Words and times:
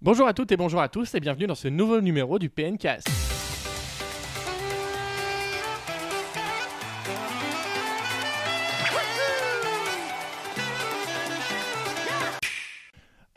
Bonjour 0.00 0.28
à 0.28 0.32
toutes 0.32 0.52
et 0.52 0.56
bonjour 0.56 0.80
à 0.80 0.88
tous 0.88 1.12
et 1.16 1.20
bienvenue 1.20 1.48
dans 1.48 1.56
ce 1.56 1.66
nouveau 1.66 2.00
numéro 2.00 2.38
du 2.38 2.48
PNcast. 2.50 3.27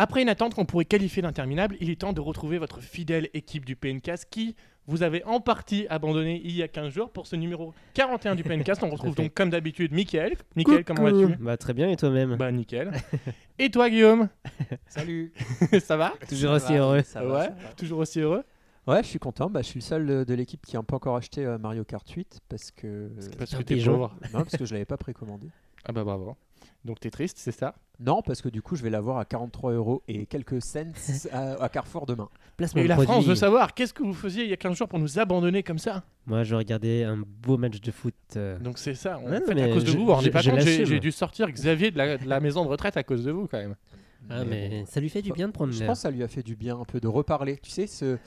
Après 0.03 0.23
une 0.23 0.29
attente 0.29 0.55
qu'on 0.55 0.65
pourrait 0.65 0.85
qualifier 0.85 1.21
d'interminable, 1.21 1.77
il 1.79 1.91
est 1.91 2.01
temps 2.01 2.11
de 2.11 2.19
retrouver 2.21 2.57
votre 2.57 2.81
fidèle 2.81 3.29
équipe 3.35 3.65
du 3.65 3.75
PNcast 3.75 4.25
qui 4.31 4.55
vous 4.87 5.03
avez 5.03 5.23
en 5.25 5.39
partie 5.39 5.85
abandonné 5.91 6.41
il 6.43 6.55
y 6.55 6.63
a 6.63 6.67
15 6.67 6.91
jours 6.91 7.11
pour 7.11 7.27
ce 7.27 7.35
numéro 7.35 7.71
41 7.93 8.33
du 8.33 8.41
PNcast. 8.41 8.81
On 8.81 8.89
retrouve 8.89 9.13
donc 9.15 9.31
comme 9.35 9.51
d'habitude 9.51 9.91
Mickaël. 9.91 10.33
Mickaël, 10.55 10.83
comment 10.83 11.03
vas-tu? 11.03 11.35
Bah 11.35 11.55
très 11.55 11.75
bien 11.75 11.87
et 11.87 11.97
toi-même? 11.97 12.35
Bah 12.35 12.51
nickel. 12.51 12.91
Et 13.59 13.69
toi 13.69 13.91
Guillaume? 13.91 14.27
Salut. 14.87 15.33
Ça 15.83 15.97
va? 15.97 16.15
Toujours 16.27 16.53
aussi 16.53 16.73
heureux. 16.73 17.03
Ça 17.03 17.23
va, 17.23 17.33
Ouais, 17.37 17.45
ça 17.45 17.49
va. 17.67 17.73
toujours 17.77 17.99
aussi 17.99 18.21
heureux 18.21 18.43
Ouais, 18.87 19.03
je 19.03 19.07
suis 19.07 19.19
content. 19.19 19.51
Bah, 19.51 19.61
je 19.61 19.67
suis 19.67 19.81
le 19.81 19.83
seul 19.83 20.07
de, 20.07 20.23
de 20.23 20.33
l'équipe 20.33 20.65
qui 20.65 20.77
n'a 20.77 20.81
pas 20.81 20.95
encore 20.95 21.15
acheté 21.15 21.45
euh, 21.45 21.59
Mario 21.59 21.83
Kart 21.83 22.09
8 22.09 22.39
parce 22.49 22.71
que 22.71 23.11
Parce 23.37 23.53
un 23.53 23.59
que 23.59 23.63
t'es 23.65 23.75
pigeon. 23.75 23.91
pauvre. 23.93 24.15
non, 24.33 24.39
parce 24.39 24.57
que 24.57 24.65
je 24.65 24.73
l'avais 24.73 24.85
pas 24.85 24.97
précommandé. 24.97 25.45
Ah 25.85 25.91
bah 25.91 26.03
bravo. 26.03 26.35
Donc 26.85 26.99
t'es 26.99 27.09
triste, 27.11 27.37
c'est 27.39 27.51
ça? 27.51 27.75
Non, 27.99 28.23
parce 28.23 28.41
que 28.41 28.49
du 28.49 28.63
coup, 28.63 28.75
je 28.75 28.81
vais 28.81 28.89
l'avoir 28.89 29.19
à 29.19 29.25
43 29.25 29.73
euros 29.73 30.01
et 30.07 30.25
quelques 30.25 30.61
cents 30.63 30.91
à, 31.31 31.63
à 31.63 31.69
Carrefour 31.69 32.07
demain. 32.07 32.27
Placement 32.57 32.79
Et 32.81 32.85
de 32.85 32.89
la 32.89 32.95
produit. 32.95 33.11
France 33.13 33.25
veut 33.25 33.35
savoir, 33.35 33.75
qu'est-ce 33.75 33.93
que 33.93 34.01
vous 34.01 34.13
faisiez 34.15 34.43
il 34.45 34.49
y 34.49 34.53
a 34.53 34.57
15 34.57 34.75
jours 34.75 34.87
pour 34.87 34.97
nous 34.97 35.19
abandonner 35.19 35.61
comme 35.61 35.77
ça? 35.77 36.03
Moi 36.25 36.43
je 36.43 36.55
regardais 36.55 37.03
un 37.03 37.17
beau 37.17 37.57
match 37.57 37.79
de 37.79 37.91
foot. 37.91 38.15
euh, 38.35 38.57
Donc 38.57 38.79
c'est 38.79 38.95
ça, 38.95 39.19
en 39.19 39.25
Ouais, 39.25 39.39
fait, 39.41 39.51
à 39.51 39.53
mais 39.53 39.69
cause 39.71 39.83
de 39.83 39.89
je- 39.89 39.93
vous, 39.93 39.99
vous 39.99 40.05
vous 40.07 40.11
rendez 40.13 40.25
je- 40.27 40.31
pas 40.31 40.41
je 40.41 40.49
compte, 40.49 40.59
j'ai 40.61 40.65
l'assume. 40.79 40.85
j'ai 40.87 40.99
dû 40.99 41.11
sortir 41.11 41.51
Xavier 41.51 41.91
de 41.91 41.97
la, 41.99 42.17
de 42.17 42.27
la 42.27 42.39
maison 42.39 42.63
de 42.65 42.69
retraite 42.69 42.97
à 42.97 43.03
cause 43.03 43.23
de 43.23 43.31
vous 43.31 43.47
quand 43.47 43.59
même. 43.59 43.75
Ah 44.29 44.43
mais 44.45 44.85
ça 44.87 44.99
lui 44.99 45.09
fait 45.09 45.21
du 45.21 45.31
bien 45.31 45.47
de 45.47 45.51
prendre 45.53 45.71
Je 45.73 45.79
l'air. 45.79 45.87
pense 45.87 45.99
que 45.99 46.01
ça 46.03 46.11
lui 46.11 46.23
a 46.23 46.27
fait 46.27 46.43
du 46.43 46.55
bien 46.55 46.79
un 46.79 46.85
peu 46.85 46.99
de 46.99 47.07
reparler. 47.07 47.57
Tu 47.57 47.69
sais, 47.71 47.85
se 47.87 48.17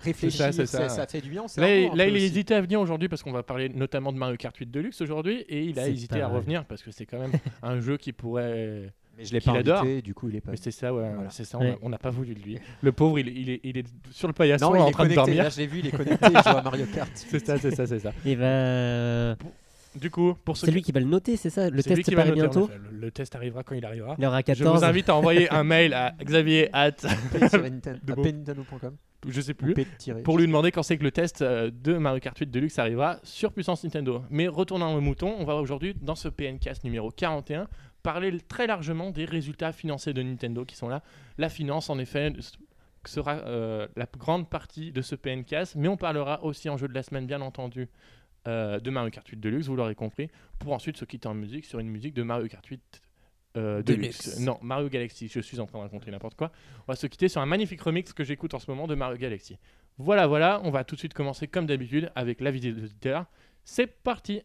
réfléchir, 0.00 0.52
ça, 0.52 1.06
fait 1.06 1.20
du 1.20 1.30
bien. 1.30 1.44
Là, 1.56 1.76
il, 1.76 1.90
là, 1.96 2.06
il 2.06 2.14
aussi. 2.14 2.24
hésitait 2.24 2.54
à 2.54 2.60
venir 2.60 2.80
aujourd'hui 2.80 3.08
parce 3.08 3.22
qu'on 3.22 3.32
va 3.32 3.42
parler 3.42 3.68
notamment 3.68 4.12
de 4.12 4.18
Mario 4.18 4.36
Kart 4.36 4.56
8 4.56 4.70
Deluxe 4.70 5.00
aujourd'hui 5.00 5.40
et 5.48 5.64
il 5.64 5.78
a 5.78 5.88
hésité 5.88 6.20
à 6.20 6.28
revenir 6.28 6.64
parce 6.64 6.82
que 6.82 6.90
c'est 6.90 7.06
quand 7.06 7.18
même 7.18 7.32
un 7.62 7.80
jeu 7.80 7.96
qui 7.96 8.12
pourrait... 8.12 8.92
Mais 9.18 9.24
je 9.24 9.32
l'ai 9.32 9.40
pas 9.40 9.50
adore. 9.52 9.80
invité, 9.80 10.00
du 10.00 10.14
coup, 10.14 10.28
il 10.28 10.36
est 10.36 10.40
pas. 10.40 10.52
Mais 10.52 10.56
c'est 10.56 10.70
ça, 10.70 10.94
ouais, 10.94 11.10
Voilà. 11.12 11.28
c'est 11.30 11.42
ça, 11.42 11.58
on 11.82 11.86
a- 11.88 11.90
n'a 11.90 11.98
pas 11.98 12.10
voulu 12.10 12.36
de 12.36 12.40
lui. 12.40 12.56
Le 12.82 12.92
pauvre, 12.92 13.18
il, 13.18 13.26
il 13.36 13.50
est, 13.50 13.60
il 13.64 13.76
est 13.76 13.84
sur 14.12 14.28
le 14.28 14.32
paillasson 14.32 14.70
Non, 14.70 14.76
il 14.76 14.80
en 14.82 14.86
est 14.88 14.92
train 14.92 15.02
de 15.08 15.08
connecté. 15.08 15.32
dormir. 15.32 15.42
Là, 15.42 15.50
je 15.50 15.56
l'ai 15.58 15.66
vu, 15.66 15.80
il 15.80 15.88
est 15.88 15.90
connecté. 15.90 16.24
il 16.26 16.32
joue 16.40 16.56
à 16.56 16.62
Mario 16.62 16.86
Kart. 16.94 17.10
C'est 17.14 17.44
ça, 17.44 17.58
c'est 17.58 17.72
ça, 17.74 17.84
c'est 17.84 17.98
ça. 17.98 18.12
Et 18.24 18.36
bah 18.36 19.34
Du 20.00 20.10
coup, 20.10 20.34
pour 20.44 20.56
ceux 20.56 20.66
c'est 20.66 20.72
qui- 20.72 20.76
lui 20.76 20.82
qui 20.82 20.92
va 20.92 21.00
le 21.00 21.06
noter, 21.06 21.36
c'est 21.36 21.50
ça 21.50 21.68
Le 21.70 21.80
c'est 21.82 21.90
lui 21.90 21.96
test 21.96 22.08
qui 22.08 22.14
va 22.14 22.22
paraît 22.22 22.34
noter, 22.36 22.42
en 22.42 22.50
bientôt. 22.50 22.68
effet. 22.72 22.80
Le, 22.92 22.98
le 22.98 23.10
test 23.10 23.34
arrivera 23.34 23.62
quand 23.62 23.74
il 23.74 23.84
arrivera. 23.84 24.14
Il 24.18 24.24
aura 24.26 24.38
Je 24.40 24.44
14. 24.44 24.78
vous 24.78 24.84
invite 24.84 25.08
à 25.08 25.14
envoyer 25.16 25.50
un 25.52 25.64
mail 25.64 25.94
à 25.94 26.14
Xavier 26.22 26.68
at, 26.72 26.92
Paye 26.92 27.48
sur 27.48 27.58
Ninten- 27.62 27.98
De 28.04 28.12
à 28.12 28.16
beau. 28.16 28.22
paynintendo.com. 28.22 28.96
je 29.28 29.40
sais 29.40 29.52
Ou 29.52 29.54
plus, 29.72 29.74
pour 30.24 30.38
lui 30.38 30.46
demander 30.46 30.70
quand 30.70 30.82
c'est 30.82 30.96
que 30.98 31.02
le 31.04 31.10
test 31.10 31.42
euh, 31.42 31.70
de 31.72 31.96
Mario 31.98 32.20
Kart 32.20 32.38
8 32.38 32.50
Deluxe 32.50 32.78
arrivera 32.78 33.18
sur 33.24 33.52
Puissance 33.52 33.82
Nintendo. 33.84 34.22
Mais 34.30 34.46
retournons 34.48 34.94
au 34.94 35.00
mouton, 35.00 35.34
on 35.38 35.44
va 35.44 35.56
aujourd'hui, 35.56 35.94
dans 36.00 36.14
ce 36.14 36.28
PNcast 36.28 36.84
numéro 36.84 37.10
41, 37.10 37.66
parler 38.04 38.28
l- 38.28 38.42
très 38.44 38.66
largement 38.68 39.10
des 39.10 39.24
résultats 39.24 39.72
financiers 39.72 40.12
de 40.12 40.22
Nintendo 40.22 40.64
qui 40.64 40.76
sont 40.76 40.88
là. 40.88 41.02
La 41.36 41.48
finance, 41.48 41.90
en 41.90 41.98
effet, 41.98 42.32
s- 42.38 42.52
sera 43.04 43.36
euh, 43.46 43.86
la 43.96 44.06
plus 44.06 44.18
grande 44.20 44.48
partie 44.50 44.92
de 44.92 45.00
ce 45.02 45.14
PNcast, 45.14 45.74
mais 45.76 45.88
on 45.88 45.96
parlera 45.96 46.44
aussi 46.44 46.68
en 46.68 46.76
jeu 46.76 46.88
de 46.88 46.94
la 46.94 47.02
semaine, 47.02 47.26
bien 47.26 47.40
entendu, 47.40 47.88
euh, 48.46 48.80
de 48.80 48.90
Mario 48.90 49.10
Kart 49.10 49.26
8 49.26 49.38
Deluxe, 49.38 49.66
vous 49.66 49.76
l'aurez 49.76 49.94
compris, 49.94 50.30
pour 50.58 50.72
ensuite 50.72 50.96
se 50.96 51.04
quitter 51.04 51.28
en 51.28 51.34
musique 51.34 51.64
sur 51.64 51.78
une 51.78 51.88
musique 51.88 52.14
de 52.14 52.22
Mario 52.22 52.48
Kart 52.48 52.64
8 52.64 53.02
euh, 53.56 53.82
Deluxe. 53.82 54.24
Deluxe. 54.24 54.40
Non, 54.40 54.58
Mario 54.62 54.88
Galaxy, 54.88 55.28
je 55.28 55.40
suis 55.40 55.60
en 55.60 55.66
train 55.66 55.78
de 55.78 55.84
raconter 55.84 56.10
n'importe 56.10 56.36
quoi. 56.36 56.52
On 56.86 56.92
va 56.92 56.96
se 56.96 57.06
quitter 57.06 57.28
sur 57.28 57.40
un 57.40 57.46
magnifique 57.46 57.80
remix 57.80 58.12
que 58.12 58.24
j'écoute 58.24 58.54
en 58.54 58.58
ce 58.58 58.70
moment 58.70 58.86
de 58.86 58.94
Mario 58.94 59.18
Galaxy. 59.18 59.58
Voilà, 59.98 60.26
voilà, 60.26 60.60
on 60.64 60.70
va 60.70 60.84
tout 60.84 60.94
de 60.94 61.00
suite 61.00 61.14
commencer 61.14 61.48
comme 61.48 61.66
d'habitude 61.66 62.10
avec 62.14 62.40
la 62.40 62.50
vidéo 62.50 62.72
d'auditeur. 62.72 63.26
C'est 63.64 63.86
parti 63.86 64.42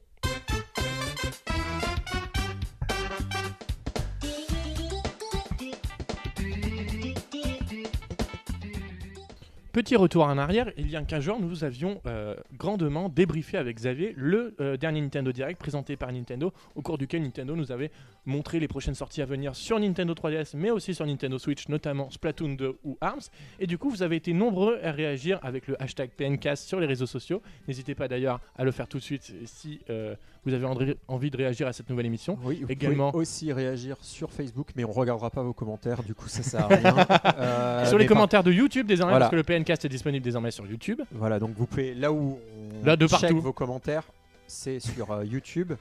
Petit 9.74 9.96
retour 9.96 10.26
en 10.26 10.38
arrière, 10.38 10.72
il 10.78 10.88
y 10.92 10.96
a 10.96 11.02
15 11.02 11.24
jours, 11.24 11.40
nous 11.40 11.64
avions 11.64 12.00
euh, 12.06 12.36
grandement 12.60 13.10
débriefé 13.10 13.58
avec 13.58 13.78
Xavier 13.78 14.14
le 14.16 14.54
euh, 14.62 14.78
dernier 14.78 15.02
Nintendo 15.02 15.32
Direct 15.32 15.60
présenté 15.60 15.96
par 15.96 16.12
Nintendo, 16.12 16.54
au 16.76 16.84
cours 16.84 17.00
duquel 17.00 17.24
Nintendo 17.24 17.56
nous 17.56 17.72
avait 17.72 17.90
montré 18.28 18.60
les 18.60 18.68
prochaines 18.68 18.94
sorties 18.94 19.24
à 19.24 19.26
venir 19.26 19.56
sur 19.56 19.80
Nintendo 19.80 20.14
3DS, 20.14 20.56
mais 20.56 20.70
aussi 20.70 20.94
sur 20.94 21.08
Nintendo 21.08 21.40
Switch, 21.40 21.70
notamment 21.70 22.12
Splatoon 22.12 22.54
2 22.54 22.78
ou 22.84 23.00
ARMS. 23.02 23.32
Et 23.60 23.66
du 23.66 23.80
coup, 23.80 23.90
vous 23.90 24.04
avez 24.04 24.18
été 24.18 24.32
nombreux 24.32 24.80
à 24.84 24.92
réagir 24.92 25.40
avec 25.42 25.66
le 25.66 25.82
hashtag 25.82 26.12
PNCast 26.12 26.68
sur 26.68 26.80
les 26.80 26.86
réseaux 26.86 27.08
sociaux. 27.08 27.42
N'hésitez 27.68 27.96
pas 27.96 28.08
d'ailleurs 28.08 28.42
à 28.56 28.66
le 28.66 28.70
faire 28.70 28.88
tout 28.88 29.00
de 29.00 29.04
suite 29.04 29.34
si 29.46 29.80
euh, 29.90 30.16
vous 30.46 30.54
avez 30.54 30.66
envie- 31.08 31.32
de 31.32 31.38
réagir 31.38 31.68
à 31.68 31.74
cette 31.74 31.90
nouvelle 31.90 32.06
émission. 32.06 32.38
Oui, 32.44 32.62
vous 32.64 32.72
Également- 32.72 33.12
pouvez 33.12 33.22
aussi 33.22 33.54
réagir 33.54 33.98
sur 34.02 34.32
Facebook, 34.32 34.70
mais 34.76 34.84
on 34.84 34.92
regardera 34.92 35.30
pas 35.30 35.42
vos 35.44 35.54
commentaires, 35.54 36.04
du 36.04 36.14
coup 36.14 36.28
ça 36.28 36.44
sert 36.44 36.66
à 36.66 36.68
rien. 36.68 36.96
Euh, 37.38 37.86
sur 37.86 37.98
les 37.98 38.06
par- 38.06 38.16
commentaires 38.16 38.44
de 38.44 38.52
YouTube 38.52 38.86
désormais, 38.88 39.14
Voilà. 39.14 39.26
parce 39.26 39.32
que 39.32 39.36
le 39.38 39.44
PNcast 39.44 39.86
est 39.86 39.90
disponible 39.90 40.24
désormais 40.24 40.52
sur 40.52 40.66
YouTube. 40.68 41.02
Voilà, 41.14 41.40
donc 41.40 41.52
vous 41.56 41.66
pouvez 41.66 41.94
là 41.94 42.12
où 42.12 42.38
on 42.82 42.86
Là, 42.86 42.96
de 42.96 43.08
check 43.08 43.22
partout. 43.22 43.42
vos 43.42 43.54
commentaires, 43.54 44.04
c'est 44.48 44.80
sur 44.80 45.12
euh, 45.12 45.26
YouTube 45.26 45.74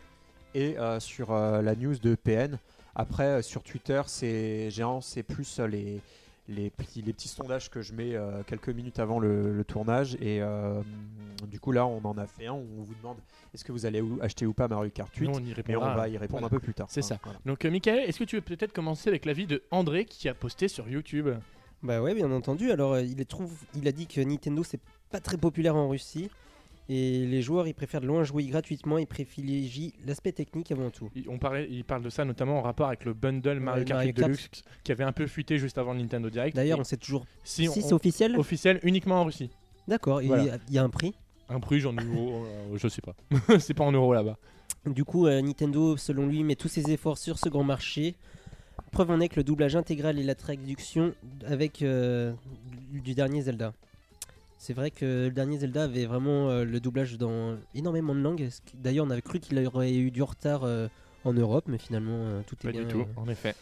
et 0.55 0.77
euh, 0.78 1.01
sur 1.01 1.33
la 1.33 1.75
news 1.75 1.97
de 1.97 2.15
PN. 2.15 2.59
Après 2.95 3.43
sur 3.43 3.62
Twitter, 3.62 4.03
c'est 4.06 4.71
géant, 4.71 5.01
c'est 5.01 5.22
plus 5.22 5.59
les 5.61 6.01
les 6.48 6.70
petits, 6.70 7.03
les 7.03 7.12
petits 7.12 7.28
sondages 7.28 7.70
que 7.70 7.80
je 7.82 7.92
mets 7.92 8.14
euh, 8.14 8.42
quelques 8.44 8.69
minutes 8.69 8.98
avant 8.98 9.19
le, 9.20 9.54
le 9.54 9.64
tournage 9.64 10.16
et 10.16 10.42
euh, 10.42 10.82
du 11.48 11.60
coup 11.60 11.70
là 11.70 11.86
on 11.86 12.04
en 12.04 12.19
a 12.19 12.26
fait 12.26 12.47
un 12.47 12.53
où 12.54 12.66
on 12.78 12.82
vous 12.82 12.94
demande 12.94 13.16
est-ce 13.54 13.64
que 13.64 13.70
vous 13.70 13.86
allez 13.86 14.03
acheter 14.20 14.44
ou 14.47 14.53
pas 14.53 14.66
Mario 14.66 14.91
Kart 14.91 15.14
8 15.14 15.28
Nous, 15.28 15.34
on 15.34 15.38
y 15.38 15.44
mais 15.44 15.53
on 15.53 15.54
répondra. 15.80 15.94
va 15.94 16.08
y 16.08 16.19
répondre 16.19 16.41
Voilà. 16.41 16.47
un 16.47 16.50
peu 16.50 16.58
plus 16.58 16.75
tard. 16.75 16.86
C'est 16.91 17.00
Enfin, 17.04 17.14
ça. 17.16 17.20
voilà. 17.22 17.38
Donc, 17.44 17.64
euh, 17.64 17.70
Michael, 17.70 18.00
est-ce 18.08 18.19
que 18.19 18.25
tu 18.25 18.36
veux 18.36 18.42
peut-être 18.42 18.72
commencer 18.72 19.08
avec 19.10 19.25
l'avis 19.26 19.47
de 19.47 19.62
André 19.70 20.04
qui 20.06 20.26
a 20.28 20.34
posté 20.34 20.69
sur 20.69 20.88
YouTube? 20.88 21.28
Bah 21.82 22.00
ouais, 22.00 22.14
bien 22.14 22.30
entendu. 22.32 22.70
Alors, 22.72 22.94
euh, 22.94 23.03
il, 23.03 23.20
est 23.20 23.26
trouve, 23.28 23.53
il 23.74 23.86
a 23.86 23.92
dit 23.92 24.06
que 24.06 24.20
Nintendo, 24.22 24.64
c'est 24.64 24.80
pas 25.10 25.20
très 25.20 25.36
populaire 25.36 25.76
en 25.76 25.88
Russie. 25.91 26.30
Et 26.94 27.25
les 27.26 27.41
joueurs, 27.41 27.66
ils 27.66 27.72
préfèrent 27.72 28.03
de 28.03 28.06
loin 28.06 28.22
jouer 28.22 28.44
gratuitement. 28.44 28.98
Ils 28.98 29.06
privilégient 29.06 29.94
l'aspect 30.04 30.32
technique 30.32 30.70
avant 30.72 30.91
tout. 30.91 31.08
il, 31.14 31.26
on 31.30 31.38
parlait, 31.38 31.66
il 31.70 31.84
parle 31.84 32.03
de 32.03 32.10
ça 32.10 32.25
notamment 32.26 32.58
en 32.58 32.62
rapport 32.62 32.88
avec 32.88 33.06
le 33.06 33.14
bundle 33.14 33.60
Mario 33.60 33.84
Kart 33.84 33.97
Mario 33.98 34.08
8 34.10 34.14
Kart. 34.14 34.28
Deluxe 34.30 34.62
qui 34.84 34.92
avait 34.92 35.04
un 35.04 35.12
peu 35.12 35.26
fuité 35.26 35.56
juste 35.56 35.78
avant 35.78 35.94
le 35.94 36.00
Nintendo 36.00 36.28
Direct. 36.28 36.54
D'ailleurs, 36.54 36.78
on 36.80 36.84
sait 36.84 36.98
toujours 36.98 37.25
si, 37.44 37.66
c'est 37.69 37.92
officiel. 37.94 38.36
officiel 38.38 38.78
uniquement 38.82 39.22
en 39.22 39.25
Russie. 39.25 39.48
D'accord, 39.88 40.20
il 40.20 40.26
y 40.26 40.28
Voilà. 40.28 40.54
a- 40.54 40.58
il 40.69 40.75
y 40.75 40.78
a 40.78 40.82
un 40.82 40.91
prix. 40.91 41.14
Un 41.48 41.60
prix, 41.60 41.80
j'en 41.80 41.97
ai 41.97 42.04
euros, 42.04 42.44
euh, 42.44 42.76
je 42.76 42.88
sais 42.88 43.00
pas. 43.00 43.14
c'est 43.59 43.74
pas 43.74 43.84
en 43.84 43.92
euros 43.92 44.12
là-bas. 44.12 44.36
Du 44.84 45.04
coup, 45.04 45.26
euh, 45.26 45.41
Nintendo, 45.41 45.97
selon 45.97 46.26
lui, 46.26 46.44
met 46.44 46.56
tous 46.56 46.69
ses 46.69 46.91
efforts 46.91 47.16
sur 47.19 47.38
ce 47.38 47.48
grand 47.48 47.64
marché. 47.64 48.16
Preuve 48.91 49.10
en 49.12 49.20
est 49.20 49.28
que 49.28 49.36
le 49.36 49.44
doublage 49.44 49.76
intégral 49.76 50.19
et 50.19 50.22
la 50.22 50.34
traduction 50.34 51.14
avec 51.47 51.80
euh, 51.80 52.32
du 52.92 53.14
dernier 53.14 53.41
Zelda. 53.41 53.72
C'est 54.62 54.75
vrai 54.75 54.93
que 54.93 55.25
le 55.25 55.33
dernier 55.33 55.59
Zelda 55.59 55.83
avait 55.83 56.06
vraiment 56.06 56.49
euh, 56.49 56.65
le 56.65 56.78
doublage 56.78 57.19
dans 57.19 57.59
énormément 57.75 58.15
de 58.15 58.21
langues. 58.21 58.49
D'ailleurs, 58.75 59.05
on 59.05 59.11
avait 59.11 59.21
cru 59.21 59.41
qu'il 59.41 59.59
aurait 59.67 59.93
eu 59.93 60.12
du 60.12 60.23
retard 60.23 60.62
euh, 60.62 60.87
en 61.25 61.33
Europe, 61.33 61.65
mais 61.67 61.78
finalement, 61.78 62.12
euh, 62.15 62.43
tout 62.47 62.55
est 62.55 62.67
Pas 62.67 62.71
bien. 62.71 62.83
du 62.83 62.87
tout, 62.87 63.05
en 63.17 63.27
effet. 63.27 63.56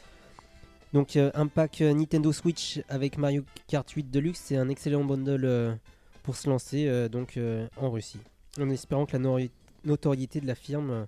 Donc 0.92 1.16
un 1.16 1.46
pack 1.46 1.80
Nintendo 1.80 2.32
Switch 2.32 2.82
avec 2.90 3.16
Mario 3.16 3.44
Kart 3.66 3.88
8 3.88 4.10
Deluxe, 4.10 4.40
c'est 4.44 4.56
un 4.58 4.68
excellent 4.68 5.04
bundle 5.04 5.78
pour 6.24 6.36
se 6.36 6.50
lancer 6.50 7.08
donc 7.08 7.38
en 7.76 7.90
Russie. 7.90 8.18
En 8.60 8.68
espérant 8.68 9.06
que 9.06 9.16
la 9.16 9.46
notoriété 9.84 10.40
de 10.40 10.48
la 10.48 10.56
firme 10.56 11.06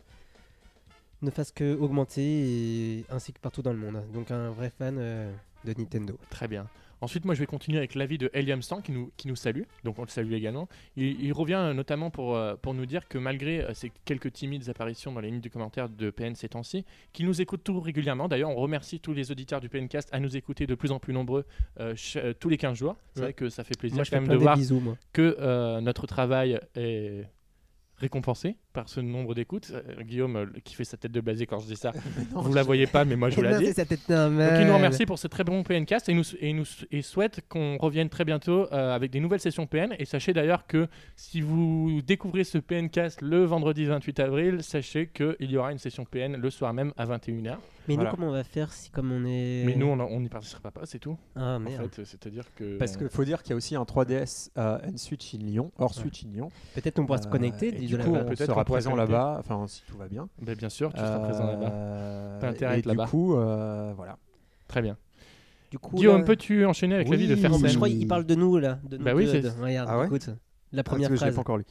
ne 1.20 1.31
fasse 1.32 1.50
que 1.50 1.76
augmenter 1.76 2.22
et, 2.22 3.04
ainsi 3.10 3.32
que 3.32 3.41
partout 3.41 3.60
dans 3.60 3.72
le 3.72 3.78
monde. 3.78 4.04
Donc 4.14 4.31
un 4.31 4.50
vrai 4.50 4.70
fan 4.70 4.97
de 4.97 5.75
Nintendo. 5.76 6.16
Très 6.31 6.47
bien. 6.47 6.69
Ensuite, 7.02 7.24
moi, 7.24 7.34
je 7.34 7.40
vais 7.40 7.46
continuer 7.46 7.78
avec 7.78 7.96
l'avis 7.96 8.16
de 8.16 8.30
Helium 8.32 8.62
Stan 8.62 8.81
qui 8.81 8.93
nous, 8.93 9.10
qui 9.16 9.26
nous 9.26 9.34
salue. 9.34 9.62
Donc, 9.82 9.99
on 9.99 10.02
le 10.02 10.08
salue 10.08 10.32
également. 10.34 10.69
Il, 10.96 11.20
il 11.20 11.32
revient 11.32 11.54
euh, 11.54 11.75
notamment 11.75 12.10
pour, 12.10 12.37
euh, 12.37 12.54
pour 12.54 12.75
nous 12.75 12.87
dire 12.87 13.08
que 13.08 13.19
malgré 13.19 13.60
euh, 13.60 13.75
ces 13.75 13.90
quelques 14.04 14.32
timides 14.32 14.69
apparitions 14.69 15.10
dans 15.12 15.20
les 15.20 15.28
lignes 15.31 15.40
du 15.40 15.50
commentaire 15.50 15.88
de 15.88 16.10
PN 16.10 16.37
ces 16.37 16.49
temps-ci, 16.49 16.84
qu'il 17.12 17.26
nous 17.26 17.40
écoute 17.40 17.62
tout 17.64 17.81
régulièrement. 17.81 18.28
D'ailleurs, 18.28 18.50
on 18.50 18.54
remercie 18.54 19.00
tous 19.00 19.12
les 19.14 19.32
auditeurs 19.32 19.60
du 19.60 19.69
PNcast 19.69 20.08
à 20.12 20.20
nous 20.20 20.37
écouter 20.37 20.66
de 20.69 20.76
plus 20.76 20.93
en 20.93 21.00
plus 21.00 21.12
nombreux 21.12 21.44
euh, 21.81 21.94
tous 22.38 22.49
les 22.49 22.56
15 22.56 22.78
jours. 22.78 22.96
C'est 23.14 23.20
Ouais. 23.20 23.26
vrai 23.26 23.32
que 23.34 23.49
ça 23.49 23.64
fait 23.64 23.76
plaisir 23.76 23.96
Moi 23.96 24.04
quand 24.08 24.20
même 24.20 24.28
de 24.28 24.37
voir 24.37 24.56
bisous 24.56 24.81
que 25.12 25.81
notre 25.81 26.06
travail 26.06 26.60
est 26.76 27.25
récompensé. 27.96 28.56
Par 28.72 28.88
ce 28.88 29.00
nombre 29.00 29.34
d'écoutes. 29.34 29.72
Euh, 29.72 30.02
Guillaume, 30.02 30.36
euh, 30.36 30.46
qui 30.64 30.74
fait 30.74 30.84
sa 30.84 30.96
tête 30.96 31.12
de 31.12 31.20
blasé 31.20 31.46
quand 31.46 31.58
je 31.60 31.66
dis 31.66 31.76
ça, 31.76 31.92
Non, 32.34 32.40
vous 32.42 32.54
la 32.54 32.62
voyez 32.62 32.86
pas, 32.86 33.04
mais 33.04 33.16
moi 33.16 33.30
je 33.30 33.36
vous 33.36 33.42
la 33.42 33.58
dis. 33.58 33.72
sa 33.72 33.84
tête 33.84 34.00
Donc 34.08 34.40
il 34.60 34.66
nous 34.66 34.74
remercie 34.74 35.06
pour 35.06 35.19
ce 35.19 35.26
très 35.28 35.44
bon 35.44 35.62
PNcast 35.62 36.08
et 36.08 36.14
nous, 36.14 36.24
et 36.40 36.52
nous 36.52 36.64
et 36.90 37.02
souhaite 37.02 37.40
qu'on 37.48 37.76
revienne 37.78 38.08
très 38.08 38.24
bientôt 38.24 38.66
euh, 38.72 38.94
avec 38.94 39.10
des 39.10 39.20
nouvelles 39.20 39.40
sessions 39.40 39.66
PN. 39.66 39.94
Et 39.98 40.04
sachez 40.04 40.32
d'ailleurs 40.32 40.66
que 40.66 40.88
si 41.16 41.40
vous 41.40 42.00
découvrez 42.04 42.44
ce 42.44 42.58
PNcast 42.58 43.20
le 43.22 43.44
vendredi 43.44 43.84
28 43.84 44.20
avril, 44.20 44.62
sachez 44.62 45.08
qu'il 45.08 45.36
y 45.50 45.56
aura 45.56 45.72
une 45.72 45.78
session 45.78 46.04
PN 46.04 46.36
le 46.36 46.50
soir 46.50 46.72
même 46.72 46.92
à 46.96 47.06
21h. 47.06 47.56
Mais 47.88 47.94
Voilà. 47.96 48.10
nous, 48.10 48.16
comment 48.16 48.28
on 48.28 48.32
va 48.32 48.44
faire 48.44 48.72
si 48.72 48.90
comme 48.90 49.10
on 49.10 49.25
est. 49.25 49.64
Mais 49.66 49.75
nous, 49.75 49.86
on 49.86 49.98
on 49.98 50.20
n'y 50.20 50.28
participera 50.28 50.70
pas, 50.70 50.86
c'est 50.86 51.00
tout. 51.00 51.18
Ah 51.34 51.56
En 51.56 51.60
merde. 51.60 51.88
fait, 51.92 52.04
c'est-à-dire 52.04 52.44
que. 52.54 52.78
Parce 52.78 52.96
qu'il 52.96 53.08
faut 53.08 53.25
dire 53.25 53.42
qu'il 53.42 53.50
y 53.50 53.52
a 53.54 53.56
aussi 53.56 53.75
un 53.75 53.82
3DS 53.82 54.50
euh, 54.56 54.78
and 54.86 54.96
Switch 54.98 55.34
in 55.34 55.38
Lyon, 55.38 55.72
hors 55.78 55.92
Switch 55.92 56.25
in 56.25 56.28
Lyon. 56.32 56.48
Peut-être 56.76 57.00
on 57.00 57.06
pourra 57.06 57.20
se 57.20 57.26
connecter. 57.26 57.68
et 57.68 57.86
du 57.86 57.98
coup, 57.98 58.14
on 58.14 58.25
Peut-être 58.25 58.56
sera 58.64 58.91
qu'on 58.91 58.97
pourra 58.97 59.05
présent 59.05 59.12
là-bas, 59.19 59.37
enfin 59.41 59.67
si 59.67 59.82
tout 59.87 59.97
va 59.99 60.09
bien. 60.09 60.29
Ben, 60.41 60.55
bien 60.55 60.69
sûr, 60.69 60.93
tu 60.93 60.99
seras 61.00 61.19
présent 61.20 61.47
là-bas. 61.47 61.70
Euh, 61.70 62.38
T'as 62.41 62.49
intérêt 62.49 62.73
à 62.73 62.76
et 62.76 62.79
être 62.81 62.87
là-bas. 62.87 63.05
Du 63.05 63.11
coup, 63.11 63.37
euh, 63.37 63.93
voilà. 63.97 64.17
Très 64.69 64.82
bien. 64.82 64.97
Du 65.70 65.79
coup, 65.79 65.97
Guillaume, 65.97 66.19
là- 66.20 66.25
peux-tu 66.26 66.64
enchaîner 66.67 66.94
avec 66.97 67.09
la 67.09 67.17
vie 67.17 67.26
de 67.29 67.35
mais 67.35 67.41
Fersen 67.41 67.67
je 67.69 67.76
crois 67.76 67.88
qu'il 67.88 68.06
parle 68.06 68.25
de 68.26 68.35
nous 68.35 68.59
là. 68.59 68.79
De 68.85 68.97
nous 68.99 69.05
Bah 69.05 69.12
oui, 69.14 69.29
c'est- 69.31 69.41
de- 69.41 69.49
Regarde, 69.62 69.88
Ah 69.91 69.99
ouais 69.99 70.06
écoute. 70.06 70.29
La 70.73 70.82
Parce 70.82 70.94
première 70.94 71.09
que 71.11 71.17
je 71.17 71.20
l'ai 71.20 71.26
phrase. 71.26 71.35
pas 71.35 71.41
encore 71.41 71.59
lu. 71.59 71.64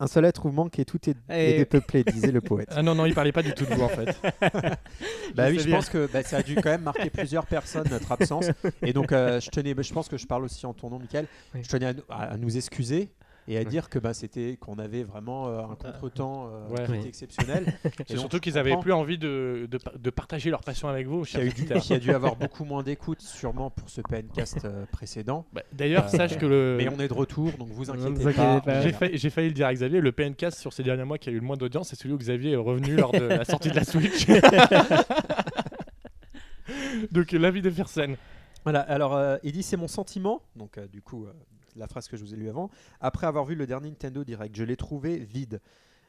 Un 0.00 0.08
seul 0.08 0.24
être 0.24 0.42
vous 0.48 0.52
manque 0.52 0.76
et 0.80 0.84
tout 0.84 0.98
est, 1.08 1.14
est 1.28 1.56
dépeuplé, 1.58 2.02
disait 2.02 2.32
le 2.32 2.40
poète. 2.40 2.68
Ah 2.72 2.82
non, 2.82 2.96
non, 2.96 3.06
il 3.06 3.14
parlait 3.14 3.30
pas 3.30 3.44
du 3.44 3.54
tout 3.54 3.64
de 3.64 3.72
vous 3.74 3.82
en 3.82 3.88
fait. 3.88 4.16
Bah 5.34 5.46
oui, 5.50 5.58
je 5.58 5.66
bien. 5.66 5.76
pense 5.76 5.88
que 5.88 6.08
bah, 6.12 6.22
ça 6.22 6.38
a 6.38 6.42
dû 6.42 6.54
quand 6.56 6.70
même 6.70 6.82
marquer 6.82 7.10
plusieurs 7.10 7.46
personnes 7.46 7.86
notre 7.90 8.10
absence. 8.12 8.46
Et 8.82 8.92
donc, 8.92 9.12
euh, 9.12 9.40
je 9.40 9.50
tenais, 9.50 9.72
bah, 9.74 9.82
je 9.82 9.92
pense 9.92 10.08
que 10.08 10.16
je 10.16 10.26
parle 10.26 10.44
aussi 10.44 10.66
en 10.66 10.74
ton 10.74 10.90
nom, 10.90 10.98
Michael. 10.98 11.26
Oui. 11.54 11.60
Je 11.62 11.68
tenais 11.68 11.94
à 12.10 12.36
nous 12.36 12.56
excuser 12.56 13.10
et 13.48 13.56
à 13.56 13.60
Ouais. 13.60 13.64
dire 13.66 13.88
que 13.90 13.98
bah, 13.98 14.14
c'était 14.14 14.56
qu'on 14.58 14.78
avait 14.78 15.02
vraiment 15.02 15.48
euh, 15.48 15.60
un 15.60 15.74
contretemps 15.74 16.48
euh, 16.48 16.68
Ouais. 16.70 16.86
qui 16.86 16.94
était 16.94 17.08
exceptionnel. 17.08 17.66
Et 18.08 18.16
surtout 18.16 18.38
qu'ils 18.40 18.56
avaient 18.58 18.70
comprends 18.70 18.82
plus 18.82 18.92
envie 18.92 19.18
de, 19.18 19.68
de, 19.70 19.78
de 19.98 20.10
partager 20.10 20.50
leur 20.50 20.62
passion 20.62 20.88
avec 20.88 21.06
vous, 21.06 21.22
qu'il 21.22 21.40
y 21.40 21.42
a, 21.42 21.46
eu 21.46 21.52
qu'il 21.52 21.68
y 21.70 21.92
a 21.94 21.98
dû 21.98 22.10
avoir 22.14 22.36
beaucoup 22.36 22.64
moins 22.64 22.82
d'écoute 22.82 23.20
sûrement 23.20 23.70
pour 23.70 23.88
ce 23.90 24.00
PNcast 24.00 24.64
euh, 24.64 24.84
précédent. 24.92 25.46
Bah, 25.52 25.62
D'ailleurs, 25.72 26.06
Euh, 26.06 26.16
sache 26.16 26.38
que 26.38 26.46
le. 26.46 26.76
Mais 26.78 26.88
on 26.88 26.98
est 27.00 27.08
de 27.08 27.12
retour, 27.14 27.50
donc 27.58 27.68
vous 27.68 27.74
vous 27.74 27.90
inquiétez 27.90 28.08
inquiétez 28.26 28.32
pas. 28.34 28.60
pas. 28.60 28.80
J'ai 28.82 28.92
failli, 28.92 29.30
failli 29.30 29.48
le 29.48 29.54
dire 29.54 29.66
à 29.66 29.74
Xavier, 29.74 30.00
le 30.00 30.12
PNcast 30.12 30.58
sur 30.58 30.72
ces 30.72 30.82
derniers 30.82 31.04
mois 31.04 31.18
qui 31.18 31.28
a 31.28 31.32
eu 31.32 31.36
le 31.40 31.46
moins 31.46 31.56
d'audience, 31.56 31.88
c'est 31.88 31.96
celui 31.96 32.14
où 32.14 32.18
Xavier 32.18 32.52
est 32.52 32.56
revenu 32.56 32.96
lors 32.96 33.12
de 33.12 33.18
la 33.24 33.44
sortie 33.44 33.70
de 33.70 33.76
la 33.76 33.84
Switch. 33.84 34.26
Donc 37.12 37.32
l'avis 37.32 37.62
de 37.62 37.70
Fersen. 37.70 38.16
Voilà, 38.64 38.80
alors 38.80 39.14
euh, 39.14 39.36
il 39.42 39.52
dit 39.52 39.62
c'est 39.62 39.76
mon 39.76 39.88
sentiment, 39.88 40.40
donc 40.56 40.78
euh, 40.78 40.86
du 40.86 41.02
coup 41.02 41.26
euh, 41.26 41.32
la 41.76 41.86
phrase 41.88 42.08
que 42.08 42.16
je 42.16 42.22
vous 42.24 42.34
ai 42.34 42.36
lue 42.36 42.48
avant, 42.48 42.70
après 43.00 43.26
avoir 43.26 43.44
vu 43.44 43.54
le 43.54 43.66
dernier 43.66 43.88
Nintendo 43.90 44.24
Direct, 44.24 44.54
je 44.56 44.64
l'ai 44.64 44.76
trouvé 44.76 45.18
vide. 45.18 45.60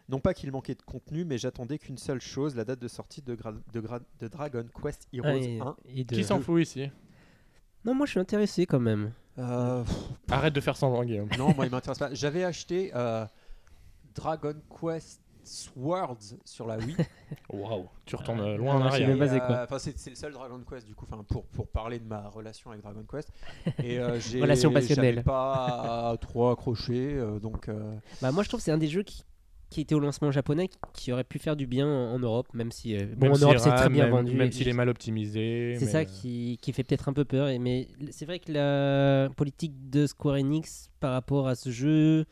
Non 0.08 0.20
pas 0.20 0.34
qu'il 0.36 0.52
manquait 0.52 0.76
de 0.76 0.82
contenu, 0.84 1.26
mais 1.26 1.38
j'attendais 1.40 1.80
qu'une 1.80 1.98
seule 1.98 2.22
chose, 2.22 2.56
la 2.56 2.64
date 2.64 2.80
de 2.80 2.88
sortie 2.88 3.22
de, 3.24 3.36
Gra- 3.36 3.60
de, 3.74 3.82
Gra- 3.82 4.02
de 4.20 4.28
Dragon 4.28 4.66
Quest 4.82 5.08
Heroes 5.12 5.28
Ah, 5.30 5.36
et- 5.36 5.60
1. 5.60 5.76
et 5.96 6.04
de- 6.04 6.16
Qui 6.16 6.24
s'en 6.24 6.40
fout 6.40 6.62
ici? 6.62 6.92
Non, 7.84 7.96
moi 7.96 8.06
je 8.06 8.12
suis 8.12 8.20
intéressé 8.20 8.66
quand 8.68 8.80
même. 8.80 9.12
Euh, 9.40 9.84
Arrête 10.30 10.54
de 10.54 10.62
faire 10.62 10.78
semblant, 10.78 11.04
Guillaume. 11.04 11.30
non, 11.38 11.54
moi 11.56 11.66
il 11.66 11.72
m'intéresse 11.72 11.98
pas. 11.98 12.14
J'avais 12.14 12.44
acheté 12.44 12.92
euh, 12.96 13.26
Dragon 14.14 14.54
Quest 14.80 15.22
Swords 15.46 16.36
sur 16.44 16.68
la 16.68 16.78
Wii. 16.78 16.96
Waouh, 17.54 17.88
tu 18.06 18.16
retournes 18.16 18.42
euh, 18.42 18.58
loin 18.58 18.76
en 18.76 18.82
arrière. 18.82 19.10
euh, 19.10 19.64
Enfin, 19.64 19.80
c'est 19.80 19.98
c'est 19.98 20.10
le 20.10 20.16
seul 20.16 20.34
Dragon 20.34 20.60
Quest 20.70 20.86
du 20.88 20.96
coup, 20.96 21.06
enfin 21.10 21.24
pour 21.28 21.46
pour 21.48 21.68
parler 21.68 22.00
de 22.00 22.06
ma 22.06 22.28
relation 22.30 22.72
avec 22.72 22.82
Dragon 22.84 23.04
Quest. 23.10 23.30
Et 23.84 24.00
euh, 24.00 24.20
j'ai 24.20 24.42
Relation 24.42 24.72
passionnelle. 24.72 25.24
pas 25.24 26.16
trop 26.22 26.50
accroché, 26.50 27.14
euh, 27.16 27.40
donc. 27.40 27.70
euh, 27.70 27.96
Bah, 28.22 28.32
moi 28.32 28.44
je 28.44 28.50
trouve 28.50 28.60
que 28.60 28.64
c'est 28.66 28.72
un 28.72 28.78
des 28.78 28.88
jeux 28.88 29.04
qui, 29.04 29.24
qui 29.70 29.82
était 29.82 29.96
au 29.96 30.00
lancement 30.00 30.32
japonais 30.32 30.70
qui 30.94 31.12
aurait 31.12 31.24
pu 31.24 31.40
faire 31.40 31.56
du 31.56 31.68
bien 31.68 31.88
en, 31.88 32.20
Europe, 32.20 32.48
même 32.54 32.72
si. 32.72 32.96
euh, 32.96 33.06
bon, 33.16 33.26
Même 33.26 33.32
en 33.32 33.36
s'il 33.36 33.44
Europe 33.46 33.58
c'est 33.60 33.76
très 33.76 33.90
bien 33.90 34.04
même- 34.06 34.12
vendu. 34.14 34.36
Même 34.36 34.52
s'il 34.52 34.68
est 34.68 34.74
mal 34.74 34.90
optimisé. 34.90 35.76
C'est 35.80 35.86
mais, 35.86 35.92
ça 35.92 35.98
euh, 36.00 36.04
qui, 36.06 36.58
qui 36.62 36.72
fait 36.74 36.84
peut-être 36.84 37.10
un 37.10 37.14
peu 37.14 37.26
peur. 37.26 37.48
et- 37.50 37.60
Mais 37.60 37.88
c'est 38.12 38.26
vrai 38.26 38.40
que 38.40 38.52
la 38.52 39.30
politique 39.36 39.90
de 39.90 40.06
Square 40.08 40.36
Enix 40.36 40.90
par 41.00 41.12
rapport 41.14 41.48
à 41.48 41.56
ce 41.56 41.70
jeu. 41.72 42.26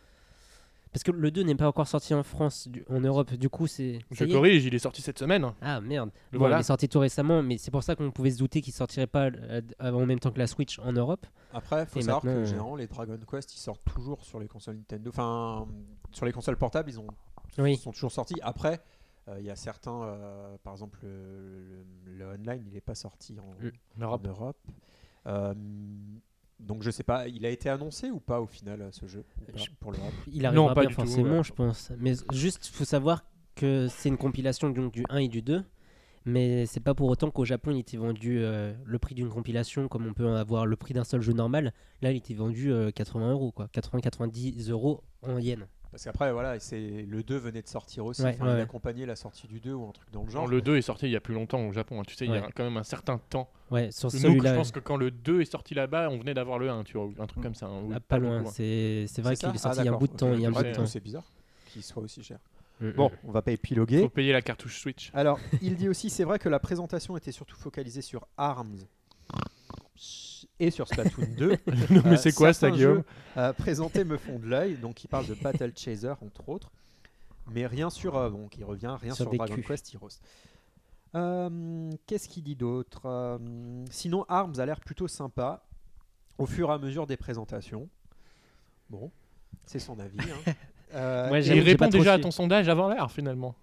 Parce 0.94 1.04
que 1.04 1.12
le 1.12 1.32
2 1.32 1.42
n'est 1.42 1.56
pas 1.56 1.68
encore 1.68 1.88
sorti 1.88 2.14
en 2.14 2.22
France, 2.24 2.68
du- 2.68 2.86
en 2.88 3.00
Europe. 3.00 3.34
Du 3.34 3.50
coup, 3.50 3.66
c'est. 3.68 4.00
Je 4.12 4.26
corrige, 4.26 4.64
il 4.66 4.74
est 4.76 4.80
sorti 4.80 5.02
cette 5.02 5.18
semaine. 5.20 5.52
Ah 5.62 5.82
merde. 5.82 6.12
Bon, 6.32 6.38
voilà. 6.40 6.58
Il 6.58 6.60
est 6.60 6.64
sorti 6.64 6.88
tout 6.88 7.00
récemment, 7.00 7.42
mais 7.44 7.58
c'est 7.58 7.72
pour 7.72 7.82
ça 7.84 7.96
qu'on 7.96 8.12
pouvait 8.12 8.30
se 8.32 8.38
douter 8.38 8.62
qu'il 8.62 8.74
sortirait 8.74 9.08
pas 9.08 9.26
euh, 9.32 9.62
en 9.82 10.06
même 10.06 10.20
temps 10.20 10.32
que 10.32 10.40
la 10.40 10.48
Switch 10.48 10.78
en 10.80 10.94
Europe. 10.94 11.26
Après, 11.52 11.86
faut 11.88 12.00
Et 12.00 12.04
savoir 12.04 12.22
que 12.22 12.28
euh, 12.30 12.46
généralement 12.46 12.76
les 12.76 12.88
Dragon 12.88 13.18
Quest 13.30 13.56
ils 13.56 13.60
sortent 13.60 13.84
toujours 13.94 14.24
sur 14.24 14.40
les 14.40 14.48
consoles 14.48 14.76
Nintendo. 14.78 15.10
Enfin, 15.10 15.68
sur 16.12 16.26
les 16.26 16.32
consoles 16.32 16.58
portables, 16.58 16.90
ils 16.90 17.00
ont 17.00 17.08
Oui. 17.58 17.74
ils 17.74 17.78
sont 17.78 17.92
toujours 17.92 18.12
sortis. 18.12 18.36
Après, 18.44 18.80
euh, 19.30 19.38
il 19.40 19.46
y 19.46 19.50
a 19.52 19.56
certains, 19.56 20.04
euh, 20.04 20.58
par 20.64 20.74
exemple 20.74 21.00
le, 21.04 21.86
le- 22.08 22.18
le 22.18 22.26
online, 22.36 22.64
il 22.68 22.74
n'est 22.74 22.82
pas 22.82 22.96
sorti 22.96 23.36
en, 23.40 23.44
en 23.44 24.00
Europe. 24.00 24.28
Europe. 24.28 24.58
Euh, 25.26 25.54
donc 26.66 26.84
je 26.84 26.92
sais 26.92 27.04
pas, 27.04 27.28
il 27.28 27.46
a 27.46 27.50
été 27.50 27.70
annoncé 27.70 28.10
ou 28.10 28.20
pas 28.20 28.42
au 28.42 28.46
final 28.48 28.82
euh, 28.82 28.92
ce 28.92 29.06
jeu 29.06 29.24
Je- 29.56 29.66
pour 29.80 29.92
l'Europe 29.92 30.14
Il 30.32 30.46
arrivera 30.46 30.68
Non, 30.70 30.74
pas 30.74 30.82
bien 30.82 30.90
du 30.90 30.96
forcément, 30.96 31.44
je 31.44 31.54
pense. 31.54 31.92
Mais 32.00 32.14
juste, 32.34 32.68
faut 32.68 32.86
savoir 32.86 33.24
que 33.56 33.88
c'est 33.90 34.10
une 34.10 34.18
compilation 34.18 34.70
donc, 34.70 34.92
du 34.94 35.04
1 35.10 35.18
et 35.18 35.28
du 35.28 35.42
2. 35.42 35.64
Mais 36.26 36.66
c'est 36.66 36.80
pas 36.80 36.94
pour 36.94 37.10
autant 37.10 37.30
qu'au 37.32 37.44
Japon 37.44 37.72
il 37.72 37.80
était 37.80 37.98
vendu 37.98 38.40
euh, 38.40 38.74
le 38.86 38.98
prix 38.98 39.14
d'une 39.14 39.28
compilation 39.30 39.90
comme 39.90 40.08
on 40.08 40.14
peut 40.14 40.26
en 40.26 40.36
avoir 40.36 40.66
le 40.66 40.78
prix 40.78 40.94
d'un 40.94 41.04
seul 41.04 41.22
jeu 41.22 41.34
normal. 41.34 41.74
Là 42.02 42.12
il 42.12 42.18
était 42.18 42.34
vendu 42.34 42.72
euh, 42.72 42.92
80 42.92 43.32
euros 43.32 43.52
quoi, 43.52 43.68
80-90 43.74 44.70
euros 44.72 45.04
en 45.22 45.38
yens. 45.38 45.66
Parce 45.94 46.06
qu'après 46.06 46.32
voilà, 46.34 46.60
c'est 46.60 46.80
le 47.08 47.22
2 47.22 47.38
venait 47.38 47.62
de 47.62 47.68
sortir 47.68 48.04
aussi. 48.04 48.24
Ouais, 48.24 48.32
Enfin, 48.34 48.46
ouais, 48.46 48.52
il 48.54 48.56
ouais. 48.56 48.62
accompagnait 48.62 49.06
la 49.06 49.16
sortie 49.16 49.46
du 49.48 49.60
2 49.60 49.74
ou 49.74 49.88
un 49.88 49.92
truc 49.92 50.10
dans 50.12 50.24
le 50.24 50.30
Genre, 50.32 50.48
le 50.48 50.60
2 50.60 50.78
est 50.78 50.82
sorti 50.82 51.06
il 51.06 51.12
y 51.12 51.16
a 51.16 51.22
plus 51.22 51.36
longtemps 51.36 51.64
au 51.68 51.72
Japon. 51.72 52.00
hein. 52.00 52.04
Tu 52.08 52.16
sais, 52.16 52.26
il 52.26 52.32
y 52.32 52.36
a 52.36 52.50
quand 52.56 52.64
même 52.64 52.78
un 52.78 52.84
certain 52.84 53.20
temps. 53.30 53.48
Ouais, 53.70 53.92
sur 53.92 54.10
Nous, 54.12 54.20
je 54.44 54.56
pense 54.56 54.72
que 54.72 54.80
quand 54.80 54.98
le 54.98 55.12
2 55.12 55.42
est 55.42 55.46
sorti 55.46 55.76
là-bas, 55.76 56.10
on 56.10 56.18
venait 56.18 56.34
d'avoir 56.34 56.58
le 56.58 56.68
1, 56.72 56.84
tu 56.84 56.98
vois, 56.98 57.10
un 57.20 57.28
truc 57.28 57.44
comme 57.44 57.54
ça. 57.54 57.68
hein, 57.68 57.84
ah, 57.94 58.00
pas 58.00 58.18
loin. 58.18 58.40
hein. 58.40 58.46
C'est 58.52 59.06
c'est 59.08 59.22
vrai 59.22 59.36
qu'il 59.36 59.50
est 59.50 59.52
Ah, 59.54 59.58
sorti 59.60 59.80
il 59.82 59.86
y 59.86 59.88
a 59.88 59.94
un 59.94 59.98
bout 59.98 60.08
de 60.08 60.18
temps. 60.18 60.34
Il 60.34 60.42
y 60.42 60.46
a 60.46 60.50
un 60.50 60.52
bout 60.52 60.64
de 60.64 60.72
temps. 60.74 60.86
c'est 60.88 61.00
bizarre 61.00 61.32
qu'il 61.72 61.84
soit 61.84 62.02
aussi 62.02 62.24
cher. 62.24 62.40
Mm, 62.82 62.90
Bon, 62.94 63.10
mm. 63.10 63.28
on 63.28 63.32
va 63.32 63.44
pas 63.44 63.52
épiloguer. 63.52 64.02
Faut 64.02 64.10
payer 64.10 64.34
la 64.34 64.42
cartouche 64.42 64.80
Switch. 64.80 65.12
Alors, 65.14 65.40
il 65.62 65.76
dit 65.76 65.90
aussi, 65.90 66.10
c'est 66.10 66.24
vrai 66.24 66.40
que 66.40 66.50
la 66.50 66.60
présentation 66.60 67.16
était 67.18 67.32
surtout 67.32 67.56
focalisée 67.56 68.02
sur 68.02 68.26
ARMS 68.36 68.88
et 70.64 70.72
sur 70.72 70.88
Splatoon 70.88 71.28
2. 71.38 71.50
non, 71.92 72.02
mais 72.06 72.14
Euh, 72.14 72.18
c'est 72.18 72.34
quoi 72.34 72.54
ça, 72.54 72.72
Guillaume 72.72 72.98
jeux, 72.98 73.04
euh, 73.38 73.54
présentés 73.54 74.04
me 74.04 74.18
font 74.18 74.40
de 74.40 74.46
l'œil, 74.48 74.76
donc 74.76 75.04
il 75.04 75.08
parle 75.08 75.28
de 75.28 75.34
Battle 75.36 75.72
Chaser 75.76 76.14
entre 76.22 76.50
autres, 76.50 76.72
mais 77.52 77.66
rien 77.68 77.90
sur, 77.90 78.16
euh, 78.18 78.30
bon, 78.30 78.48
qui 78.48 78.64
revient, 78.64 78.96
rien 79.02 79.14
Sur 79.14 79.26
sur, 79.26 79.34
Dragon 79.34 79.56
culs. 79.56 79.64
Quest 79.64 79.94
Heroes. 79.94 80.10
Euh, 81.16 81.92
Qu'est-ce 82.08 82.28
qu'il 82.28 82.44
dit 82.44 82.56
d'autre 82.56 83.02
Euh, 83.06 83.38
Sinon, 83.92 84.26
ARMS 84.30 84.60
a 84.60 84.66
l'air 84.66 84.80
plutôt 84.80 85.08
sympa 85.08 85.64
au 86.38 86.46
fur 86.46 86.70
et 86.70 86.74
à 86.74 86.78
mesure 86.80 87.06
des 87.06 87.18
présentations. 87.18 87.88
Bon, 88.90 89.12
c'est 89.66 89.80
son 89.80 90.00
avis. 90.00 90.18
hein. 90.20 90.54
Euh, 90.96 91.42
Il 91.44 91.60
répond 91.62 91.88
déjà 91.88 92.14
à 92.14 92.20
ton 92.20 92.30
sondage 92.30 92.70
avant 92.70 92.88
l'heure, 92.88 93.12
finalement. 93.12 93.56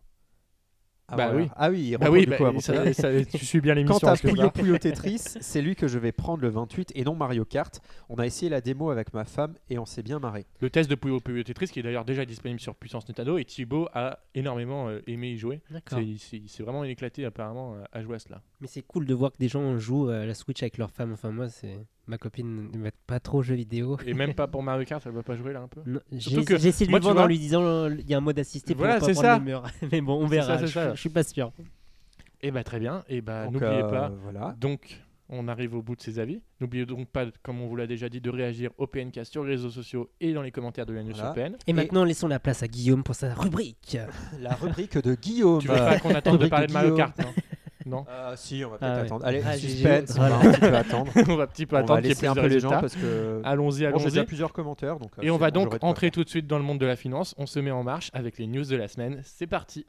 Ah, 1.11 1.17
bah 1.17 1.27
voilà. 1.31 1.43
oui. 1.45 1.51
Ah 1.57 1.71
oui, 1.71 1.89
il 1.93 1.99
Bah 1.99 2.11
oui, 2.11 2.27
bah, 2.27 2.37
coup 2.37 2.45
à 2.47 2.53
mon 2.53 2.61
ça- 2.61 2.75
sondage. 2.75 2.95
ça- 2.95 3.25
tu 3.25 3.45
suis 3.45 3.61
bien 3.61 3.75
Quant 3.75 3.81
l'émission. 3.81 4.09
à 4.09 4.15
je 4.15 4.21
sais 4.23 4.29
Puyo. 4.33 4.51
Puyo 4.51 4.79
Tetris, 4.79 5.19
c'est 5.19 5.63
lui 5.63 5.75
que 5.77 5.89
je 5.89 5.99
vais 5.99 6.13
prendre 6.13 6.43
le 6.43 6.49
28 6.49 6.93
et 6.95 7.05
non 7.05 7.15
Mario 7.15 7.45
Kart. 7.45 7.81
On 8.09 8.17
a 8.17 8.27
essayé 8.27 8.49
la 8.51 8.61
démo 8.61 8.91
avec 8.91 9.13
ma 9.15 9.25
femme 9.25 9.55
et 9.69 9.79
on 9.79 9.85
s'est 9.87 10.03
bien 10.03 10.19
marré. 10.19 10.47
Le 10.61 10.71
test 10.71 10.89
de 10.91 10.95
Puyo 10.95 11.21
Puyo 11.21 11.43
Tetris, 11.43 11.69
qui 11.69 11.81
est 11.81 11.83
d'ailleurs 11.83 12.05
déjà 12.05 12.25
disponible 12.25 12.61
sur 12.61 12.75
Puissance 12.75 13.09
Nintendo, 13.09 13.39
et 13.39 13.45
Thibaut 13.45 13.89
a 13.95 14.19
énormément 14.35 14.89
euh, 14.89 15.01
aimé 15.07 15.31
y 15.33 15.37
jouer. 15.39 15.61
D'accord. 15.71 15.99
C'est- 16.19 16.63
vraiment 16.63 16.85
éclaté 16.85 17.25
apparemment 17.25 17.75
euh, 17.75 17.83
à 17.93 18.03
jouer 18.03 18.17
à 18.17 18.19
cela. 18.19 18.43
Mais 18.61 18.67
c'est 18.67 18.83
cool 18.83 19.07
de 19.07 19.15
voir 19.15 19.33
que 19.33 19.39
des 19.39 19.49
gens 19.49 19.79
jouent 19.79 20.09
à 20.11 20.27
la 20.27 20.35
Switch 20.35 20.63
avec 20.63 20.77
leur 20.79 20.91
femme. 20.91 21.13
Enfin 21.13 21.31
moi 21.31 21.49
c'est 21.49 21.79
ma 22.11 22.19
copine 22.19 22.71
ne 22.73 22.79
met 22.79 22.93
pas 23.07 23.21
trop 23.21 23.39
aux 23.39 23.43
jeux 23.43 23.55
vidéo. 23.55 23.97
Et 24.05 24.15
même 24.15 24.35
pas 24.35 24.49
pour 24.49 24.63
Mario 24.63 24.85
Kart, 24.85 25.03
elle 25.07 25.13
va 25.13 25.23
pas 25.23 25.37
jouer 25.37 25.53
là 25.53 25.61
un 25.61 25.69
peu 25.69 25.81
Non, 25.87 26.01
J'ai 26.11 26.45
que, 26.45 26.59
j'ai 26.59 26.69
essayé 26.69 26.87
de 26.87 26.93
lui 26.93 27.01
vendre 27.01 27.21
en 27.21 27.27
lui 27.27 27.39
disant 27.39 27.63
euh, 27.63 27.95
il 27.99 28.11
y 28.11 28.15
a 28.15 28.19
un 28.19 28.21
mode 28.21 28.39
assisté 28.39 28.75
pour 28.75 28.85
Voilà, 28.85 28.99
pas 28.99 29.07
c'est 29.07 29.13
prendre 29.13 29.29
ça. 29.29 29.39
le 29.39 29.45
mur. 29.45 29.63
Mais 29.93 30.01
bon, 30.01 30.21
on 30.21 30.27
verra. 30.27 30.59
ça, 30.59 30.67
je, 30.67 30.73
ça. 30.73 30.95
je 30.95 31.01
suis 31.01 31.09
pas 31.09 31.23
sûr. 31.23 31.53
Et 32.43 32.51
bah 32.51 32.65
très 32.65 32.81
bien, 32.81 33.05
et 33.09 33.21
bah 33.21 33.45
Donc, 33.45 33.55
n'oubliez 33.55 33.83
euh, 33.83 33.89
pas. 33.89 34.13
Voilà. 34.23 34.57
Donc, 34.59 35.01
on 35.29 35.47
arrive 35.47 35.75
au 35.75 35.83
bout 35.83 35.95
de 35.95 36.01
ces 36.01 36.19
avis. 36.19 36.41
N'oubliez 36.61 36.85
donc 36.85 37.07
pas, 37.07 37.27
comme 37.43 37.61
on 37.61 37.69
vous 37.69 37.77
l'a 37.77 37.87
déjà 37.87 38.09
dit, 38.09 38.21
de 38.21 38.31
réagir 38.31 38.71
au 38.77 38.89
PNK 38.89 39.21
sur 39.25 39.45
les 39.45 39.53
réseaux 39.53 39.71
sociaux 39.71 40.11
et 40.21 40.33
dans 40.33 40.43
les 40.43 40.51
commentaires 40.51 40.87
de 40.87 40.93
la 40.93 41.05
news 41.05 41.13
Voilà. 41.15 41.33
PN. 41.33 41.57
Et, 41.69 41.73
maintenant 41.73 42.03
laissons 42.03 42.27
la 42.27 42.41
place 42.41 42.65
à 42.65 42.67
Guillaume 42.69 43.05
pour 43.05 43.15
sa 43.15 43.33
rubrique. 43.35 43.99
La 44.41 44.55
rubrique 44.55 44.99
de 44.99 45.15
Guillaume. 45.15 45.61
Tu 45.61 45.69
veux 45.69 45.75
pas 45.75 46.01
qu'on 46.01 46.15
attende 46.15 46.39
de 46.39 46.49
parler 46.49 46.67
de 46.67 46.73
Mario. 46.73 46.97
Kart, 46.97 47.17
non 47.19 47.33
Non 47.87 48.05
Euh, 48.09 48.35
si, 48.37 48.63
on 48.65 48.71
va 48.71 48.79
peut-être 48.79 48.91
Ah 48.91 48.97
ouais. 48.97 49.07
attendre. 49.07 49.25
Allez, 49.27 49.43
Ah, 49.47 49.57
suspense, 49.57 50.15
on 50.19 50.21
va 50.21 50.37
un 50.37 50.41
petit 50.53 50.61
peu 50.61 50.77
attendre. 50.77 51.13
On 51.29 51.37
va 51.37 51.43
un 51.45 51.47
petit 51.47 51.67
peu 51.67 51.77
on 51.77 51.79
va 51.79 51.85
attendre 51.85 52.01
qu'il 52.01 52.09
y 52.09 52.11
ait 52.11 52.15
laisser 52.15 52.21
plus 52.21 52.29
un 52.29 52.35
de 52.35 52.41
peu 52.41 52.47
les 52.47 52.61
gens 52.61 52.71
parce 52.71 52.95
que 52.97 53.41
Allons-y, 53.45 53.69
bon, 53.71 53.99
j'ai 53.99 54.05
déjà 54.05 54.21
allons-y. 54.21 54.27
plusieurs 54.27 54.53
commentaires. 54.53 54.99
Donc, 54.99 55.13
euh, 55.19 55.23
Et 55.23 55.31
on 55.31 55.37
va 55.39 55.51
bon, 55.51 55.65
donc 55.65 55.79
entrer 55.83 56.11
tout 56.11 56.23
de 56.25 56.29
suite 56.29 56.47
dans 56.47 56.59
le 56.59 56.65
monde 56.65 56.79
de 56.79 56.87
la 56.87 56.97
finance. 56.97 57.35
On 57.39 57.47
se 57.47 57.59
met 57.59 57.71
en 57.71 57.83
marche 57.83 58.11
avec 58.13 58.39
les 58.39 58.47
news 58.47 58.65
de 58.65 58.77
la 58.77 58.89
semaine. 58.89 59.21
C'est 59.25 59.47
parti. 59.47 59.87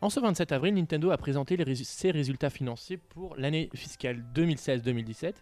En 0.00 0.10
ce 0.10 0.20
27 0.20 0.52
avril, 0.52 0.74
Nintendo 0.74 1.10
a 1.10 1.16
présenté 1.16 1.56
les 1.56 1.74
ses 1.76 2.10
résultats 2.10 2.50
financiers 2.50 2.98
pour 2.98 3.36
l'année 3.36 3.70
fiscale 3.74 4.22
2016-2017. 4.34 5.32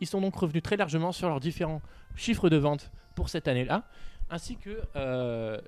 Ils 0.00 0.06
sont 0.06 0.20
donc 0.20 0.34
revenus 0.36 0.62
très 0.62 0.76
largement 0.76 1.12
sur 1.12 1.28
leurs 1.28 1.40
différents 1.40 1.82
chiffres 2.16 2.48
de 2.48 2.56
vente 2.56 2.90
pour 3.14 3.28
cette 3.28 3.46
année-là, 3.48 3.84
ainsi 4.30 4.56
que 4.56 4.80
euh, 4.96 5.60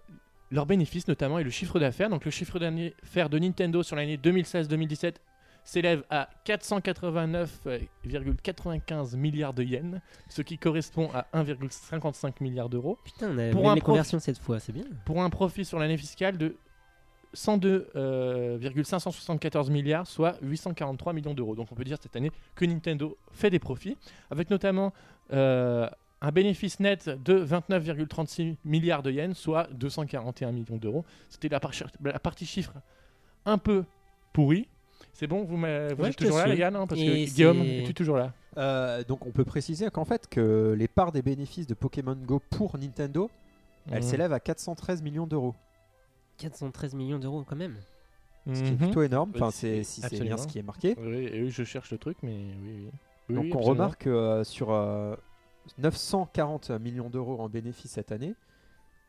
leurs 0.50 0.66
bénéfices 0.66 1.06
notamment 1.08 1.38
et 1.38 1.44
le 1.44 1.50
chiffre 1.50 1.78
d'affaires. 1.78 2.10
Donc 2.10 2.24
le 2.24 2.30
chiffre 2.30 2.58
d'affaires 2.58 3.28
de 3.30 3.38
Nintendo 3.38 3.82
sur 3.82 3.96
l'année 3.96 4.16
2016-2017 4.16 5.16
s'élève 5.64 6.04
à 6.10 6.28
489,95 6.46 9.16
milliards 9.16 9.54
de 9.54 9.62
yens, 9.62 10.00
ce 10.28 10.42
qui 10.42 10.58
correspond 10.58 11.08
à 11.14 11.26
1,55 11.34 12.42
milliard 12.42 12.68
d'euros, 12.68 12.98
Putain, 13.04 13.30
on 13.30 13.38
a 13.38 13.50
Pour 13.50 13.64
même 13.64 13.74
les 13.76 13.80
conversions 13.80 14.18
cette 14.18 14.38
fois, 14.38 14.60
c'est 14.60 14.72
bien. 14.72 14.84
pour 15.06 15.22
un 15.22 15.30
profit 15.30 15.64
sur 15.64 15.78
l'année 15.78 15.96
fiscale 15.96 16.36
de 16.36 16.56
102,574 17.34 19.70
milliards, 19.70 20.06
soit 20.06 20.36
843 20.42 21.12
millions 21.12 21.34
d'euros. 21.34 21.54
Donc 21.54 21.68
on 21.70 21.74
peut 21.74 21.84
dire 21.84 21.98
cette 22.00 22.16
année 22.16 22.30
que 22.54 22.64
Nintendo 22.64 23.16
fait 23.32 23.50
des 23.50 23.58
profits, 23.58 23.96
avec 24.30 24.50
notamment 24.50 24.92
euh, 25.32 25.88
un 26.20 26.32
bénéfice 26.32 26.80
net 26.80 27.08
de 27.22 27.44
29,36 27.44 28.56
milliards 28.64 29.02
de 29.02 29.10
yens, 29.10 29.36
soit 29.36 29.68
241 29.72 30.52
millions 30.52 30.76
d'euros. 30.76 31.04
C'était 31.28 31.48
la, 31.48 31.60
par- 31.60 31.72
la 32.02 32.18
partie 32.18 32.46
chiffre 32.46 32.72
un 33.44 33.58
peu 33.58 33.84
pourrie. 34.32 34.68
C'est 35.12 35.26
bon, 35.26 35.44
vous, 35.44 35.56
m'a- 35.56 35.92
vous 35.94 36.02
Ouais, 36.02 36.10
êtes 36.10 36.16
toujours 36.16 36.38
là, 36.38 36.46
les 36.46 36.56
gars, 36.56 36.70
non 36.70 36.86
Parce 36.86 37.00
Et 37.00 37.26
que 37.26 37.30
Guillaume, 37.34 37.62
es-tu 37.62 37.94
toujours 37.94 38.16
là? 38.16 38.32
Euh, 38.56 39.04
donc 39.04 39.26
on 39.26 39.30
peut 39.30 39.44
préciser 39.44 39.90
qu'en 39.90 40.04
fait 40.04 40.28
que 40.28 40.74
les 40.78 40.88
parts 40.88 41.12
des 41.12 41.22
bénéfices 41.22 41.66
de 41.66 41.74
Pokémon 41.74 42.14
Go 42.16 42.40
pour 42.50 42.78
Nintendo, 42.78 43.30
elles 43.90 44.02
Mhm. 44.02 44.08
s'élèvent 44.08 44.32
à 44.32 44.40
413 44.40 45.02
millions 45.02 45.26
d'euros. 45.26 45.54
413 46.38 46.94
millions 46.94 47.18
d'euros 47.18 47.44
quand 47.46 47.56
même. 47.56 47.76
Ce 48.46 48.60
qui 48.62 48.68
est 48.68 48.70
Mhm. 48.72 48.76
plutôt 48.78 49.02
énorme. 49.02 49.32
Enfin, 49.34 49.50
c'est 49.50 49.82
si 49.84 50.02
c'est 50.02 50.20
bien 50.20 50.36
ce 50.36 50.46
qui 50.46 50.58
est 50.58 50.62
marqué. 50.62 50.94
Oui, 50.98 51.28
et 51.32 51.42
oui, 51.42 51.50
je 51.50 51.64
cherche 51.64 51.90
le 51.90 51.98
truc, 51.98 52.18
mais 52.22 52.36
oui, 52.62 52.72
oui. 52.84 52.88
Oui, 53.30 53.34
Donc 53.36 53.44
oui, 53.44 53.52
on 53.54 53.60
remarque 53.60 54.02
que 54.02 54.10
euh, 54.10 54.44
sur 54.44 54.70
euh, 54.70 55.16
940 55.78 56.70
millions 56.72 57.08
d'euros 57.08 57.40
en 57.40 57.48
bénéfices 57.48 57.92
cette 57.92 58.12
année, 58.12 58.34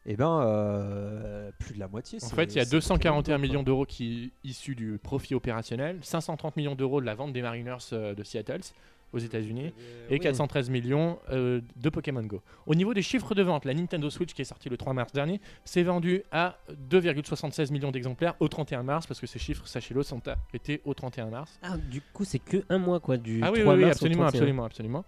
et 0.06 0.16
ben 0.16 0.40
euh, 0.42 1.52
plus 1.60 1.74
de 1.74 1.80
la 1.80 1.88
moitié. 1.88 2.20
En 2.24 2.28
fait, 2.30 2.46
il 2.54 2.56
y 2.56 2.60
a 2.60 2.64
c'est 2.64 2.72
241 2.72 3.22
Pokémon 3.22 3.38
Go, 3.38 3.42
millions 3.48 3.64
d'euros 3.64 3.86
qui 3.86 4.32
issus 4.46 4.76
du 4.76 5.00
profit 5.04 5.36
opérationnel, 5.36 6.00
530 6.02 6.56
millions 6.56 6.76
d'euros 6.76 7.02
de 7.02 7.06
la 7.06 7.16
vente 7.16 7.34
des 7.34 7.42
Mariners 7.42 7.78
euh, 7.92 8.14
de 8.16 8.24
Seattle 8.24 8.62
aux 9.14 9.18
États-Unis 9.20 9.74
Euh, 9.78 10.08
et 10.10 10.14
oui. 10.14 10.20
413 10.20 10.70
millions 10.70 11.20
euh, 11.32 11.62
de 11.76 11.90
Pokémon 11.90 12.22
Go. 12.24 12.42
Au 12.66 12.76
niveau 12.76 12.94
des 12.94 13.02
chiffres 13.02 13.34
de 13.36 13.42
vente, 13.44 13.66
la 13.66 13.74
Nintendo 13.74 14.10
Switch 14.10 14.34
qui 14.34 14.42
est 14.42 14.46
sortie 14.46 14.70
le 14.70 14.78
3 14.78 14.94
mars 14.94 15.14
dernier 15.14 15.40
s'est 15.64 15.84
vendue 15.84 16.24
à 16.32 16.58
2,76 16.90 17.72
millions 17.72 17.92
d'exemplaires 17.92 18.36
au 18.40 18.48
31 18.48 18.84
mars 18.84 19.08
parce 19.08 19.20
que 19.20 19.28
ces 19.28 19.40
chiffres, 19.40 19.68
sachez-le, 19.68 20.04
sont 20.04 20.22
arrêtés 20.28 20.82
au 20.86 20.94
31 20.94 21.30
mars. 21.30 21.60
Ah, 21.64 21.78
du 21.78 22.02
coup, 22.02 22.24
c'est 22.26 22.40
que 22.40 22.64
un 22.70 22.78
mois 22.78 23.00
quoi, 23.00 23.18
du 23.18 23.42
Ah 23.44 23.52
oui, 23.52 23.62
3 23.62 23.74
oui, 23.74 23.80
oui, 23.80 23.86
mars 23.86 23.96
au 24.02 24.06
absolument, 24.06 24.24
31. 24.24 24.28
absolument, 24.40 24.66
absolument. 24.66 25.06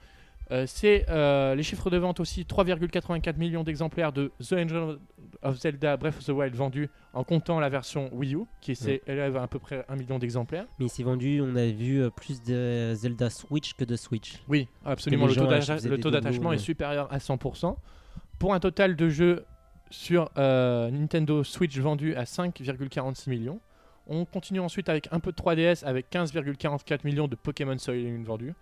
Euh, 0.52 0.64
c'est 0.66 1.06
euh, 1.10 1.56
les 1.56 1.64
chiffres 1.64 1.90
de 1.90 1.98
vente 1.98 2.20
aussi 2.20 2.44
3,84 2.44 3.38
millions 3.38 3.64
d'exemplaires 3.64 4.14
de 4.14 4.32
The 4.40 4.54
Angel 4.54 4.98
of 5.42 5.60
Zelda 5.60 5.98
Breath 5.98 6.18
of 6.18 6.26
the 6.26 6.30
Wild 6.30 6.56
vendus 6.56 6.90
en 7.14 7.24
comptant 7.24 7.60
la 7.60 7.68
version 7.70 8.10
Wii 8.14 8.36
U 8.36 8.40
qui 8.62 8.76
s'élève 8.76 9.36
à 9.36 9.44
à 9.44 9.48
peu 9.48 9.60
près 9.60 9.86
1 9.88 9.96
million 9.96 10.20
d'exemplaires. 10.20 10.66
Mais 10.80 10.86
il 10.86 10.90
s'est 10.90 11.04
vendu, 11.04 11.42
on 11.42 11.56
a 11.56 11.66
vu 11.68 12.02
euh, 12.02 12.10
plus 12.10 12.42
de 12.44 12.94
Zelda 12.96 13.30
Switch 13.30 13.74
que 13.74 13.86
de 13.86 13.96
Switch. 13.96 14.44
Oui, 14.48 14.68
absolument. 14.86 15.28
Le 15.28 15.98
taux 15.98 16.12
d'attachement 16.12 16.52
est 16.52 16.58
supérieur 16.58 17.12
à 17.12 17.18
100%. 17.18 17.76
Pour 18.40 18.54
un 18.54 18.60
total 18.60 18.96
de 18.96 19.10
jeux 19.10 19.46
sur 19.90 20.30
Nintendo 20.36 21.44
Switch 21.44 21.78
vendus 21.78 22.14
à 22.16 22.24
5,46 22.24 23.30
millions. 23.30 23.60
On 24.10 24.26
continue 24.26 24.60
ensuite 24.60 24.90
avec 24.90 25.08
un 25.12 25.20
peu 25.20 25.32
de 25.32 25.38
3DS 25.38 25.84
avec 25.86 26.10
15,44 26.12 27.00
millions 27.04 27.28
de 27.28 27.36
Pokémon 27.36 27.78
Soil 27.78 27.98
Lune 27.98 28.24
vendus. 28.24 28.54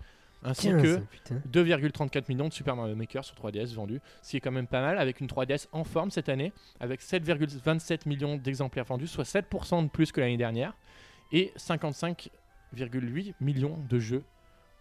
Ainsi 0.46 0.70
15, 0.70 0.82
que 0.82 0.96
putain. 0.98 1.42
2,34 1.52 2.24
millions 2.30 2.48
de 2.48 2.54
Super 2.54 2.76
Mario 2.76 2.96
Maker 2.96 3.24
sur 3.26 3.36
3DS 3.36 3.74
vendus, 3.74 4.00
ce 4.22 4.32
qui 4.32 4.38
est 4.38 4.40
quand 4.42 4.52
même 4.52 4.68
pas 4.68 4.82
mal, 4.82 4.98
avec 4.98 5.20
une 5.20 5.28
3DS 5.28 5.68
en 5.72 5.84
forme 5.84 6.12
cette 6.12 6.30
année, 6.30 6.54
avec 6.80 7.02
7,27 7.02 8.08
millions 8.08 8.38
d'exemplaires 8.38 8.86
vendus, 8.86 9.08
soit 9.08 9.24
7% 9.26 9.84
de 9.84 9.90
plus 9.90 10.12
que 10.12 10.22
l'année 10.22 10.38
dernière, 10.38 10.74
et 11.32 11.52
55,8 11.58 13.34
millions 13.42 13.78
de 13.90 14.00
jeux 14.00 14.24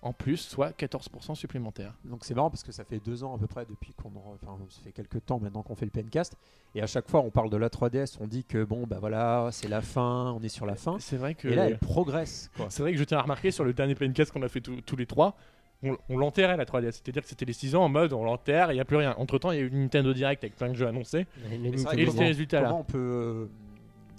en 0.03 0.13
plus, 0.13 0.37
soit 0.37 0.77
14% 0.79 1.35
supplémentaires. 1.35 1.95
Donc 2.05 2.27
c'est 2.27 2.35
marrant 2.35 2.51
parce 2.51 2.63
que 2.63 2.73
ça 2.73 2.85
fait 2.85 2.99
deux 2.99 3.25
ans 3.25 3.35
à 3.35 3.39
peu 3.39 3.47
près 3.47 3.65
depuis 3.65 3.95
qu'on 3.95 4.11
en- 4.11 4.35
enfin 4.35 4.59
ça 4.69 4.83
fait 4.83 4.93
quelques 4.93 5.25
temps 5.25 5.39
maintenant 5.41 5.63
qu'on 5.63 5.77
fait 5.77 5.87
le 5.87 5.91
pencast 5.91 6.37
et 6.75 6.83
à 6.83 6.87
chaque 6.87 7.09
fois 7.09 7.21
on 7.23 7.31
parle 7.31 7.49
de 7.49 7.57
la 7.57 7.71
3DS 7.71 8.19
on 8.21 8.27
dit 8.27 8.45
que 8.45 8.65
bon 8.65 8.87
bah 8.87 8.99
voilà 9.01 9.49
c'est 9.51 9.67
la 9.69 9.81
fin 9.81 10.33
on 10.39 10.43
est 10.43 10.51
sur 10.51 10.67
la 10.67 10.75
fin 10.75 10.99
C'est 10.99 11.17
vrai 11.17 11.35
que 11.35 11.49
et 11.49 11.55
là 11.55 11.69
elle 11.69 11.79
progresse 11.79 12.51
quoi. 12.55 12.67
c'est 12.69 12.83
vrai 12.83 12.93
que 12.93 12.99
je 12.99 13.05
tiens 13.05 13.17
à 13.17 13.23
remarquer 13.23 13.51
sur 13.51 13.65
le 13.65 13.73
dernier 13.73 13.95
Playcast 13.95 14.31
qu'on 14.31 14.43
a 14.43 14.49
fait 14.51 14.61
tous 14.61 14.97
les 14.97 15.07
trois, 15.07 15.37
on, 15.85 15.97
on 16.09 16.17
l'enterrait 16.19 16.57
la 16.57 16.65
3DS, 16.65 16.93
c'est-à-dire 16.93 17.23
que 17.23 17.29
c'était 17.29 17.45
les 17.45 17.53
6 17.53 17.75
ans 17.77 17.85
en 17.85 17.89
mode 17.89 18.13
on 18.13 18.25
l'enterre, 18.25 18.71
il 18.73 18.75
n'y 18.75 18.81
a 18.81 18.85
plus 18.85 18.97
rien. 18.97 19.15
Entre 19.19 19.39
temps, 19.39 19.51
il 19.53 19.57
y 19.59 19.61
a 19.61 19.63
eu 19.65 19.69
une 19.69 19.83
Nintendo 19.83 20.13
Direct 20.13 20.43
avec 20.45 20.57
plein 20.57 20.69
de 20.69 20.75
jeux 20.75 20.87
annoncés. 20.87 21.27
Mais 21.49 21.57
Et 21.57 21.73
comment- 22.07 22.19
résultats-là. 22.21 22.69
Comment 22.69 22.81
on 22.81 22.85
peut 22.85 22.99
euh, 22.99 23.47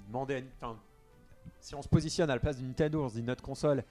demander 0.08 0.36
à, 0.36 0.40
enfin, 0.60 0.76
si 1.60 1.74
on 1.74 1.82
se 1.82 1.88
positionne 1.88 2.30
à 2.30 2.34
la 2.34 2.40
place 2.40 2.58
de 2.60 2.64
Nintendo 2.66 3.02
on 3.04 3.08
se 3.08 3.14
dit 3.14 3.22
notre 3.22 3.42
console 3.42 3.82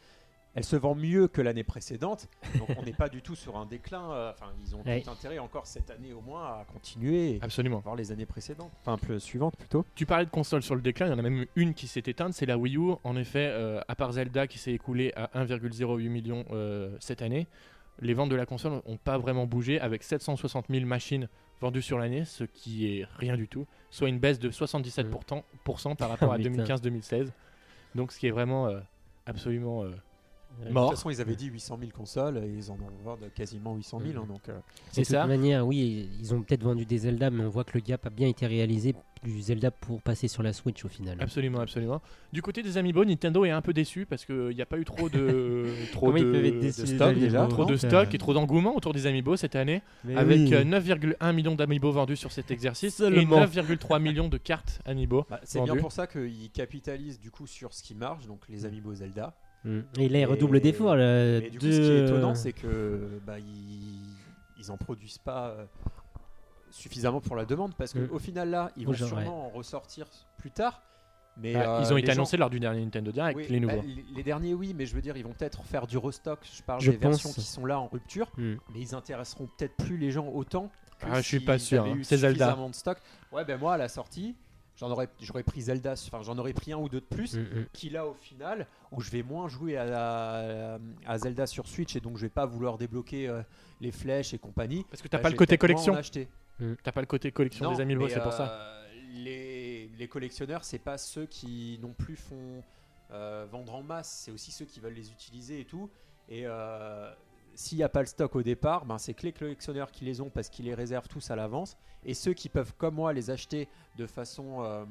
elle 0.56 0.64
se 0.64 0.76
vend 0.76 0.96
mieux 0.96 1.28
que 1.28 1.42
l'année 1.42 1.64
précédente 1.64 2.28
donc 2.58 2.70
on 2.78 2.82
n'est 2.86 2.94
pas 2.94 3.10
du 3.10 3.22
tout 3.22 3.36
sur 3.36 3.58
un 3.58 3.66
déclin 3.66 4.12
euh, 4.12 4.32
enfin 4.32 4.52
ils 4.66 4.76
ont 4.76 4.82
Ouais. 4.86 5.02
tout 5.02 5.10
intérêt 5.12 5.38
encore 5.40 5.68
cette 5.68 5.92
année 5.92 6.14
au 6.14 6.22
moins 6.22 6.44
à 6.46 6.66
continuer 6.72 7.40
Absolument. 7.42 7.80
voir 7.80 7.96
les 7.96 8.12
années 8.12 8.26
précédentes 8.26 8.72
enfin 8.82 8.98
plus 8.98 9.20
suivantes 9.20 9.56
plutôt 9.58 9.86
Tu 9.96 10.06
parlais 10.06 10.26
de 10.26 10.30
consoles 10.32 10.64
sur 10.64 10.76
le 10.76 10.82
déclin, 10.82 11.08
il 11.08 11.12
y 11.12 11.14
en 11.14 11.20
a 11.20 11.22
même 11.22 11.46
une 11.56 11.74
qui 11.74 11.88
s'est 11.88 12.04
éteinte, 12.06 12.34
c'est 12.34 12.46
la 12.46 12.58
Wii 12.58 12.78
U. 12.78 12.94
En 13.04 13.16
effet, 13.16 13.48
euh, 13.52 13.80
à 13.88 13.96
part 13.96 14.12
Zelda 14.14 14.48
qui 14.48 14.58
s'est 14.58 14.72
écoulé 14.74 15.12
à 15.16 15.30
1,08 15.46 16.10
million 16.10 16.46
euh, 16.52 16.96
cette 17.00 17.22
année, 17.22 17.48
les 18.00 18.14
ventes 18.14 18.30
de 18.30 18.36
la 18.36 18.46
console 18.46 18.82
n'ont 18.88 18.98
pas 18.98 19.18
vraiment 19.18 19.46
bougé 19.46 19.80
avec 19.80 20.04
760 20.04 20.66
000 20.70 20.86
machines 20.86 21.28
vendues 21.62 21.82
sur 21.82 21.98
l'année, 21.98 22.26
ce 22.26 22.44
qui 22.44 22.88
est 23.00 23.06
rien 23.18 23.36
du 23.38 23.48
tout, 23.48 23.66
soit 23.90 24.10
une 24.10 24.20
baisse 24.20 24.40
de 24.40 24.50
77% 24.52 25.44
pour 25.64 25.80
cent 25.80 25.96
par 25.96 26.10
rapport 26.12 26.32
à 26.34 26.38
Putain. 26.38 26.64
2015-2016. 26.64 27.28
Donc 27.96 28.12
ce 28.12 28.20
qui 28.20 28.28
est 28.28 28.32
vraiment 28.32 28.70
absolument 29.26 29.84
de 30.64 30.68
toute 30.74 30.90
façon 30.92 31.10
ils 31.10 31.22
avaient 31.22 31.36
dit 31.36 31.48
800 31.48 31.78
000 31.80 31.92
consoles 31.92 32.38
et 32.38 32.48
ils 32.58 32.72
en 32.72 32.76
ont 32.76 33.04
vendu 33.04 33.24
quasiment 33.34 33.76
800 33.76 34.00
000 34.12 34.22
hein, 34.24 34.26
donc 34.28 34.48
euh, 34.50 34.58
C'est 34.92 35.02
de 35.02 35.06
toute 35.06 35.16
ça. 35.16 35.26
manière, 35.28 35.66
oui, 35.66 36.10
ils 36.20 36.34
ont 36.34 36.42
peut-être 36.42 36.64
vendu 36.64 36.86
des 36.86 37.00
Zelda, 37.00 37.30
mais 37.30 37.44
on 37.44 37.50
voit 37.50 37.64
que 37.64 37.72
le 37.78 37.82
gap 37.82 38.06
a 38.06 38.10
bien 38.10 38.28
été 38.28 38.46
réalisé 38.48 38.96
du 39.24 39.42
Zelda 39.42 39.72
pour 39.72 40.02
passer 40.04 40.28
sur 40.28 40.44
la 40.44 40.54
Switch 40.54 40.86
au 40.86 40.88
final. 40.88 41.18
Absolument, 41.20 41.60
absolument. 41.60 42.00
Du 42.32 42.42
côté 42.44 42.62
des 42.62 42.78
Amiibo, 42.78 43.04
Nintendo 43.06 43.44
est 43.44 43.50
un 43.50 43.62
peu 43.62 43.74
déçu 43.74 44.06
parce 44.06 44.24
qu'il 44.24 44.50
n'y 44.50 44.62
a 44.62 44.66
pas 44.68 44.78
eu 44.78 44.86
trop 44.86 45.10
de, 45.10 45.66
trop 45.94 46.12
de, 46.12 46.70
stock 46.72 47.16
déjà, 47.16 47.48
trop 47.48 47.66
de 47.66 47.76
stock 47.76 48.14
et 48.14 48.18
trop 48.20 48.34
d'engouement 48.34 48.76
autour 48.76 48.94
des 48.94 49.08
Amiibo 49.08 49.36
cette 49.36 49.56
année, 49.56 49.82
Mais 50.04 50.16
avec 50.16 50.38
oui. 50.38 50.54
euh, 50.54 50.64
9,1 50.64 51.34
millions 51.34 51.56
d'Amiibo 51.56 51.92
vendus 51.92 52.18
sur 52.18 52.32
cet 52.32 52.52
exercice 52.52 52.96
Seulement. 52.98 53.44
et 53.44 53.46
9,3 53.48 54.00
millions 54.02 54.28
de 54.28 54.38
cartes 54.38 54.82
Amiibo. 54.86 55.26
bah, 55.30 55.40
c'est 55.44 55.62
bien 55.62 55.76
pour 55.78 55.92
ça 55.92 56.06
qu'ils 56.08 56.52
capitalisent 56.52 57.20
du 57.20 57.32
coup 57.32 57.48
sur 57.48 57.74
ce 57.74 57.82
qui 57.82 57.96
marche 57.96 58.28
donc 58.28 58.42
les 58.50 58.66
Amiibo 58.66 58.94
Zelda 58.94 59.36
Mm. 59.66 59.80
Et 60.00 60.10
là, 60.10 60.20
ils 60.20 60.22
Et- 60.22 60.26
redoublent 60.26 60.60
d'efforts. 60.62 60.96
Mais 60.96 61.50
du 61.50 61.60
coup, 61.60 61.66
ce 61.66 61.70
qui 61.82 61.92
est 61.92 62.06
étonnant, 62.06 62.36
c'est 62.36 62.54
que 62.54 63.20
bah, 63.26 63.40
ils, 63.40 64.00
ils 64.58 64.72
en 64.72 64.78
produisent 64.78 65.18
pas 65.18 65.50
euh, 65.50 65.66
suffisamment 66.72 67.22
pour 67.22 67.36
la 67.36 67.46
demande 67.46 67.74
parce 67.76 67.96
Mm. 67.96 68.08
qu'au 68.08 68.20
final 68.20 68.50
là, 68.50 68.72
ils 68.78 68.86
vont 68.86 68.94
genre, 68.94 69.08
sûrement 69.10 69.48
en 69.48 69.50
ressortir 69.50 70.08
plus 70.38 70.52
tard. 70.52 70.82
Mais 71.38 71.54
Bah, 71.54 71.80
euh, 71.80 71.82
ils 71.84 71.94
ont 71.94 71.98
été 71.98 72.08
gens- 72.08 72.14
annoncés 72.14 72.38
lors 72.38 72.50
du 72.50 72.62
dernier 72.62 72.82
Nintendo 72.82 73.12
Direct, 73.12 73.38
Oui, 73.38 73.46
les 73.50 73.60
bah, 73.60 73.76
nouveaux. 73.76 73.88
les, 73.88 74.06
les 74.16 74.24
derniers, 74.24 74.54
oui, 74.54 74.74
mais 74.74 74.86
je 74.86 74.96
veux 74.96 75.02
dire, 75.02 75.18
ils 75.18 75.24
vont 75.24 75.34
peut-être 75.34 75.64
faire 75.64 75.86
du 75.86 75.98
restock. 75.98 76.40
Je 76.56 76.64
parle 76.64 76.80
Je 76.80 76.92
des 76.92 76.98
versions 76.98 77.32
qui 77.34 77.42
sont 77.42 77.66
là 77.66 77.78
en 77.80 77.88
rupture, 77.88 78.32
Mm. 78.38 78.54
mais 78.74 78.80
ils 78.80 78.96
intéresseront 78.96 79.50
peut-être 79.58 79.76
plus 79.76 79.98
les 79.98 80.12
gens 80.12 80.28
autant. 80.28 80.70
Que 81.00 81.08
Ah, 81.12 81.22
je 81.22 81.28
suis 81.28 81.42
pas 81.42 81.60
sûr, 81.60 81.84
hein. 81.84 81.98
C'est 82.04 82.16
Zelda. 82.18 82.56
de 82.56 82.74
stock. 82.74 82.98
Ouais, 83.34 83.44
ben 83.44 83.60
moi 83.60 83.74
à 83.74 83.78
la 83.78 83.90
sortie, 83.90 84.34
j'en 84.78 84.92
aurais, 84.92 85.08
j'aurais 85.22 85.44
pris 85.44 85.62
Zelda, 85.62 85.94
enfin 85.94 86.22
j'en 86.22 86.38
aurais 86.38 86.54
pris 86.54 86.74
un 86.74 86.78
ou 86.78 86.90
deux 86.90 87.02
de 87.02 87.06
plus 87.06 87.36
Mm, 87.36 87.42
mm. 87.42 87.66
qui 87.74 87.90
là 87.90 88.06
au 88.08 88.14
final 88.14 88.68
où 88.92 89.02
je 89.02 89.10
vais 89.12 89.24
moins 89.24 89.48
jouer 89.48 89.78
à, 89.78 90.80
à 91.06 91.18
Zelda 91.18 91.48
sur 91.48 91.68
Switch 91.68 91.96
et 91.96 92.00
donc 92.00 92.18
je 92.18 92.22
vais 92.24 92.30
pas 92.30 92.46
vouloir 92.46 92.78
débloquer 92.78 93.28
euh, 93.28 93.42
les 93.82 93.92
flèches 93.92 94.34
et 94.34 94.38
compagnie. 94.40 94.86
Parce 94.90 95.02
que 95.02 95.08
t'as 95.08 95.18
bah, 95.18 95.24
pas 95.24 95.30
le 95.30 95.36
côté 95.38 95.58
collection. 95.58 95.96
acheter. 95.96 96.28
T'as 96.84 96.92
pas 96.94 97.02
le 97.02 97.08
côté 97.08 97.32
collection 97.32 97.72
des 97.74 97.82
Amiibo, 97.82 98.08
c'est 98.08 98.22
pour 98.22 98.34
ça. 98.34 98.50
euh, 98.52 98.86
Les, 99.14 99.90
les 99.98 100.08
collectionneurs, 100.08 100.64
c'est 100.64 100.80
pas 100.80 100.98
ceux 100.98 101.26
qui 101.26 101.78
non 101.82 101.94
plus 101.94 102.16
font 102.16 102.64
euh, 103.12 103.46
vendre 103.52 103.76
en 103.76 103.84
masse, 103.84 104.24
c'est 104.26 104.32
aussi 104.32 104.52
ceux 104.52 104.66
qui 104.66 104.80
veulent 104.80 104.94
les 104.94 105.12
utiliser 105.12 105.60
et 105.60 105.66
tout. 105.66 105.90
Et 106.30 106.44
euh, 106.46 107.12
s'il 107.56 107.78
n'y 107.78 107.84
a 107.84 107.90
pas 107.90 108.02
le 108.02 108.06
stock 108.06 108.36
au 108.36 108.44
départ, 108.44 108.86
ben, 108.86 108.98
c'est 108.98 109.14
que 109.14 109.24
les 109.24 109.34
collectionneurs 109.34 109.92
qui 109.92 110.06
les 110.06 110.22
ont 110.22 110.30
parce 110.30 110.50
qu'ils 110.50 110.66
les 110.66 110.74
réservent 110.76 111.08
tous 111.08 111.32
à 111.32 111.36
l'avance. 111.36 111.78
Et 112.04 112.14
ceux 112.14 112.34
qui 112.34 112.50
peuvent, 112.50 112.74
comme 112.78 112.96
moi, 112.96 113.14
les 113.14 113.32
acheter 113.32 113.68
de 113.98 114.06
façon 114.06 114.62
euh, 114.64 114.86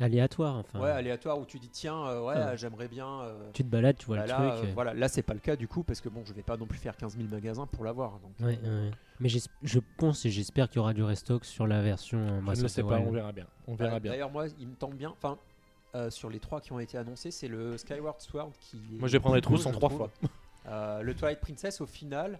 Aléatoire, 0.00 0.56
enfin. 0.56 0.80
ouais, 0.80 0.90
aléatoire 0.90 1.38
où 1.38 1.44
tu 1.44 1.58
dis 1.60 1.68
tiens, 1.68 2.06
euh, 2.06 2.24
ouais, 2.26 2.34
Ah. 2.36 2.56
j'aimerais 2.56 2.88
bien. 2.88 3.20
euh, 3.20 3.50
Tu 3.52 3.62
te 3.62 3.68
balades, 3.68 3.96
tu 3.98 4.06
vois 4.06 4.16
bah 4.16 4.22
le 4.24 4.28
là, 4.30 4.56
truc. 4.56 4.70
voilà, 4.74 4.94
là 4.94 5.08
c'est 5.08 5.22
pas 5.22 5.34
le 5.34 5.38
cas 5.40 5.54
du 5.54 5.68
coup 5.68 5.84
parce 5.84 6.00
que 6.00 6.08
bon, 6.08 6.22
je 6.24 6.32
vais 6.32 6.42
pas 6.42 6.56
non 6.56 6.66
plus 6.66 6.78
faire 6.78 6.96
15 6.96 7.16
000 7.16 7.28
magasins 7.28 7.66
pour 7.66 7.84
l'avoir. 7.84 8.18
Donc, 8.20 8.32
Ouais, 8.40 8.58
ouais. 8.64 8.90
Mais 9.20 9.28
je 9.28 9.78
pense 9.98 10.24
et 10.24 10.30
j'espère 10.30 10.68
qu'il 10.68 10.76
y 10.76 10.80
aura 10.80 10.94
du 10.94 11.04
restock 11.04 11.44
sur 11.44 11.66
la 11.68 11.82
version 11.82 12.42
Je 12.54 12.62
ne 12.62 12.68
sais 12.68 12.82
pas, 12.82 12.98
on 12.98 13.10
verra 13.12 13.30
bien. 13.32 13.46
On 13.68 13.74
verra 13.74 13.92
Bah, 13.92 14.00
bien. 14.00 14.12
D'ailleurs, 14.12 14.30
moi, 14.30 14.46
il 14.58 14.66
me 14.68 14.74
tente 14.74 14.94
bien. 14.96 15.10
Enfin, 15.10 15.38
euh, 15.94 16.10
sur 16.10 16.30
les 16.30 16.40
trois 16.40 16.60
qui 16.60 16.72
ont 16.72 16.80
été 16.80 16.96
annoncés, 16.98 17.30
c'est 17.30 17.46
le 17.48 17.76
Skyward 17.76 18.20
Sword 18.20 18.52
qui. 18.58 18.80
Moi, 18.98 19.06
je 19.06 19.12
vais 19.12 19.20
prendre 19.20 19.36
les 19.36 19.42
trousses 19.42 19.66
en 19.66 19.72
trois 19.72 19.90
fois. 19.90 20.10
Euh, 20.66 21.02
le 21.02 21.14
Twilight 21.14 21.40
Princess, 21.40 21.80
au 21.80 21.86
final. 21.86 22.38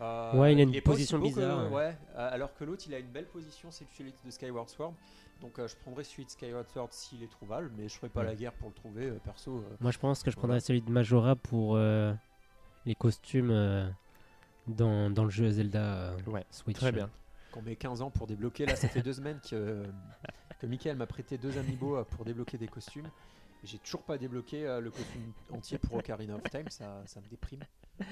euh, 0.00 0.34
Ouais, 0.36 0.52
il 0.54 0.58
a 0.60 0.62
une 0.62 0.80
position 0.82 1.18
que- 1.18 1.24
bizarre, 1.24 1.70
ouais, 1.72 1.96
alors 2.16 2.54
que 2.54 2.64
l'autre, 2.64 2.84
il 2.86 2.94
a 2.94 2.98
une 2.98 3.10
belle 3.10 3.26
position, 3.26 3.70
c'est 3.70 3.86
celui 3.96 4.12
de 4.24 4.30
Skyward 4.30 4.68
Sword. 4.68 4.94
Donc, 5.40 5.58
euh, 5.58 5.66
je 5.68 5.76
prendrais 5.76 6.04
celui 6.04 6.24
de 6.24 6.30
Skyward 6.30 6.66
Sword 6.68 6.88
s'il 6.92 7.22
est 7.22 7.30
trouvable, 7.30 7.70
mais 7.76 7.88
je 7.88 7.96
ferai 7.96 8.08
pas 8.08 8.20
Ouais. 8.20 8.26
la 8.26 8.34
guerre 8.34 8.52
pour 8.52 8.68
le 8.68 8.74
trouver, 8.74 9.06
euh, 9.06 9.18
perso. 9.24 9.58
euh. 9.58 9.76
Moi, 9.80 9.90
je 9.90 9.98
pense 9.98 10.22
que 10.22 10.30
je 10.30 10.36
Voilà. 10.36 10.48
prendrais 10.48 10.60
celui 10.60 10.82
de 10.82 10.90
Majora 10.90 11.34
pour 11.36 11.76
euh, 11.76 12.12
les 12.86 12.94
costumes 12.94 13.50
euh, 13.50 13.88
dans, 14.66 15.10
dans 15.10 15.24
le 15.24 15.30
jeu 15.30 15.50
Zelda 15.50 15.80
euh, 15.82 16.16
Ouais, 16.26 16.44
Switch. 16.50 16.76
Très 16.78 16.92
bien. 16.92 17.08
qu'on 17.52 17.62
met 17.62 17.76
15 17.76 18.02
ans 18.02 18.10
pour 18.10 18.26
débloquer. 18.26 18.66
Là, 18.66 18.76
ça 18.76 18.88
fait 18.88 19.02
deux 19.02 19.12
semaines 19.14 19.40
que, 19.40 19.54
euh, 19.56 19.86
que 20.60 20.66
Michael 20.66 20.96
m'a 20.96 21.06
prêté 21.06 21.36
deux 21.38 21.56
amiibo 21.58 22.02
pour 22.04 22.24
débloquer 22.24 22.58
des 22.58 22.68
costumes. 22.68 23.08
J'ai 23.64 23.78
toujours 23.78 24.02
pas 24.02 24.16
débloqué 24.18 24.66
euh, 24.66 24.80
le 24.80 24.90
costume 24.90 25.32
entier 25.52 25.78
pour 25.78 25.98
Ocarina 25.98 26.34
of 26.34 26.42
Time, 26.44 26.68
ça, 26.68 27.02
ça 27.06 27.20
me 27.20 27.28
déprime. 27.28 27.60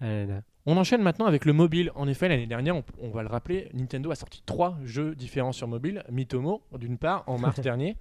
Ah. 0.00 0.40
On 0.64 0.78
enchaîne 0.78 1.02
maintenant 1.02 1.26
avec 1.26 1.44
le 1.44 1.52
mobile. 1.52 1.92
En 1.94 2.08
effet, 2.08 2.28
l'année 2.28 2.46
dernière, 2.46 2.74
on, 2.76 2.84
on 3.02 3.10
va 3.10 3.22
le 3.22 3.28
rappeler, 3.28 3.68
Nintendo 3.74 4.10
a 4.10 4.14
sorti 4.14 4.42
trois 4.46 4.78
jeux 4.84 5.14
différents 5.14 5.52
sur 5.52 5.68
mobile. 5.68 6.02
Mitomo, 6.10 6.62
d'une 6.78 6.96
part, 6.96 7.24
en 7.26 7.38
mars 7.38 7.60
dernier. 7.60 7.98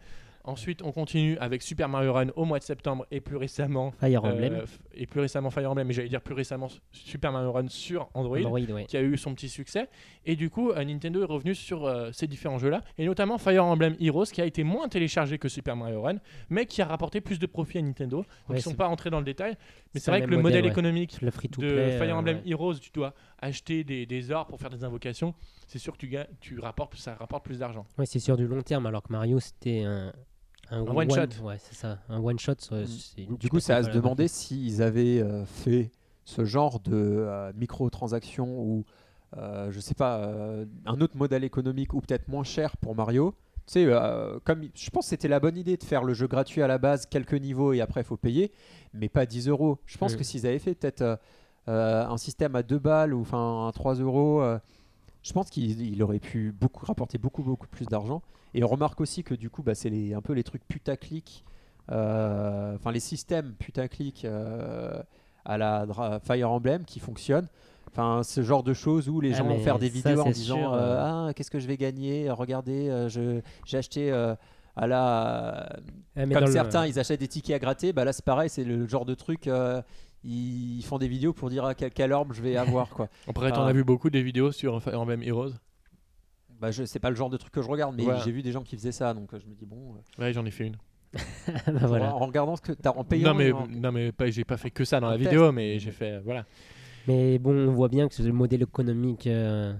Ensuite, 0.47 0.81
on 0.81 0.91
continue 0.93 1.37
avec 1.39 1.61
Super 1.61 1.89
Mario 1.89 2.13
Run 2.13 2.27
au 2.37 2.45
mois 2.45 2.57
de 2.57 2.63
septembre 2.63 3.05
et 3.11 3.19
plus 3.19 3.35
récemment, 3.35 3.91
Fire 3.99 4.23
euh, 4.23 4.31
Emblem. 4.31 4.63
et 4.95 5.05
plus 5.05 5.19
récemment 5.19 5.49
Fire 5.49 5.69
Emblem, 5.69 5.85
mais 5.87 5.93
j'allais 5.93 6.07
dire 6.07 6.21
plus 6.21 6.33
récemment 6.33 6.69
Super 6.91 7.31
Mario 7.33 7.51
Run 7.51 7.67
sur 7.67 8.09
Android. 8.13 8.37
Android, 8.39 8.59
ouais. 8.61 8.85
qui 8.85 8.95
a 8.95 9.01
eu 9.01 9.17
son 9.17 9.35
petit 9.35 9.49
succès. 9.49 9.89
Et 10.25 10.35
du 10.37 10.49
coup, 10.49 10.71
euh, 10.71 10.83
Nintendo 10.85 11.21
est 11.21 11.25
revenu 11.25 11.53
sur 11.53 11.85
euh, 11.85 12.11
ces 12.13 12.27
différents 12.27 12.57
jeux-là, 12.59 12.81
et 12.97 13.05
notamment 13.05 13.37
Fire 13.37 13.65
Emblem 13.65 13.95
Heroes, 13.99 14.25
qui 14.31 14.41
a 14.41 14.45
été 14.45 14.63
moins 14.63 14.87
téléchargé 14.87 15.37
que 15.37 15.49
Super 15.49 15.75
Mario 15.75 16.01
Run, 16.01 16.15
mais 16.49 16.65
qui 16.65 16.81
a 16.81 16.85
rapporté 16.85 17.19
plus 17.19 17.39
de 17.39 17.45
profit 17.45 17.79
à 17.79 17.81
Nintendo. 17.81 18.17
Donc 18.17 18.25
Ouais, 18.49 18.57
ils 18.57 18.61
sont 18.61 18.69
c'est- 18.71 18.77
pas 18.77 18.87
rentrés 18.87 19.09
dans 19.09 19.19
le 19.19 19.25
détail, 19.25 19.57
mais 19.93 19.99
c'est 19.99 20.11
vrai 20.11 20.21
que 20.21 20.27
le 20.27 20.37
modèle, 20.37 20.43
modèle, 20.43 20.63
ouais. 20.65 20.71
économique 20.71 21.21
Le 21.21 21.29
free 21.31 21.49
to 21.49 21.61
de. 21.61 21.89
Fire 21.99 22.15
Emblem. 22.17 22.41
Heroes, 22.45 22.75
tu 22.75 22.91
dois 22.93 23.13
acheter 23.39 23.83
des, 23.83 24.05
des 24.05 24.31
ors 24.31 24.47
pour 24.47 24.59
faire 24.59 24.69
des 24.69 24.83
invocations. 24.85 25.33
C'est 25.67 25.79
sûr 25.79 25.93
que 25.93 25.97
tu, 25.97 26.15
tu 26.39 26.59
rapportes, 26.59 26.95
ça 26.95 27.15
rapporte 27.15 27.43
plus 27.43 27.59
d'argent. 27.59 27.85
Ouais, 27.97 28.05
c'est 28.05 28.19
sur 28.19 28.37
du 28.37 28.47
long 28.47 28.61
terme, 28.61 28.85
alors 28.85 29.03
que 29.03 29.11
Mario, 29.11 29.39
c'était 29.41 29.83
un, 29.83 30.13
un, 30.71 30.81
one 30.81 31.09
shot. 31.11 31.43
Ouais, 31.43 31.57
c'est 31.59 31.75
ça. 31.75 31.99
Un 32.09 32.19
one 32.23 32.39
shot. 32.39 32.55
Mm. 32.71 33.35
Du 33.37 33.49
coup, 33.49 33.59
c'est 33.59 33.73
à 33.73 33.83
se 33.83 33.89
demander 33.89 34.27
s'ils 34.27 34.81
avaient 34.81 35.19
euh, 35.21 35.45
fait 35.45 35.91
ce 36.25 36.43
genre 36.45 36.79
de 36.79 36.91
euh, 36.93 37.51
microtransactions 37.55 38.59
ou, 38.61 38.83
euh, 39.37 39.71
je 39.71 39.79
sais 39.79 39.93
pas, 39.93 40.17
euh, 40.17 40.65
un 40.85 40.99
autre 41.01 41.15
modèle 41.17 41.43
économique 41.43 41.93
ou 41.93 42.01
peut-être 42.01 42.27
moins 42.27 42.43
cher 42.43 42.75
pour 42.77 42.95
Mario. 42.95 43.33
Tu 43.65 43.73
sais, 43.73 43.85
euh, 43.85 44.39
comme 44.45 44.63
je 44.73 44.89
pense 44.89 45.05
que 45.05 45.09
c'était 45.09 45.27
la 45.27 45.39
bonne 45.39 45.57
idée 45.57 45.77
de 45.77 45.83
faire 45.83 46.03
le 46.03 46.13
jeu 46.13 46.27
gratuit 46.27 46.61
à 46.61 46.67
la 46.67 46.77
base, 46.77 47.05
quelques 47.05 47.33
niveaux 47.33 47.73
et 47.73 47.81
après 47.81 48.01
il 48.01 48.05
faut 48.05 48.15
payer, 48.17 48.51
mais 48.93 49.09
pas 49.09 49.25
10 49.25 49.47
euros. 49.49 49.79
Je 49.85 49.97
pense 49.97 50.13
Mm. 50.13 50.17
que 50.17 50.23
s'ils 50.23 50.47
avaient 50.47 50.59
fait 50.59 50.75
peut-être 50.75 51.19
un 51.67 52.17
système 52.17 52.55
à 52.55 52.63
2 52.63 52.79
balles 52.79 53.13
ou 53.13 53.21
enfin 53.21 53.67
à 53.67 53.71
3 53.73 53.95
euros, 53.95 54.41
euh, 54.41 54.57
je 55.21 55.33
pense 55.33 55.49
qu'il 55.49 55.81
il 55.81 56.01
aurait 56.01 56.19
pu 56.19 56.53
beaucoup 56.53 56.85
rapporter 56.85 57.17
beaucoup 57.17 57.43
beaucoup 57.43 57.67
plus 57.67 57.85
d'argent. 57.87 58.21
Et 58.53 58.63
on 58.63 58.67
remarque 58.67 58.99
aussi 59.01 59.23
que 59.23 59.33
du 59.35 59.49
coup, 59.49 59.63
bah, 59.63 59.75
c'est 59.75 59.89
les- 59.89 60.13
un 60.13 60.21
peu 60.21 60.33
les 60.33 60.43
trucs 60.43 60.67
putaclic, 60.67 61.43
euh, 61.91 62.75
enfin 62.75 62.91
les 62.91 62.99
systèmes 62.99 63.53
putaclic 63.53 64.25
euh, 64.25 65.01
à 65.45 65.57
la 65.57 65.85
Dra- 65.85 66.19
Fire 66.19 66.51
Emblem 66.51 66.83
qui 66.85 66.99
fonctionnent. 66.99 67.47
Enfin, 67.91 68.21
ce 68.23 68.41
genre 68.43 68.63
de 68.63 68.73
choses 68.73 69.09
où 69.09 69.21
les 69.21 69.33
Ah, 69.33 69.37
gens 69.37 69.45
vont 69.47 69.59
faire 69.59 69.79
des 69.79 69.87
ça, 69.89 69.93
vidéos 69.93 70.21
en 70.21 70.29
disant 70.29 70.57
sûr, 70.57 70.73
euh, 70.73 71.27
ah 71.29 71.33
qu'est-ce 71.33 71.49
que 71.51 71.59
je 71.59 71.67
vais 71.67 71.77
gagner? 71.77 72.29
Regardez, 72.29 72.89
euh, 72.89 73.09
je- 73.09 73.41
j'ai 73.65 73.77
acheté 73.77 74.11
euh, 74.11 74.35
à 74.75 74.87
la 74.87 75.69
Ah, 76.15 76.25
comme 76.25 76.27
le- 76.45 76.51
certains 76.51 76.85
ils 76.85 76.99
achètent 76.99 77.19
des 77.21 77.27
tickets 77.27 77.55
à 77.55 77.59
gratter. 77.59 77.93
Bah 77.93 78.05
là 78.05 78.13
c'est 78.13 78.25
pareil, 78.25 78.49
c'est 78.49 78.63
le 78.63 78.87
genre 78.87 79.05
de 79.05 79.13
truc. 79.15 79.47
euh, 79.47 79.81
ils 80.23 80.83
font 80.83 80.97
des 80.97 81.07
vidéos 81.07 81.31
pour 81.31 81.49
dire 81.49 81.63
à 81.63 81.73
quel, 81.75 81.91
quelle 81.91 82.11
orbe 82.11 82.33
je 82.33 82.41
vais 82.41 82.57
avoir 82.57 82.89
quoi. 82.89 83.07
Après, 83.27 83.51
t'en 83.51 83.61
Ah. 83.63 83.67
as 83.69 83.71
vu 83.73 83.83
beaucoup 83.83 84.09
des 84.09 84.21
vidéos 84.23 84.51
sur 84.51 84.81
Fire 84.83 84.99
Emblem 84.99 85.23
Heroes? 85.23 85.51
Bah 86.59 86.71
je 86.71 86.83
c'est 86.85 86.99
pas 86.99 87.09
le 87.09 87.15
genre 87.15 87.29
de 87.29 87.37
truc 87.37 87.53
que 87.53 87.61
je 87.61 87.67
regarde, 87.67 87.95
mais 87.95 88.03
j'ai 88.23 88.31
vu 88.31 88.41
des 88.41 88.51
gens 88.51 88.63
qui 88.63 88.75
faisaient 88.75 88.91
ça, 88.91 89.13
donc 89.13 89.33
euh, 89.33 89.39
je 89.39 89.45
me 89.45 89.53
dis 89.55 89.65
bon. 89.65 89.95
euh, 89.95 90.21
Ouais, 90.23 90.33
j'en 90.33 90.45
ai 90.45 90.51
fait 90.51 90.67
une. 90.67 90.77
Bah, 91.67 91.87
voilà. 91.87 92.13
en, 92.13 92.21
en 92.21 92.25
regardant 92.25 92.55
ce 92.55 92.61
que 92.61 92.73
t'as 92.73 92.91
en 92.91 93.03
payant. 93.03 93.29
non, 93.29 93.35
mais, 93.35 93.47
et 93.47 93.51
en- 93.53 93.67
non, 93.67 93.91
mais 93.91 94.11
pas, 94.11 94.29
j'ai 94.29 94.43
pas 94.43 94.57
fait 94.57 94.71
que 94.71 94.83
ça 94.85 94.99
dans 94.99 95.09
la 95.09 95.17
test. 95.17 95.29
vidéo, 95.29 95.51
mais 95.51 95.79
j'ai 95.79 95.91
fait. 95.91 96.19
Voilà. 96.19 96.45
Mais 97.07 97.39
bon, 97.39 97.51
on 97.69 97.71
voit 97.71 97.87
bien 97.87 98.07
que 98.09 98.13
c'est 98.15 98.23
le 98.23 98.33
modèle 98.33 98.61
économique 98.63 99.27
euh, 99.27 99.73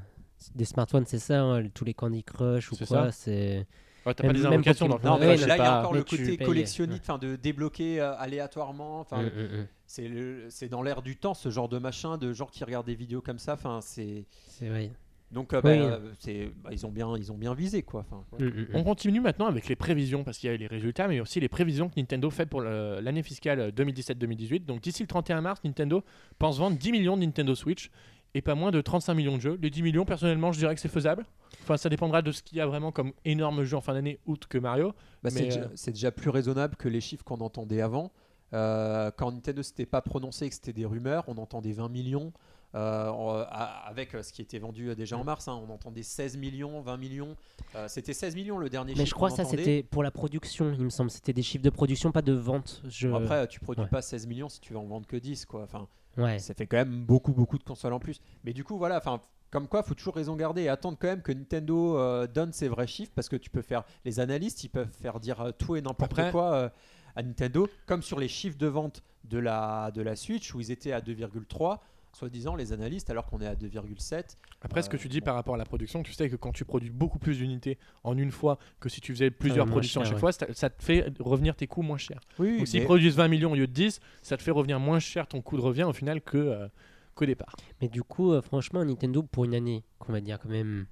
des 0.56 0.64
smartphones, 0.66 1.06
c'est 1.06 1.20
ça, 1.20 1.42
hein, 1.42 1.68
tous 1.74 1.84
les 1.84 1.94
Candy 1.94 2.24
Crush 2.24 2.72
ou 2.72 2.76
C'est 2.76 2.88
quoi, 2.88 3.06
ça. 3.08 3.12
c'est... 3.12 3.68
Ouais, 4.06 4.14
t'as 4.14 4.24
Même- 4.24 4.32
pas 4.32 4.38
des 4.38 4.44
même 4.46 4.54
invocations 4.54 4.88
dans 4.88 4.98
le 4.98 5.04
Non, 5.04 5.18
mais 5.20 5.36
là, 5.36 5.56
il 5.58 5.60
y 5.60 5.62
a 5.62 5.80
encore 5.80 5.92
mais 5.92 5.98
le 6.00 6.06
tu 6.06 6.16
côté 6.18 6.38
payes. 6.38 6.48
collectionniste, 6.48 7.02
enfin 7.04 7.18
de 7.18 7.36
débloquer 7.36 8.00
euh, 8.00 8.16
aléatoirement. 8.18 9.02
Enfin, 9.02 9.24
Mm, 9.24 9.26
mm, 9.26 9.60
mm. 9.62 9.68
c'est 9.86 10.08
le- 10.08 10.46
c'est 10.50 10.70
dans 10.70 10.82
l'air 10.82 11.02
du 11.02 11.18
temps 11.18 11.34
ce 11.34 11.50
genre 11.50 11.68
de 11.68 11.78
machin, 11.78 12.18
de 12.18 12.32
gens 12.32 12.46
qui 12.46 12.64
regardent 12.64 12.86
des 12.86 12.96
vidéos 12.96 13.20
comme 13.22 13.38
ça. 13.40 13.56
Enfin, 13.56 13.80
c'est 13.82 14.24
C'est 14.48 14.70
vrai. 14.70 14.92
Donc 15.32 15.54
euh, 15.54 15.62
Oui. 15.64 15.78
bah, 15.78 15.84
euh, 15.86 16.12
c'est 16.20 16.50
bah, 16.64 16.70
ils 16.72 16.86
ont 16.86 16.92
bien 16.92 17.16
ils 17.18 17.32
ont 17.32 17.38
bien 17.38 17.54
visé 17.54 17.84
quoi. 17.84 18.06
Enfin, 18.10 18.24
Mm, 18.40 18.46
mm, 18.46 18.62
mm. 18.62 18.68
On 18.76 18.84
continue 18.84 19.20
maintenant 19.22 19.48
avec 19.48 19.68
les 19.68 19.76
prévisions, 19.76 20.24
parce 20.24 20.38
qu'il 20.38 20.50
y 20.50 20.54
a 20.54 20.58
les 20.58 20.68
résultats, 20.68 21.08
mais 21.08 21.20
aussi 21.20 21.40
les 21.40 21.50
prévisions 21.50 21.90
que 21.90 22.00
Nintendo 22.00 22.30
fait 22.30 22.46
pour 22.46 22.62
le- 22.62 23.00
l'année 23.02 23.24
fiscale 23.24 23.72
2017-2018. 23.72 24.66
Donc 24.66 24.82
d'ici 24.82 25.04
le 25.04 25.08
31 25.08 25.42
mars, 25.42 25.60
Nintendo 25.64 26.04
pense 26.40 26.58
vendre 26.60 26.78
10 26.78 26.92
millions 26.92 27.18
de 27.18 27.24
Nintendo 27.24 27.56
Switch 27.56 27.90
et 28.34 28.42
pas 28.42 28.56
moins 28.56 28.72
de 28.72 28.82
35 28.82 29.14
millions 29.16 29.38
de 29.38 29.42
jeux. 29.42 29.58
Les 29.62 29.70
10 29.70 29.82
millions, 29.82 30.06
personnellement, 30.06 30.52
je 30.52 30.60
dirais 30.60 30.76
que 30.76 30.82
c'est 30.82 30.90
faisable. 30.90 31.26
Enfin, 31.64 31.78
ça 31.78 31.90
dépendra 31.90 32.22
de 32.22 32.32
ce 32.32 32.44
qu'il 32.44 32.58
y 32.58 32.62
a 32.62 32.68
vraiment 32.68 32.92
comme 32.92 33.14
énorme 33.26 33.64
jeu 33.64 33.78
en 33.78 33.82
fin 33.82 33.94
d'année, 33.94 34.20
outre 34.26 34.48
que 34.48 34.58
Mario. 34.58 34.94
Bah, 35.24 35.30
c'est 35.30 35.40
Mais, 35.40 35.46
déjà, 35.46 35.60
euh, 35.62 35.68
c'est 35.76 35.92
déjà 35.92 36.12
plus 36.12 36.30
raisonnable 36.30 36.76
que 36.76 36.88
les 36.90 37.02
chiffres 37.02 37.24
qu'on 37.24 37.40
entendait 37.40 37.82
avant. 37.82 38.12
Euh, 38.54 39.12
quand 39.18 39.32
Nintendo 39.32 39.62
s'était 39.64 39.86
pas 39.86 40.02
prononcé 40.02 40.46
et 40.46 40.50
que 40.50 40.56
c'était 40.56 40.74
des 40.74 40.86
rumeurs, 40.86 41.24
on 41.28 41.38
entendait 41.38 41.72
20 41.72 41.90
millions. 41.90 42.32
Euh, 42.76 43.46
à- 43.50 43.88
avec 43.88 44.14
euh, 44.14 44.22
ce 44.22 44.34
qui 44.34 44.42
était 44.42 44.60
vendu 44.60 44.90
euh, 44.90 44.96
déjà 44.96 45.18
en 45.18 45.24
mars, 45.24 45.48
hein, 45.48 45.60
on 45.68 45.72
entendait 45.72 46.04
16 46.04 46.38
millions, 46.38 46.82
20 46.82 46.98
millions. 46.98 47.36
Euh, 47.76 47.88
c'était 47.88 48.14
16 48.14 48.36
millions 48.36 48.58
le 48.58 48.70
dernier 48.70 48.94
Mais 48.94 49.00
je 49.00 49.06
chiffre 49.06 49.16
crois 49.16 49.30
qu'on 49.30 49.38
que 49.38 49.44
ça 49.44 49.50
c'était 49.50 49.84
pour 49.84 50.04
la 50.04 50.12
production, 50.12 50.74
il 50.74 50.84
me 50.84 50.90
semble. 50.90 51.10
C'était 51.10 51.34
des 51.34 51.44
chiffres 51.44 51.64
de 51.64 51.70
production, 51.70 52.12
pas 52.12 52.22
de 52.22 52.34
vente. 52.34 52.82
Je... 52.88 53.10
Après, 53.10 53.48
tu 53.48 53.60
produis 53.60 53.84
ouais. 53.84 53.90
pas 53.90 54.02
16 54.02 54.28
millions 54.28 54.50
si 54.50 54.60
tu 54.60 54.74
vas 54.74 54.80
en 54.80 54.86
vendre 54.86 55.08
que 55.08 55.18
10, 55.18 55.46
quoi. 55.46 55.64
Enfin, 55.64 55.88
ouais. 56.18 56.40
ça 56.40 56.54
fait 56.54 56.68
quand 56.68 56.78
même 56.78 57.06
beaucoup, 57.06 57.34
beaucoup 57.34 57.58
de 57.58 57.64
consoles 57.64 57.94
en 57.94 58.00
plus. 58.00 58.20
Mais 58.44 58.54
du 58.54 58.64
coup, 58.64 58.78
voilà, 58.78 58.98
enfin, 58.98 59.22
comme 59.50 59.68
quoi, 59.68 59.82
faut 59.82 59.94
toujours 59.94 60.16
raison 60.16 60.36
garder 60.36 60.64
et 60.64 60.70
attendre 60.70 60.98
quand 61.00 61.08
même 61.08 61.22
que 61.22 61.32
Nintendo 61.32 61.98
euh, 61.98 62.28
donne 62.28 62.52
ses 62.52 62.68
vrais 62.68 62.88
chiffres 62.88 63.12
parce 63.16 63.30
que 63.30 63.38
tu 63.38 63.50
peux 63.50 63.62
faire 63.62 63.84
les 64.04 64.20
analystes, 64.20 64.64
ils 64.64 64.70
peuvent 64.70 64.92
faire 65.02 65.20
dire 65.20 65.40
euh, 65.42 65.52
tout 65.52 65.76
et 65.76 65.82
n'importe 65.82 66.32
quoi 66.32 66.54
euh, 66.54 66.70
à 67.16 67.24
Nintendo, 67.24 67.68
comme 67.86 68.02
sur 68.02 68.20
les 68.20 68.28
chiffres 68.28 68.58
de 68.58 68.68
vente 68.68 69.04
de 69.24 69.40
la 69.40 69.92
de 69.92 70.02
la 70.02 70.16
Switch 70.16 70.54
où 70.54 70.60
ils 70.60 70.72
étaient 70.72 70.92
à 70.92 71.00
2,3. 71.00 71.80
Soi-disant 72.18 72.56
les 72.56 72.74
analystes, 72.74 73.12
alors 73.12 73.28
qu'on 73.28 73.42
est 73.42 73.46
à 73.46 73.54
2,7. 73.54 74.38
Après, 74.62 74.82
ce 74.82 74.90
que 74.90 74.96
Euh, 74.96 75.00
tu 75.00 75.08
dis 75.08 75.20
bon. 75.20 75.26
par 75.26 75.36
rapport 75.36 75.54
à 75.54 75.58
la 75.60 75.66
production, 75.66 76.02
tu 76.02 76.14
sais 76.14 76.28
que 76.32 76.36
quand 76.36 76.52
tu 76.52 76.66
produis 76.66 76.90
beaucoup 76.90 77.20
plus 77.20 77.38
d'unités 77.38 77.78
en 78.04 78.18
une 78.18 78.32
fois 78.32 78.58
que 78.80 78.90
si 78.90 79.02
tu 79.02 79.14
faisais 79.14 79.30
plusieurs 79.30 79.68
moins 79.68 79.74
productions 79.74 80.02
à 80.02 80.04
chaque 80.06 80.16
ouais. 80.16 80.20
fois, 80.20 80.32
ça, 80.32 80.48
ça 80.52 80.72
te 80.72 80.84
fait 80.84 81.14
revenir 81.20 81.56
tes 81.56 81.68
coûts 81.68 81.84
moins 81.84 82.00
chers. 82.00 82.20
Oui, 82.40 82.58
Donc 82.58 82.68
s'ils 82.68 82.84
produisent 82.86 83.16
20 83.18 83.28
millions 83.28 83.52
au 83.52 83.56
lieu 83.56 83.68
de 83.68 83.72
10, 83.72 84.00
ça 84.24 84.36
te 84.36 84.42
fait 84.42 84.50
revenir 84.50 84.80
moins 84.80 84.98
cher 85.00 85.28
ton 85.28 85.44
coût 85.44 85.58
de 85.58 85.62
revient 85.62 85.84
au 85.84 85.94
final 85.94 86.22
que 86.22 86.38
euh, 86.38 86.68
qu'au 87.14 87.28
départ. 87.28 87.56
Mais 87.82 87.88
du 87.88 88.02
coup, 88.02 88.32
euh, 88.32 88.42
franchement, 88.42 88.84
Nintendo, 88.84 89.22
pour 89.22 89.46
une 89.46 89.54
année, 89.54 89.84
qu'on 90.00 90.12
va 90.12 90.20
dire 90.20 90.40
quand 90.40 90.50
même. 90.50 90.88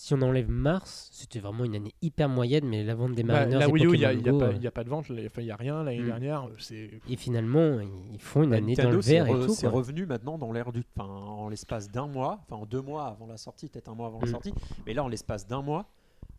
Si 0.00 0.14
on 0.14 0.22
enlève 0.22 0.48
mars, 0.48 1.08
c'était 1.12 1.40
vraiment 1.40 1.64
une 1.64 1.74
année 1.74 1.92
hyper 2.02 2.28
moyenne, 2.28 2.64
mais 2.68 2.84
la 2.84 2.94
vente 2.94 3.16
des 3.16 3.24
Bah, 3.24 3.32
Mariners 3.32 3.58
la 3.58 3.66
et 3.66 3.72
Wii 3.72 3.84
U, 3.84 3.94
il 3.94 3.98
n'y 3.98 4.04
a, 4.04 4.10
Pokémon 4.14 4.20
il 4.20 4.26
y 4.26 4.28
a 4.28 4.32
Go, 4.32 4.38
pas- 4.38 4.52
il 4.52 4.62
y 4.62 4.66
a 4.68 4.70
pas 4.70 4.84
de 4.84 4.88
vente, 4.90 5.06
il 5.08 5.44
n'y 5.44 5.50
a 5.50 5.56
rien 5.56 5.82
l'année 5.82 5.98
Mm. 6.02 6.06
dernière. 6.06 6.48
C'est 6.58 6.90
Et 7.10 7.16
finalement, 7.16 7.80
ils 7.80 8.20
font 8.20 8.44
une 8.44 8.50
Bah, 8.50 8.58
année 8.58 8.76
Nintendo, 8.76 8.90
dans 8.90 8.94
le 8.96 9.02
vert 9.02 9.26
et 9.26 9.32
tout. 9.46 9.48
C'est 9.54 9.66
revenu 9.66 10.06
maintenant 10.06 10.38
dans 10.38 10.52
l'air 10.52 10.70
du, 10.72 10.84
enfin, 10.96 11.08
en 11.12 11.48
l'espace 11.48 11.90
d'un 11.90 12.06
mois, 12.06 12.38
enfin 12.44 12.62
en 12.62 12.64
deux 12.66 12.80
mois 12.80 13.06
avant 13.08 13.26
la 13.26 13.36
sortie, 13.36 13.68
peut-être 13.68 13.88
un 13.88 13.96
mois 13.96 14.06
avant 14.06 14.20
la 14.20 14.28
Mm. 14.28 14.30
sortie, 14.30 14.54
mais 14.86 14.94
là 14.94 15.02
en 15.02 15.08
l'espace 15.08 15.48
d'un 15.48 15.62
mois, 15.62 15.86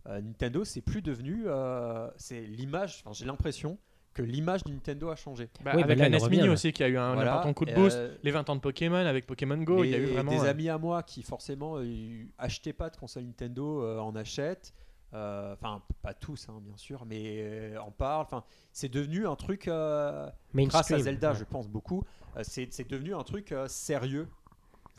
euh, 0.07 0.21
Nintendo 0.21 0.63
c'est 0.63 0.79
plus 0.79 1.01
devenu, 1.01 1.43
euh, 1.47 2.07
c'est 2.15 2.39
l'image, 2.39 3.01
enfin 3.03 3.11
j'ai 3.13 3.25
l'impression 3.25 3.77
que 4.13 4.21
l'image 4.21 4.63
de 4.63 4.71
Nintendo 4.71 5.09
a 5.09 5.15
changé. 5.15 5.49
Bah, 5.63 5.71
Oui, 5.75 5.83
avec 5.83 5.97
bah 5.97 6.03
là, 6.03 6.09
la 6.09 6.19
NES 6.19 6.29
Mini 6.29 6.49
aussi 6.49 6.73
qui 6.73 6.83
a 6.83 6.87
eu 6.89 6.97
un 6.97 7.13
Voilà, 7.13 7.33
important 7.35 7.53
coup 7.53 7.65
de 7.65 7.73
boost. 7.73 7.95
euh, 7.97 8.15
Les 8.23 8.31
20 8.31 8.49
ans 8.49 8.55
de 8.55 8.61
Pokémon 8.61 8.95
avec 8.95 9.25
Pokémon 9.27 9.57
Go, 9.57 9.83
il 9.83 9.91
y 9.91 9.95
a 9.95 9.97
eu 9.97 10.05
vraiment. 10.07 10.31
des 10.31 10.39
euh, 10.45 10.49
amis 10.49 10.69
à 10.69 10.77
moi 10.77 11.03
qui 11.03 11.23
forcément 11.23 11.77
euh, 11.77 12.25
achetaient 12.37 12.73
pas 12.73 12.89
de 12.89 12.97
console 12.97 13.23
Nintendo 13.23 13.83
euh, 13.83 13.99
en 13.99 14.15
achètent. 14.15 14.73
Euh, 15.13 15.53
Enfin, 15.53 15.81
pas 16.03 16.13
tous, 16.13 16.47
hein, 16.49 16.59
bien 16.61 16.77
sûr, 16.77 17.03
mais 17.07 17.37
euh, 17.39 17.77
en 17.81 17.89
parlent. 17.91 18.21
Enfin, 18.25 18.43
c'est 18.71 18.89
devenu 18.89 19.25
un 19.25 19.35
truc 19.35 19.67
euh, 19.67 20.29
grâce 20.53 20.91
à 20.91 20.99
Zelda, 20.99 21.31
ouais. 21.31 21.37
je 21.37 21.43
pense 21.45 21.67
beaucoup. 21.67 22.03
euh, 22.37 22.41
c'est 22.43 22.67
c'est 22.71 22.87
devenu 22.87 23.15
un 23.15 23.23
truc 23.23 23.51
euh, 23.51 23.67
sérieux. 23.67 24.27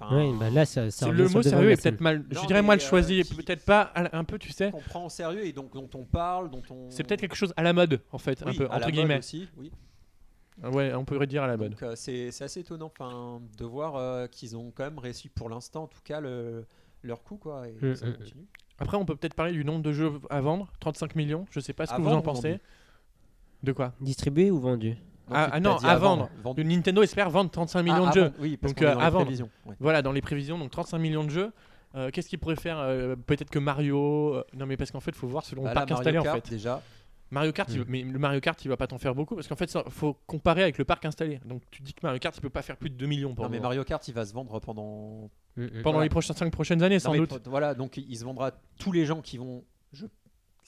Enfin, 0.00 0.16
Ouais, 0.16 0.32
bah 0.38 0.48
là, 0.50 0.64
ça, 0.64 0.90
ça 0.90 1.04
c'est 1.04 1.04
revient 1.06 1.18
le 1.22 1.28
mot 1.28 1.42
sérieux 1.42 1.66
la 1.68 1.72
est 1.74 1.82
peut-être 1.82 2.00
mal. 2.00 2.18
Non, 2.32 2.40
je 2.40 2.46
dirais 2.46 2.62
mal 2.62 2.78
euh, 2.78 2.82
choisi, 2.82 3.22
qui- 3.22 3.34
peut-être 3.34 3.64
pas 3.64 3.92
un 3.94 4.24
peu, 4.24 4.38
tu 4.38 4.50
sais. 4.50 4.70
qu'on 4.70 4.80
prend 4.80 5.04
en 5.04 5.08
sérieux 5.08 5.44
et 5.44 5.52
donc 5.52 5.72
dont 5.74 5.88
on 5.94 6.04
parle, 6.04 6.50
dont 6.50 6.62
on. 6.70 6.90
C'est 6.90 7.04
peut-être 7.04 7.20
quelque 7.20 7.36
chose 7.36 7.52
à 7.56 7.62
la 7.62 7.72
mode 7.72 8.00
en 8.12 8.18
fait, 8.18 8.42
un 8.46 8.54
peu 8.54 8.64
à 8.66 8.68
la 8.68 8.76
entre 8.76 8.84
mode 8.86 8.94
guillemets. 8.94 9.18
aussi, 9.18 9.48
oui. 9.56 9.70
Ouais, 10.62 10.92
on 10.94 11.04
pourrait 11.04 11.26
dire 11.26 11.42
à 11.42 11.46
la 11.46 11.56
mode. 11.56 11.70
Donc 11.70 11.82
euh, 11.82 11.94
c'est 11.96 12.30
c'est 12.32 12.44
assez 12.44 12.60
étonnant, 12.60 12.86
enfin, 12.98 13.40
de 13.58 13.64
voir 13.64 13.96
euh, 13.96 14.26
qu'ils 14.26 14.56
ont 14.56 14.70
quand 14.74 14.84
même 14.84 14.98
réussi 14.98 15.28
pour 15.28 15.48
l'instant, 15.48 15.84
en 15.84 15.86
tout 15.86 16.00
cas, 16.04 16.20
le, 16.20 16.66
leur 17.02 17.22
coup, 17.22 17.36
quoi. 17.36 17.66
Et 17.68 17.72
Mm, 17.80 17.94
ça 17.94 18.06
mm, 18.06 18.12
continue. 18.14 18.46
Après, 18.78 18.96
on 18.96 19.04
peut 19.04 19.16
peut-être 19.16 19.34
parler 19.34 19.52
du 19.52 19.64
nombre 19.64 19.82
de 19.82 19.92
jeux 19.92 20.12
à 20.30 20.40
vendre, 20.40 20.72
35 20.80 21.14
millions. 21.14 21.46
Je 21.50 21.60
sais 21.60 21.72
pas 21.74 21.86
ce 21.86 21.92
À 21.92 21.96
que 21.96 22.02
vous 22.02 22.12
en 22.12 22.22
pensez. 22.22 22.48
vendu? 22.52 22.60
De 23.62 23.72
quoi? 23.72 23.92
Distribué 24.00 24.50
ou 24.50 24.58
vendu? 24.58 24.96
Ah, 25.32 25.48
ah 25.52 25.60
non, 25.60 25.76
à 25.78 25.96
vendre. 25.96 26.28
Nintendo 26.58 27.02
espère 27.02 27.30
vendre 27.30 27.50
35 27.50 27.82
millions 27.82 28.06
Ah, 28.06 28.10
de 28.10 28.14
jeux. 28.14 28.24
avant, 28.26 28.34
Oui, 28.40 28.56
parce 28.56 28.74
Donc, 28.74 28.82
euh, 28.82 28.96
à 28.98 29.10
vendre. 29.10 29.30
ouais. 29.30 29.76
Voilà, 29.80 30.02
dans 30.02 30.12
les 30.12 30.20
prévisions, 30.22 30.58
donc 30.58 30.70
35 30.70 30.98
millions 30.98 31.24
de 31.24 31.30
jeux. 31.30 31.52
Euh, 31.96 32.10
Qu'est-ce 32.12 32.28
qu'ils 32.28 32.38
pourraient 32.38 32.56
faire 32.56 32.78
euh, 32.78 33.16
Peut-être 33.16 33.50
que 33.50 33.58
Mario. 33.58 34.34
euh, 34.36 34.44
Non, 34.56 34.66
mais 34.66 34.76
parce 34.76 34.90
qu'en 34.90 35.00
fait, 35.00 35.10
il 35.10 35.16
faut 35.16 35.26
voir 35.26 35.44
selon 35.44 35.62
Bah 35.64 35.70
le 35.70 35.74
parc 35.74 35.90
installé 35.90 36.18
en 36.18 36.22
Kart, 36.22 36.36
fait. 36.46 36.50
déjà. 36.54 36.80
Mario 37.32 37.52
Kart, 37.52 37.68
il- 37.72 37.80
Mm. 37.80 37.84
mais 37.88 38.02
le 38.02 38.18
Mario 38.18 38.40
Kart, 38.40 38.64
il 38.64 38.68
va 38.68 38.76
pas 38.76 38.86
t'en 38.88 38.98
faire 38.98 39.14
beaucoup 39.14 39.34
parce 39.36 39.46
qu'en 39.48 39.54
fait, 39.56 39.72
il 39.72 39.90
faut 39.92 40.16
comparer 40.26 40.62
avec 40.62 40.78
le 40.78 40.84
parc 40.84 41.04
installé. 41.04 41.40
Donc, 41.44 41.62
tu 41.70 41.82
dis 41.82 41.94
que 41.94 42.00
Mario 42.02 42.18
Kart, 42.18 42.36
il 42.36 42.40
peut 42.40 42.50
pas 42.50 42.62
faire 42.62 42.76
plus 42.76 42.90
de 42.90 42.96
2 42.96 43.06
millions 43.06 43.34
pour 43.34 43.44
Non, 43.44 43.50
mais. 43.50 43.60
Mario 43.60 43.84
Kart, 43.84 44.06
il 44.08 44.14
va 44.14 44.24
se 44.24 44.32
vendre 44.32 44.58
pendant. 44.60 45.30
pendant 45.56 45.70
voilà. 45.82 46.02
les 46.04 46.08
prochaines 46.08 46.36
5 46.36 46.50
prochaines 46.52 46.82
années, 46.82 46.98
sans 46.98 47.12
Non, 47.12 47.18
doute. 47.24 47.40
Voilà, 47.48 47.74
donc 47.74 47.96
il 47.96 48.16
se 48.16 48.24
vendra 48.24 48.50
tous 48.78 48.92
les 48.92 49.04
gens 49.04 49.20
qui 49.20 49.36
vont. 49.38 49.64
Je, 49.92 50.06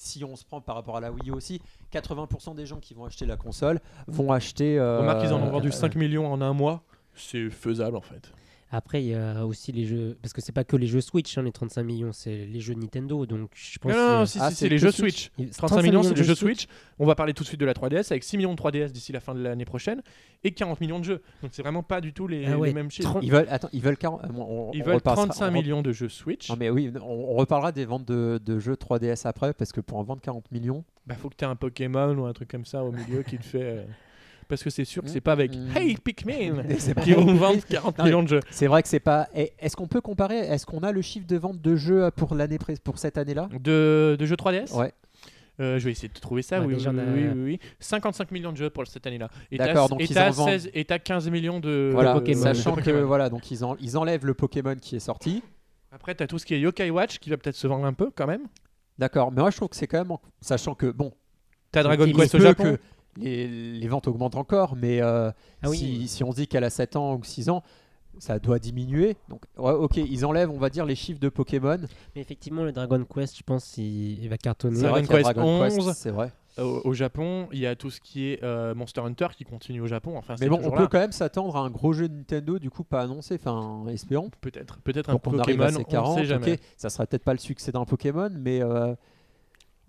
si 0.02 0.24
on 0.24 0.34
se 0.36 0.44
prend 0.44 0.60
par 0.60 0.74
rapport 0.74 0.96
à 0.96 1.00
la 1.00 1.12
Wii 1.12 1.28
U 1.30 1.32
aussi, 1.32 1.60
80% 1.92 2.54
des 2.56 2.66
gens 2.66 2.80
qui 2.80 2.92
vont 2.92 3.04
acheter 3.04 3.24
la 3.24 3.36
console 3.36 3.80
vont 4.08 4.32
acheter. 4.32 4.78
euh, 4.78 4.98
Remarque, 5.00 5.22
ils 5.24 5.32
en 5.32 5.40
ont 5.40 5.50
vendu 5.50 5.68
euh, 5.68 5.72
5 5.72 5.94
millions 5.94 6.26
en 6.30 6.40
un 6.40 6.52
mois. 6.52 6.82
C'est 7.14 7.50
faisable 7.50 7.96
en 7.96 8.00
fait. 8.00 8.32
Après, 8.74 9.02
il 9.02 9.08
y 9.10 9.14
a 9.14 9.44
aussi 9.46 9.70
les 9.70 9.84
jeux. 9.84 10.16
Parce 10.22 10.32
que 10.32 10.40
c'est 10.40 10.50
pas 10.52 10.64
que 10.64 10.76
les 10.76 10.86
jeux 10.86 11.02
Switch, 11.02 11.36
hein, 11.36 11.42
les 11.42 11.52
35 11.52 11.82
millions, 11.82 12.10
c'est 12.12 12.46
les 12.46 12.58
jeux 12.60 12.72
Nintendo. 12.72 13.26
Donc 13.26 13.50
je 13.54 13.78
pense 13.78 13.92
Non, 13.92 13.98
non, 13.98 14.12
non, 14.14 14.22
que- 14.22 14.28
si, 14.30 14.38
Ah, 14.40 14.48
si, 14.50 14.56
c'est 14.56 14.68
les 14.70 14.78
jeux 14.78 14.90
Switch. 14.90 15.24
Switch. 15.26 15.30
il- 15.36 15.50
35 15.50 15.82
millions, 15.82 16.02
c'est 16.02 16.14
les 16.14 16.24
jeux 16.24 16.34
Switch. 16.34 16.66
On 16.98 17.04
va 17.04 17.14
parler 17.14 17.34
tout 17.34 17.42
de 17.42 17.48
suite 17.48 17.60
de 17.60 17.66
la 17.66 17.74
3DS 17.74 18.10
avec 18.10 18.24
6 18.24 18.38
millions 18.38 18.52
de 18.52 18.56
3DS 18.56 18.90
d'ici 18.90 19.12
la 19.12 19.20
fin 19.20 19.34
de 19.34 19.40
l'année 19.42 19.66
prochaine 19.66 20.00
et 20.42 20.52
40 20.52 20.80
millions 20.80 20.98
de 21.00 21.04
jeux. 21.04 21.20
Donc 21.42 21.50
c'est 21.52 21.60
vraiment 21.62 21.82
pas 21.82 22.00
du 22.00 22.14
tout 22.14 22.26
les, 22.26 22.46
Ah 22.46 22.56
ouais, 22.58 22.68
les 22.68 22.74
mêmes 22.74 22.90
chiffres. 22.90 23.10
30 23.10 23.22
Ils 23.24 23.30
veulent, 23.30 23.46
attends, 23.50 23.68
ils 23.74 23.82
veulent 23.82 23.98
40. 23.98 24.24
euh, 24.24 24.28
on- 24.38 24.70
Ils 24.72 24.80
on 24.80 24.84
veulent 24.86 24.94
repassera- 24.94 25.26
35 25.26 25.46
on 25.46 25.50
re- 25.50 25.52
millions 25.52 25.82
de 25.82 25.92
jeux 25.92 26.08
Switch. 26.08 26.48
Non, 26.48 26.56
mais 26.58 26.70
oui, 26.70 26.90
on, 27.02 27.06
on 27.06 27.34
reparlera 27.34 27.72
des 27.72 27.84
ventes 27.84 28.06
de, 28.06 28.40
de 28.42 28.58
jeux 28.58 28.76
3DS 28.76 29.26
après, 29.26 29.52
parce 29.52 29.72
que 29.72 29.82
pour 29.82 29.98
en 29.98 30.02
vendre 30.02 30.22
40 30.22 30.50
millions. 30.50 30.82
Bah 31.06 31.14
faut 31.14 31.28
que 31.28 31.34
tu 31.36 31.44
aies 31.44 31.48
un 31.48 31.56
Pokémon 31.56 32.16
ou 32.16 32.24
un 32.24 32.32
truc 32.32 32.48
comme 32.48 32.64
ça 32.64 32.82
au 32.84 32.92
milieu 32.92 33.22
qui 33.22 33.36
te 33.36 33.44
fait. 33.44 33.62
euh, 33.62 33.84
Parce 34.52 34.62
que 34.62 34.68
c'est 34.68 34.84
sûr 34.84 35.02
que 35.02 35.08
c'est 35.08 35.20
Mm. 35.20 35.22
pas 35.22 35.32
avec 35.32 35.56
Mm. 35.56 35.68
Hey 35.74 35.96
Pikmin 35.96 36.62
C'est 36.78 36.94
qui 37.00 37.12
vont 37.14 37.24
vendre 37.36 37.64
40 37.70 37.96
Non, 37.96 38.04
mais- 38.04 38.10
millions 38.10 38.22
de 38.22 38.28
jeux. 38.28 38.40
C'est 38.50 38.66
vrai 38.66 38.82
que 38.82 38.88
c'est 38.90 39.00
pas. 39.00 39.30
Est-ce 39.34 39.76
qu'on 39.76 39.86
peut 39.86 40.02
comparer 40.02 40.36
Est-ce 40.40 40.66
qu'on 40.66 40.80
a 40.80 40.92
le 40.92 41.00
chiffre 41.00 41.26
de 41.26 41.38
vente 41.38 41.58
de 41.62 41.74
jeux 41.74 42.10
pour 42.14 42.34
l'année 42.34 42.58
pré- 42.58 42.76
pour 42.84 42.98
cette 42.98 43.16
année-là? 43.16 43.48
De, 43.58 44.14
de 44.18 44.26
jeux 44.26 44.36
3DS 44.36 44.74
Ouais. 44.76 44.92
Euh, 45.60 45.78
je 45.78 45.84
vais 45.86 45.92
essayer 45.92 46.08
de 46.08 46.20
trouver 46.20 46.42
ça. 46.42 46.60
Ouais, 46.60 46.66
oui, 46.66 46.74
oui, 46.78 46.86
a- 46.86 46.90
oui, 46.90 47.28
oui, 47.34 47.42
oui. 47.44 47.60
55 47.80 48.30
millions 48.30 48.52
de 48.52 48.58
jeux 48.58 48.68
pour 48.68 48.86
cette 48.86 49.06
année-là. 49.06 49.30
Et 49.50 49.56
t'as- 49.56 49.68
D'accord, 49.68 49.88
donc 49.88 50.02
et 50.02 50.04
ils 50.10 50.18
en 50.18 50.30
vendent- 50.30 50.48
16 50.50 50.70
et 50.74 50.84
t'as 50.84 50.98
15 50.98 51.30
millions 51.30 51.58
de 51.58 51.90
Voilà, 51.94 52.12
de 52.12 52.18
Pokémon. 52.18 52.42
sachant 52.42 52.72
de 52.72 52.76
que 52.82 52.90
Pokémon. 52.90 53.06
voilà, 53.06 53.30
donc 53.30 53.50
ils, 53.50 53.64
en- 53.64 53.76
ils 53.80 53.96
enlèvent 53.96 54.26
le 54.26 54.34
Pokémon 54.34 54.74
qui 54.78 54.96
est 54.96 55.00
sorti. 55.00 55.42
Après, 55.92 56.14
t'as 56.14 56.26
tout 56.26 56.38
ce 56.38 56.44
qui 56.44 56.52
est 56.52 56.60
Yokai 56.60 56.90
Watch 56.90 57.18
qui 57.20 57.30
va 57.30 57.38
peut-être 57.38 57.56
se 57.56 57.66
vendre 57.66 57.86
un 57.86 57.94
peu 57.94 58.10
quand 58.14 58.26
même. 58.26 58.42
D'accord, 58.98 59.32
mais 59.32 59.40
moi 59.40 59.50
je 59.50 59.56
trouve 59.56 59.70
que 59.70 59.76
c'est 59.76 59.86
quand 59.86 59.98
même, 59.98 60.10
en- 60.10 60.20
sachant 60.42 60.74
que 60.74 60.90
bon, 60.90 61.10
T'as 61.70 61.82
Dragon 61.82 62.04
Quest 62.12 62.34
au 62.34 62.38
Japon. 62.38 62.64
que 62.64 62.78
les, 63.16 63.46
les 63.46 63.88
ventes 63.88 64.08
augmentent 64.08 64.36
encore, 64.36 64.76
mais 64.76 65.00
euh, 65.02 65.30
Ah 65.62 65.68
oui. 65.70 65.76
si, 65.78 66.08
si 66.08 66.24
on 66.24 66.30
se 66.32 66.36
dit 66.36 66.46
qu'elle 66.48 66.64
a 66.64 66.70
7 66.70 66.96
ans 66.96 67.14
ou 67.16 67.24
6 67.24 67.48
ans, 67.50 67.62
ça 68.18 68.38
doit 68.38 68.58
diminuer. 68.58 69.16
Donc, 69.28 69.42
ouais, 69.58 69.72
ok, 69.72 69.96
ils 69.96 70.24
enlèvent, 70.26 70.50
on 70.50 70.58
va 70.58 70.68
dire, 70.70 70.84
les 70.84 70.94
chiffres 70.94 71.20
de 71.20 71.28
Pokémon. 71.28 71.78
Mais 72.14 72.20
effectivement, 72.20 72.62
le 72.62 72.72
Dragon 72.72 73.04
Quest, 73.04 73.36
je 73.38 73.42
pense, 73.42 73.76
il, 73.78 74.22
il 74.22 74.28
va 74.28 74.36
cartonner. 74.36 74.80
Dragon 74.80 75.06
Quest 75.06 75.22
Dragon 75.22 75.62
11. 75.62 75.74
Quest, 75.86 75.92
c'est 75.98 76.10
vrai. 76.10 76.30
Au, 76.58 76.82
au 76.84 76.92
Japon, 76.92 77.48
il 77.52 77.60
y 77.60 77.66
a 77.66 77.74
tout 77.76 77.88
ce 77.88 77.98
qui 77.98 78.26
est 78.28 78.44
euh, 78.44 78.74
Monster 78.74 79.00
Hunter 79.00 79.28
qui 79.34 79.44
continue 79.44 79.80
au 79.80 79.86
Japon. 79.86 80.18
Enfin, 80.18 80.34
Mais 80.38 80.50
bon, 80.50 80.60
on 80.62 80.70
peut 80.70 80.86
quand 80.86 80.98
même 80.98 81.12
s'attendre 81.12 81.56
à 81.56 81.60
un 81.60 81.70
gros 81.70 81.94
jeu 81.94 82.10
de 82.10 82.14
Nintendo, 82.14 82.58
du 82.58 82.68
coup, 82.68 82.84
pas 82.84 83.00
annoncé, 83.00 83.36
enfin, 83.36 83.86
espérons. 83.88 84.30
Peut-être, 84.42 84.78
peut-être 84.80 85.08
un 85.08 85.14
on 85.14 85.18
Pokémon. 85.18 85.68
on 85.74 85.78
ne 85.78 85.82
40, 85.84 86.18
sait 86.18 86.24
jamais. 86.26 86.52
ok, 86.52 86.58
ça 86.76 86.90
sera 86.90 87.06
peut-être 87.06 87.24
pas 87.24 87.32
le 87.32 87.38
succès 87.38 87.72
d'un 87.72 87.86
Pokémon, 87.86 88.28
mais 88.38 88.62
euh, 88.62 88.94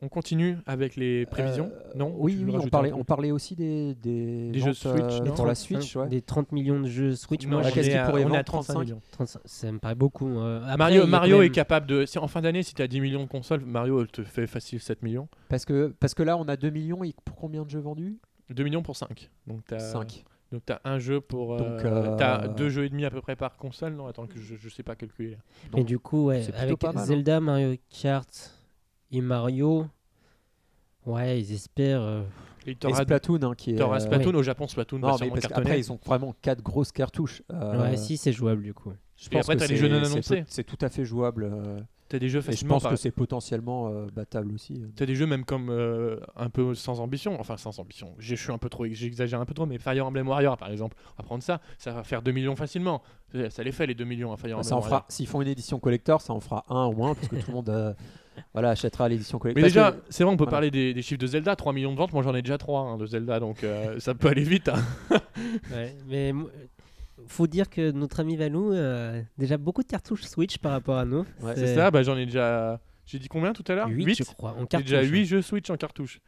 On 0.04 0.10
continue 0.10 0.58
avec 0.66 0.98
les 0.98 1.26
prévisions. 1.26 1.72
euh, 1.74 1.92
non 1.96 2.14
Oui, 2.18 2.36
Tu 2.38 2.44
oui, 2.46 2.56
on 2.62 2.68
parlait, 2.68 2.90
truc 2.90 3.00
on 3.02 3.06
parlait 3.06 3.32
aussi 3.32 3.56
des, 3.56 3.96
des, 3.96 4.52
Des 4.52 4.60
jeux 4.60 4.74
Switch, 4.74 4.96
euh, 5.22 5.24
non 5.24 5.34
pour 5.34 5.46
la 5.46 5.56
35, 5.56 5.82
Switch, 5.82 5.96
ouais. 5.96 6.10
Des 6.10 6.22
30 6.22 6.52
millions 6.52 6.82
de 6.82 6.88
jeux 6.88 7.16
Switch, 7.16 7.46
Non, 7.46 7.60
moi, 7.60 7.62
on 7.66 7.72
qu'est-ce 7.72 7.88
est 7.88 7.92
qu'il 7.92 8.00
à- 8.00 8.06
pourrait 8.08 8.22
on 8.24 8.28
est 8.28 8.30
vendre, 8.30 8.40
à 8.40 8.44
35 8.44 8.74
35? 8.74 8.80
millions. 8.84 9.02
35, 9.12 9.42
ça 9.46 9.72
me 9.72 9.80
paraît 9.80 9.96
beaucoup. 9.96 10.28
euh. 10.28 10.62
Après, 10.68 11.06
Mario, 11.08 11.42
est 11.42 11.50
capable 11.52 11.88
de. 11.88 12.06
Si 12.06 12.18
en 12.20 12.28
fin 12.28 12.42
d'année, 12.42 12.64
si 12.64 12.74
tu 12.74 12.82
as 12.82 12.88
10 12.88 13.00
millions 13.00 13.24
de 13.24 13.30
consoles, 13.30 13.62
Mario 13.62 14.02
elle 14.02 14.08
te 14.08 14.24
fait 14.24 14.46
facile 14.46 14.82
7 14.82 15.02
millions. 15.04 15.30
Parce 15.48 15.64
que, 15.64 15.96
parce 16.00 16.14
que 16.14 16.24
là, 16.24 16.38
on 16.38 16.50
a 16.50 16.58
2 16.58 16.70
millions 16.70 17.04
et 17.06 17.14
pour 17.24 17.38
combien 17.38 17.64
de 17.64 17.70
jeux 17.70 17.80
vendus? 17.80 18.18
2 18.50 18.64
millions 18.64 18.84
pour 18.84 18.98
5. 18.98 19.30
Donc 19.48 19.62
tu 19.66 19.74
as 19.74 19.80
5. 19.80 20.26
Donc 20.52 20.64
t'as 20.66 20.82
un 20.84 21.00
jeu 21.00 21.22
pour. 21.22 21.56
Donc, 21.58 21.66
euh, 21.86 22.12
euh, 22.12 22.16
T'as 22.18 22.48
deux 22.50 22.70
jeux 22.70 22.84
et 22.84 22.90
demi 22.90 23.06
à 23.06 23.10
peu 23.10 23.22
près 23.22 23.36
par 23.38 23.56
console. 23.56 23.94
Non, 23.94 24.06
attends 24.08 24.28
que 24.28 24.38
je, 24.38 24.56
je 24.56 24.70
sais 24.70 24.84
pas 24.84 24.96
calculer. 24.96 25.32
Et 25.32 25.70
Donc, 25.78 25.86
du 25.86 25.98
coup, 25.98 26.26
ouais, 26.26 26.44
avec 26.58 26.84
hein. 26.84 26.92
Zelda, 27.06 27.40
Mario 27.40 27.76
Kart 28.02 28.28
et 29.14 29.22
Mario, 29.22 29.88
ouais, 31.06 31.40
ils 31.40 31.54
espèrent. 31.54 32.02
euh, 32.02 32.24
Et 32.66 32.72
Et 32.72 32.76
t'auras 32.76 33.02
Splatoon, 33.04 33.40
hein, 33.44 33.54
qui 33.58 33.72
est. 33.72 33.76
t'auras 33.76 33.98
euh, 33.98 34.00
Splatoon 34.00 34.34
au 34.36 34.44
Japon. 34.44 34.68
Splatoon 34.68 35.00
va 35.00 35.08
Non, 35.08 35.14
mais 35.14 35.18
sûrement 35.18 35.32
parce 35.34 35.42
cartonner. 35.48 35.64
qu'après, 35.66 35.80
ils 35.80 35.92
ont 35.92 36.00
vraiment 36.06 36.34
4 36.42 36.62
grosses 36.62 36.92
cartouches. 36.94 37.42
Euh, 37.52 37.82
Ouais, 37.82 37.98
si, 37.98 38.16
c'est 38.18 38.32
jouable 38.32 38.64
du 38.64 38.74
coup. 38.74 38.94
je 39.18 39.30
Et 39.32 39.38
après, 39.40 39.56
que 39.56 39.60
t'as 39.60 39.68
les 39.68 39.76
c'est- 39.76 39.82
jeux 39.82 39.90
non 39.90 40.04
c'est 40.06 40.12
annoncés. 40.14 40.44
C'est 40.48 40.64
tout 40.64 40.78
à 40.82 40.90
fait 40.90 41.04
jouable. 41.06 41.44
euh, 41.52 41.80
T'as 42.10 42.20
des 42.20 42.30
jeux 42.30 42.40
Et 42.40 42.42
je 42.44 42.46
facilement. 42.52 42.76
pense 42.76 42.84
par- 42.84 42.92
que 42.92 42.98
c'est 42.98 43.12
potentiellement 43.12 43.88
euh, 43.90 44.06
battable 44.14 44.54
aussi. 44.54 44.82
T'as 44.96 45.06
des 45.06 45.16
jeux 45.16 45.26
même 45.26 45.44
comme 45.46 45.70
euh, 45.70 46.20
un 46.36 46.50
peu 46.50 46.76
sans 46.76 47.00
ambition, 47.00 47.40
enfin 47.40 47.58
sans 47.58 47.80
ambition. 47.80 48.14
Je 48.20 48.36
suis 48.36 48.52
un 48.52 48.58
peu 48.60 48.70
trop, 48.70 48.86
j'exagère 48.88 49.42
un 49.42 49.46
peu 49.46 49.54
trop, 49.56 49.66
mais 49.66 49.80
Fire 49.80 50.06
Emblem 50.06 50.28
Warrior 50.28 50.56
par 50.58 50.70
exemple, 50.70 50.96
on 51.18 51.24
va 51.24 51.26
prendre 51.26 51.42
ça, 51.44 51.60
ça 51.80 51.92
va 51.92 52.04
faire 52.04 52.22
2 52.22 52.32
millions 52.32 52.56
facilement. 52.56 53.02
Ça- 53.34 53.50
Ça 53.50 53.64
les 53.64 53.72
fait 53.72 53.88
les 53.88 53.96
2 53.96 54.04
millions 54.06 54.32
à 54.32 54.38
Fire 54.38 54.52
Emblem 54.52 54.64
Ça 54.64 54.76
en 54.76 54.80
Warrior. 54.80 55.00
fera, 55.00 55.06
s'ils 55.10 55.28
font 55.28 55.42
une 55.42 55.48
édition 55.48 55.80
collector, 55.80 56.22
ça 56.22 56.34
en 56.34 56.40
fera 56.40 56.64
un 56.70 56.86
au 56.86 56.94
moins, 56.94 57.16
parce 57.16 57.28
que 57.30 57.36
tout 57.38 57.48
le 57.48 57.54
monde 57.54 57.70
euh, 57.70 57.94
voilà, 58.54 58.70
achètera 58.72 59.08
l'édition 59.10 59.38
Mais 59.38 59.54
collector. 59.54 59.64
déjà, 59.64 59.92
Parce 59.92 59.96
que- 60.08 60.14
c'est 60.14 60.24
vrai, 60.24 60.34
on 60.34 60.38
peut 60.38 60.44
voilà. 60.44 60.52
parler 60.52 60.72
des, 60.72 60.94
des 60.94 61.02
chiffres 61.02 61.20
de 61.22 61.28
Zelda, 61.28 61.56
3 61.56 61.74
millions 61.74 61.92
de 61.94 61.98
ventes, 61.98 62.14
moi 62.14 62.24
j'en 62.24 62.34
ai 62.36 62.42
déjà 62.42 62.58
3 62.58 62.98
de 62.98 63.06
Zelda, 63.06 63.40
donc 63.40 63.64
euh, 63.64 64.00
ça 64.00 64.14
peut 64.16 64.28
aller 64.30 64.44
vite. 64.44 64.70
hein. 64.70 64.84
Ouais, 65.72 65.96
mais 66.08 66.34
faut 67.28 67.48
dire 67.48 67.70
que 67.70 67.92
notre 67.92 68.20
ami 68.20 68.36
Valou 68.36 68.74
a 68.74 69.14
déjà 69.38 69.58
beaucoup 69.58 69.82
de 69.84 69.88
cartouches 69.88 70.24
Switch 70.24 70.58
par 70.58 70.72
rapport 70.74 70.98
à 70.98 71.06
nous. 71.06 71.26
Ouais, 71.42 71.54
C'est 71.56 71.74
ça, 71.76 71.90
bah, 71.92 72.04
j'en 72.04 72.18
ai 72.18 72.26
déjà. 72.26 72.80
J'ai 73.06 73.20
dit 73.20 73.28
combien 73.28 73.52
tout 73.54 73.64
à 73.68 73.76
l'heure? 73.76 73.88
8, 73.90 74.16
je 74.16 74.24
crois, 74.24 74.52
en 74.58 74.66
J'ai 74.72 74.84
déjà 74.84 75.02
8 75.02 75.26
jeux 75.26 75.42
Switch 75.42 75.70
en 75.70 75.76
cartouche. 75.78 76.20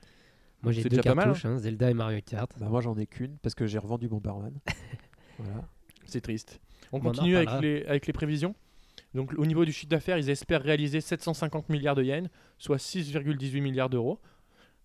Moi 0.63 0.71
j'ai 0.71 0.81
deux 0.83 0.89
déjà 0.89 1.03
pas 1.03 1.13
mal, 1.15 1.25
cartouches, 1.25 1.45
hein, 1.45 1.57
Zelda 1.57 1.91
et 1.91 1.93
Mario 1.93 2.19
Kart. 2.25 2.49
Bah, 2.59 2.67
moi, 2.69 2.81
j'en 2.81 2.97
ai 2.97 3.05
qu'une, 3.05 3.37
parce 3.43 3.53
que 3.53 3.67
j'ai 3.67 3.77
revendu 3.77 4.07
Bomberman. 4.07 4.53
voilà. 5.37 5.61
C'est 6.05 6.21
triste. 6.21 6.59
On 6.91 6.97
on 6.97 7.01
continue 7.01 7.35
avec 7.35 7.49
les, 7.61 7.85
avec 7.85 8.07
les 8.07 8.13
prévisions? 8.13 8.55
Donc, 9.15 9.31
au 9.37 9.45
niveau 9.45 9.63
du 9.63 9.71
chiffre 9.71 9.89
d'affaires, 9.89 10.17
ils 10.17 10.29
espèrent 10.29 10.61
réaliser 10.61 10.99
750 10.99 11.69
milliards 11.69 11.95
de 11.95 12.03
yens, 12.03 12.27
soit 12.57 12.75
6,18 12.75 13.61
milliards 13.61 13.89
d'euros. 13.89 14.19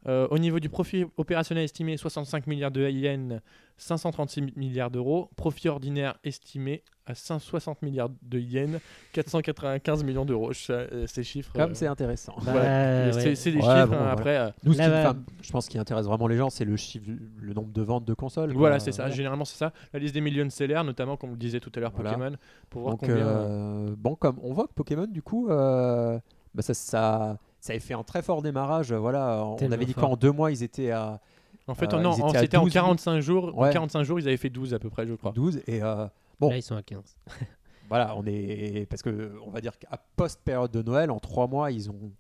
Euh, 0.09 0.27
au 0.31 0.39
niveau 0.39 0.61
du 0.61 0.69
profit 0.71 1.05
opérationnel 1.19 1.65
estimé, 1.65 1.97
65 1.97 2.47
milliards 2.47 2.71
de 2.71 2.89
yens, 2.89 3.41
536 3.77 4.57
milliards 4.57 4.91
d'euros. 4.91 5.29
Profit 5.37 5.69
ordinaire 5.69 6.15
estimé 6.25 6.83
à 7.07 7.15
160 7.15 7.83
milliards 7.83 8.09
de 8.23 8.39
yens, 8.39 8.79
495 9.13 10.05
millions 10.05 10.25
d'euros. 10.25 10.53
Euh, 10.71 11.07
Ces 11.07 11.23
chiffres. 11.23 11.53
Comme 11.53 11.73
euh, 11.73 11.75
c'est 11.75 11.87
intéressant. 11.87 12.33
Bah, 12.39 12.53
voilà. 12.53 13.11
ouais. 13.15 13.35
C'est 13.35 13.51
des 13.51 13.57
Ouais, 13.59 13.63
chiffres. 13.63 13.87
bon, 13.89 13.97
hein. 13.97 14.09
Après, 14.11 14.37
euh, 14.39 14.51
Nous, 14.65 14.73
ce 14.73 14.79
Là, 14.79 15.01
enfin, 15.11 15.19
je 15.43 15.51
pense 15.53 15.67
ce 15.67 15.71
qui 15.71 15.79
intéresse 15.79 16.07
vraiment 16.07 16.27
les 16.29 16.37
gens, 16.39 16.49
c'est 16.51 16.65
le 16.65 16.77
chiffre, 16.77 17.05
le 17.39 17.53
nombre 17.53 17.73
de 17.73 17.83
ventes 17.83 18.05
de 18.07 18.15
consoles. 18.15 18.53
voilà, 18.55 18.79
c'est 18.81 18.93
ça. 18.93 19.11
Généralement, 19.11 19.45
c'est 19.45 19.59
ça. 19.59 19.73
La 19.93 19.99
liste 19.99 20.15
des 20.15 20.21
millions 20.23 20.45
de 20.47 20.51
sellers, 20.51 20.83
notamment, 20.85 21.17
comme 21.19 21.31
on 21.31 21.35
le 21.35 21.39
disait 21.39 21.61
tout 21.61 21.73
à 21.77 21.81
l'heure, 21.81 21.93
Voilà. 21.95 22.13
Pokémon, 22.13 22.37
pour 22.71 22.83
voir 22.83 22.93
Donc, 22.95 23.01
combien. 23.01 23.17
euh, 23.19 23.95
bon, 23.99 24.15
comme 24.15 24.39
on 24.43 24.53
voit 24.55 24.67
que 24.67 24.73
Pokémon, 24.73 25.07
du 25.07 25.21
coup, 25.23 25.49
euh, 25.51 26.19
bah, 26.55 26.63
ça, 26.63 26.73
ça, 26.75 27.39
ça 27.61 27.73
avait 27.73 27.81
fait 27.81 27.95
un 27.95 28.03
très 28.03 28.23
fort 28.23 28.43
démarrage. 28.43 28.93
Voilà, 28.93 29.45
on 29.45 29.57
Tellement 29.57 29.75
avait 29.75 29.85
dit 29.87 29.95
qu'en 29.95 30.17
deux 30.17 30.33
mois, 30.33 30.51
ils 30.51 30.63
étaient 30.63 30.91
à 30.91 31.21
En 31.69 31.75
fait, 31.75 31.93
Euh, 31.95 32.01
non, 32.01 32.13
c'était 32.35 32.57
en 32.57 32.65
12 32.65 32.73
45 32.73 33.21
jours. 33.21 33.53
En 33.57 33.63
Ouais. 33.63 33.73
45 33.73 34.03
jours, 34.03 34.19
ils 34.19 34.27
avaient 34.27 34.37
fait 34.37 34.51
12 34.51 34.75
à 34.75 34.79
peu 34.79 34.91
près, 34.91 35.07
je 35.07 35.15
crois. 35.15 35.33
12 35.33 35.61
et 35.67 35.83
euh, 35.83 36.07
Bon. 36.41 36.49
Là 36.51 36.57
ils 36.57 36.63
sont 36.63 36.75
à 36.75 36.83
15. 36.83 37.17
voilà, 37.89 38.17
on 38.17 38.25
est 38.27 38.87
parce 38.89 39.03
que 39.03 39.33
on 39.47 39.51
va 39.51 39.61
dire 39.61 39.79
qu'à 39.79 39.99
post 40.17 40.41
période 40.45 40.71
de 40.71 40.83
Noël, 40.83 41.11
en 41.11 41.19
trois 41.21 41.47
mois, 41.47 41.71
ils 41.71 41.91
ont 41.91 42.11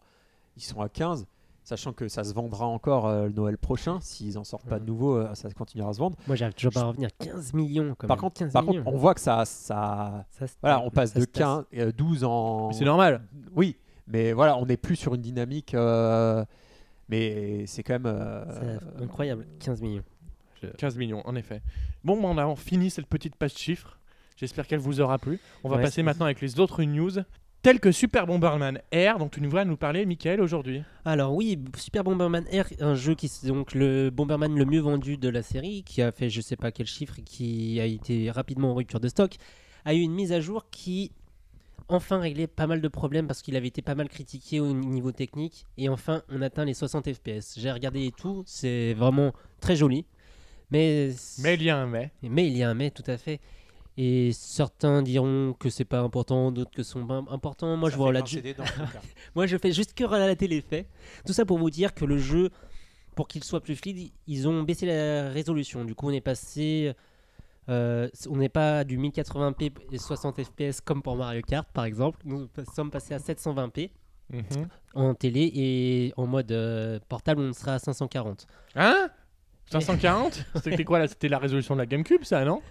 ils 0.57 0.63
sont 0.63 0.81
à 0.83 0.89
15, 0.91 1.27
sachant 1.65 1.93
que 1.95 2.07
ça 2.09 2.23
se 2.23 2.35
vendra 2.35 2.67
encore 2.67 3.07
euh, 3.09 3.27
le 3.27 3.33
Noël 3.33 3.57
prochain. 3.57 3.99
S'ils 4.03 4.37
en 4.39 4.45
sortent 4.45 4.67
pas 4.69 4.79
de 4.79 4.85
nouveau, 4.85 5.17
euh, 5.17 5.35
ça 5.35 5.49
continuera 5.53 5.89
à 5.91 5.93
se 5.95 5.99
vendre. 6.01 6.17
Moi 6.27 6.37
j'arrive 6.37 6.55
toujours 6.55 6.73
pas 6.73 6.81
à 6.81 6.85
revenir. 6.85 7.09
15 7.19 7.55
millions 7.55 7.95
quand 7.97 8.07
Par 8.09 8.17
même. 8.19 8.21
contre, 8.21 8.39
15 8.41 8.53
par 8.53 8.63
millions. 8.65 8.83
contre, 8.85 8.95
on 8.95 8.99
voit 8.99 9.15
que 9.15 9.21
ça 9.21 9.45
ça 9.47 10.27
voilà, 10.61 10.81
on 10.83 10.91
passe 10.91 11.13
ça 11.13 11.19
de 11.19 11.25
se 11.25 11.31
tasse. 11.31 11.43
15 11.43 11.65
euh, 11.79 11.93
12 11.93 12.25
en 12.25 12.73
C'est 12.73 12.85
normal. 12.85 13.23
Oui, 13.57 13.77
mais 14.11 14.33
voilà, 14.33 14.57
on 14.57 14.67
n'est 14.67 14.77
plus 14.77 14.97
sur 14.97 15.15
une 15.15 15.21
dynamique 15.23 15.75
euh, 15.75 16.45
mais 17.09 17.65
c'est 17.67 17.83
quand 17.83 17.95
même 17.95 18.07
euh, 18.07 18.79
C'est 18.99 19.03
incroyable, 19.03 19.47
15 19.61 19.81
millions. 19.83 20.05
15 20.79 20.97
millions, 20.99 21.27
en 21.27 21.35
effet. 21.37 21.63
Bon, 22.05 22.19
on 22.23 22.37
a 22.39 22.55
fini 22.57 22.91
cette 22.91 23.07
petite 23.07 23.35
page 23.37 23.55
chiffres. 23.55 23.99
J'espère 24.37 24.67
qu'elle 24.67 24.79
vous 24.79 25.01
aura 25.01 25.19
plu. 25.19 25.39
On 25.65 25.69
va 25.69 25.77
Ouais, 25.77 25.83
passer 25.83 25.97
c'est- 25.97 26.03
maintenant 26.03 26.27
avec 26.27 26.41
les 26.41 26.61
autres 26.61 26.83
news, 26.85 27.11
telles 27.63 27.81
que 27.81 27.91
Super 27.93 28.27
Bomberman 28.27 28.81
Air, 28.93 29.19
dont 29.19 29.29
tu 29.29 29.41
nous 29.41 29.51
vas 29.51 29.65
nous 29.65 29.77
parler, 29.77 30.05
Michael, 30.07 30.41
aujourd'hui. 30.41 30.83
Alors 31.05 31.35
oui, 31.35 31.59
Super 31.77 32.05
Bomberman 32.05 32.45
Air, 32.51 32.67
un 32.81 32.95
jeu 32.95 33.15
qui 33.15 33.27
est 33.27 33.47
donc 33.47 33.75
le 33.75 34.11
Bomberman 34.11 34.55
le 34.55 34.65
mieux 34.67 34.81
vendu 34.81 35.17
de 35.17 35.29
la 35.29 35.43
série, 35.43 35.83
qui 35.83 36.01
a 36.03 36.13
fait 36.13 36.31
je 36.31 36.41
sais 36.41 36.57
pas 36.57 36.71
quel 36.73 36.87
chiffre 36.87 37.19
et 37.19 37.23
qui 37.23 37.81
a 37.81 37.87
été 37.87 38.31
rapidement 38.31 38.71
en 38.71 38.75
rupture 38.75 39.01
de 39.01 39.09
stock, 39.09 39.35
a 39.85 39.95
eu 39.95 39.99
une 40.01 40.13
mise 40.13 40.33
à 40.33 40.41
jour 40.41 40.67
qui 40.71 41.11
enfin 41.91 42.19
réglé 42.19 42.47
pas 42.47 42.67
mal 42.67 42.81
de 42.81 42.89
problèmes 42.89 43.27
parce 43.27 43.43
qu'il 43.43 43.57
avait 43.57 43.69
été 43.69 43.83
pas 43.83 43.95
mal 43.95 44.09
critiqué 44.09 44.61
au 44.61 44.73
niveau 44.73 45.13
technique. 45.13 45.67
Et 45.77 45.89
enfin, 45.89 46.23
on 46.29 46.41
atteint 46.43 46.65
les 46.65 46.75
60 46.75 47.13
FPS. 47.13 47.59
J'ai 47.59 47.71
regardé 47.71 48.07
et 48.07 48.13
tout, 48.13 48.43
c'est 48.47 48.95
vraiment 48.95 49.33
très 49.61 49.77
joli. 49.77 50.07
Mais, 50.71 51.11
Mais 51.41 51.55
il 51.55 51.63
y 51.65 51.71
a 51.71 51.77
un 51.77 51.87
mais. 51.87 52.13
mais 52.23 52.47
il 52.47 52.57
y 52.57 52.63
a 52.63 52.71
un 52.71 52.75
mais, 52.75 52.91
tout 52.91 53.05
à 53.07 53.19
fait. 53.19 53.41
Et 53.97 54.31
certains 54.33 55.03
diront 55.03 55.55
que 55.59 55.69
c'est 55.69 55.85
pas 55.85 56.01
important, 56.01 56.53
d'autres 56.53 56.71
que 56.71 56.83
sont 56.83 57.07
pas 57.07 57.23
importants. 57.29 57.77
Moi, 57.77 57.91
Ça 57.91 57.95
je 57.95 57.99
vois 57.99 58.13
la. 58.13 58.23
Moi, 59.35 59.47
je 59.47 59.57
fais 59.59 59.73
juste 59.73 59.95
que 59.95 60.05
relater 60.05 60.47
les 60.47 60.61
faits. 60.61 60.87
Tout 61.27 61.33
ça 61.33 61.45
pour 61.45 61.59
vous 61.59 61.71
dire 61.71 61.93
que 61.93 62.05
le 62.05 62.17
jeu, 62.17 62.51
pour 63.17 63.27
qu'il 63.29 63.43
soit 63.45 63.61
plus 63.61 63.77
fluide, 63.77 64.13
ils 64.27 64.49
ont 64.49 64.63
baissé 64.63 64.87
la 64.87 65.29
résolution. 65.29 65.85
Du 65.85 65.95
coup, 65.95 66.09
on 66.09 66.13
est 66.13 66.21
passé. 66.21 66.95
Euh, 67.69 68.09
on 68.29 68.37
n'est 68.37 68.49
pas 68.49 68.85
du 68.85 68.99
1080p 68.99 69.73
et 69.93 69.99
60 69.99 70.43
fps 70.43 70.81
comme 70.81 71.03
pour 71.03 71.17
Mario 71.17 71.43
Kart, 71.43 71.69
par 71.73 71.85
exemple. 71.85 72.19
Nous 72.25 72.49
sommes 72.75 72.91
passés 72.91 73.15
à 73.15 73.19
720p 73.19 73.91
Mhm. 74.33 74.69
en 74.95 75.13
télé 75.15 75.51
et 75.57 76.15
en 76.17 76.25
mode 76.29 76.53
euh, 76.53 77.01
portable, 77.09 77.41
on 77.43 77.53
sera 77.53 77.75
à 77.75 77.79
540. 77.81 78.47
Hein? 78.77 79.11
540 79.73 80.45
C'était 80.63 80.85
quoi 80.85 80.99
là? 81.01 81.09
C'était 81.09 81.29
la 81.29 81.39
résolution 81.39 81.75
de 81.75 81.81
la 81.81 81.87
GameCube, 81.87 82.23
ça, 82.25 82.45
non? 82.45 82.63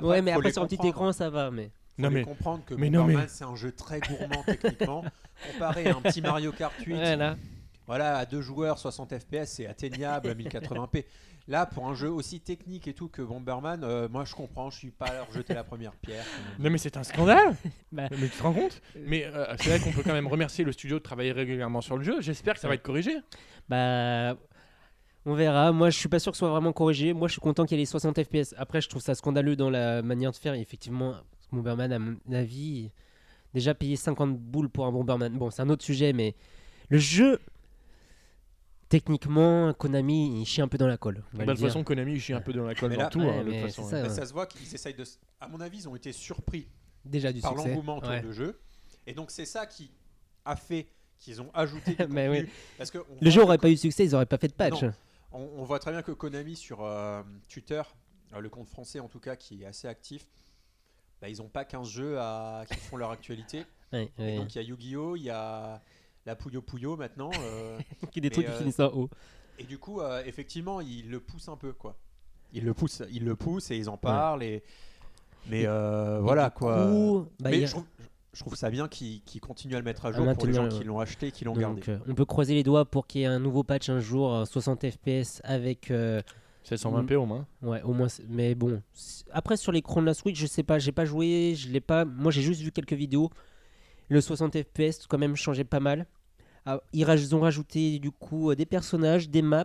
Non, 0.00 0.08
ouais, 0.08 0.22
mais 0.22 0.30
après 0.32 0.52
sur 0.52 0.62
un 0.62 0.66
petit 0.66 0.86
écran, 0.86 1.12
ça 1.12 1.28
va. 1.30 1.50
Mais 1.50 1.70
Faut 1.96 2.02
Non 2.02 2.10
mais 2.10 2.22
comprendre 2.22 2.64
que 2.64 2.74
mais 2.74 2.88
non, 2.90 3.00
Bomberman 3.00 3.22
mais- 3.24 3.28
c'est 3.28 3.44
un 3.44 3.56
jeu 3.56 3.72
très 3.72 3.98
gourmand 4.00 4.42
techniquement 4.46 5.04
comparé 5.52 5.88
à 5.88 5.96
un 5.96 6.00
petit 6.00 6.20
Mario 6.22 6.52
Kart 6.52 6.74
8 6.84 6.94
voilà. 6.94 7.36
voilà 7.86 8.16
à 8.18 8.24
deux 8.26 8.40
joueurs 8.40 8.78
60 8.78 9.14
fps 9.18 9.44
c'est 9.44 9.66
atteignable 9.66 10.28
à 10.30 10.34
1080p 10.34 11.04
là 11.48 11.66
pour 11.66 11.88
un 11.88 11.94
jeu 11.94 12.10
aussi 12.10 12.40
technique 12.40 12.86
et 12.86 12.94
tout 12.94 13.08
que 13.08 13.22
Bomberman 13.22 13.82
euh, 13.82 14.08
moi 14.08 14.24
je 14.24 14.34
comprends 14.34 14.70
je 14.70 14.78
suis 14.78 14.90
pas 14.90 15.06
à 15.06 15.14
leur 15.14 15.32
jeter 15.32 15.54
la 15.54 15.64
première 15.64 15.92
pierre. 15.96 16.24
Non 16.58 16.70
mais 16.70 16.78
c'est 16.78 16.96
un 16.96 17.02
scandale 17.02 17.56
Bah. 17.92 18.08
Mais 18.10 18.28
tu 18.28 18.36
te 18.36 18.42
rends 18.42 18.52
compte 18.52 18.80
Mais 18.94 19.24
euh, 19.24 19.56
c'est 19.58 19.70
vrai 19.70 19.80
qu'on 19.80 19.92
peut 19.92 20.02
quand 20.04 20.12
même 20.12 20.28
remercier 20.28 20.64
le 20.64 20.72
studio 20.72 20.98
de 20.98 21.02
travailler 21.02 21.32
régulièrement 21.32 21.80
sur 21.80 21.96
le 21.96 22.04
jeu. 22.04 22.20
J'espère 22.20 22.54
que 22.54 22.60
ça 22.60 22.68
va 22.68 22.74
être 22.74 22.82
corrigé. 22.82 23.16
Bah, 23.68 24.36
on 25.26 25.34
verra. 25.34 25.72
Moi, 25.72 25.90
je 25.90 25.98
suis 25.98 26.08
pas 26.08 26.18
sûr 26.18 26.32
que 26.32 26.36
ce 26.36 26.40
soit 26.40 26.50
vraiment 26.50 26.72
corrigé. 26.72 27.12
Moi, 27.12 27.28
je 27.28 27.32
suis 27.32 27.40
content 27.40 27.64
qu'il 27.66 27.76
y 27.76 27.80
ait 27.80 27.82
les 27.82 27.86
60 27.86 28.22
FPS. 28.22 28.54
Après, 28.56 28.80
je 28.80 28.88
trouve 28.88 29.02
ça 29.02 29.14
scandaleux 29.14 29.56
dans 29.56 29.70
la 29.70 30.02
manière 30.02 30.30
de 30.30 30.36
faire. 30.36 30.54
Et 30.54 30.60
effectivement, 30.60 31.14
Bomberman, 31.52 31.92
à 31.92 31.98
mon 31.98 32.16
avis, 32.32 32.90
déjà 33.54 33.74
payé 33.74 33.96
50 33.96 34.38
boules 34.38 34.70
pour 34.70 34.86
un 34.86 34.92
Bomberman. 34.92 35.36
Bon, 35.36 35.50
c'est 35.50 35.62
un 35.62 35.68
autre 35.68 35.84
sujet, 35.84 36.12
mais 36.12 36.34
le 36.88 36.98
jeu, 36.98 37.40
techniquement, 38.88 39.72
Konami, 39.74 40.40
il 40.40 40.46
chie 40.46 40.60
un 40.60 40.68
peu 40.68 40.78
dans 40.78 40.86
la 40.86 40.96
colle. 40.96 41.22
Bah, 41.32 41.44
de 41.44 41.52
toute 41.52 41.60
façon, 41.60 41.84
Konami 41.84 42.12
il 42.14 42.20
chie 42.20 42.32
un 42.32 42.40
peu 42.40 42.52
dans 42.52 42.64
la 42.64 42.74
colle 42.74 42.90
Mais 42.90 42.96
dans 42.96 43.02
là- 43.02 43.08
tout. 43.10 43.20
Ouais, 43.20 43.38
hein, 43.38 43.44
de 43.44 43.52
façon. 43.52 43.84
c'est 43.84 43.90
ça. 43.90 44.02
Mais 44.02 44.08
ouais. 44.08 44.14
ça 44.14 44.26
se 44.26 44.32
voit 44.32 44.46
qu'ils 44.46 44.74
essayent 44.74 44.94
de 44.94 45.04
à 45.40 45.48
mon 45.48 45.60
avis 45.60 45.78
ils 45.78 45.88
ont 45.88 45.96
été 45.96 46.12
surpris 46.12 46.66
Déjà 47.04 47.32
du 47.32 47.40
par 47.40 47.54
l'engouement 47.54 47.98
autour 47.98 48.10
Ouais. 48.10 48.20
du 48.22 48.32
jeu 48.32 48.58
et 49.06 49.14
donc 49.14 49.30
c'est 49.30 49.44
ça 49.46 49.66
qui 49.66 49.90
a 50.44 50.56
fait 50.56 50.86
qu'ils 51.18 51.40
ont 51.40 51.50
ajouté 51.54 51.94
du 52.06 52.12
Mais 52.12 52.26
contenu 52.28 52.44
oui. 52.44 52.50
parce 52.76 52.90
que 52.90 52.98
on 52.98 53.16
Le 53.20 53.30
jeu 53.30 53.40
que 53.40 53.46
aurait 53.46 53.58
pas 53.58 53.68
eu 53.70 53.74
de 53.74 53.78
succès, 53.78 54.04
ils 54.04 54.14
auraient 54.14 54.26
pas 54.26 54.38
fait 54.38 54.48
de 54.48 54.52
patch. 54.54 54.82
On, 55.32 55.40
on 55.58 55.64
voit 55.64 55.78
très 55.78 55.90
bien 55.92 56.02
que 56.02 56.12
Konami 56.12 56.56
sur 56.56 56.82
euh, 56.82 57.22
Twitter, 57.48 57.82
euh, 58.34 58.40
le 58.40 58.48
compte 58.48 58.68
français 58.68 59.00
en 59.00 59.08
tout 59.08 59.20
cas 59.20 59.36
qui 59.36 59.62
est 59.62 59.66
assez 59.66 59.86
actif, 59.88 60.26
bah, 61.20 61.28
ils 61.28 61.38
n'ont 61.38 61.48
pas 61.48 61.64
15 61.64 61.88
jeux 61.88 62.18
à, 62.18 62.64
qui 62.68 62.76
font 62.78 62.96
leur 62.96 63.10
actualité. 63.10 63.64
Ouais, 63.90 64.12
Et 64.18 64.22
ouais. 64.22 64.36
donc 64.36 64.54
il 64.54 64.58
y 64.58 64.60
a 64.60 64.68
Yu-Gi-Oh, 64.68 65.16
il 65.16 65.22
y 65.22 65.30
a 65.30 65.80
la 66.28 66.36
Puyo 66.36 66.62
Puyo 66.62 66.96
maintenant. 66.96 67.30
euh, 67.40 67.78
Qui 68.12 68.20
des 68.20 68.30
trucs 68.30 68.46
qui 68.46 68.52
euh, 68.52 68.58
finissent 68.58 68.80
en 68.80 68.92
haut. 68.92 69.10
et 69.58 69.64
du 69.64 69.78
coup, 69.78 70.00
euh, 70.00 70.22
effectivement, 70.26 70.80
ils 70.80 71.10
le 71.10 71.20
poussent 71.20 71.48
un 71.48 71.56
peu 71.56 71.72
quoi. 71.72 71.96
Ils 72.52 72.64
le 72.64 72.74
poussent, 72.74 73.02
ils 73.10 73.24
le 73.24 73.34
poussent 73.34 73.70
et 73.70 73.76
ils 73.76 73.88
en 73.88 73.96
parlent. 73.96 74.42
Et... 74.42 74.62
Mais 75.50 75.64
euh, 75.66 76.20
voilà 76.22 76.50
quoi. 76.50 76.86
coup, 76.86 77.26
bah, 77.40 77.50
Mais 77.50 77.58
il 77.58 77.64
a- 77.64 77.66
je, 77.66 77.72
trouve, 77.72 77.84
je 78.34 78.40
trouve 78.40 78.54
ça 78.56 78.70
bien 78.70 78.88
qu'ils 78.88 79.22
continuent 79.40 79.74
à 79.74 79.78
le 79.78 79.84
mettre 79.84 80.04
à 80.06 80.10
À 80.10 80.12
jour 80.12 80.32
pour 80.34 80.46
les 80.46 80.52
gens 80.52 80.68
qui 80.68 80.84
l'ont 80.84 81.00
acheté 81.00 81.28
et 81.28 81.32
qui 81.32 81.44
l'ont 81.44 81.54
gardé. 81.54 81.82
euh, 81.88 81.98
on 82.06 82.14
peut 82.14 82.24
croiser 82.26 82.54
les 82.54 82.62
doigts 82.62 82.84
pour 82.84 83.06
qu'il 83.06 83.22
y 83.22 83.24
ait 83.24 83.26
un 83.26 83.38
nouveau 83.40 83.64
patch 83.64 83.88
un 83.88 84.00
jour, 84.00 84.34
euh, 84.34 84.44
60 84.44 84.84
FPS 84.90 85.40
avec 85.44 85.90
euh, 85.90 86.20
720p 86.68 87.14
au 87.16 87.24
moins. 87.26 87.46
Ouais, 87.62 87.80
au 87.82 87.94
moins. 87.94 88.08
Mais 88.28 88.54
bon, 88.54 88.82
après 89.32 89.56
sur 89.56 89.72
l'écran 89.72 90.02
de 90.02 90.06
la 90.06 90.14
Switch, 90.14 90.38
je 90.38 90.46
sais 90.46 90.62
pas, 90.62 90.78
j'ai 90.78 90.92
pas 90.92 91.06
joué, 91.06 91.54
je 91.56 91.68
l'ai 91.70 91.80
pas. 91.80 92.04
Moi, 92.04 92.30
j'ai 92.30 92.42
juste 92.42 92.60
vu 92.60 92.70
quelques 92.72 92.92
vidéos. 92.92 93.30
Le 94.10 94.20
60 94.22 94.56
FPS 94.62 95.06
quand 95.06 95.18
même 95.18 95.36
changeait 95.36 95.64
pas 95.64 95.80
mal. 95.80 96.06
Ah, 96.70 96.80
ils 96.92 97.34
ont 97.34 97.40
rajouté 97.40 97.98
du 97.98 98.10
coup 98.10 98.50
euh, 98.50 98.54
des 98.54 98.66
personnages, 98.66 99.30
des 99.30 99.40
maps. 99.40 99.64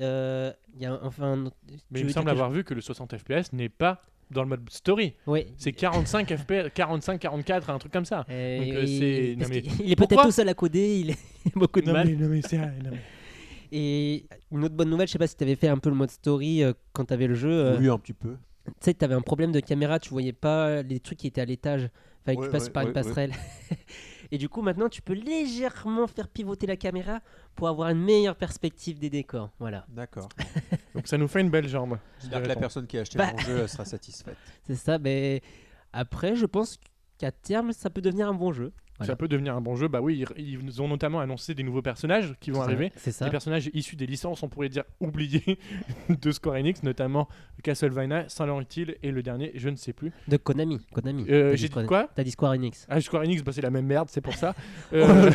Euh, 0.00 0.52
y 0.78 0.86
a 0.86 0.98
enfin. 1.02 1.50
Mais 1.90 2.00
il 2.00 2.06
me 2.06 2.10
semble 2.12 2.30
avoir 2.30 2.50
vu 2.50 2.62
que 2.62 2.74
le 2.74 2.80
60 2.80 3.16
FPS 3.18 3.52
n'est 3.52 3.68
pas 3.68 4.02
dans 4.30 4.42
le 4.42 4.48
mode 4.48 4.68
story. 4.70 5.14
Ouais. 5.26 5.48
C'est 5.58 5.72
45 5.72 6.34
FPS, 6.36 6.70
45, 6.74 7.18
44, 7.20 7.70
un 7.70 7.78
truc 7.78 7.92
comme 7.92 8.04
ça. 8.04 8.24
Euh, 8.30 8.58
Donc, 8.60 8.68
euh, 8.74 8.84
il- 8.84 9.38
non, 9.38 9.46
mais 9.48 9.58
est 9.90 9.96
peut-être 9.96 10.22
tout 10.22 10.30
seul 10.30 10.48
à 10.48 10.54
coder, 10.54 11.00
il 11.00 11.10
a 11.10 11.14
beaucoup 11.56 11.80
de 11.80 11.86
Non 11.86 11.92
mal. 11.92 12.06
mais, 12.08 12.14
non, 12.14 12.28
mais 12.28 12.40
c'est 12.42 12.56
non, 12.58 12.70
mais- 12.92 13.00
Et 13.74 14.26
une 14.52 14.64
autre 14.64 14.74
bonne 14.74 14.90
nouvelle, 14.90 15.08
je 15.08 15.12
sais 15.12 15.18
pas 15.18 15.26
si 15.26 15.34
tu 15.36 15.44
avais 15.44 15.56
fait 15.56 15.68
un 15.68 15.78
peu 15.78 15.88
le 15.88 15.96
mode 15.96 16.10
story 16.10 16.62
euh, 16.62 16.72
quand 16.92 17.06
tu 17.06 17.14
avais 17.14 17.26
le 17.26 17.34
jeu. 17.34 17.50
euh, 17.50 17.78
Oui, 17.78 17.88
un 17.88 17.98
petit 17.98 18.12
peu. 18.12 18.36
Tu 18.66 18.72
sais, 18.80 18.94
tu 18.94 19.04
avais 19.04 19.14
un 19.14 19.22
problème 19.22 19.50
de 19.50 19.60
caméra, 19.60 19.98
tu 19.98 20.10
voyais 20.10 20.32
pas 20.34 20.82
les 20.82 21.00
trucs 21.00 21.18
qui 21.18 21.26
étaient 21.26 21.40
à 21.40 21.46
l'étage. 21.46 21.88
Fallait 22.24 22.36
que 22.36 22.42
Ouais, 22.42 22.46
tu 22.48 22.52
passes 22.52 22.64
ouais, 22.66 22.70
par 22.70 22.82
une 22.84 22.88
ouais, 22.90 22.94
passerelle. 22.94 23.32
Et 24.32 24.38
du 24.38 24.48
coup, 24.48 24.62
maintenant, 24.62 24.88
tu 24.88 25.02
peux 25.02 25.12
légèrement 25.12 26.06
faire 26.06 26.26
pivoter 26.26 26.66
la 26.66 26.78
caméra 26.78 27.20
pour 27.54 27.68
avoir 27.68 27.90
une 27.90 28.02
meilleure 28.02 28.34
perspective 28.34 28.98
des 28.98 29.10
décors. 29.10 29.50
Voilà, 29.58 29.84
D'accord. 29.90 30.30
Donc 30.94 31.06
ça 31.06 31.18
nous 31.18 31.28
fait 31.28 31.42
une 31.42 31.50
belle 31.50 31.68
jambe. 31.68 31.98
J'espère 32.18 32.42
que 32.42 32.48
la 32.48 32.56
personne 32.56 32.86
qui 32.86 32.96
a 32.96 33.02
acheté 33.02 33.18
Bah. 33.18 33.30
mon 33.32 33.38
jeu 33.38 33.66
sera 33.66 33.84
satisfaite. 33.84 34.38
c'est 34.66 34.74
ça. 34.74 34.98
Mais 34.98 35.42
après, 35.92 36.34
je 36.34 36.46
pense 36.46 36.78
qu'à 37.18 37.30
terme, 37.30 37.72
ça 37.72 37.90
peut 37.90 38.00
devenir 38.00 38.26
un 38.26 38.32
bon 38.32 38.52
jeu. 38.52 38.72
Voilà. 39.02 39.12
Ça 39.12 39.16
peut 39.16 39.28
devenir 39.28 39.56
un 39.56 39.60
bon 39.60 39.76
jeu. 39.76 39.88
Bah 39.88 40.00
oui, 40.00 40.24
ils, 40.36 40.58
ils 40.64 40.82
ont 40.82 40.88
notamment 40.88 41.20
annoncé 41.20 41.54
des 41.54 41.62
nouveaux 41.62 41.82
personnages 41.82 42.34
qui 42.40 42.50
vont 42.50 42.60
ça, 42.60 42.64
arriver. 42.64 42.92
C'est 42.96 43.12
ça. 43.12 43.24
Des 43.24 43.30
personnages 43.30 43.70
issus 43.74 43.96
des 43.96 44.06
licences, 44.06 44.42
on 44.42 44.48
pourrait 44.48 44.68
dire 44.68 44.84
oubliés 45.00 45.58
de 46.08 46.30
Square 46.30 46.56
Enix, 46.56 46.82
notamment 46.82 47.28
Castlevania, 47.62 48.28
Silent 48.28 48.62
Hill 48.76 48.96
et 49.02 49.10
le 49.10 49.22
dernier, 49.22 49.52
je 49.54 49.68
ne 49.68 49.76
sais 49.76 49.92
plus. 49.92 50.12
De 50.28 50.36
Konami. 50.36 50.80
Konami. 50.92 51.26
Euh, 51.28 51.50
T'as 51.50 51.56
J'ai 51.56 51.68
dit 51.68 51.86
quoi? 51.86 52.08
T'as 52.14 52.24
dit 52.24 52.30
Square 52.30 52.52
Enix. 52.52 52.86
Ah, 52.88 53.00
Square 53.00 53.22
Enix, 53.22 53.42
bah, 53.42 53.52
c'est 53.52 53.62
la 53.62 53.70
même 53.70 53.86
merde, 53.86 54.08
c'est 54.10 54.20
pour 54.20 54.34
ça. 54.34 54.54
Euh, 54.92 55.30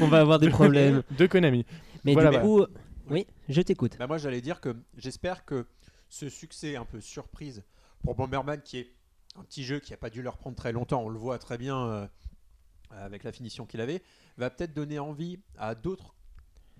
On 0.00 0.08
va 0.08 0.20
avoir 0.20 0.38
des 0.38 0.48
problèmes. 0.48 1.02
de 1.18 1.26
Konami. 1.26 1.64
Mais 2.04 2.12
Voilà, 2.12 2.30
du 2.30 2.36
bah. 2.36 2.42
coup, 2.42 2.64
oui, 3.08 3.26
je 3.48 3.60
t'écoute. 3.62 3.96
Bah 3.98 4.06
moi 4.06 4.18
j'allais 4.18 4.40
dire 4.40 4.60
que 4.60 4.76
j'espère 4.96 5.44
que 5.44 5.66
ce 6.08 6.28
succès 6.28 6.76
un 6.76 6.84
peu 6.84 7.00
surprise 7.00 7.64
pour 8.02 8.14
Bomberman 8.14 8.60
qui 8.62 8.78
est 8.78 8.92
un 9.38 9.42
petit 9.42 9.64
jeu 9.64 9.78
qui 9.80 9.92
n'a 9.92 9.96
pas 9.96 10.10
dû 10.10 10.22
leur 10.22 10.36
prendre 10.36 10.56
très 10.56 10.72
longtemps, 10.72 11.02
on 11.02 11.08
le 11.08 11.18
voit 11.18 11.38
très 11.38 11.58
bien 11.58 11.86
euh, 11.86 12.06
avec 12.90 13.24
la 13.24 13.32
finition 13.32 13.66
qu'il 13.66 13.80
avait, 13.80 14.02
va 14.36 14.50
peut-être 14.50 14.74
donner 14.74 14.98
envie 14.98 15.38
à 15.58 15.74
d'autres 15.74 16.14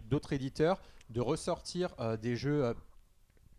d'autres 0.09 0.33
éditeurs 0.33 0.81
de 1.11 1.21
ressortir 1.21 1.95
euh, 2.01 2.17
des 2.17 2.37
jeux 2.37 2.65
euh, 2.65 2.75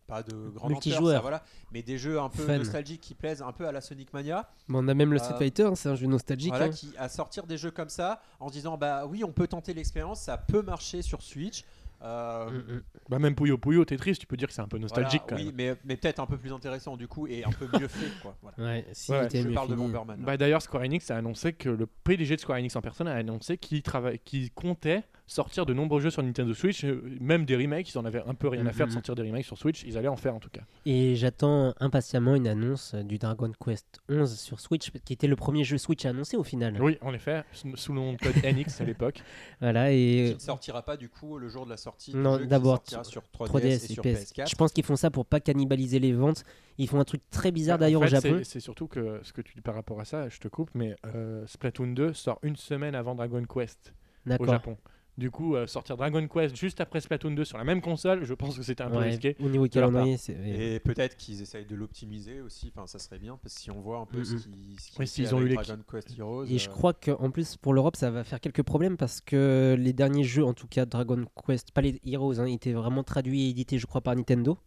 pas 0.07 0.23
de 0.23 0.47
ampleur, 0.57 0.69
Multijoueur. 0.69 1.15
ça, 1.15 1.21
voilà, 1.21 1.43
mais 1.71 1.81
des 1.81 1.97
jeux 1.97 2.19
un 2.19 2.27
peu 2.27 2.45
Fun. 2.45 2.57
nostalgiques 2.57 2.99
qui 2.99 3.15
plaisent 3.15 3.41
un 3.41 3.53
peu 3.53 3.65
à 3.65 3.71
la 3.71 3.79
Sonic 3.79 4.11
Mania. 4.11 4.49
Bon, 4.67 4.83
on 4.83 4.87
a 4.89 4.93
même 4.93 5.13
le 5.13 5.19
Euh, 5.19 5.23
Street 5.23 5.37
Fighter, 5.37 5.63
hein, 5.63 5.75
c'est 5.75 5.87
un 5.87 5.95
jeu 5.95 6.07
nostalgique. 6.07 6.49
Voilà, 6.49 6.65
hein. 6.65 6.69
qui 6.69 6.93
à 6.97 7.07
sortir 7.07 7.47
des 7.47 7.57
jeux 7.57 7.71
comme 7.71 7.87
ça 7.89 8.21
en 8.41 8.49
se 8.49 8.53
disant 8.53 8.77
bah 8.77 9.05
oui 9.05 9.23
on 9.23 9.31
peut 9.31 9.47
tenter 9.47 9.73
l'expérience, 9.73 10.19
ça 10.21 10.37
peut 10.37 10.61
marcher 10.61 11.01
sur 11.01 11.21
Switch. 11.21 11.63
Euh, 12.03 12.49
Mm, 12.49 12.55
mm. 12.73 12.81
Bah, 13.09 13.19
même 13.19 13.35
Puyo 13.35 13.57
Puyo, 13.57 13.85
Tetris, 13.85 14.13
tu 14.17 14.25
peux 14.25 14.35
dire 14.37 14.47
que 14.47 14.53
c'est 14.53 14.61
un 14.61 14.67
peu 14.67 14.77
nostalgique 14.79 15.21
voilà, 15.27 15.43
quand 15.43 15.49
oui, 15.49 15.53
même. 15.55 15.73
mais, 15.73 15.79
mais 15.85 15.97
peut-être 15.97 16.19
un 16.19 16.25
peu 16.25 16.37
plus 16.37 16.51
intéressant 16.51 16.97
du 16.97 17.07
coup 17.07 17.27
et 17.27 17.43
un 17.43 17.51
peu 17.51 17.67
mieux 17.79 17.87
fait 17.87 18.09
quoi. 18.21 18.35
Voilà. 18.41 18.57
Ouais, 18.57 18.85
si 18.93 19.11
Ouais, 19.11 19.27
Je 19.31 19.47
mieux 19.47 19.53
parle 19.53 19.69
de. 19.69 19.75
Bomberman. 19.75 20.19
Bah, 20.21 20.37
D'ailleurs, 20.37 20.61
Square 20.61 20.83
Enix 20.83 21.11
a 21.11 21.17
annoncé 21.17 21.53
que 21.53 21.69
le 21.69 21.85
PDG 21.85 22.35
de 22.37 22.41
Square 22.41 22.57
Enix 22.59 22.75
en 22.75 22.81
personne 22.81 23.07
a 23.07 23.13
annoncé 23.15 23.57
qu'il 23.57 23.81
travaille- 23.83 24.19
qu'il 24.19 24.51
comptait 24.51 25.03
sortir 25.27 25.65
de 25.65 25.73
nombreux 25.73 26.01
jeux 26.01 26.09
sur 26.09 26.21
Nintendo 26.23 26.53
Switch, 26.53 26.83
euh, 26.83 27.01
même 27.19 27.45
des 27.45 27.55
remakes. 27.55 27.89
Ils 27.93 27.97
en 27.97 28.05
avaient 28.05 28.21
un 28.25 28.33
peu 28.33 28.47
rien 28.49 28.65
à 28.65 28.73
faire 28.73 28.87
de 28.87 28.91
sortir 28.91 29.15
des 29.15 29.21
remakes 29.21 29.45
sur 29.45 29.57
Switch. 29.57 29.83
Ils 29.83 29.97
allaient 29.97 30.07
en 30.09 30.15
faire 30.17 30.35
en 30.35 30.39
tout 30.39 30.49
cas. 30.49 30.61
Et 30.85 31.15
j'attends 31.15 31.73
impatiemment 31.79 32.35
une 32.35 32.47
annonce 32.47 32.95
du 32.95 33.17
Dragon 33.17 33.51
Quest 33.63 34.01
11 34.09 34.37
sur 34.37 34.59
Switch, 34.59 34.91
qui 35.05 35.13
était 35.13 35.27
le 35.27 35.35
premier 35.35 35.63
jeu 35.63 35.77
Switch 35.77 36.05
annoncé 36.05 36.35
au 36.37 36.43
final. 36.43 36.77
Oui, 36.81 36.97
en 37.01 37.13
effet, 37.13 37.43
sous 37.53 37.75
sous 37.77 37.93
le 37.93 37.99
nom 37.99 38.13
de 38.13 38.17
code 38.17 38.35
NX 38.43 38.81
à 38.81 38.83
l'époque. 38.83 39.21
Voilà, 39.61 39.89
Qui 39.89 39.95
et 39.95 40.33
ne 40.33 40.39
sortira 40.39 40.81
pas 40.83 40.97
du 40.97 41.07
coup 41.09 41.37
le 41.37 41.47
jour 41.49 41.65
de 41.65 41.69
la 41.71 41.77
sortie. 41.77 42.11
du 42.11 42.17
Non, 42.17 42.37
d'abord, 42.45 42.83
sur 43.03 43.21
3DS, 43.33 43.47
3DS 43.47 43.65
et 43.65 43.73
et 43.73 43.77
sur 43.79 44.03
PS. 44.03 44.33
PS4. 44.33 44.49
Je 44.49 44.55
pense 44.55 44.71
qu'ils 44.73 44.83
font 44.85 44.95
ça 44.97 45.09
pour 45.11 45.25
pas 45.25 45.39
cannibaliser 45.39 45.99
les 45.99 46.11
ventes. 46.13 46.43
Ils 46.77 46.87
font 46.87 46.99
un 46.99 47.03
truc 47.05 47.21
très 47.31 47.51
bizarre 47.51 47.77
En 47.77 47.79
d'ailleurs 47.81 48.01
au 48.01 48.05
fait, 48.05 48.09
Japon. 48.09 48.35
c'est- 48.39 48.43
C'est 48.45 48.59
surtout 48.59 48.87
que 48.87 49.19
ce 49.23 49.33
que 49.33 49.41
tu 49.41 49.53
dis 49.55 49.61
par 49.61 49.75
rapport 49.75 49.99
à 49.99 50.05
ça, 50.05 50.29
je 50.29 50.39
te 50.39 50.47
coupe, 50.47 50.69
mais 50.73 50.95
euh, 51.05 51.45
Splatoon 51.47 51.87
2 51.93 52.13
sort 52.13 52.39
une 52.43 52.55
semaine 52.55 52.95
avant 52.95 53.13
Dragon 53.15 53.43
Quest 53.45 53.93
au. 54.39 54.45
Japon. 54.45 54.77
Du 55.17 55.29
coup, 55.29 55.55
euh, 55.55 55.67
sortir 55.67 55.97
Dragon 55.97 56.25
Quest 56.27 56.55
juste 56.55 56.79
après 56.79 57.01
Splatoon 57.01 57.31
2 57.31 57.43
sur 57.43 57.57
la 57.57 57.65
même 57.65 57.81
console, 57.81 58.23
je 58.23 58.33
pense 58.33 58.55
que 58.57 58.63
c'était 58.63 58.81
un 58.83 58.89
peu 58.89 58.97
Ouais, 58.97 59.09
risqué. 59.09 59.35
Au 59.41 59.49
niveau 59.49 59.67
de 59.67 59.79
leur 59.79 59.89
calendrier, 59.89 60.17
c'est. 60.17 60.33
Et 60.33 60.79
peut-être 60.79 61.17
qu'ils 61.17 61.41
essayent 61.41 61.65
de 61.65 61.75
l'optimiser 61.75 62.39
aussi. 62.41 62.71
Enfin, 62.73 62.87
ça 62.87 62.97
serait 62.97 63.19
bien 63.19 63.37
parce 63.43 63.55
que 63.55 63.61
si 63.61 63.69
on 63.71 63.81
voit 63.81 63.99
un 63.99 64.05
peu 64.05 64.23
ce 64.23 64.35
qui, 64.35 64.77
ce 64.79 64.91
qui 64.91 64.97
Ouais, 64.97 65.03
est 65.03 65.07
s'ils 65.07 65.27
fait 65.27 65.33
ont 65.33 65.39
eu 65.39 65.45
avec 65.47 65.51
l'équipe. 65.59 65.67
Dragon 65.67 65.83
Quest 65.91 66.17
Heroes. 66.17 66.45
Et 66.45 66.57
je 66.57 66.69
euh, 66.69 66.71
crois 66.71 66.93
qu'en 66.93 67.29
plus 67.29 67.57
pour 67.57 67.73
l'Europe 67.73 67.97
ça 67.97 68.09
va 68.09 68.23
faire 68.23 68.39
quelques 68.39 68.63
problèmes 68.63 68.95
parce 68.97 69.19
que 69.21 69.75
les 69.77 69.93
derniers 69.93 70.23
jeux, 70.23 70.45
en 70.45 70.53
tout 70.53 70.67
cas 70.67 70.85
Dragon 70.85 71.25
Quest, 71.45 71.71
pas 71.71 71.81
les 71.81 71.99
Heroes, 72.05 72.39
hein, 72.39 72.45
étaient 72.45 72.73
vraiment 72.73 73.03
traduits 73.03 73.47
et 73.47 73.49
édités 73.49 73.77
je 73.79 73.85
crois 73.87 74.01
par 74.01 74.15
Nintendo. 74.15 74.57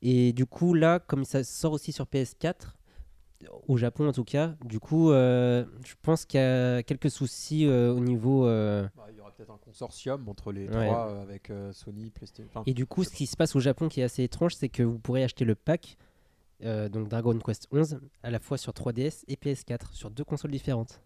Et 0.00 0.32
du 0.32 0.46
coup 0.46 0.74
là, 0.74 1.00
comme 1.00 1.24
ça 1.24 1.42
sort 1.42 1.72
aussi 1.72 1.90
sur 1.90 2.04
PS4, 2.04 2.54
au 3.68 3.76
Japon 3.76 4.08
en 4.08 4.12
tout 4.12 4.24
cas. 4.24 4.54
Du 4.64 4.80
coup, 4.80 5.10
euh, 5.10 5.64
je 5.84 5.94
pense 6.02 6.24
qu'il 6.24 6.40
y 6.40 6.42
a 6.42 6.82
quelques 6.82 7.10
soucis 7.10 7.66
euh, 7.66 7.92
au 7.92 8.00
niveau. 8.00 8.46
euh, 8.46 8.86
Bah, 8.96 9.06
il 9.10 9.16
y 9.16 9.20
aura 9.20 9.30
peut-être 9.32 9.50
un 9.50 9.58
consortium 9.58 10.28
entre 10.28 10.52
les 10.52 10.68
Ouais. 10.68 10.86
trois 10.86 11.08
euh, 11.10 11.22
avec 11.22 11.50
euh, 11.50 11.72
Sony, 11.72 12.10
PlayStation. 12.10 12.48
enfin, 12.50 12.62
Et 12.66 12.74
du 12.74 12.86
coup, 12.86 13.04
ce 13.04 13.10
qui 13.10 13.26
se 13.26 13.36
passe 13.36 13.54
au 13.56 13.60
Japon 13.60 13.88
qui 13.88 14.00
est 14.00 14.04
assez 14.04 14.22
étrange, 14.22 14.54
c'est 14.54 14.68
que 14.68 14.82
vous 14.82 14.98
pourrez 14.98 15.22
acheter 15.24 15.44
le 15.44 15.54
pack, 15.54 15.96
euh, 16.64 16.88
donc 16.88 17.08
Dragon 17.08 17.38
Quest 17.38 17.68
11, 17.72 17.98
à 18.22 18.30
la 18.30 18.38
fois 18.38 18.56
sur 18.58 18.72
3DS 18.72 19.24
et 19.28 19.36
PS4, 19.36 19.92
sur 19.92 20.10
deux 20.10 20.24
consoles 20.24 20.50
différentes. 20.50 21.00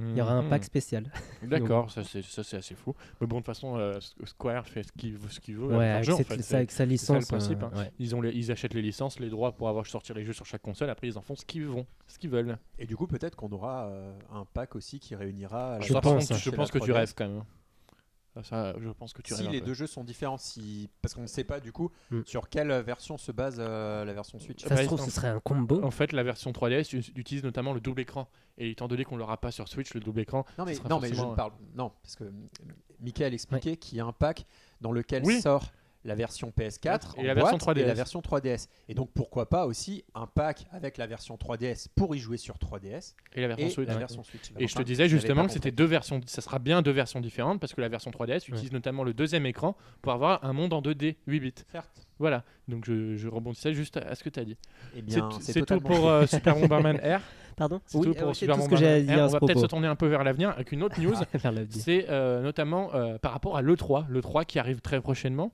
Il 0.00 0.16
y 0.16 0.20
aura 0.20 0.32
un 0.32 0.42
Mhm. 0.42 0.48
pack 0.50 0.64
spécial. 0.64 1.12
D'accord, 1.42 1.90
ça 1.90 2.02
c'est 2.04 2.22
ça, 2.22 2.42
c'est 2.42 2.56
assez 2.56 2.74
fou. 2.74 2.94
Mais 3.20 3.26
bon, 3.26 3.36
de 3.36 3.40
toute 3.40 3.46
façon, 3.46 3.76
euh, 3.76 3.98
Square 4.24 4.66
fait 4.66 4.82
ce 4.84 4.92
qu'il 4.92 5.16
veut, 5.16 5.28
ce 5.28 5.40
qu'il 5.40 5.56
veut 5.56 5.66
Ouais, 5.76 5.88
avec 5.88 6.04
jeu, 6.04 6.14
en 6.14 6.18
fait. 6.18 6.42
ça, 6.42 6.56
avec 6.56 6.70
sa 6.70 6.78
ça 6.78 6.84
le 6.84 6.90
licence. 6.90 7.26
principe, 7.26 7.62
euh, 7.62 7.66
hein. 7.66 7.78
ouais. 7.78 7.92
Ils, 7.98 8.14
ont 8.16 8.20
les- 8.20 8.32
ils 8.32 8.50
achètent 8.50 8.74
les 8.74 8.82
licences, 8.82 9.18
les 9.20 9.28
droits 9.30 9.52
pour 9.52 9.68
avoir 9.68 9.86
sortir 9.86 10.14
les 10.14 10.24
jeux 10.24 10.32
sur 10.32 10.46
chaque 10.46 10.62
console. 10.62 10.90
Après, 10.90 11.06
ils 11.06 11.18
en 11.18 11.22
font 11.22 11.36
ce 11.36 11.44
qu'ils 11.44 11.66
vont, 11.66 11.86
ce 12.06 12.18
qu'ils 12.18 12.30
veulent. 12.30 12.56
Et 12.78 12.86
du 12.86 12.96
coup, 12.96 13.06
peut-être 13.06 13.36
qu'on 13.36 13.50
aura 13.52 13.86
euh, 13.86 14.12
un 14.32 14.44
pack 14.52 14.74
aussi 14.76 14.98
qui 15.00 15.14
réunira. 15.14 15.78
la 15.78 15.80
Je 15.86 15.92
pense, 15.94 16.32
je 16.38 16.50
pense 16.50 16.70
que 16.70 16.78
tu 16.78 16.90
3DS. 16.90 16.94
rêves 16.94 17.14
quand 17.16 17.28
même. 17.28 17.44
Ça, 18.34 18.42
ça, 18.44 18.74
je 18.80 18.88
pense 18.90 19.12
que 19.12 19.22
tu 19.22 19.34
Si 19.34 19.48
les 19.48 19.58
peu. 19.60 19.66
deux 19.66 19.74
jeux 19.74 19.88
sont 19.88 20.04
différents, 20.04 20.38
si... 20.38 20.88
parce 21.02 21.14
qu'on 21.14 21.22
ne 21.22 21.26
sait 21.26 21.42
pas 21.42 21.58
du 21.58 21.72
coup 21.72 21.90
Mm. 22.12 22.20
sur 22.24 22.48
quelle 22.48 22.70
version 22.80 23.18
se 23.18 23.32
base 23.32 23.56
euh, 23.58 24.04
la 24.04 24.12
version 24.12 24.38
Switch. 24.38 24.62
Ça 24.62 24.68
Bah, 24.68 24.76
se 24.76 24.82
trouve, 24.86 25.00
en- 25.00 25.04
ce 25.04 25.10
serait 25.10 25.28
un 25.28 25.40
combo. 25.40 25.82
En 25.82 25.90
fait, 25.90 26.12
la 26.12 26.22
version 26.22 26.52
3DS 26.52 26.92
ut- 26.96 27.12
utilise 27.16 27.42
notamment 27.42 27.72
le 27.72 27.80
double 27.80 28.00
écran. 28.02 28.28
Et 28.56 28.70
étant 28.70 28.86
donné 28.86 29.04
qu'on 29.04 29.16
l'aura 29.16 29.38
pas 29.40 29.50
sur 29.50 29.66
Switch, 29.66 29.92
le 29.94 30.00
double 30.00 30.20
écran, 30.20 30.44
Non 30.58 30.64
mais, 30.64 30.76
non, 30.88 31.00
mais 31.00 31.12
je 31.12 31.20
ne 31.22 31.34
parle. 31.34 31.52
Non, 31.74 31.92
parce 32.02 32.14
que 32.14 32.24
Michael 33.00 33.34
expliquait 33.34 33.76
qu'il 33.76 33.98
y 33.98 34.00
a 34.00 34.04
un 34.06 34.12
pack 34.12 34.46
dans 34.80 34.92
lequel 34.92 35.22
Oui. 35.24 35.40
sort 35.40 35.72
la 36.04 36.14
version 36.14 36.52
PS4 36.58 37.16
Et 37.16 37.20
en 37.20 37.22
la 37.24 37.34
version 37.34 37.58
boîte 37.58 37.76
et 37.78 37.82
3DS. 37.82 37.86
la 37.86 37.94
version 37.94 38.20
3DS. 38.20 38.68
Et 38.88 38.94
donc 38.94 39.10
pourquoi 39.12 39.48
pas 39.48 39.66
aussi 39.66 40.04
un 40.14 40.26
pack 40.26 40.66
avec 40.72 40.96
la 40.96 41.06
version 41.06 41.36
3DS 41.36 41.88
pour 41.94 42.14
y 42.16 42.18
jouer 42.18 42.36
sur 42.38 42.56
3DS 42.56 43.14
et 43.34 43.40
la 43.42 43.48
version 43.48 43.66
et 43.66 43.70
Switch. 43.70 43.86
la 43.88 43.94
ouais. 43.94 43.98
version 44.00 44.22
Switch. 44.24 44.50
Et 44.58 44.66
je 44.66 44.74
te 44.74 44.82
disais 44.82 45.08
justement 45.08 45.44
que 45.46 45.52
c'était 45.52 45.70
deux 45.70 45.84
versions, 45.84 46.20
ça 46.26 46.40
sera 46.40 46.58
bien 46.58 46.80
deux 46.82 46.90
versions 46.90 47.20
différentes 47.20 47.60
parce 47.60 47.74
que 47.74 47.80
la 47.80 47.88
version 47.88 48.10
3DS 48.10 48.48
utilise 48.48 48.72
notamment 48.72 49.04
le 49.04 49.12
deuxième 49.12 49.44
écran 49.46 49.76
pour 50.02 50.12
avoir 50.12 50.44
un 50.44 50.52
monde 50.52 50.72
en 50.72 50.80
2D 50.80 51.16
8 51.26 51.40
bits. 51.40 51.54
Certes. 51.70 52.06
Voilà, 52.18 52.44
donc 52.68 52.84
je, 52.84 53.16
je 53.16 53.28
rebondissais 53.28 53.72
juste 53.72 53.96
à 53.96 54.14
ce 54.14 54.22
que 54.22 54.28
tu 54.28 54.38
as 54.40 54.44
dit. 54.44 54.58
Eh 54.94 55.02
C'est 55.40 55.64
tout- 55.64 55.80
pour 55.80 56.08
euh, 56.08 56.26
Super 56.26 56.54
Bomberman 56.54 56.96
R. 56.98 57.20
Pardon 57.56 57.80
C'est 57.86 57.96
Oui, 57.98 58.04
tout 58.06 58.10
euh, 58.12 58.22
pour 58.24 58.36
c'est 58.36 58.40
Super 58.40 58.56
tout 58.56 58.62
ce 58.62 58.68
que 58.68 58.76
j'ai 58.76 58.84
Bomberman 58.84 59.10
à 59.10 59.14
dire 59.14 59.18
R. 59.18 59.22
à 59.22 59.26
On 59.26 59.28
va 59.30 59.40
peut-être 59.40 59.60
se 59.60 59.66
tourner 59.66 59.86
un 59.88 59.96
peu 59.96 60.06
vers 60.06 60.22
l'avenir 60.22 60.50
avec 60.50 60.72
une 60.72 60.82
autre 60.82 61.00
news. 61.00 61.14
C'est 61.70 62.06
euh, 62.10 62.42
notamment 62.42 62.94
euh, 62.94 63.16
par 63.18 63.32
rapport 63.32 63.56
à 63.56 63.62
l'E3, 63.62 64.06
l'E3 64.08 64.44
qui 64.44 64.58
arrive 64.58 64.80
très 64.82 65.00
prochainement. 65.00 65.50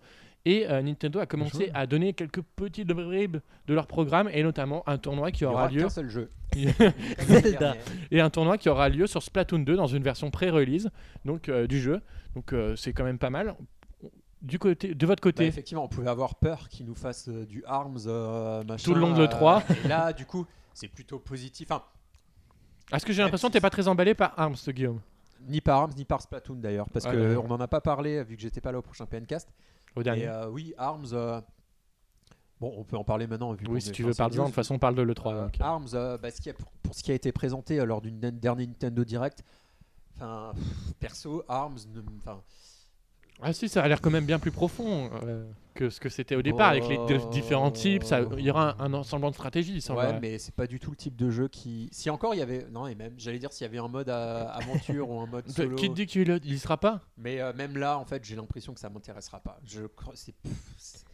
Et 0.48 0.66
euh, 0.70 0.80
Nintendo 0.80 1.18
a 1.18 1.26
commencé 1.26 1.70
à 1.74 1.86
donner 1.88 2.12
quelques 2.12 2.40
petites 2.40 2.86
bribes 2.88 3.38
de 3.66 3.74
leur 3.74 3.86
programme 3.88 4.30
et 4.32 4.42
notamment 4.44 4.82
un 4.88 4.96
tournoi 4.96 5.32
qui 5.32 5.40
Il 5.40 5.42
y 5.42 5.46
aura 5.48 5.68
lieu 5.68 5.82
qu'un 5.82 5.88
seul 5.88 6.08
jeu. 6.08 6.30
Zelda. 7.18 7.74
et 8.10 8.20
un 8.20 8.30
tournoi 8.30 8.56
qui 8.56 8.68
aura 8.68 8.88
lieu 8.88 9.06
sur 9.08 9.22
Splatoon 9.22 9.58
2 9.58 9.76
dans 9.76 9.88
une 9.88 10.02
version 10.04 10.30
pré-release 10.30 10.88
donc 11.24 11.48
euh, 11.48 11.66
du 11.66 11.80
jeu. 11.80 12.00
Donc 12.34 12.52
euh, 12.52 12.76
c'est 12.76 12.92
quand 12.92 13.04
même 13.04 13.18
pas 13.18 13.28
mal. 13.30 13.56
Du 14.40 14.58
côté 14.60 14.94
de 14.94 15.06
votre 15.06 15.20
Bah, 15.20 15.30
côté, 15.30 15.46
effectivement, 15.46 15.82
on 15.84 15.88
pouvait 15.88 16.08
avoir 16.08 16.36
peur 16.36 16.68
qu'ils 16.68 16.86
nous 16.86 16.94
fassent 16.94 17.28
euh, 17.28 17.44
du 17.46 17.64
Arms 17.66 17.98
euh, 18.06 18.62
machin. 18.64 18.84
Tout 18.84 18.94
le 18.94 19.00
long 19.00 19.12
de 19.14 19.22
euh, 19.22 19.26
l'E3. 19.26 19.62
et 19.84 19.88
là, 19.88 20.12
du 20.12 20.26
coup, 20.26 20.46
c'est 20.72 20.88
plutôt 20.88 21.18
positif. 21.18 21.68
Enfin, 21.70 21.82
est-ce 22.92 23.04
que 23.04 23.12
j'ai 23.12 23.22
l'impression 23.22 23.48
que 23.48 23.54
t'es 23.54 23.60
pas 23.60 23.70
très 23.70 23.88
emballé 23.88 24.14
par 24.14 24.34
Arms, 24.38 24.54
Guillaume, 24.68 25.00
ni 25.48 25.60
par 25.60 25.80
Arms 25.80 25.92
ni 25.96 26.04
par 26.04 26.20
Splatoon 26.22 26.56
d'ailleurs, 26.56 26.88
parce 26.90 27.06
Ouais, 27.06 27.12
que 27.12 27.28
d'accord. 27.30 27.44
on 27.46 27.48
n'en 27.48 27.58
a 27.60 27.66
pas 27.66 27.80
parlé 27.80 28.22
vu 28.22 28.36
que 28.36 28.42
j'étais 28.42 28.60
pas 28.60 28.70
là 28.70 28.78
au 28.78 28.82
prochain 28.82 29.06
PNcast. 29.06 29.48
Au 29.96 30.02
dernier 30.02 30.22
Et 30.22 30.28
euh, 30.28 30.48
oui, 30.50 30.74
Arms. 30.78 31.06
euh, 31.12 31.40
Bon, 32.58 32.72
on 32.78 32.84
peut 32.84 32.96
en 32.96 33.04
parler 33.04 33.26
maintenant. 33.26 33.52
Vu 33.52 33.66
Oui, 33.68 33.82
si 33.82 33.92
tu 33.92 34.02
veux, 34.02 34.12
c'est 34.12 34.18
parle-en. 34.18 34.44
De 34.44 34.46
toute 34.46 34.54
façon, 34.54 34.76
on 34.76 34.78
parle 34.78 34.94
de 34.94 35.02
l'E3. 35.02 35.34
Euh. 35.34 35.48
Arms, 35.60 35.88
euh, 35.92 36.16
bah, 36.16 36.30
ce 36.30 36.40
qui 36.40 36.48
a- 36.48 36.54
pour, 36.54 36.70
pour 36.82 36.94
ce 36.94 37.02
qui 37.02 37.10
a 37.10 37.14
été 37.14 37.30
présenté 37.30 37.78
euh, 37.78 37.84
lors 37.84 38.00
d'une 38.00 38.18
dernière 38.18 38.56
Nintendo 38.56 39.04
Direct, 39.04 39.44
perso, 40.98 41.42
Arms, 41.48 41.78
Ah 43.42 43.52
si, 43.52 43.68
ça 43.68 43.82
a 43.82 43.88
l'air 43.88 44.00
quand 44.00 44.10
même 44.10 44.24
bien 44.24 44.38
plus 44.38 44.50
profond 44.50 45.10
euh, 45.24 45.44
que 45.74 45.90
ce 45.90 46.00
que 46.00 46.08
c'était 46.08 46.36
au 46.36 46.42
départ 46.42 46.70
avec 46.70 46.88
les 46.88 46.96
deux 47.06 47.18
différents 47.30 47.70
types. 47.70 48.02
Ça, 48.02 48.20
il 48.38 48.44
y 48.44 48.50
aura 48.50 48.80
un, 48.82 48.86
un 48.86 48.94
ensemble 48.94 49.28
de 49.28 49.32
stratégies. 49.34 49.80
Ouais, 49.90 50.12
va. 50.12 50.18
mais 50.20 50.38
c'est 50.38 50.54
pas 50.54 50.66
du 50.66 50.80
tout 50.80 50.90
le 50.90 50.96
type 50.96 51.16
de 51.16 51.28
jeu 51.30 51.48
qui. 51.48 51.88
Si 51.92 52.08
encore 52.08 52.34
il 52.34 52.38
y 52.38 52.42
avait, 52.42 52.66
non, 52.70 52.86
et 52.86 52.94
même, 52.94 53.12
j'allais 53.18 53.38
dire 53.38 53.52
s'il 53.52 53.66
y 53.66 53.68
avait 53.68 53.78
un 53.78 53.88
mode 53.88 54.08
à- 54.08 54.48
aventure 54.52 55.10
ou 55.10 55.20
un 55.20 55.26
mode 55.26 55.46
solo. 55.48 55.76
Qui 55.76 55.90
te 55.90 55.94
dit 55.94 56.06
qu'il 56.06 56.30
y 56.46 56.58
sera 56.58 56.78
pas? 56.78 57.02
Mais 57.18 57.40
euh, 57.40 57.52
même 57.52 57.76
là, 57.76 57.98
en 57.98 58.04
fait, 58.06 58.24
j'ai 58.24 58.36
l'impression 58.36 58.72
que 58.72 58.80
ça 58.80 58.88
m'intéressera 58.88 59.40
pas. 59.40 59.58
Je 59.64 59.82
crois, 59.86 60.14
c'est. 60.16 60.34
pff, 60.34 60.52
c'est- 60.78 61.04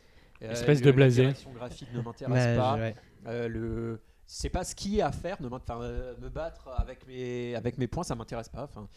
euh, 0.42 0.52
Espèce 0.52 0.78
le- 0.80 0.87
de 0.87 0.92
blasé. 0.92 1.22
La 1.22 1.28
direction 1.30 1.52
graphique 1.52 1.88
ne 1.92 2.02
m'intéresse 2.02 2.44
Ouais, 2.44 2.56
pas. 2.56 2.74
ouais. 2.76 2.94
Euh, 3.26 3.48
le 3.48 4.00
c'est 4.26 4.48
pas 4.48 4.64
ce 4.64 4.74
qui 4.74 4.98
est 4.98 5.02
à 5.02 5.12
faire 5.12 5.42
ne 5.42 5.48
m'int- 5.48 5.61
enfin, 5.68 5.82
euh, 5.82 6.14
me 6.20 6.28
battre 6.28 6.68
avec 6.78 7.06
mes 7.06 7.54
avec 7.54 7.76
mes 7.78 7.87
points 7.87 8.02
ça 8.02 8.14
m'intéresse 8.14 8.48
pas 8.48 8.64
enfin 8.64 8.88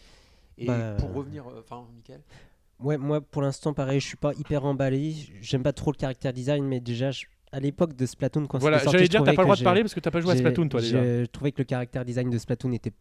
et 0.57 0.65
Bah, 0.67 0.95
pour 0.97 1.13
revenir 1.13 1.45
euh, 1.47 1.59
enfin 1.59 1.85
Michael? 1.93 2.21
Ouais, 2.79 2.97
moi 2.97 3.21
pour 3.21 3.41
l'instant, 3.41 3.73
pareil, 3.73 3.99
je 3.99 4.05
suis 4.05 4.17
pas 4.17 4.33
hyper 4.33 4.65
emballé. 4.65 5.13
J'aime 5.41 5.63
pas 5.63 5.73
trop 5.73 5.91
le 5.91 5.97
caractère 5.97 6.33
design, 6.33 6.65
mais 6.65 6.79
déjà, 6.79 7.11
je- 7.11 7.25
à 7.51 7.59
l'époque 7.59 7.95
de 7.95 8.05
Splatoon, 8.05 8.47
quand 8.47 8.57
Voilà, 8.59 8.79
j'allais 8.79 9.05
je 9.05 9.09
dire, 9.09 9.23
t'as 9.23 9.31
trouvais 9.31 9.35
pas 9.35 9.41
le 9.43 9.45
que 9.45 9.47
droit 9.47 9.55
de 9.55 9.63
parler 9.63 9.81
parce 9.81 9.93
que 9.93 9.99
t'as 10.01 10.11
pas 10.11 10.19
joué 10.19 10.31
à 10.31 10.35
Splatoon, 10.35 10.67
toi 10.67 10.81
déjà. 10.81 11.01
j'ai- 11.03 11.21
Je 11.21 11.25
trouvais 11.25 11.51
que 11.51 11.59
le 11.59 11.63
caractère 11.65 12.03
design 12.03 12.29
de 12.29 12.37
Splatoon 12.37 12.71
était 12.73 12.91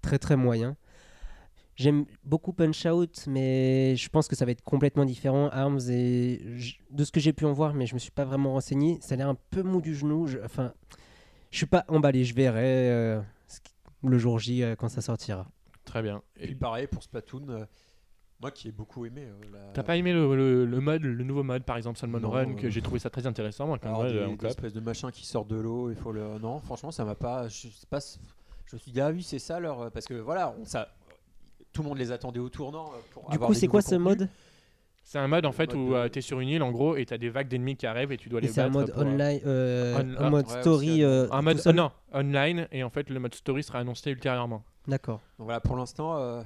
très 0.00 0.18
très 0.18 0.36
moyen. 0.36 0.76
J'aime 1.76 2.04
beaucoup 2.24 2.52
Punch 2.52 2.86
Out, 2.86 3.24
mais 3.26 3.96
je 3.96 4.08
pense 4.08 4.28
que 4.28 4.36
ça 4.36 4.44
va 4.44 4.52
être 4.52 4.62
complètement 4.62 5.04
différent. 5.04 5.48
Arms, 5.50 5.80
et 5.90 6.40
de 6.90 7.04
ce 7.04 7.10
que 7.10 7.18
j'ai 7.18 7.32
pu 7.32 7.44
en 7.46 7.52
voir, 7.52 7.74
mais 7.74 7.84
je 7.86 7.94
me 7.94 7.98
suis 7.98 8.12
pas 8.12 8.24
vraiment 8.24 8.52
renseigné, 8.52 8.98
ça 9.02 9.14
a 9.14 9.16
l'air 9.18 9.28
un 9.28 9.36
peu 9.50 9.62
mou 9.62 9.80
du 9.80 9.94
genou. 9.94 10.28
Je- 10.28 10.38
Enfin, 10.44 10.72
je 11.50 11.56
suis 11.56 11.66
pas 11.66 11.84
emballé. 11.88 12.24
Je 12.24 12.32
verrai 12.32 12.62
euh, 12.90 13.20
le 14.04 14.18
jour 14.18 14.38
J 14.38 14.62
euh, 14.62 14.76
quand 14.76 14.88
ça 14.88 15.00
sortira. 15.00 15.50
Très 15.84 16.00
bien. 16.00 16.22
et 16.38 16.44
Et 16.44 16.46
puis 16.46 16.54
pareil 16.54 16.86
pour 16.86 17.02
Splatoon 17.02 17.46
euh, 17.48 17.64
moi 18.44 18.50
qui 18.50 18.68
ai 18.68 18.72
beaucoup 18.72 19.06
aimé 19.06 19.22
euh, 19.26 19.32
la- 19.54 19.72
T'as 19.72 19.82
pas 19.82 19.96
aimé 19.96 20.12
le, 20.12 20.36
le- 20.36 20.66
le 20.66 20.80
mode, 20.80 21.02
le 21.02 21.24
nouveau 21.24 21.42
mode 21.42 21.64
par 21.64 21.78
exemple 21.78 21.98
Salmon 21.98 22.20
Non, 22.20 22.28
Run 22.28 22.54
que 22.56 22.68
j'ai 22.68 22.82
trouvé 22.82 22.98
ça 22.98 23.08
très 23.08 23.26
intéressant 23.26 23.66
moi, 23.66 23.78
alors, 23.82 24.02
mode 24.04 24.36
des, 24.38 24.46
espèces 24.46 24.74
de 24.74 24.80
machins 24.80 25.10
qui 25.10 25.24
sortent 25.24 25.48
de 25.48 25.56
l'eau 25.56 25.88
il 25.88 25.96
faut 25.96 26.12
le 26.12 26.38
non 26.38 26.60
franchement 26.60 26.90
ça 26.90 27.06
m'a 27.06 27.14
pas 27.14 27.48
je 27.48 27.68
sais 27.68 27.86
pas 27.88 28.00
je 28.66 28.76
me 28.76 28.78
suis 28.78 28.92
dit 28.92 29.00
ah 29.00 29.08
oui 29.10 29.22
c'est 29.22 29.38
ça 29.38 29.58
leur 29.60 29.90
parce 29.92 30.04
que 30.04 30.12
voilà 30.12 30.54
on, 30.60 30.64
ça 30.66 30.88
tout 31.72 31.82
le 31.82 31.88
monde 31.88 31.96
les 31.96 32.12
attendait 32.12 32.38
au 32.38 32.50
tournant 32.50 32.90
euh, 32.94 32.98
pour 33.12 33.30
Du 33.30 33.36
avoir 33.36 33.48
coup, 33.48 33.54
c'est 33.54 33.66
quoi 33.66 33.80
ce 33.80 33.94
mode? 33.94 34.28
C'est 35.06 35.18
un 35.18 35.26
mode 35.28 35.44
en 35.46 35.52
fait 35.52 35.74
mode 35.74 35.76
où 35.82 35.88
de- 35.90 35.94
euh, 35.94 36.08
t'es 36.10 36.20
sur 36.20 36.38
une 36.40 36.48
île 36.50 36.62
en 36.62 36.70
gros 36.70 36.96
et 36.96 37.04
t'as 37.06 37.16
des 37.18 37.30
vagues 37.30 37.48
d'ennemis 37.48 37.76
qui 37.76 37.86
arrivent 37.86 38.12
et 38.12 38.16
tu 38.18 38.28
dois 38.28 38.40
Et 38.40 38.42
les 38.42 38.48
c'est 38.48 38.60
un 38.60 38.70
battre. 38.70 38.94
mode 38.94 39.06
euh, 39.06 39.10
online, 39.14 39.40
euh, 39.46 40.02
on- 40.18 40.22
un 40.22 40.30
mode 40.30 40.46
ouais, 40.50 40.60
story. 40.60 40.90
aussi, 40.90 41.02
euh, 41.02 41.28
Un 41.32 41.40
mode 41.42 41.60
non 41.74 41.90
online 42.12 42.68
et 42.72 42.82
en 42.84 42.90
fait 42.90 43.08
le 43.10 43.18
mode 43.20 43.34
story 43.34 43.62
sera 43.62 43.78
annoncé 43.80 44.10
ultérieurement. 44.10 44.62
D'accord. 44.86 45.20
donc 45.38 45.46
voilà 45.46 45.60
pour 45.60 45.76
l'instant 45.76 46.18
euh, 46.18 46.42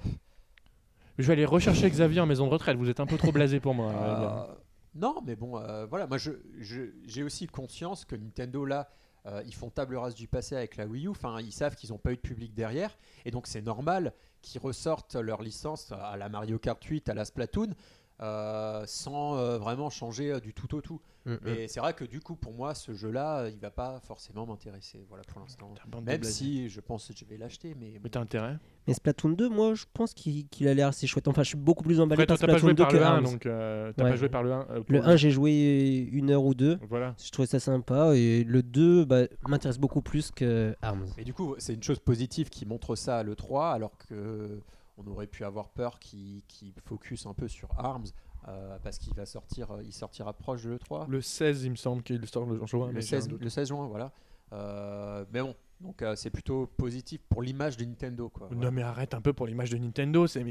Je 1.18 1.26
vais 1.26 1.32
aller 1.34 1.44
rechercher 1.44 1.90
Xavier 1.90 2.20
en 2.20 2.26
maison 2.26 2.46
de 2.46 2.52
retraite. 2.52 2.76
Vous 2.76 2.88
êtes 2.88 3.00
un 3.00 3.06
peu 3.06 3.16
trop 3.18 3.32
blasé 3.32 3.60
pour 3.60 3.74
moi. 3.74 3.92
Euh, 3.98 4.54
non, 4.94 5.16
mais 5.24 5.36
bon, 5.36 5.58
euh, 5.58 5.86
voilà, 5.86 6.06
moi 6.06 6.18
je- 6.18 6.30
je- 6.58 6.90
j'ai 7.06 7.22
aussi 7.22 7.46
conscience 7.46 8.04
que 8.04 8.16
Nintendo 8.16 8.64
là, 8.64 8.88
euh, 9.26 9.42
ils 9.46 9.54
font 9.54 9.70
table 9.70 9.96
rase 9.96 10.14
du 10.14 10.26
passé 10.26 10.56
avec 10.56 10.76
la 10.76 10.86
Wii 10.86 11.06
U. 11.06 11.08
Enfin, 11.10 11.40
ils 11.40 11.52
savent 11.52 11.76
qu'ils 11.76 11.90
n'ont 11.90 11.98
pas 11.98 12.10
eu 12.12 12.16
de 12.16 12.20
public 12.20 12.54
derrière, 12.54 12.96
et 13.24 13.30
donc 13.30 13.46
c'est 13.46 13.60
normal 13.60 14.12
qu'ils 14.42 14.60
ressortent 14.60 15.14
leur 15.16 15.42
licence 15.42 15.92
à 15.92 16.16
la 16.16 16.28
Mario 16.28 16.58
Kart 16.58 16.82
8, 16.82 17.08
à 17.08 17.14
la 17.14 17.24
Splatoon, 17.24 17.74
euh, 18.20 18.82
sans 18.86 19.36
euh, 19.36 19.58
vraiment 19.58 19.90
changer 19.90 20.32
euh, 20.32 20.40
du 20.40 20.52
tout 20.54 20.74
au 20.74 20.80
tout. 20.80 21.00
Mm, 21.24 21.32
mm. 21.32 21.38
Mais 21.44 21.68
c'est 21.68 21.80
vrai 21.80 21.92
que 21.94 22.04
du 22.04 22.20
coup, 22.20 22.34
pour 22.36 22.52
moi, 22.52 22.74
ce 22.74 22.92
jeu-là, 22.94 23.48
il 23.48 23.58
va 23.58 23.70
pas 23.70 24.00
forcément 24.00 24.46
m'intéresser. 24.46 25.04
Voilà 25.08 25.24
pour 25.24 25.40
l'instant. 25.40 25.74
Même 26.04 26.22
si 26.24 26.68
je 26.68 26.80
pense 26.80 27.08
que 27.08 27.14
je 27.16 27.24
vais 27.24 27.36
l'acheter, 27.36 27.76
mais 27.78 28.00
Mais 28.02 28.08
t'as 28.10 28.20
intérêt. 28.20 28.58
Mais 28.86 28.94
Splatoon 28.94 29.30
2, 29.30 29.48
moi, 29.50 29.74
je 29.74 29.84
pense 29.92 30.14
qu'il 30.14 30.48
qu'il 30.48 30.66
a 30.68 30.74
l'air 30.74 30.88
assez 30.88 31.06
chouette. 31.06 31.28
Enfin, 31.28 31.42
je 31.42 31.48
suis 31.48 31.58
beaucoup 31.58 31.84
plus 31.84 32.00
emballé 32.00 32.22
Après, 32.22 32.26
toi, 32.26 32.36
par 32.38 32.46
t'as 32.46 32.52
pas 32.54 32.58
Splatoon 32.58 32.68
joué 32.68 32.74
2 32.74 32.82
par 32.82 32.90
que 32.92 32.96
le 32.96 33.02
1, 33.02 33.06
Arms. 33.06 33.24
donc 33.24 33.46
euh, 33.46 33.92
t'as 33.96 34.04
Ouais. 34.04 34.10
pas 34.10 34.16
joué 34.16 34.28
par 34.30 34.42
le 34.42 34.52
1. 34.52 34.60
euh, 34.70 34.80
pour 34.80 34.84
Le 34.88 35.06
1, 35.06 35.16
j'ai 35.16 35.30
joué 35.30 36.08
une 36.12 36.30
heure 36.30 36.44
ou 36.44 36.54
deux. 36.54 36.78
Voilà. 36.88 37.14
Je 37.22 37.30
trouvais 37.30 37.46
ça 37.46 37.60
sympa. 37.60 38.16
Et 38.16 38.42
le 38.44 38.62
2 38.62 39.04
bah, 39.04 39.24
m'intéresse 39.46 39.78
beaucoup 39.78 40.00
plus 40.02 40.30
que 40.30 40.74
Arms. 40.80 41.06
Mais 41.18 41.24
du 41.24 41.34
coup, 41.34 41.54
c'est 41.58 41.74
une 41.74 41.82
chose 41.82 41.98
positive 41.98 42.48
qui 42.48 42.64
montre 42.64 42.96
ça 42.96 43.18
à 43.18 43.22
l'E3, 43.22 43.74
alors 43.74 43.92
que 43.98 44.60
on 44.98 45.06
aurait 45.10 45.26
pu 45.26 45.44
avoir 45.44 45.68
peur 45.70 45.98
qu'il 45.98 46.42
focus 46.84 47.26
un 47.26 47.34
peu 47.34 47.48
sur 47.48 47.68
Arms, 47.78 48.06
euh, 48.48 48.78
parce 48.82 48.98
qu'il 48.98 49.14
va 49.14 49.26
sortir, 49.26 49.70
euh, 49.70 49.82
il 49.84 49.92
sortira 49.92 50.32
proche 50.32 50.64
de 50.64 50.70
l'E3. 50.70 51.06
Le 51.08 51.20
16, 51.20 51.64
il 51.64 51.70
me 51.70 51.76
semble 51.76 52.02
qu'il 52.02 52.24
sort 52.26 52.46
le 52.46 52.64
juin. 52.66 52.88
Le, 52.88 52.92
mais 52.94 53.00
j'ai 53.00 53.16
un 53.16 53.20
16, 53.20 53.28
doute. 53.28 53.42
le 53.42 53.48
16 53.48 53.68
juin, 53.68 53.86
voilà. 53.86 54.12
Euh, 54.52 55.24
mais 55.32 55.40
bon, 55.42 55.54
donc 55.80 56.00
euh, 56.02 56.14
c'est 56.16 56.30
plutôt 56.30 56.66
positif 56.66 57.20
pour 57.28 57.42
l'image 57.42 57.76
de 57.76 57.84
Nintendo. 57.84 58.28
Quoi. 58.28 58.48
Non 58.54 58.70
mais 58.72 58.82
arrête 58.82 59.14
un 59.14 59.20
peu 59.20 59.32
pour 59.32 59.46
l'image 59.46 59.70
de 59.70 59.76
Nintendo, 59.76 60.26
c'est 60.26 60.44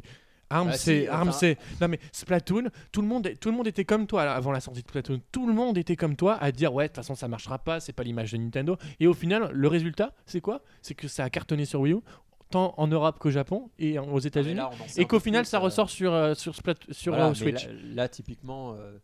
Arms, 0.50 0.68
Bah 0.68 0.74
si, 0.74 0.84
c'est 0.86 1.08
Arms, 1.10 1.30
enfin- 1.30 1.38
c'est 1.38 1.58
non 1.82 1.88
mais 1.90 2.00
Splatoon, 2.14 2.70
tout 2.92 3.02
le 3.02 3.08
monde, 3.08 3.28
tout 3.42 3.50
le 3.50 3.58
monde 3.58 3.68
était 3.68 3.84
comme 3.86 4.06
toi 4.08 4.22
avant 4.32 4.52
la 4.52 4.60
sortie 4.62 4.82
de 4.84 4.88
Splatoon. 4.88 5.20
Tout 5.32 5.48
le 5.48 5.54
monde 5.54 5.78
était 5.78 5.96
comme 5.98 6.16
toi 6.16 6.36
à 6.36 6.52
dire 6.52 6.74
ouais 6.74 6.86
de 6.86 6.88
toute 6.90 6.98
façon 6.98 7.16
ça 7.16 7.28
marchera 7.28 7.58
pas, 7.58 7.80
c'est 7.80 7.92
pas 7.92 8.04
l'image 8.04 8.32
de 8.32 8.38
Nintendo. 8.38 8.78
Et 9.00 9.08
au 9.08 9.14
final, 9.14 9.50
le 9.52 9.68
résultat, 9.68 10.14
c'est 10.26 10.40
quoi? 10.42 10.62
C'est 10.82 10.94
que 10.94 11.08
ça 11.08 11.24
a 11.24 11.30
cartonné 11.30 11.66
sur 11.66 11.82
Wii 11.82 11.94
U, 11.96 11.98
tant 12.50 12.74
en 12.78 12.88
Europe 12.88 13.20
qu'au 13.20 13.30
Japon 13.32 13.70
et 13.80 14.00
aux 14.00 14.20
Ah, 14.24 14.28
États-Unis. 14.28 14.62
sait 14.88 15.02
Et 15.02 15.06
qu'au 15.06 15.20
final, 15.20 15.44
plus, 15.44 15.50
ça 15.50 15.58
euh, 15.58 15.62
ressort 15.62 15.90
sur 15.90 16.14
euh, 16.14 16.34
sur 16.34 16.54
Splat- 16.56 16.76
sur 16.92 17.14
voilà, 17.14 17.30
euh, 17.30 17.34
Switch. 17.34 17.66
Là, 17.68 17.74
là, 17.96 18.08
typiquement, 18.10 18.74
euh, 18.74 18.98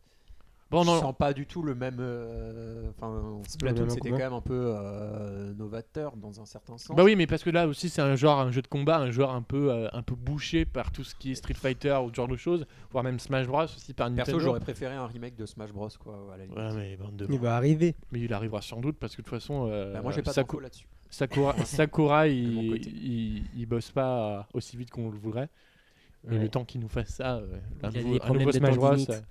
Bon, 0.72 0.82
je 0.82 0.88
non, 0.90 1.00
sens 1.02 1.14
pas 1.16 1.34
du 1.34 1.46
tout 1.46 1.62
le 1.62 1.76
même. 1.76 1.98
euh, 2.00 2.90
Enfin, 2.98 3.42
Splatoon, 3.48 3.90
c'était 3.90 4.10
quand 4.10 4.18
même 4.18 4.34
un 4.34 4.42
peu 4.42 4.74
euh, 4.76 5.54
novateur 5.54 6.16
dans 6.18 6.42
un 6.42 6.46
certain 6.46 6.80
sens. 6.80 6.96
Bah 6.98 7.04
oui, 7.04 7.16
mais 7.16 7.28
parce 7.28 7.44
que 7.44 7.52
là 7.52 7.68
aussi, 7.68 7.90
c'est 7.90 8.02
un 8.02 8.16
genre, 8.16 8.40
un 8.40 8.50
jeu 8.52 8.64
de 8.64 8.68
combat, 8.68 8.98
un 8.98 9.12
genre 9.12 9.32
un 9.36 9.44
peu, 9.44 9.72
euh, 9.72 9.88
un 9.94 10.02
peu 10.02 10.16
bouché 10.16 10.66
par 10.66 10.92
tout 10.92 11.04
ce 11.04 11.14
qui 11.14 11.32
est 11.32 11.36
Street 11.36 11.54
Fighter 11.54 11.96
ou 12.04 12.10
ce 12.10 12.16
genre 12.16 12.28
de 12.28 12.38
choses, 12.38 12.66
voire 12.92 13.04
même 13.04 13.20
Smash 13.20 13.46
Bros 13.46 13.64
aussi 13.66 13.94
par 13.94 14.10
Nintendo. 14.10 14.26
Perso, 14.32 14.40
j'aurais 14.40 14.62
préféré 14.62 14.96
un 14.96 15.06
remake 15.06 15.36
de 15.36 15.46
Smash 15.46 15.72
Bros. 15.72 15.90
Quoi, 16.04 16.18
à 16.34 16.38
la. 16.38 16.46
Ouais, 16.46 16.76
mais 16.76 16.98
bande 16.98 17.18
de. 17.18 17.28
Il 17.30 17.40
va 17.40 17.56
arriver. 17.56 17.96
Mais 18.12 18.22
il 18.22 18.34
arrivera 18.34 18.64
sans 18.64 18.82
doute 18.82 18.98
parce 19.00 19.16
que 19.16 19.22
de 19.22 19.28
toute 19.28 19.40
façon, 19.40 19.68
euh, 19.70 19.94
Bah, 19.94 20.02
moi, 20.02 20.12
j'ai 20.12 20.24
pas 20.24 20.32
Saku- 20.34 20.54
d'infos 20.56 20.60
là-dessus. 20.62 20.88
Sakura, 21.14 21.56
Sakura, 21.66 22.28
il, 22.28 22.76
il, 22.88 23.44
il 23.56 23.66
bosse 23.66 23.92
pas 23.92 24.40
euh, 24.40 24.42
aussi 24.54 24.76
vite 24.78 24.90
qu'on 24.92 25.10
le 25.10 25.18
voudrait. 25.18 25.50
Et 26.26 26.34
Ouais. 26.36 26.40
le 26.40 26.50
temps 26.50 26.64
qu'il 26.66 26.80
nous 26.82 26.88
fasse 26.88 27.10
ça, 27.10 27.36
euh, 27.36 27.60
un, 27.84 27.92
nouveau, 27.92 28.18
un 28.48 28.52
Smash 28.52 28.76
Bros. 28.76 28.92
limite. 28.94 29.10
euh, 29.10 29.22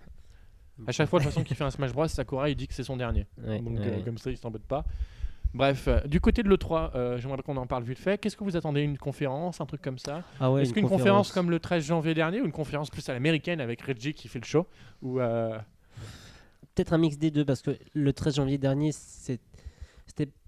à 0.87 0.93
chaque 0.93 1.09
fois, 1.09 1.19
de 1.21 1.25
toute 1.25 1.33
façon, 1.33 1.43
qu'il 1.45 1.57
fait 1.57 1.65
un 1.65 1.71
Smash 1.71 1.93
Bros, 1.93 2.07
Sakura, 2.07 2.51
il 2.51 2.57
dit 2.57 2.67
que 2.69 2.75
c'est 2.75 2.85
son 2.85 2.97
dernier. 2.97 3.27
Ouais, 3.43 3.59
Donc, 3.61 3.79
ouais. 3.79 3.87
euh, 3.87 4.03
comme 4.03 4.19
ça, 4.19 4.31
il 4.31 4.37
s'embête 4.37 4.65
pas. 4.65 4.85
Bref, 5.55 5.87
euh, 5.89 6.01
du 6.03 6.21
côté 6.21 6.43
de 6.43 6.49
l'E3, 6.49 6.93
euh, 6.95 7.19
j'aimerais 7.19 7.43
qu'on 7.43 7.57
en 7.59 7.67
parle 7.67 7.83
vite 7.85 7.99
fait. 7.99 8.19
Qu'est-ce 8.19 8.37
que 8.37 8.45
vous 8.45 8.57
attendez 8.57 8.81
Une 8.83 8.97
conférence, 8.99 9.61
un 9.61 9.67
truc 9.67 9.83
comme 9.83 9.99
ça? 9.99 10.23
Ah 10.41 10.51
Est-ce 10.59 10.73
qu'une 10.73 10.89
conférence. 10.89 11.31
comme 11.33 11.51
le 11.51 11.61
13 11.61 11.85
janvier 11.85 12.15
dernier 12.15 12.41
ou 12.41 12.45
une 12.47 12.53
conférence 12.53 12.89
plus 12.91 13.07
à 13.09 13.13
l'américaine 13.13 13.61
avec 13.61 13.83
Reggie 13.83 14.15
qui 14.15 14.29
fait 14.29 14.39
le 14.41 14.47
show 14.47 14.67
ou 15.03 15.19
euh, 15.21 15.59
Peut-être 16.75 16.95
un 16.95 16.99
mix 16.99 17.19
des 17.19 17.31
deux 17.31 17.45
parce 17.45 17.61
que 17.61 17.77
le 17.95 18.13
13 18.15 18.37
janvier 18.37 18.57
dernier, 18.59 18.93
c'est- 18.93 19.41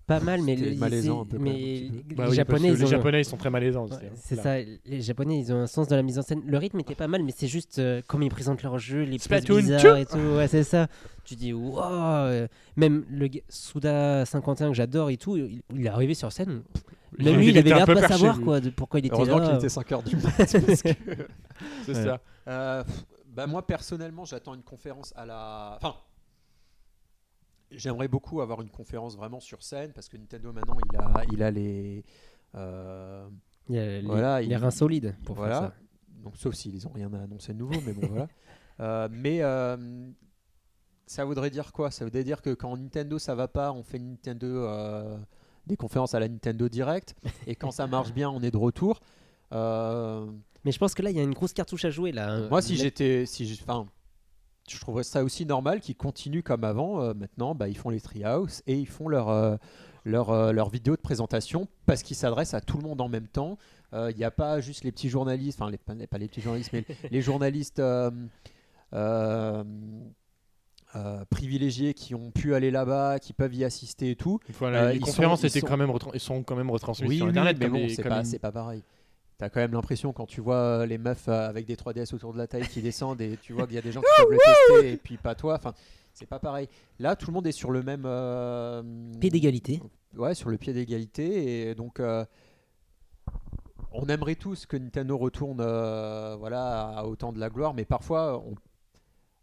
pas 0.07 0.21
mal, 0.21 0.43
mais 0.43 0.55
les, 0.57 0.77
malaisant 0.77 1.23
un 1.23 1.25
peu, 1.25 1.37
quand 1.39 1.43
mais 1.43 1.51
même, 1.51 1.59
un 1.59 1.65
petit 1.65 1.91
peu. 1.91 1.97
les 1.97 2.01
bah 2.01 2.03
oui, 2.09 2.17
parce 2.17 2.35
Japonais, 2.35 2.69
ils 2.69 2.75
les 2.75 2.83
ont- 2.85 2.87
Japonais, 2.87 3.21
ils 3.21 3.25
sont 3.25 3.37
très 3.37 3.51
malaisants. 3.51 3.87
Ouais, 3.87 4.11
c'est 4.15 4.37
ça, 4.37 4.57
les 4.59 5.01
Japonais 5.01 5.39
ils 5.39 5.53
ont 5.53 5.61
un 5.63 5.67
sens 5.67 5.89
de 5.89 5.97
la 5.97 6.03
mise 6.03 6.19
en 6.19 6.23
scène. 6.23 6.43
Le 6.47 6.59
rythme 6.59 6.81
était 6.81 6.95
pas 6.95 7.09
mal, 7.09 7.23
mais 7.23 7.33
c'est 7.37 7.47
juste 7.47 7.79
euh, 7.79 8.03
comme 8.07 8.23
ils 8.23 8.31
présentent 8.31 8.63
leur 8.63 8.79
jeu, 8.79 9.03
les 9.03 9.13
poses 9.13 9.23
Splatoon, 9.23 9.57
bizarres 9.61 9.97
et 9.97 10.07
tout. 10.07 10.19
Ouais, 10.19 10.49
c'est 10.49 10.65
ça. 10.65 10.89
Tu 11.25 11.37
dis, 11.37 11.53
wow. 11.53 12.47
Même 12.77 13.05
le 13.11 13.29
Suda 13.49 14.27
51 14.27 14.69
que 14.71 14.75
j'adore 14.75 15.11
et 15.11 15.17
tout, 15.17 15.37
il, 15.37 15.63
il 15.75 15.87
est 15.87 15.89
arrivé 15.89 16.15
sur 16.15 16.31
scène. 16.33 16.63
Même 17.19 17.37
lui, 17.37 17.49
il, 17.49 17.59
avait 17.59 17.71
l'air 17.71 17.87
peu 17.87 17.95
pas 17.95 18.01
perché, 18.01 18.15
savoir 18.15 18.37
lui. 18.39 18.45
quoi, 18.45 18.61
de 18.61 18.71
pourquoi 18.71 18.99
il 19.01 19.07
était 19.07 19.15
Heureusement 19.15 19.39
là. 19.39 19.47
qu'il 19.47 19.57
était 19.57 19.69
5h 19.69 20.03
du 20.05 20.17
mat. 20.17 20.33
que- 20.37 21.29
C'est 21.87 21.95
Ouais. 21.95 22.05
ça. 22.05 22.21
Euh, 22.49 22.83
bah 23.35 23.47
moi 23.47 23.67
personnellement 23.67 24.25
j'attends 24.25 24.55
une 24.55 24.63
conférence 24.63 25.13
à 25.17 25.25
la 25.27 25.77
enfin 25.81 25.95
j'aimerais 27.77 28.09
beaucoup 28.09 28.41
avoir 28.41 28.61
une 28.63 28.71
conférence 28.71 29.17
vraiment 29.17 29.41
sur 29.41 29.63
scène 29.63 29.93
parce 29.93 30.09
que 30.09 30.17
Nintendo 30.17 30.53
maintenant 30.53 30.77
il 30.93 30.99
a 30.99 31.25
il 31.33 31.43
a 31.43 31.51
les 31.51 32.05
euh, 32.55 33.29
Il 33.69 33.75
y 33.77 33.79
a 33.79 33.87
les, 34.01 34.03
Voilà, 34.03 34.41
les 34.41 34.47
il- 34.49 34.57
reins 34.57 34.71
solides 34.71 35.15
pour 35.25 35.37
voilà 35.37 35.59
faire 35.61 35.69
ça. 35.71 35.75
donc 36.23 36.37
sauf 36.37 36.55
s'ils 36.55 36.87
ont 36.87 36.93
rien 36.93 37.13
à 37.15 37.23
annoncer 37.23 37.53
de 37.53 37.59
nouveau 37.59 37.81
mais 37.87 37.93
bon 37.93 38.07
voilà 38.09 38.29
Euh, 38.81 39.09
mais 39.09 39.39
euh, 39.41 39.77
ça 41.07 41.25
voudrait 41.25 41.51
dire 41.51 41.73
quoi? 41.73 41.93
Ça 41.93 42.05
voudrait 42.05 42.25
dire 42.25 42.43
que 42.43 42.55
quand 42.55 42.77
Nintendo 42.77 43.21
ça 43.21 43.37
va 43.37 43.47
pas 43.47 43.71
on 43.73 43.85
fait 43.85 44.01
Nintendo 44.01 44.47
euh, 44.49 45.17
des 45.67 45.77
conférences 45.77 46.13
à 46.15 46.19
la 46.19 46.29
Nintendo 46.29 46.69
Direct 46.69 47.15
et 47.47 47.55
quand 47.55 47.71
ça 47.71 47.87
marche 47.87 48.13
bien 48.13 48.29
on 48.31 48.41
est 48.43 48.51
de 48.51 48.57
retour 48.57 48.99
Mais 49.53 50.73
je 50.73 50.79
pense 50.79 50.95
que 50.95 51.03
là, 51.03 51.11
il 51.11 51.17
y 51.17 51.21
a 51.21 51.23
une 51.23 51.35
grosse 51.35 51.53
cartouche 51.53 51.85
à 51.85 51.91
jouer 51.91 52.11
là. 52.11 52.33
hein. 52.33 52.49
Moi, 52.49 52.63
si 52.63 52.77
j'étais, 52.77 53.27
si 53.27 53.59
enfin, 53.63 53.87
je 54.69 54.79
trouverais 54.81 55.05
ça 55.05 55.23
aussi 55.25 55.45
normal 55.47 55.81
qu'ils 55.81 55.97
continuent 55.97 56.43
comme 56.43 56.65
avant. 56.65 57.01
Euh, 57.03 57.15
maintenant, 57.15 57.55
bah, 57.55 57.69
ils 57.69 57.77
font 57.77 57.91
les 57.91 58.01
treehouse 58.01 58.63
et 58.67 58.75
ils 58.79 58.87
font 58.89 59.09
leur 59.09 59.29
euh, 59.29 59.57
leur, 60.07 60.31
euh, 60.31 60.53
leur 60.53 60.69
vidéo 60.71 60.97
de 60.97 61.01
présentation 61.01 61.67
parce 61.87 62.03
qu'ils 62.03 62.17
s'adressent 62.17 62.55
à 62.55 62.61
tout 62.61 62.77
le 62.79 62.83
monde 62.85 63.01
en 63.01 63.09
même 63.09 63.27
temps. 63.29 63.57
Euh, 63.95 64.11
Il 64.11 64.17
n'y 64.17 64.25
a 64.25 64.31
pas 64.31 64.61
juste 64.61 64.85
les 64.85 64.93
petits 64.93 65.09
journalistes, 65.09 65.61
enfin 65.61 65.71
les, 65.71 65.79
pas, 65.79 65.95
pas 66.11 66.19
les 66.19 66.29
petits 66.29 66.41
journalistes, 66.43 66.71
mais 66.73 66.85
les 67.11 67.23
journalistes 67.23 67.79
euh, 67.79 68.11
euh, 68.93 69.65
euh, 70.97 71.25
privilégiés 71.31 71.93
qui 71.95 72.15
ont 72.15 72.31
pu 72.31 72.55
aller 72.55 72.71
là-bas, 72.71 73.19
qui 73.19 73.33
peuvent 73.33 73.55
y 73.55 73.65
assister 73.65 74.11
et 74.11 74.17
tout. 74.17 74.39
Voilà, 74.59 74.83
Euh, 74.85 74.89
les 74.91 74.97
ils 74.97 75.01
sont- 75.01 75.07
conférences 75.07 75.43
ils 75.43 75.47
étaient 75.47 75.61
sont- 75.61 75.67
quand 75.67 75.77
même 75.77 75.91
retran- 75.91 76.11
ils 76.15 76.21
sont 76.21 76.43
quand 76.43 76.55
même 76.57 76.71
retransmises 76.71 77.09
Oui, 77.09 77.17
sur 77.17 77.27
oui, 77.27 77.31
internet 77.31 77.57
mais 77.59 77.69
bon, 77.69 77.87
c'est 77.89 78.03
pas, 78.05 78.23
une- 78.25 78.39
pas 78.39 78.53
pareil. 78.53 78.83
T'as 79.37 79.49
quand 79.49 79.61
même 79.61 79.73
l'impression 79.73 80.13
quand 80.13 80.27
tu 80.27 80.41
vois 80.41 80.57
euh, 80.57 80.87
les 80.87 80.99
meufs 80.99 81.29
euh, 81.29 81.49
avec 81.49 81.67
des 81.67 81.75
3DS 81.75 82.15
autour 82.15 82.33
de 82.33 82.39
la 82.39 82.47
taille 82.47 82.69
qui 82.69 82.81
descendent 82.83 83.21
et 83.21 83.37
tu 83.43 83.53
vois 83.53 83.67
qu'il 83.67 83.75
y 83.75 83.79
a 83.79 83.83
des 83.83 83.91
gens 83.91 84.01
qui 84.01 84.07
peuvent 84.17 84.31
le 84.31 84.39
tester 84.39 84.93
et 84.93 84.97
puis 84.97 85.17
pas 85.17 85.35
toi. 85.35 85.55
Enfin, 85.55 85.75
c'est 86.15 86.27
pas 86.27 86.39
pareil. 86.39 86.69
Là, 87.01 87.17
tout 87.17 87.27
le 87.27 87.33
monde 87.33 87.47
est 87.47 87.53
sur 87.53 87.73
le 87.73 87.83
même 87.83 88.05
euh, 88.07 88.83
Pied 89.21 89.31
d'égalité. 89.31 89.81
Ouais, 90.17 90.35
sur 90.35 90.49
le 90.49 90.57
pied 90.57 90.73
d'égalité 90.73 91.69
et 91.69 91.75
donc 91.75 91.99
euh, 91.99 92.25
on 93.91 94.07
aimerait 94.07 94.37
tous 94.37 94.65
que 94.65 94.77
Nintendo 94.77 95.19
retourne 95.19 95.61
euh, 95.61 96.37
voilà 96.37 96.91
à 96.91 97.05
autant 97.05 97.33
de 97.33 97.41
la 97.41 97.51
gloire, 97.51 97.75
mais 97.75 97.85
parfois 97.85 98.39
on, 98.39 98.55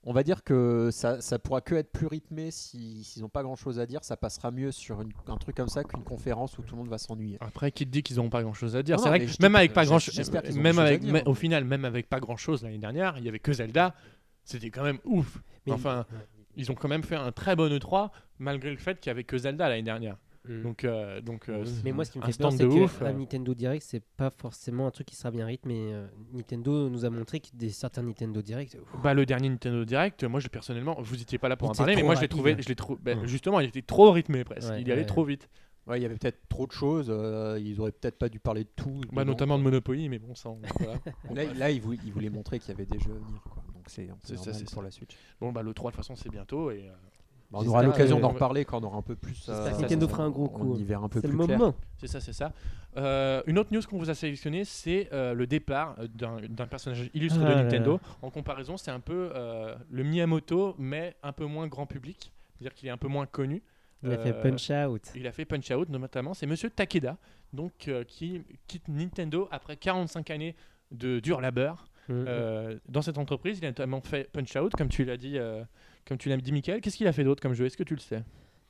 on 0.04 0.14
va 0.14 0.24
dire 0.24 0.43
que 0.43 0.89
ça, 0.91 1.22
ça 1.22 1.38
pourra 1.38 1.62
que 1.62 1.76
être 1.76 1.91
plus 1.91 2.08
rythmé 2.08 2.49
si- 2.52 3.04
s'ils 3.04 3.22
n'ont 3.22 3.30
pas 3.30 3.43
grand 3.43 3.56
chose 3.56 3.80
à 3.80 3.86
dire. 3.86 4.04
Ça 4.04 4.18
passera 4.18 4.49
mieux 4.52 4.72
sur 4.72 5.02
une- 5.02 5.12
un 5.28 5.38
truc 5.38 5.56
comme 5.56 5.68
ça 5.70 5.84
qu'une 5.84 6.04
conférence 6.04 6.58
où 6.58 6.64
tout 6.64 6.76
le 6.76 6.80
monde 6.82 6.89
va 6.89 6.97
s'ennuyer. 6.97 7.38
Après, 7.39 7.72
qui 7.72 7.86
te 7.86 7.91
dit 7.91 8.02
qu'ils 8.04 8.18
n'ont 8.18 8.30
pas 8.30 8.41
grand 8.41 8.54
chose 8.54 8.76
à 8.76 8.82
dire? 8.84 8.99
C'est 8.99 9.10
vrai 9.10 9.20
que 9.26 9.32
même 9.41 9.56
avec 9.56 9.74
pas 9.74 9.86
grand 9.86 9.97
ont 9.97 9.99
même 10.62 10.80
avec, 10.80 11.02
dire. 11.02 11.14
mais 11.14 11.28
au 11.28 11.34
final, 11.36 11.66
même 11.66 11.86
avec 11.86 12.10
pas 12.10 12.20
grand 12.20 12.38
chose 12.38 12.64
l'année 12.64 12.78
dernière, 12.80 13.16
il 13.18 13.24
y 13.26 13.30
avait 13.30 13.39
que 13.39 13.54
Zelda. 13.54 13.93
C'était 14.43 14.72
quand 14.72 14.84
même 14.84 14.97
ouf. 15.06 15.38
Mais- 15.68 15.74
Enfin, 15.74 16.06
ils 16.56 16.72
ont 16.72 16.76
quand 16.76 16.88
même 16.89 17.04
fait 17.04 17.16
un 17.16 17.32
très 17.32 17.56
bon 17.56 17.72
E3 17.72 18.10
malgré 18.39 18.72
le 18.72 18.78
fait 18.78 18.99
qu'il 18.99 19.10
y 19.10 19.12
avait 19.12 19.24
que 19.24 19.38
Zelda 19.38 19.70
l'année 19.70 19.84
dernière. 19.84 20.18
Mm. 20.48 20.62
Donc, 20.64 20.84
euh, 20.84 21.22
donc 21.22 21.50
euh, 21.50 21.64
Mais 21.84 21.92
moi, 21.92 22.04
ce 22.04 22.12
qui 22.12 22.18
me 22.20 22.24
un 22.24 22.28
fait 22.28 22.38
peur, 22.38 22.52
stand 22.52 22.58
c'est 22.60 22.64
de 22.68 22.80
que 22.80 22.84
ouf, 22.86 23.02
un 23.02 23.06
euh. 23.06 23.14
Nintendo 23.14 23.54
Direct, 23.54 23.86
c'est 23.88 24.04
pas 24.18 24.32
forcément 24.32 24.88
un 24.88 24.92
truc 24.92 25.06
qui 25.08 25.16
sera 25.16 25.30
bien 25.30 25.46
rythmé. 25.46 25.94
Euh, 25.94 26.08
Nintendo 26.34 26.89
nous 26.89 27.06
a 27.06 27.10
montré 27.10 27.39
que 27.39 27.48
des 27.54 27.70
certains 27.70 28.02
Nintendo 28.02 28.42
Direct, 28.42 28.76
ouf, 28.82 29.02
Bah, 29.04 29.14
le 29.14 29.26
dernier 29.26 29.50
Nintendo 29.50 29.86
Direct, 29.86 30.24
moi 30.24 30.39
je, 30.39 30.48
personnellement, 30.48 30.96
vous 31.00 31.22
étiez 31.22 31.38
pas 31.38 31.48
là 31.50 31.56
pour 31.58 31.68
Il 31.68 31.72
en 31.72 31.74
parler, 31.76 31.96
mais 31.96 32.04
moi 32.04 32.16
je 32.16 32.22
l'ai 32.22 32.28
trouvé, 32.28 32.56
je 32.60 32.68
l'ai 32.68 32.76
trou- 32.76 32.98
bah, 33.02 33.14
Ouais. 33.14 33.28
justement, 33.28 33.60
il 33.60 33.68
était 33.70 33.82
trop 33.84 34.12
rythmé 34.12 34.44
presque. 34.44 34.70
Ouais, 34.70 34.82
il 34.82 34.88
y 34.88 34.92
allait 34.92 35.02
ouais. 35.02 35.06
trop 35.08 35.24
vite. 35.24 35.48
Ouais, 35.88 36.00
il 36.00 36.04
y 36.04 36.06
avait 36.06 36.16
peut-être 36.16 36.48
trop 36.48 36.68
de 36.68 36.72
choses. 36.72 37.08
euh, 37.10 37.60
ils 37.60 37.80
auraient 37.82 37.92
peut-être 37.92 38.18
pas 38.18 38.30
dû 38.30 38.39
parler 38.39 38.64
de 38.64 38.70
tout. 38.76 39.02
Bah, 39.12 39.26
notamment 39.26 39.58
de. 39.58 39.64
Monopoly, 39.64 40.10
mais 40.10 40.20
bon, 40.20 40.36
ça. 40.36 40.50
on- 40.50 40.60
voilà. 40.80 41.00
Là, 41.34 41.54
là, 41.56 41.72
ils, 41.72 41.82
vou- 41.82 41.94
ils 41.94 42.12
voulaient 42.14 42.30
montrer 42.30 42.60
qu'il 42.60 42.70
y 42.70 42.72
avait 42.74 42.86
des 42.86 43.00
jeux 43.00 43.12
à 43.12 43.16
venir. 43.26 43.42
Quoi. 43.44 43.64
Donc 43.74 43.86
c'est 43.89 44.08
pour 44.72 44.84
la 44.84 44.92
Switch. 44.92 45.16
bon, 45.39 45.52
bah, 45.52 45.64
le 45.64 45.74
3 45.74 45.89
de 45.92 45.96
toute 45.96 46.04
façon, 46.06 46.16
c'est 46.16 46.30
bientôt. 46.30 46.70
Et, 46.72 46.88
euh, 46.88 46.94
Bah, 47.52 47.60
on 47.62 47.68
aura 47.68 47.84
l'occasion 47.84 48.18
euh, 48.18 48.22
d'en 48.22 48.30
reparler 48.30 48.64
quand 48.64 48.82
on 48.82 48.88
aura 48.88 48.97
un 48.97 49.02
peu 49.02 49.16
plus. 49.16 49.45
Que 49.45 49.82
Nintendo 49.82 50.08
fera 50.08 50.24
un 50.24 50.30
gros 50.30 50.47
coup. 50.47 50.74
Un 50.74 50.80
hiver 50.80 51.04
un 51.04 51.10
peu 51.10 51.20
c'est 51.20 51.28
plus 51.28 51.38
le 51.38 51.45
clair. 51.45 51.60
moment. 51.60 51.76
C'est 51.97 52.08
ça, 52.08 52.22
c'est 52.22 52.34
ça. 52.34 52.54
Euh, 52.97 53.41
une 53.45 53.60
autre 53.60 53.74
news 53.74 53.82
qu'on 53.89 53.97
vous 53.97 54.10
a 54.10 54.16
sélectionné, 54.16 54.64
c'est 54.64 55.10
euh, 55.12 55.34
le 55.34 55.47
départ 55.47 55.95
euh, 55.99 56.08
d'un 56.49 56.68
personnage 56.68 57.10
illustre 57.14 57.39
Ah 57.41 57.45
de 57.45 57.49
là 57.49 57.64
Nintendo. 57.64 57.99
En 58.22 58.30
comparaison, 58.30 58.78
c'est 58.78 58.91
un 58.91 58.99
peu 58.99 59.32
euh, 59.36 59.76
le 59.89 60.04
Miyamoto, 60.04 60.76
mais 60.78 61.16
un 61.24 61.34
peu 61.34 61.45
moins 61.45 61.68
grand 61.68 61.86
public. 61.86 62.32
C'est-à-dire 62.58 62.74
qu'il 62.74 62.88
est 62.88 62.91
un 62.91 62.97
peu 62.97 63.08
moins 63.08 63.26
connu. 63.26 63.62
Il 64.04 64.12
a 64.12 64.18
fait 64.18 64.34
Euh, 64.34 64.41
Punch 64.41 64.70
Out. 64.72 65.12
Il 65.16 65.28
a 65.28 65.32
fait 65.32 65.45
Punch 65.45 65.70
Out 65.72 65.89
notamment. 65.89 66.34
C'est 66.34 66.47
Monsieur 66.47 66.70
Takeda, 66.70 67.18
donc 67.54 67.88
euh, 67.88 68.04
qui 68.04 68.41
quitte 68.68 68.88
Nintendo 68.88 69.47
après 69.52 69.76
45 69.78 70.30
années 70.32 70.56
de 70.91 71.20
dur 71.20 71.39
labeur. 71.41 71.86
Mm. 72.10 72.14
Euh, 72.28 72.80
dans 72.89 73.02
cette 73.02 73.18
entreprise, 73.18 73.60
il 73.60 73.66
a 73.66 73.70
notamment 73.70 74.02
fait 74.02 74.30
Punch 74.32 74.56
Out, 74.56 74.74
comme 74.76 74.89
tu 74.89 75.06
l'as 75.06 75.18
dit, 75.18 75.38
euh, 75.38 75.64
comme 76.06 76.18
tu 76.18 76.30
l'as 76.30 76.38
dit, 76.38 76.52
Michael. 76.52 76.82
Qu'est-ce 76.82 76.97
qu'il 76.97 77.08
a 77.08 77.14
fait 77.14 77.24
d'autre 77.24 77.41
comme 77.41 77.54
jeu? 77.54 77.66
Est-ce 77.66 77.78
que 77.78 77.84
tu 77.84 77.95
le 77.95 77.99
sais? 77.99 78.24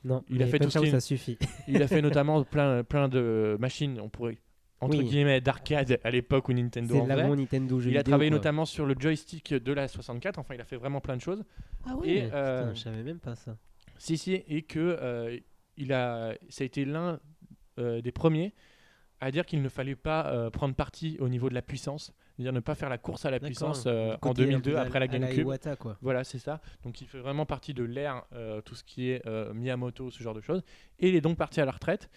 Non, 0.04 0.24
il 0.28 0.42
a 0.42 0.46
fait 0.46 0.58
tout 0.58 0.70
ce 0.70 0.78
qui 0.78 0.90
ça 0.90 1.00
suffit. 1.00 1.38
Il 1.68 1.80
a 1.82 1.86
fait 1.86 2.02
notamment 2.02 2.42
plein, 2.42 2.82
plein 2.82 3.08
de 3.08 3.56
machines, 3.60 4.00
on 4.00 4.08
pourrait 4.08 4.38
entre 4.80 4.98
Oui. 4.98 5.04
guillemets 5.04 5.40
d'arcade 5.40 6.00
à 6.02 6.10
l'époque 6.10 6.48
où 6.48 6.52
Nintendo 6.52 6.94
C'est 6.94 7.00
en 7.12 7.36
Nintendo 7.36 7.78
jeu 7.78 7.90
Il 7.90 7.96
a 7.96 8.02
travaillé 8.02 8.30
quoi. 8.30 8.38
notamment 8.38 8.64
sur 8.64 8.84
le 8.84 8.96
joystick 8.98 9.54
de 9.54 9.72
la 9.72 9.86
64. 9.86 10.38
Enfin, 10.40 10.54
il 10.54 10.60
a 10.60 10.64
fait 10.64 10.76
vraiment 10.76 11.00
plein 11.00 11.16
de 11.16 11.20
choses. 11.20 11.44
Ah 11.86 11.92
Et, 12.02 12.22
ouais, 12.22 12.30
euh, 12.32 12.62
putain, 12.62 12.74
je 12.74 12.80
savais 12.80 13.02
même 13.04 13.20
pas 13.20 13.36
ça. 13.36 13.56
Si, 13.98 14.18
si, 14.18 14.32
et 14.34 14.62
que 14.62 14.80
euh, 15.00 15.38
il 15.76 15.92
a, 15.92 16.34
ça 16.48 16.62
a 16.62 16.64
été 16.64 16.84
l'un 16.84 17.20
euh, 17.78 18.00
des 18.00 18.10
premiers 18.10 18.52
à 19.20 19.30
dire 19.30 19.46
qu'il 19.46 19.62
ne 19.62 19.68
fallait 19.68 19.94
pas 19.94 20.26
euh, 20.32 20.50
prendre 20.50 20.74
parti 20.74 21.16
au 21.20 21.28
niveau 21.28 21.48
de 21.48 21.54
la 21.54 21.62
puissance, 21.62 22.12
c'est-à-dire 22.42 22.52
ne 22.52 22.60
pas 22.60 22.74
faire 22.74 22.88
la 22.88 22.98
course 22.98 23.24
à 23.24 23.30
la 23.30 23.40
puissance 23.40 23.84
euh, 23.86 24.14
en 24.14 24.18
côté 24.18 24.42
un 24.42 24.46
2002 24.46 24.70
peu 24.72 24.78
à- 24.78 24.82
après 24.82 25.00
la 25.00 25.08
GameCube. 25.08 25.46
Iwata, 25.46 25.76
quoi. 25.76 25.96
Voilà, 26.02 26.24
c'est 26.24 26.38
ça. 26.38 26.60
Donc 26.84 27.00
il 27.00 27.06
fait 27.06 27.18
vraiment 27.18 27.46
partie 27.46 27.74
de 27.74 27.84
l'ère, 27.84 28.24
euh, 28.34 28.60
tout 28.60 28.74
ce 28.74 28.84
qui 28.84 29.10
est 29.10 29.26
euh, 29.26 29.52
Miyamoto, 29.54 30.10
ce 30.10 30.22
genre 30.22 30.34
de 30.34 30.40
choses. 30.40 30.62
Et 30.98 31.08
il 31.08 31.14
est 31.14 31.20
donc 31.20 31.36
parti 31.36 31.60
à 31.60 31.64
la 31.64 31.72
retraite. 31.72 32.10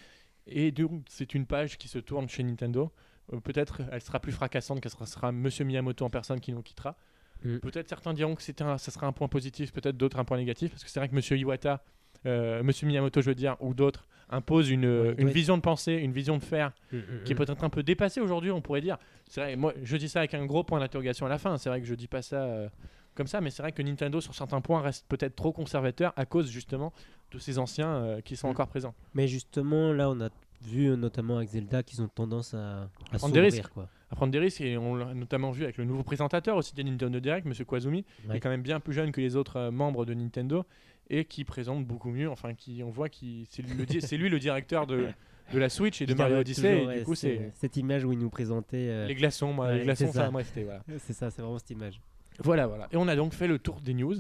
Et 0.47 0.73
c'est 1.07 1.34
une 1.34 1.45
page 1.45 1.78
qui 1.78 1.88
se 1.88 1.97
tourne 1.99 2.30
chez 2.30 2.43
Nintendo. 2.43 2.91
Euh, 3.34 3.39
Peut-être 3.39 3.82
elle 3.91 4.01
sera 4.01 4.19
plus 4.19 4.32
fracassante 4.32 4.82
que 4.82 4.89
ce 4.89 5.05
sera, 5.05 5.32
Monsieur 5.32 5.65
Miyamoto 5.65 6.05
en 6.05 6.09
personne 6.09 6.39
qui 6.39 6.51
nous 6.53 6.61
quittera. 6.61 6.95
Mm. 7.43 7.57
Peut-être 7.57 7.89
certains 7.89 8.13
diront 8.13 8.36
que 8.36 8.63
un, 8.63 8.78
ça 8.78 8.91
sera 8.91 9.07
un 9.07 9.11
point 9.11 9.28
positif, 9.28 9.73
peut-être 9.73 9.97
d'autres 9.97 10.19
un 10.19 10.26
point 10.26 10.38
négatif, 10.38 10.71
parce 10.71 10.84
que 10.84 10.89
c'est 10.89 10.99
vrai 10.99 11.09
que 11.09 11.15
Monsieur 11.15 11.38
Iwata, 11.38 11.84
Monsieur 12.26 12.88
Miyamoto, 12.88 13.21
je 13.21 13.30
veux 13.30 13.36
dire, 13.36 13.55
ou 13.59 13.73
d'autres, 13.73 14.07
imposent 14.30 14.69
une, 14.69 14.86
Ouais, 14.86 15.15
une 15.17 15.30
vision 15.30 15.55
de 15.57 15.61
pensée, 15.61 15.93
une 15.93 16.11
vision 16.11 16.38
de 16.38 16.43
faire 16.43 16.71
Mm, 16.91 16.97
qui 17.23 17.32
est 17.32 17.36
mm, 17.36 17.38
peut-être 17.38 17.63
un 17.63 17.69
peu 17.69 17.84
dépassée 17.84 18.21
aujourd'hui, 18.21 18.51
on 18.51 18.61
pourrait 18.61 18.82
dire. 18.82 18.97
C'est 19.30 19.41
vrai, 19.41 19.55
moi 19.55 19.73
je 19.84 19.97
dis 19.97 20.09
ça 20.09 20.19
avec 20.19 20.34
un 20.34 20.45
gros 20.45 20.63
point 20.63 20.80
d'interrogation 20.80 21.26
à 21.26 21.30
la 21.30 21.38
fin. 21.38 21.57
C'est 21.57 21.69
vrai 21.69 21.80
que 21.82 21.88
je 21.88 21.93
dis 21.95 22.07
pas 22.07 22.21
ça 22.21 22.38
euh, 22.43 22.67
comme 23.15 23.28
ça, 23.28 23.39
mais 23.41 23.49
c'est 23.49 23.61
vrai 23.61 23.71
que 23.71 23.82
Nintendo 23.82 24.19
sur 24.21 24.34
certains 24.36 24.61
points 24.61 24.82
reste 24.82 25.05
peut-être 25.07 25.36
trop 25.36 25.51
conservateur 25.51 26.11
à 26.15 26.26
cause 26.26 26.49
justement 26.49 26.91
de 27.32 27.38
ces 27.39 27.59
anciens 27.59 27.95
euh, 27.95 28.21
qui 28.21 28.36
sont 28.36 28.47
Mm. 28.47 28.51
encore 28.51 28.67
présents. 28.67 28.95
Mais 29.13 29.28
justement, 29.28 29.93
là, 29.93 30.09
on 30.09 30.19
a 30.21 30.30
vu 30.63 30.88
euh, 30.88 30.95
notamment 30.95 31.38
avec 31.38 31.49
Zelda 31.49 31.84
qu'ils 31.84 32.01
ont 32.01 32.07
tendance 32.07 32.53
à, 32.53 32.89
à 33.11 33.17
prendre 33.17 33.34
des 33.34 33.61
quoi. 33.73 33.88
À 34.16 34.18
prendre 34.18 34.32
des 34.32 34.39
risques 34.39 34.61
et 34.61 34.78
on 34.78 34.95
l'a 34.95 35.13
notamment 35.13 35.51
vu 35.51 35.63
avec 35.63 35.78
le 35.78 35.84
nouveau 35.84 36.03
présentateur 36.03 36.55
aussi 36.57 36.74
de 36.74 36.82
Nintendo 36.84 37.20
Direct, 37.20 37.45
Monsieur 37.45 37.66
Kwazumi, 37.66 38.03
qui 38.03 38.28
Ouais. 38.30 38.38
est 38.38 38.39
quand 38.39 38.49
même 38.49 38.61
bien 38.61 38.80
plus 38.80 38.93
jeune 38.93 39.11
que 39.11 39.20
les 39.22 39.36
autres 39.36 39.57
euh, 39.57 39.72
membres 39.72 40.05
de 40.05 40.13
Nintendo 40.13 40.63
et 41.09 41.26
qui 41.26 41.43
présente 41.43 41.86
beaucoup 41.86 42.09
mieux. 42.09 42.30
Enfin, 42.30 42.53
qui 42.53 42.82
on 42.84 42.89
voit 42.89 43.09
qui 43.09 43.45
c'est 43.51 43.61
lui, 43.61 43.74
le 43.78 43.86
di- 43.86 44.01
c'est 44.01 44.18
lui 44.18 44.30
le 44.30 44.39
directeur 44.39 44.88
de, 44.88 45.07
de 45.53 45.59
la 45.59 45.70
Switch 45.70 46.01
et 46.01 46.05
de 46.05 46.13
Mario 46.13 46.38
Odyssey. 46.38 46.76
toujours, 46.78 46.91
et 46.93 46.99
du 46.99 47.03
coup, 47.05 47.16
c'est- 47.16 47.51
cette 47.55 47.76
image 47.78 48.05
où 48.05 48.13
il 48.13 48.20
nous 48.20 48.30
présentait. 48.30 48.88
euh, 48.89 49.05
les 49.05 49.16
glaçons, 49.16 49.51
moi, 49.53 49.68
Ouais, 49.68 49.78
les 49.80 49.84
glaçons, 49.84 50.11
ça. 50.11 50.30
voilà. 50.30 50.82
C'est 50.99 51.13
ça, 51.13 51.30
c'est 51.30 51.41
vraiment 51.41 51.57
cette 51.59 51.70
image. 51.72 51.99
Voilà, 52.39 52.68
voilà. 52.68 52.88
Et 52.91 52.97
on 52.97 53.07
a 53.07 53.16
donc 53.16 53.34
fait 53.34 53.47
le 53.47 53.59
tour 53.59 53.82
des 53.82 53.93
news. 53.93 54.16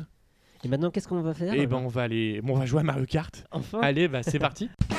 Et 0.63 0.67
maintenant, 0.67 0.89
qu'est-ce 0.91 1.07
qu'on 1.07 1.21
va 1.21 1.33
faire? 1.33 1.53
Et 1.53 1.67
ben, 1.67 1.77
on 1.77 1.87
va 1.87 2.03
aller, 2.03 2.41
bon, 2.41 2.53
on 2.55 2.59
va 2.59 2.65
jouer 2.65 2.79
à 2.81 2.83
Mario 2.83 3.05
Kart. 3.05 3.45
Enfin 3.51 3.79
Allez, 3.81 4.07
bah 4.07 4.23
c'est 4.23 4.39
parti. 4.39 4.69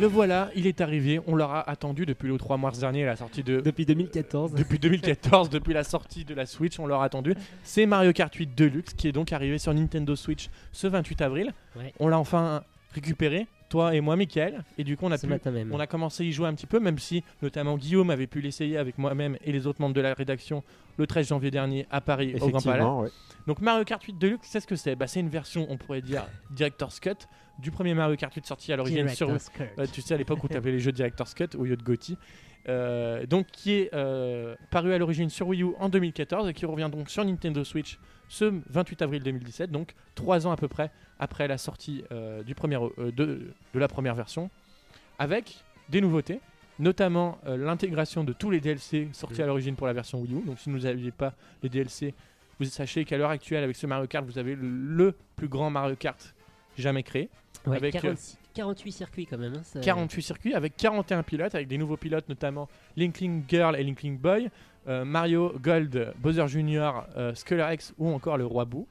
Le 0.00 0.06
voilà, 0.06 0.48
il 0.56 0.66
est 0.66 0.80
arrivé. 0.80 1.20
On 1.26 1.36
l'aura 1.36 1.68
attendu 1.68 2.06
depuis 2.06 2.26
le 2.26 2.38
3 2.38 2.56
mars 2.56 2.78
dernier, 2.78 3.04
la 3.04 3.16
sortie 3.16 3.42
de. 3.42 3.60
Depuis 3.60 3.84
2014. 3.84 4.54
Depuis 4.54 4.78
2014, 4.78 5.50
depuis 5.50 5.74
la 5.74 5.84
sortie 5.84 6.24
de 6.24 6.32
la 6.32 6.46
Switch, 6.46 6.78
on 6.78 6.86
l'aura 6.86 7.04
attendu. 7.04 7.34
C'est 7.64 7.84
Mario 7.84 8.14
Kart 8.14 8.34
8 8.34 8.54
Deluxe 8.56 8.94
qui 8.94 9.08
est 9.08 9.12
donc 9.12 9.30
arrivé 9.34 9.58
sur 9.58 9.74
Nintendo 9.74 10.16
Switch 10.16 10.48
ce 10.72 10.86
28 10.86 11.20
avril. 11.20 11.52
Ouais. 11.76 11.92
On 12.00 12.08
l'a 12.08 12.18
enfin 12.18 12.62
récupéré, 12.94 13.46
toi 13.70 13.94
et 13.94 14.02
moi, 14.02 14.16
Michael. 14.16 14.62
Et 14.76 14.84
du 14.84 14.98
coup, 14.98 15.06
on 15.06 15.12
a 15.12 15.16
pu 15.16 15.26
on 15.70 15.80
a 15.80 15.86
commencé 15.86 16.24
à 16.24 16.26
y 16.26 16.32
jouer 16.32 16.48
un 16.48 16.54
petit 16.54 16.66
peu, 16.66 16.78
même 16.78 16.98
si 16.98 17.24
notamment 17.40 17.78
Guillaume 17.78 18.10
avait 18.10 18.26
pu 18.26 18.42
l'essayer 18.42 18.76
avec 18.76 18.98
moi-même 18.98 19.38
et 19.42 19.52
les 19.52 19.66
autres 19.66 19.80
membres 19.80 19.94
de 19.94 20.00
la 20.02 20.12
rédaction 20.12 20.62
le 20.98 21.06
13 21.06 21.28
janvier 21.28 21.50
dernier 21.50 21.86
à 21.90 22.02
Paris 22.02 22.34
au 22.38 22.48
Grand 22.50 22.60
Palais. 22.60 22.84
Ouais. 22.84 23.08
Donc 23.46 23.60
Mario 23.60 23.84
Kart 23.84 24.02
8 24.02 24.18
Deluxe, 24.18 24.48
c'est 24.50 24.60
ce 24.60 24.66
que 24.66 24.76
c'est? 24.76 24.96
Bah, 24.96 25.06
C'est 25.06 25.20
une 25.20 25.30
version, 25.30 25.66
on 25.70 25.78
pourrait 25.78 26.02
dire, 26.02 26.26
Director's 26.50 27.00
Cut 27.00 27.26
du 27.58 27.70
premier 27.70 27.94
Mario 27.94 28.16
Kart 28.16 28.34
8 28.34 28.46
sorti 28.46 28.72
à 28.72 28.76
l'origine 28.76 29.08
sur... 29.08 29.30
Tu 29.92 30.02
sais, 30.02 30.14
à 30.14 30.16
l'époque 30.16 30.42
où 30.44 30.48
tu 30.48 30.56
avais 30.56 30.72
les 30.72 30.80
jeux 30.80 30.92
Director's 30.92 31.34
Cut 31.34 31.56
au 31.56 31.64
lieu 31.64 31.76
de 31.76 31.82
GOTY. 31.82 32.18
Euh, 32.68 33.24
donc 33.26 33.46
qui 33.46 33.72
est 33.72 33.94
euh, 33.94 34.54
paru 34.70 34.92
à 34.92 34.98
l'origine 34.98 35.30
sur 35.30 35.48
Wii 35.48 35.62
U 35.62 35.68
en 35.78 35.88
2014 35.88 36.48
et 36.48 36.52
qui 36.52 36.66
revient 36.66 36.90
donc 36.92 37.08
sur 37.08 37.24
Nintendo 37.24 37.64
Switch 37.64 37.98
ce 38.28 38.52
28 38.68 39.02
avril 39.02 39.22
2017, 39.22 39.70
donc 39.70 39.94
trois 40.14 40.46
ans 40.46 40.52
à 40.52 40.56
peu 40.56 40.68
près 40.68 40.90
après 41.18 41.48
la 41.48 41.58
sortie 41.58 42.04
euh, 42.12 42.42
du 42.42 42.54
premier, 42.54 42.76
euh, 42.76 43.10
de, 43.10 43.52
de 43.74 43.78
la 43.78 43.88
première 43.88 44.14
version, 44.14 44.50
avec 45.18 45.64
des 45.88 46.00
nouveautés, 46.00 46.40
notamment 46.78 47.38
euh, 47.46 47.56
l'intégration 47.56 48.22
de 48.24 48.32
tous 48.32 48.50
les 48.50 48.60
DLC 48.60 49.08
sortis 49.12 49.42
à 49.42 49.46
l'origine 49.46 49.74
pour 49.74 49.86
la 49.86 49.92
version 49.92 50.20
Wii 50.20 50.34
U. 50.34 50.42
Donc 50.46 50.58
si 50.58 50.70
vous 50.70 50.78
n'aviez 50.78 51.10
pas 51.10 51.34
les 51.62 51.68
DLC, 51.68 52.14
vous 52.58 52.66
sachez 52.66 53.04
qu'à 53.04 53.18
l'heure 53.18 53.30
actuelle 53.30 53.64
avec 53.64 53.74
ce 53.74 53.86
Mario 53.86 54.06
Kart, 54.06 54.24
vous 54.24 54.38
avez 54.38 54.54
le, 54.54 54.68
le 54.68 55.14
plus 55.34 55.48
grand 55.48 55.70
Mario 55.70 55.96
Kart 55.96 56.34
jamais 56.78 57.02
créé. 57.02 57.28
Ouais, 57.66 57.76
avec, 57.76 57.96
euh, 57.96 58.00
46 58.00 58.38
48 58.54 58.92
circuits 58.92 59.26
quand 59.26 59.38
même. 59.38 59.54
hein, 59.56 59.62
ça- 59.62 59.80
48 59.80 60.22
circuits 60.22 60.54
avec 60.54 60.76
41 60.76 61.22
pilotes, 61.22 61.54
avec 61.54 61.68
des 61.68 61.78
nouveaux 61.78 61.96
pilotes 61.96 62.28
notamment 62.28 62.68
Linkling 62.96 63.44
Girl 63.48 63.76
et 63.76 63.84
Linkling 63.84 64.18
Boy, 64.18 64.50
euh, 64.88 65.04
Mario 65.04 65.52
Gold, 65.62 66.14
Bowser 66.18 66.48
Jr., 66.48 66.90
euh, 67.16 67.34
Skuller 67.34 67.68
X 67.72 67.94
ou 67.98 68.08
encore 68.08 68.36
le 68.38 68.46
Roi 68.46 68.64
Boo. 68.64 68.86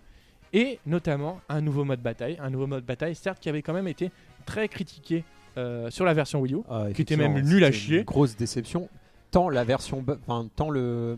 Et 0.53 0.79
notamment 0.85 1.39
un 1.49 1.61
nouveau 1.61 1.83
mode 1.83 2.01
bataille, 2.01 2.37
un 2.41 2.49
nouveau 2.49 2.65
mode 2.67 2.83
bataille 2.85 3.13
certes 3.15 3.39
qui 3.39 3.49
avait 3.49 3.61
quand 3.61 3.73
même 3.73 3.87
été 3.87 4.09
très 4.45 4.67
critiqué 4.67 5.23
euh, 5.57 5.89
sur 5.91 6.05
la 6.05 6.13
version 6.13 6.39
Wii 6.41 6.53
U. 6.55 6.59
Ah, 6.69 6.85
Qui 6.95 7.01
était 7.03 7.17
même 7.17 7.39
nul 7.41 7.63
à 7.63 7.71
chier. 7.71 7.99
Une 7.99 8.03
grosse 8.05 8.35
déception. 8.35 8.89
Tant 9.31 9.49
la 9.49 9.63
version, 9.63 10.03
enfin 10.27 10.47
tant 10.55 10.69
le 10.71 11.17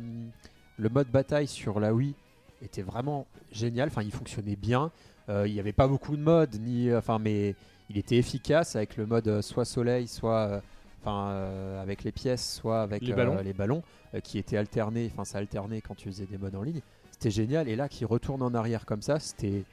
le 0.78 0.90
mode 0.90 1.08
bataille 1.10 1.48
sur 1.48 1.80
la 1.80 1.94
Wii 1.94 2.14
était 2.62 2.82
vraiment 2.82 3.26
génial. 3.52 3.88
Enfin, 3.90 4.02
il 4.04 4.12
fonctionnait 4.12 4.56
bien. 4.56 4.92
Euh, 5.30 5.48
il 5.48 5.54
n'y 5.54 5.60
avait 5.60 5.72
pas 5.74 5.88
beaucoup 5.88 6.18
de 6.18 6.22
modes, 6.22 6.56
ni 6.60 6.94
enfin, 6.94 7.20
mais 7.20 7.56
il 7.92 7.98
était 7.98 8.16
efficace 8.18 8.76
avec 8.76 8.98
le 8.98 9.06
mode 9.06 9.28
euh, 9.28 9.42
soit 9.42 9.66
soleil, 9.66 10.08
soit 10.08 10.48
euh, 10.48 10.62
enfin 11.02 11.30
euh, 11.32 11.82
avec 11.82 12.04
les 12.04 12.12
pièces, 12.12 12.56
soit 12.56 12.82
avec 12.82 13.02
Les 13.04 13.12
euh, 13.12 13.16
ballons. 13.16 13.42
les 13.44 13.54
ballons 13.54 13.84
euh, 14.14 14.20
qui 14.20 14.38
étaient 14.38 14.58
alternés. 14.58 15.10
Enfin, 15.14 15.26
ça 15.26 15.38
alternait 15.40 15.82
quand 15.82 15.96
tu 15.96 16.08
faisais 16.10 16.26
des 16.26 16.38
modes 16.38 16.56
en 16.56 16.64
ligne. 16.64 16.82
C'était 17.12 17.32
génial. 17.32 17.68
Et 17.68 17.76
là, 17.76 17.90
qui 17.90 18.06
retourne 18.06 18.42
en 18.42 18.54
arrière 18.54 18.86
comme 18.86 19.02
ça, 19.02 19.20
c'était 19.20 19.64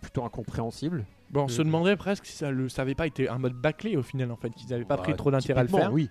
plutôt 0.00 0.24
incompréhensible. 0.24 1.04
Bon, 1.30 1.44
on 1.44 1.48
se 1.48 1.62
demandait 1.62 1.96
presque 1.96 2.24
si 2.26 2.36
ça 2.36 2.52
ne 2.52 2.80
avait 2.80 2.94
pas 2.94 3.06
été 3.06 3.28
un 3.28 3.38
mode 3.38 3.54
bâclé 3.54 3.96
au 3.96 4.02
final 4.02 4.30
en 4.30 4.36
fait, 4.36 4.50
qu'ils 4.50 4.70
n'avaient 4.70 4.84
pas 4.84 4.96
Bah, 4.96 5.02
pris 5.02 5.16
trop 5.16 5.30
d'intérêt 5.30 5.60
à 5.60 5.64
le 5.64 5.68
faire. 5.68 5.92
Oui. 5.92 6.08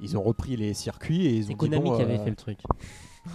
Ils 0.00 0.16
ont 0.18 0.22
repris 0.22 0.56
les 0.56 0.74
circuits 0.74 1.26
et 1.26 1.30
ils 1.36 1.44
ont 1.44 1.48
dit 1.48 1.56
Konami 1.56 1.84
bon, 1.88 1.96
qui 1.96 2.02
avait 2.02 2.18
fait 2.18 2.30
le 2.30 2.36
truc. 2.36 2.58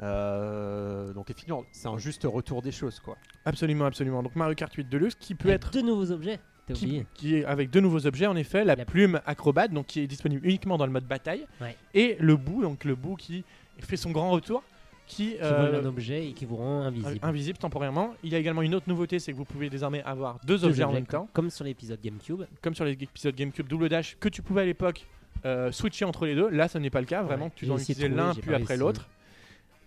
Euh, 0.00 1.12
donc 1.12 1.30
effectivement, 1.30 1.64
c'est 1.70 1.86
un 1.86 1.98
juste 1.98 2.24
retour 2.24 2.62
des 2.62 2.72
choses 2.72 2.98
quoi. 3.00 3.16
Absolument, 3.44 3.84
absolument. 3.84 4.24
Donc 4.24 4.34
Mario 4.34 4.54
Kart 4.56 4.72
8 4.74 4.88
Deluxe 4.88 5.14
qui 5.14 5.34
peut 5.36 5.50
être 5.50 5.70
deux 5.70 5.82
nouveaux 5.82 6.10
objets. 6.10 6.40
Qui, 6.72 7.34
est 7.36 7.44
avec 7.44 7.68
deux 7.70 7.80
nouveaux 7.80 8.06
objets 8.06 8.26
en 8.26 8.36
effet, 8.36 8.64
la, 8.64 8.74
La- 8.74 8.84
plume 8.86 9.20
acrobate 9.26 9.70
donc 9.72 9.86
qui 9.86 10.00
est 10.00 10.06
disponible 10.06 10.46
uniquement 10.46 10.78
dans 10.78 10.86
le 10.86 10.92
mode 10.92 11.04
bataille 11.04 11.46
Ouais. 11.60 11.76
et 11.92 12.16
le 12.20 12.36
bout 12.36 12.62
donc 12.62 12.84
le 12.84 12.94
bout 12.94 13.16
qui 13.16 13.44
fait 13.80 13.96
son 13.98 14.10
grand 14.12 14.30
retour 14.30 14.62
qui, 15.06 15.32
Qui 15.32 15.36
euh, 15.42 15.66
vole 15.70 15.74
un 15.84 15.86
objet 15.86 16.28
et 16.28 16.32
qui 16.32 16.46
vous 16.46 16.56
rend 16.56 16.80
invisible. 16.84 17.18
invisible 17.20 17.58
temporairement. 17.58 18.14
Il 18.22 18.32
y 18.32 18.34
a 18.34 18.38
également 18.38 18.62
une 18.62 18.74
autre 18.74 18.88
nouveauté, 18.88 19.18
c'est 19.18 19.32
que 19.32 19.36
vous 19.36 19.44
pouvez 19.44 19.68
désormais 19.68 20.02
avoir 20.04 20.40
deux, 20.46 20.56
Deux 20.56 20.64
objets, 20.64 20.84
en 20.84 20.92
même 20.92 21.04
temps, 21.04 21.28
Comme 21.34 21.50
sur 21.50 21.62
l'épisode 21.66 22.00
GameCube. 22.02 22.44
comme 22.62 22.74
sur 22.74 22.86
les 22.86 22.92
épisodes 22.92 23.34
GameCube 23.34 23.66
Double 23.68 23.90
Dash 23.90 24.16
que 24.18 24.30
tu 24.30 24.40
pouvais 24.40 24.62
à 24.62 24.64
l'époque 24.64 25.04
euh, 25.44 25.70
switcher 25.72 26.06
entre 26.06 26.24
les 26.24 26.34
deux. 26.34 26.48
Là, 26.48 26.68
ce 26.68 26.78
n'est 26.78 26.88
pas 26.88 27.00
le 27.00 27.06
cas. 27.06 27.22
Vraiment, 27.22 27.46
Ouais, 27.46 27.52
tu 27.54 27.66
dois 27.66 27.78
utiliser 27.78 28.08
l'un 28.08 28.32
puis 28.34 28.54
après 28.54 28.78
l'autre. 28.78 29.06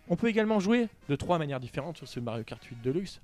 On 0.08 0.16
peut 0.16 0.28
également 0.28 0.60
jouer 0.60 0.88
de 1.10 1.16
trois 1.16 1.40
manières 1.40 1.60
différentes 1.60 1.98
sur 1.98 2.08
ce 2.08 2.20
Mario 2.20 2.44
Kart 2.44 2.64
8 2.64 2.78
Deluxe. 2.84 3.20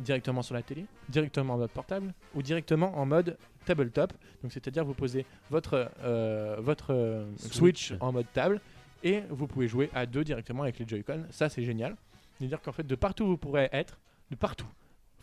Directement 0.00 0.42
sur 0.42 0.54
la 0.54 0.62
télé, 0.62 0.86
directement 1.08 1.54
en 1.54 1.58
mode 1.58 1.70
portable 1.70 2.12
ou 2.34 2.42
directement 2.42 2.98
en 2.98 3.06
mode 3.06 3.36
tabletop. 3.64 4.12
Donc 4.42 4.52
c'est-à-dire 4.52 4.84
vous 4.84 4.94
posez 4.94 5.24
votre, 5.50 5.90
euh, 6.02 6.56
votre 6.58 6.92
euh, 6.92 7.24
Switch. 7.36 7.88
Switch. 7.88 7.94
en 8.00 8.12
mode 8.12 8.26
table 8.32 8.60
et 9.04 9.22
vous 9.30 9.46
pouvez 9.46 9.68
jouer 9.68 9.90
à 9.94 10.06
deux 10.06 10.24
directement 10.24 10.64
avec 10.64 10.78
les 10.78 10.88
Joy-Con. 10.88 11.24
Ça 11.30 11.48
c'est 11.48 11.62
génial. 11.62 11.96
C'est-à-dire 12.38 12.60
qu'en 12.60 12.72
fait 12.72 12.86
de 12.86 12.94
partout 12.96 13.24
où 13.24 13.28
vous 13.28 13.36
pourrez 13.36 13.68
être, 13.72 13.98
de 14.30 14.36
partout, 14.36 14.66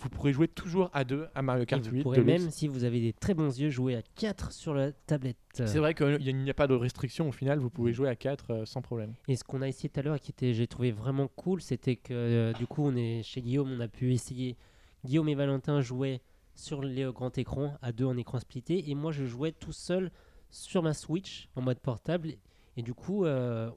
vous 0.01 0.09
pourrez 0.09 0.33
jouer 0.33 0.47
toujours 0.47 0.89
à 0.93 1.03
deux 1.03 1.27
à 1.35 1.41
Mario 1.41 1.63
Et 1.63 1.65
Kart 1.65 1.83
vous 1.85 1.91
8 1.91 2.01
pourrez 2.03 2.17
Deluxe. 2.17 2.41
même, 2.43 2.51
si 2.51 2.67
vous 2.67 2.83
avez 2.83 2.99
des 2.99 3.13
très 3.13 3.33
bons 3.33 3.57
yeux, 3.59 3.69
jouer 3.69 3.95
à 3.95 4.01
4 4.01 4.51
sur 4.51 4.73
la 4.73 4.91
tablette. 4.91 5.37
C'est 5.53 5.77
vrai 5.79 5.93
qu'il 5.93 6.35
n'y 6.37 6.49
a 6.49 6.53
pas 6.53 6.67
de 6.67 6.73
restriction 6.73 7.29
au 7.29 7.31
final, 7.31 7.59
vous 7.59 7.67
Mm. 7.67 7.71
pouvez 7.71 7.93
jouer 7.93 8.09
à 8.09 8.15
4 8.15 8.65
sans 8.65 8.81
problème. 8.81 9.13
Et 9.27 9.35
ce 9.35 9.43
qu'on 9.43 9.61
a 9.61 9.67
essayé 9.67 9.89
tout 9.89 9.99
à 9.99 10.03
l'heure 10.03 10.15
et 10.15 10.19
qui 10.19 10.31
était, 10.31 10.53
j'ai 10.53 10.67
trouvé 10.67 10.91
vraiment 10.91 11.27
cool, 11.27 11.61
c'était 11.61 11.95
que 11.95 12.13
euh, 12.13 12.53
du 12.53 12.65
coup, 12.67 12.83
on 12.83 12.95
est 12.95 13.21
chez 13.23 13.41
Guillaume, 13.41 13.71
on 13.71 13.79
a 13.79 13.87
pu 13.87 14.11
essayer. 14.13 14.57
Guillaume 15.05 15.29
et 15.29 15.35
Valentin 15.35 15.81
jouaient 15.81 16.21
sur 16.55 16.81
le 16.81 17.11
grand 17.11 17.37
écran, 17.37 17.75
à 17.81 17.91
deux 17.91 18.05
en 18.05 18.17
écran 18.17 18.39
splitté, 18.39 18.89
et 18.89 18.95
moi 18.95 19.11
je 19.11 19.25
jouais 19.25 19.51
tout 19.51 19.71
seul 19.71 20.11
sur 20.49 20.83
ma 20.83 20.93
Switch 20.93 21.47
en 21.55 21.61
mode 21.61 21.79
portable. 21.79 22.33
Et 22.77 22.81
du 22.83 22.93
coup, 22.93 23.25
euh, 23.25 23.69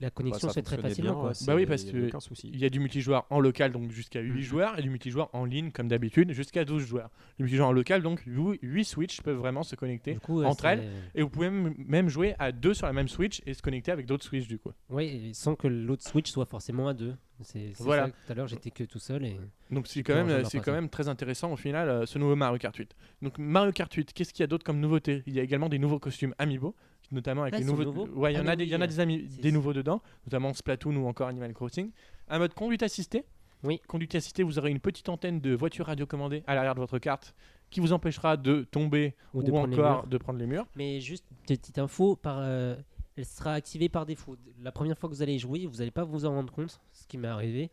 la 0.00 0.10
connexion 0.10 0.46
Bah, 0.48 0.52
se 0.52 0.58
fait 0.58 0.62
très 0.62 0.78
facilement. 0.78 1.20
quoi. 1.20 1.32
Bah 1.46 1.54
oui, 1.56 1.66
parce 1.66 1.82
il 1.82 1.86
y 1.86 1.90
avait 1.90 2.00
que 2.02 2.06
aucun 2.08 2.20
souci. 2.20 2.50
Il 2.52 2.58
y 2.60 2.64
a 2.64 2.70
du 2.70 2.78
multijoueur 2.80 3.26
en 3.30 3.40
local, 3.40 3.72
donc 3.72 3.90
jusqu'à 3.90 4.20
8 4.20 4.30
Mhm. 4.32 4.40
joueurs, 4.40 4.78
et 4.78 4.82
du 4.82 4.90
multijoueur 4.90 5.28
en 5.34 5.44
ligne, 5.44 5.70
comme 5.72 5.88
d'habitude, 5.88 6.32
jusqu'à 6.32 6.64
12 6.64 6.84
joueurs. 6.86 7.10
Le 7.38 7.44
multijoueur 7.44 7.68
en 7.68 7.72
local, 7.72 8.02
donc 8.02 8.22
8 8.26 8.84
Switch 8.84 9.20
peuvent 9.22 9.36
vraiment 9.38 9.62
se 9.62 9.74
connecter. 9.76 10.14
Coup, 10.16 10.42
entre 10.44 10.62
c'est- 10.62 10.68
elles. 10.74 10.88
Et 11.14 11.22
vous 11.22 11.30
pouvez 11.30 11.50
même- 11.50 12.08
jouer 12.08 12.34
à 12.38 12.52
deux 12.52 12.74
sur 12.74 12.86
la 12.86 12.92
même 12.92 13.08
Switch 13.08 13.42
et 13.46 13.54
se 13.54 13.62
connecter 13.62 13.90
avec 13.92 14.06
d'autres 14.06 14.24
Switch 14.24 14.46
du 14.46 14.58
coup. 14.58 14.70
Et 15.00 15.32
sans 15.34 15.54
que 15.56 15.66
l'autre 15.68 16.02
Switch 16.06 16.30
soit 16.30 16.46
forcément 16.46 16.88
à 16.88 16.94
deux. 16.94 17.14
C'est 17.40 17.72
c'est 17.74 17.84
Voilà. 17.84 18.06
ça, 18.06 18.10
tout 18.10 18.32
à 18.32 18.34
l'heure 18.34 18.48
j'étais 18.48 18.72
que 18.72 18.82
tout 18.82 18.98
seul 18.98 19.24
et 19.24 19.36
Donc 19.70 19.86
c'est 19.86 20.02
quand, 20.02 20.14
même, 20.16 20.44
c'est 20.46 20.58
quand 20.58 20.72
même 20.72 20.88
très 20.88 21.06
intéressant 21.08 21.52
au 21.52 21.56
final 21.56 21.88
euh, 21.88 22.04
ce 22.04 22.18
nouveau 22.18 22.34
Mario 22.34 22.58
Kart 22.58 22.74
8. 22.74 22.96
Donc 23.22 23.38
Mario 23.38 23.70
Kart 23.70 23.92
8, 23.94 24.12
qu'est-ce 24.12 24.32
qu'il 24.32 24.42
y 24.42 24.44
a 24.44 24.48
d'autre 24.48 24.64
comme 24.64 24.80
nouveauté? 24.80 25.22
Il 25.26 25.34
y 25.34 25.38
a 25.38 25.44
également 25.44 25.68
des 25.68 25.78
nouveaux 25.78 26.00
costumes 26.00 26.34
Amiibo, 26.38 26.74
notamment 27.10 27.42
avec 27.42 27.54
Ah, 27.54 27.58
les 27.58 27.64
nouveaux. 27.64 28.06
Ouais, 28.08 28.32
il 28.32 28.36
y 28.36 28.38
Ah, 28.38 28.42
en 28.42 28.46
a 28.46 28.56
des, 28.56 28.64
il 28.64 28.70
y 28.70 28.74
en 28.74 28.78
oui, 28.78 28.84
a 28.84 28.86
des, 28.86 29.00
ami- 29.00 29.26
c'est- 29.30 29.40
des 29.40 29.52
nouveaux 29.52 29.72
dedans, 29.72 30.00
notamment 30.26 30.52
Splatoon 30.52 30.96
ou 30.96 31.06
encore 31.06 31.28
Animal 31.28 31.52
Crossing. 31.54 31.90
Un 32.28 32.38
mode 32.38 32.54
conduite 32.54 32.82
assistée. 32.82 33.24
Oui. 33.64 33.80
Conduite 33.88 34.14
assistée, 34.14 34.42
vous 34.44 34.58
aurez 34.58 34.70
une 34.70 34.78
petite 34.80 35.08
antenne 35.08 35.40
de 35.40 35.54
voiture 35.54 35.86
radiocommandée 35.86 36.44
à 36.46 36.54
l'arrière 36.54 36.74
de 36.74 36.80
votre 36.80 36.98
carte 36.98 37.34
qui 37.70 37.80
vous 37.80 37.92
empêchera 37.92 38.36
de 38.36 38.62
tomber 38.70 39.14
Ou 39.34 39.42
de 39.42 39.50
encore 39.50 40.06
de 40.06 40.16
prendre 40.16 40.38
les 40.38 40.46
murs. 40.46 40.66
Mais 40.76 41.00
juste 41.00 41.24
petite 41.46 41.78
info, 41.78 42.14
par, 42.16 42.38
euh, 42.40 42.76
elle 43.16 43.24
sera 43.24 43.54
activée 43.54 43.88
par 43.88 44.06
défaut. 44.06 44.36
La 44.62 44.70
première 44.72 44.96
fois 44.96 45.08
que 45.08 45.14
vous 45.14 45.22
allez 45.22 45.38
jouer, 45.38 45.66
vous 45.66 45.78
n'allez 45.78 45.90
pas 45.90 46.04
vous 46.04 46.24
en 46.24 46.30
rendre 46.30 46.52
compte, 46.52 46.80
ce 46.92 47.06
qui 47.06 47.18
m'est 47.18 47.28
arrivé. 47.28 47.70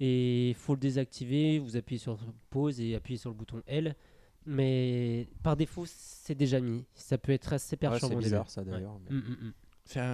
Et 0.00 0.50
il 0.50 0.54
faut 0.54 0.74
le 0.74 0.80
désactiver, 0.80 1.58
vous 1.58 1.76
appuyez 1.76 1.98
sur 1.98 2.16
pause 2.50 2.80
et 2.80 2.94
appuyez 2.94 3.18
sur 3.18 3.30
le 3.30 3.34
bouton 3.36 3.60
L. 3.66 3.96
Mais 4.50 5.28
par 5.42 5.56
défaut, 5.56 5.84
c'est 5.86 6.34
déjà 6.34 6.58
mis. 6.60 6.84
Ça 6.94 7.18
peut 7.18 7.32
être 7.32 7.52
assez 7.52 7.74
Ouais, 7.74 7.78
perturbant. 7.78 8.08
c'est 8.08 8.14
au 8.16 8.18
bizarre 8.18 8.44
début. 8.44 8.50
ça 8.54 8.64
d'ailleurs. 8.64 8.98
mais- 9.10 9.16
Mm, 9.16 9.20
mm, 9.20 9.46
mm. 9.48 9.52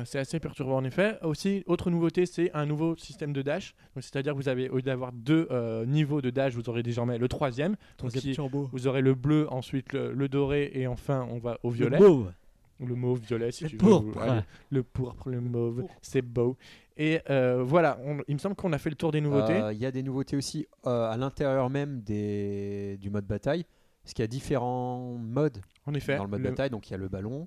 C'est 0.07 0.19
assez 0.21 0.39
perturbant 0.39 0.77
en 0.77 0.85
effet. 0.85 1.19
Aussi, 1.23 1.65
autre 1.67 1.91
nouveauté, 1.91 2.27
c'est 2.27 2.53
un 2.55 2.65
nouveau 2.65 2.97
système 2.97 3.33
de 3.33 3.43
dash. 3.43 3.75
C'est-à-dire 3.97 4.33
que 4.33 4.37
vous 4.39 4.49
avez, 4.49 4.69
au 4.69 4.77
lieu 4.77 4.83
d'avoir 4.83 5.11
deux 5.13 5.49
euh, 5.51 5.85
niveaux 5.85 6.21
de 6.23 6.31
dash, 6.31 6.55
vous 6.55 6.69
aurez 6.69 6.85
désormais 6.85 7.19
le 7.19 7.27
troisième. 7.27 7.75
Donc, 7.99 8.13
qui- 8.13 8.37
vous 8.73 8.87
aurez 8.87 9.01
le 9.03 9.15
bleu, 9.15 9.49
ensuite 9.53 9.93
le, 9.93 10.13
le 10.13 10.29
doré 10.29 10.71
et 10.75 10.87
enfin 10.87 11.27
on 11.29 11.39
va 11.39 11.59
au 11.65 11.71
violet. 11.71 11.99
Ou 12.01 12.87
le 12.87 12.95
mauve 12.95 13.21
violet, 13.21 13.51
si 13.51 13.65
Le 13.65 13.71
tu 13.71 13.77
pourpre. 13.77 14.19
veux. 14.21 14.43
Le 14.71 14.83
pourpre, 14.85 15.29
le 15.29 15.41
mauve, 15.41 15.85
c'est 16.03 16.23
beau. 16.23 16.57
Et 16.97 17.21
euh, 17.31 17.63
voilà, 17.65 17.99
on- 18.05 18.19
il 18.29 18.35
me 18.35 18.39
semble 18.39 18.55
qu'on 18.55 18.73
a 18.73 18.79
fait 18.79 18.91
le 18.91 18.97
tour 18.97 19.11
des 19.11 19.21
nouveautés. 19.21 19.55
Euh, 19.61 19.73
Il 19.73 19.79
y 19.81 19.87
a 19.87 19.91
des 19.91 20.03
nouveautés 20.05 20.37
aussi 20.37 20.67
euh, 20.87 21.11
à 21.11 21.17
l'intérieur 21.17 21.69
même 21.71 22.01
des, 22.03 22.97
du 23.01 23.11
mode 23.11 23.27
bataille. 23.27 23.65
Parce 24.05 24.13
qu'il 24.15 24.23
y 24.23 24.25
a 24.25 24.29
différents 24.29 25.17
modes 25.19 25.59
en 25.87 25.95
effet, 25.95 26.17
dans 26.17 26.25
le 26.25 26.31
mode 26.31 26.43
le- 26.43 26.51
bataille. 26.51 26.71
Donc 26.71 26.89
il 26.89 26.93
y 26.93 26.95
a 26.95 26.99
le 26.99 27.09
ballon, 27.09 27.47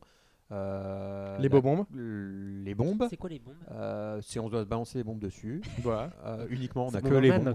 euh, 0.52 1.38
les 1.38 1.50
la- 1.50 1.62
bombes. 1.62 1.86
les 1.94 2.76
bombes. 2.76 3.06
C'est 3.10 3.18
quoi 3.18 3.30
les 3.30 3.40
bombes? 3.40 3.56
Euh, 3.72 4.20
si 4.22 4.40
on 4.40 4.50
doit 4.50 4.62
se 4.64 4.68
balancer 4.68 4.98
les 4.98 5.04
bombes 5.04 5.20
dessus, 5.20 5.62
Voilà. 5.84 6.10
Euh, 6.26 6.48
uniquement 6.50 6.86
on 6.86 6.90
a 6.90 6.92
C'est 6.94 7.02
que 7.02 7.14
les 7.16 7.32
bombes. 7.32 7.54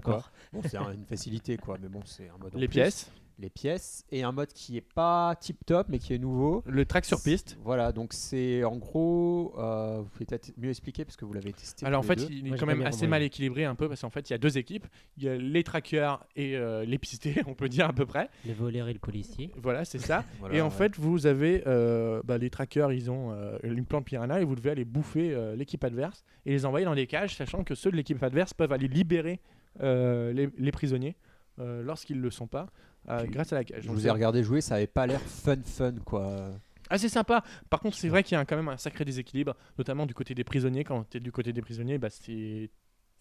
Bon, 0.53 0.61
c'est 0.65 0.77
un- 0.77 0.93
une 0.93 1.05
facilité 1.05 1.57
quoi, 1.57 1.77
mais 1.81 1.89
bon, 1.89 2.01
c'est 2.05 2.29
un 2.29 2.37
mode. 2.41 2.55
en 2.55 2.59
Les 2.59 2.67
plus. 2.67 3.09
Les 3.39 3.49
pièces 3.49 4.05
et 4.11 4.23
un 4.23 4.31
mode 4.31 4.53
qui 4.53 4.77
est 4.77 4.81
pas 4.81 5.35
tip 5.39 5.65
top 5.65 5.87
mais 5.89 5.99
qui 5.99 6.13
est 6.13 6.17
nouveau. 6.17 6.63
le 6.67 6.85
track 6.85 7.05
sur 7.05 7.21
piste. 7.21 7.57
Voilà, 7.63 7.91
donc 7.91 8.13
c'est 8.13 8.63
en 8.63 8.77
gros, 8.77 9.55
euh, 9.57 10.01
vous 10.01 10.09
pouvez 10.09 10.25
peut-être 10.25 10.51
mieux 10.57 10.69
expliquer 10.69 11.03
parce 11.03 11.15
que 11.15 11.25
vous 11.25 11.33
l'avez 11.33 11.51
testé. 11.51 11.85
Alors 11.85 11.99
en 11.99 12.03
fait, 12.03 12.15
deux. 12.15 12.27
il 12.29 12.53
est 12.53 12.57
quand 12.57 12.65
même 12.65 12.83
assez 12.83 13.07
mal 13.07 13.23
équilibré 13.23 13.65
un 13.65 13.75
peu 13.75 13.87
parce 13.89 14.01
qu'en 14.01 14.09
fait, 14.09 14.29
il 14.29 14.33
y 14.33 14.35
a 14.35 14.37
deux 14.37 14.57
équipes. 14.57 14.85
Il 15.17 15.23
y 15.23 15.29
a 15.29 15.35
les 15.35 15.63
trackers 15.63 16.25
et 16.35 16.55
euh, 16.55 16.85
les 16.85 16.97
pistés, 16.97 17.41
on 17.47 17.53
peut 17.55 17.69
dire 17.69 17.87
à 17.87 17.93
peu 17.93 18.05
près. 18.05 18.29
Les 18.45 18.53
voleurs 18.53 18.87
et 18.87 18.93
le 18.93 18.99
policier. 18.99 19.51
Voilà, 19.57 19.85
c'est 19.85 19.99
ça. 19.99 20.23
Voilà, 20.39 20.55
et 20.55 20.61
en 20.61 20.65
ouais. 20.65 20.71
fait, 20.71 20.97
vous 20.97 21.25
avez 21.25 21.63
euh, 21.67 22.21
bah, 22.23 22.37
les 22.37 22.49
trackers, 22.49 22.91
ils 22.91 23.09
ont 23.09 23.31
euh, 23.31 23.57
une 23.63 23.85
plante 23.85 24.05
piranha 24.05 24.41
et 24.41 24.43
vous 24.43 24.55
devez 24.55 24.71
aller 24.71 24.85
bouffer 24.85 25.33
euh, 25.33 25.55
l'équipe 25.55 25.83
adverse 25.83 26.23
et 26.45 26.51
les 26.51 26.65
envoyer 26.65 26.85
dans 26.85 26.95
des 26.95 27.07
cages, 27.07 27.35
sachant 27.35 27.63
que 27.63 27.75
ceux 27.75 27.91
de 27.91 27.95
l'équipe 27.95 28.21
adverse 28.21 28.53
peuvent 28.53 28.71
aller 28.71 28.87
libérer 28.87 29.39
euh, 29.81 30.33
les, 30.33 30.49
les 30.57 30.71
prisonniers 30.71 31.15
euh, 31.59 31.83
lorsqu'ils 31.83 32.17
ne 32.17 32.21
le 32.21 32.31
sont 32.31 32.47
pas 32.47 32.67
euh, 33.09 33.23
grâce 33.25 33.51
à 33.53 33.55
la 33.57 33.63
cage. 33.63 33.83
je 33.83 33.89
vous 33.89 33.99
ai 33.99 34.03
c'est 34.03 34.09
regardé 34.11 34.43
jouer, 34.43 34.61
ça 34.61 34.75
avait 34.75 34.87
pas 34.87 35.05
l'air 35.07 35.21
fun 35.21 35.57
fun 35.65 35.93
quoi. 36.05 36.51
assez 36.89 37.09
sympa. 37.09 37.43
Par 37.69 37.79
contre, 37.79 37.97
c'est 37.97 38.09
vrai 38.09 38.23
qu'il 38.23 38.37
y 38.37 38.39
a 38.39 38.45
quand 38.45 38.55
même 38.55 38.69
un 38.69 38.77
sacré 38.77 39.03
déséquilibre, 39.05 39.55
notamment 39.77 40.05
du 40.05 40.13
côté 40.13 40.33
des 40.35 40.43
prisonniers. 40.43 40.83
Quand 40.83 41.09
tu 41.09 41.17
es 41.17 41.19
du 41.19 41.31
côté 41.31 41.51
des 41.53 41.61
prisonniers, 41.61 41.97
bah, 41.97 42.09
c'est. 42.09 42.69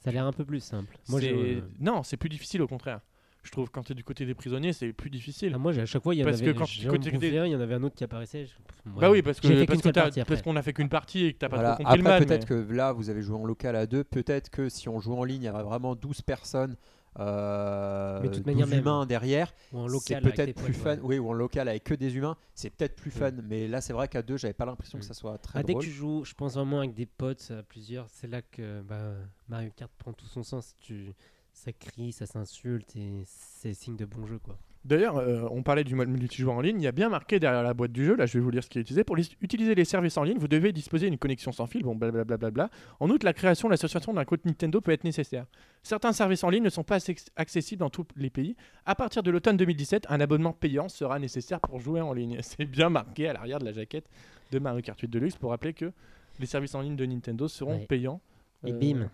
Ça 0.05 0.11
a 0.11 0.13
l'air 0.13 0.27
un 0.27 0.33
peu 0.33 0.45
plus 0.45 0.61
simple. 0.61 0.97
Moi, 1.09 1.21
c'est- 1.21 1.29
j'ai- 1.29 1.63
Non, 1.81 2.03
c'est 2.03 2.17
plus 2.17 2.29
difficile 2.29 2.61
au 2.63 2.67
contraire. 2.67 3.01
Je 3.45 3.51
trouve 3.51 3.71
quand 3.71 3.83
tu 3.83 3.91
es 3.93 3.95
du 3.97 4.05
côté 4.05 4.25
des 4.25 4.35
prisonniers, 4.35 4.73
c'est 4.73 4.93
plus 4.93 5.11
difficile. 5.11 5.51
Ah, 5.55 5.59
moi, 5.59 5.73
à 5.77 5.85
chaque 5.87 6.03
fois, 6.03 6.15
il 6.15 6.19
y 6.19 6.23
en 6.23 6.27
Parce 6.27 6.41
que 6.41 6.45
avait. 6.45 6.55
quand- 6.55 6.89
côté 6.91 7.11
des- 7.19 7.39
un, 7.39 7.47
il 7.47 7.51
y 7.53 7.57
en 7.57 7.61
avait 7.61 7.75
un 7.75 7.83
autre 7.83 7.97
qui 7.97 8.05
apparaissait. 8.05 8.47
je- 8.47 8.53
Bah 9.01 9.11
oui, 9.11 9.21
parce 9.23 9.41
que 9.41 9.65
parce 9.65 9.81
que 9.81 10.43
qu'on 10.45 10.55
a 10.57 10.63
fait 10.63 10.73
qu'une 10.73 10.89
partie 10.89 11.27
et 11.27 11.33
que 11.33 11.39
t'as 11.39 11.49
pas 11.49 11.57
Voilà. 11.57 11.75
trop 11.75 11.83
compris 11.85 12.01
Après, 12.01 12.25
peut-être 12.25 12.49
mais- 12.51 12.67
que 12.67 12.73
là, 12.73 12.93
vous 12.93 13.11
avez 13.11 13.21
joué 13.23 13.37
en 13.37 13.45
local 13.45 13.75
à 13.75 13.87
deux. 13.87 14.05
Peut-être 14.05 14.49
que 14.51 14.69
si 14.69 14.89
on 14.89 15.01
joue 15.01 15.15
en 15.15 15.25
ligne, 15.25 15.43
il 15.43 15.47
y 15.47 15.49
aura 15.51 15.65
vraiment 15.65 15.97
12 15.97 16.23
personnes. 16.23 16.77
Euh, 17.19 18.21
Mais 18.23 18.29
toute 18.31 18.45
12 18.45 18.47
manière, 18.47 18.67
même. 18.67 18.79
humains 18.81 19.07
derrière, 19.07 19.53
Ou 19.73 19.79
en 19.81 19.89
c'est 19.89 20.15
local. 20.15 20.23
peut-être 20.33 20.63
plus 20.63 20.73
fun. 20.73 20.95
ouais. 20.97 21.01
Oui, 21.03 21.19
ou 21.19 21.29
en 21.29 21.33
local 21.35 21.69
avec 21.69 21.85
que 21.85 21.95
des 21.95 22.17
humains, 22.17 22.37
c'est 22.55 22.71
peut-être 22.71 22.97
plus 22.97 23.11
Mm. 23.11 23.13
fun. 23.13 23.31
Mais 23.45 23.69
là, 23.69 23.81
c'est 23.81 23.93
vrai 23.93 24.09
qu'à 24.09 24.23
deux, 24.23 24.37
j'avais 24.37 24.55
pas 24.55 24.65
l'impression 24.65 24.99
que 24.99 25.05
Mm. 25.05 25.09
ça 25.09 25.15
soit 25.15 25.39
très 25.39 25.59
Ah, 25.59 25.63
dès 25.63 25.75
que 25.75 25.81
tu 25.81 25.91
joues, 25.91 26.25
je 26.25 26.35
pense 26.35 26.55
vraiment 26.55 26.79
avec 26.79 26.95
des 26.95 27.07
potes 27.07 27.51
à 27.51 27.63
plusieurs, 27.63 28.09
c'est 28.09 28.29
là 28.29 28.41
que 28.43 28.81
bah, 28.83 29.15
Mario 29.49 29.71
Kart 29.77 29.93
prend 29.99 30.13
tout 30.13 30.27
son 30.27 30.43
sens. 30.43 30.75
Tu, 30.81 31.13
ça 31.53 31.73
crie, 31.73 32.13
ça 32.13 32.25
s'insulte 32.27 32.97
et 32.97 33.25
c'est 33.27 33.75
signe 33.75 33.97
de 33.97 34.07
bon 34.07 34.27
jeu 34.27 34.39
quoi. 34.39 34.59
D'ailleurs, 34.85 35.17
euh, 35.19 35.47
on 35.53 35.63
parlait 35.63 35.85
du 35.85 35.95
mode 35.95 36.09
multijoueur 36.09 36.57
en 36.57 36.61
ligne. 36.61 36.81
Il 36.81 36.83
y 36.85 36.89
a 36.89 36.93
bien 36.93 37.09
marqué 37.09 37.39
derrière 37.39 37.63
la 37.63 37.73
boîte 37.73 37.93
du 37.93 38.05
jeu. 38.05 38.17
Là, 38.17 38.27
je 38.27 38.33
vais 38.37 38.41
vous 38.41 38.51
lire 38.51 38.65
ce 38.65 38.69
qui 38.69 38.79
est 38.79 38.81
utilisé. 38.81 39.05
Pour 39.05 39.15
les- 39.15 39.29
utiliser 39.41 39.77
les 39.77 39.85
services 39.85 40.17
en 40.17 40.25
ligne, 40.25 40.39
vous 40.39 40.49
devez 40.49 40.73
disposer 40.73 41.09
d'une 41.09 41.19
connexion 41.19 41.53
sans 41.53 41.67
fil. 41.67 41.85
Bon, 41.85 41.95
blablabla. 41.95 42.37
Bla, 42.37 42.51
bla, 42.51 42.67
bla. 42.69 42.71
En 42.99 43.09
outre, 43.09 43.25
la 43.25 43.33
création 43.33 43.69
de 43.69 43.73
l'association 43.73 44.13
d'un 44.13 44.25
compte 44.25 44.45
Nintendo 44.45 44.81
peut 44.81 44.91
être 44.91 45.05
nécessaire. 45.05 45.47
Certains 45.85 46.13
services 46.13 46.43
en 46.43 46.51
ligne 46.51 46.65
ne 46.65 46.69
sont 46.69 46.83
pas 46.83 46.99
acce- 46.99 47.29
accessibles 47.37 47.79
dans 47.81 47.91
tous 47.91 48.07
les 48.17 48.31
pays. 48.31 48.57
À 48.85 48.97
partir 48.97 49.23
de 49.23 49.31
l'automne 49.31 49.57
2017, 49.57 50.07
un 50.09 50.21
abonnement 50.21 50.53
payant 50.53 50.89
sera 50.89 51.21
nécessaire 51.21 51.61
pour 51.61 51.79
jouer 51.79 52.01
en 52.01 52.13
ligne. 52.13 52.39
C'est 52.43 52.65
bien 52.65 52.89
marqué 52.89 53.29
à 53.29 53.35
l'arrière 53.35 53.61
de 53.61 53.65
la 53.65 53.73
jaquette 53.73 54.07
de 54.51 54.59
Mario 54.59 54.83
Kart 54.83 54.99
8 55.01 55.07
Deluxe 55.09 55.37
pour 55.37 55.51
rappeler 55.51 55.75
que 55.75 55.93
les 56.41 56.47
services 56.47 56.75
en 56.75 56.81
ligne 56.81 56.97
de 56.97 57.07
Nintendo 57.07 57.47
seront 57.47 57.77
Ouais. 57.79 57.87
payants. 57.87 58.21
Et 58.67 58.73
euh, 58.73 58.79
bim. 58.79 59.11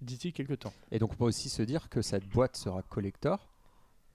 D'ici 0.00 0.32
quelques 0.32 0.60
temps. 0.60 0.72
Et 0.92 0.98
donc, 0.98 1.12
on 1.12 1.16
peut 1.16 1.24
aussi 1.24 1.48
se 1.48 1.62
dire 1.62 1.88
que 1.88 2.02
cette 2.02 2.26
boîte 2.28 2.56
sera 2.56 2.82
collector. 2.82 3.48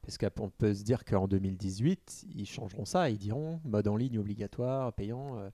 Parce 0.08 0.18
qu'on 0.18 0.50
peut 0.50 0.74
se 0.74 0.84
dire 0.84 1.04
qu'en 1.04 1.28
2018, 1.28 2.28
ils 2.34 2.46
changeront 2.46 2.86
ça. 2.86 3.10
Ils 3.10 3.18
diront 3.18 3.60
mode 3.66 3.90
en 3.90 3.98
ligne 3.98 4.18
obligatoire, 4.18 4.94
payant. 4.94 5.38
euh, 5.38 5.50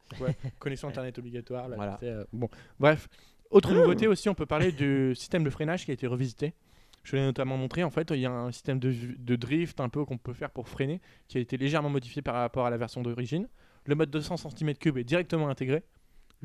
Connexion 0.60 0.88
internet 0.89 1.18
obligatoire. 1.18 1.68
là, 1.68 1.76
Voilà. 1.76 1.99
euh, 2.04 2.24
bon. 2.32 2.47
Bref, 2.80 3.10
autre 3.49 3.74
nouveauté 3.74 4.08
aussi, 4.08 4.30
on 4.30 4.36
peut 4.36 4.45
parler 4.45 4.72
du 4.72 5.16
système 5.16 5.43
de 5.43 5.49
freinage 5.49 5.86
qui 5.86 5.91
a 5.91 5.95
été 5.95 6.06
revisité. 6.06 6.54
Je 7.04 7.16
l'ai 7.16 7.24
notamment 7.24 7.58
montré, 7.58 7.84
en 7.84 7.89
fait, 7.89 8.12
il 8.12 8.20
y 8.20 8.26
a 8.28 8.32
un 8.32 8.51
système 8.51 8.80
de, 8.80 8.93
de 9.18 9.36
drift 9.36 9.80
un 9.82 9.89
peu 9.89 10.06
qu'on 10.06 10.18
peut 10.20 10.34
faire 10.34 10.51
pour 10.51 10.70
freiner 10.70 11.01
qui 11.28 11.38
a 11.39 11.41
été 11.41 11.58
légèrement 11.58 11.89
modifié 11.89 12.22
par 12.22 12.36
rapport 12.36 12.66
à 12.66 12.70
la 12.70 12.78
version 12.78 13.01
d'origine. 13.01 13.47
Le 13.86 13.95
mode 13.95 14.12
200 14.12 14.36
cm3 14.36 14.99
est 14.99 15.04
directement 15.04 15.49
intégré, 15.49 15.84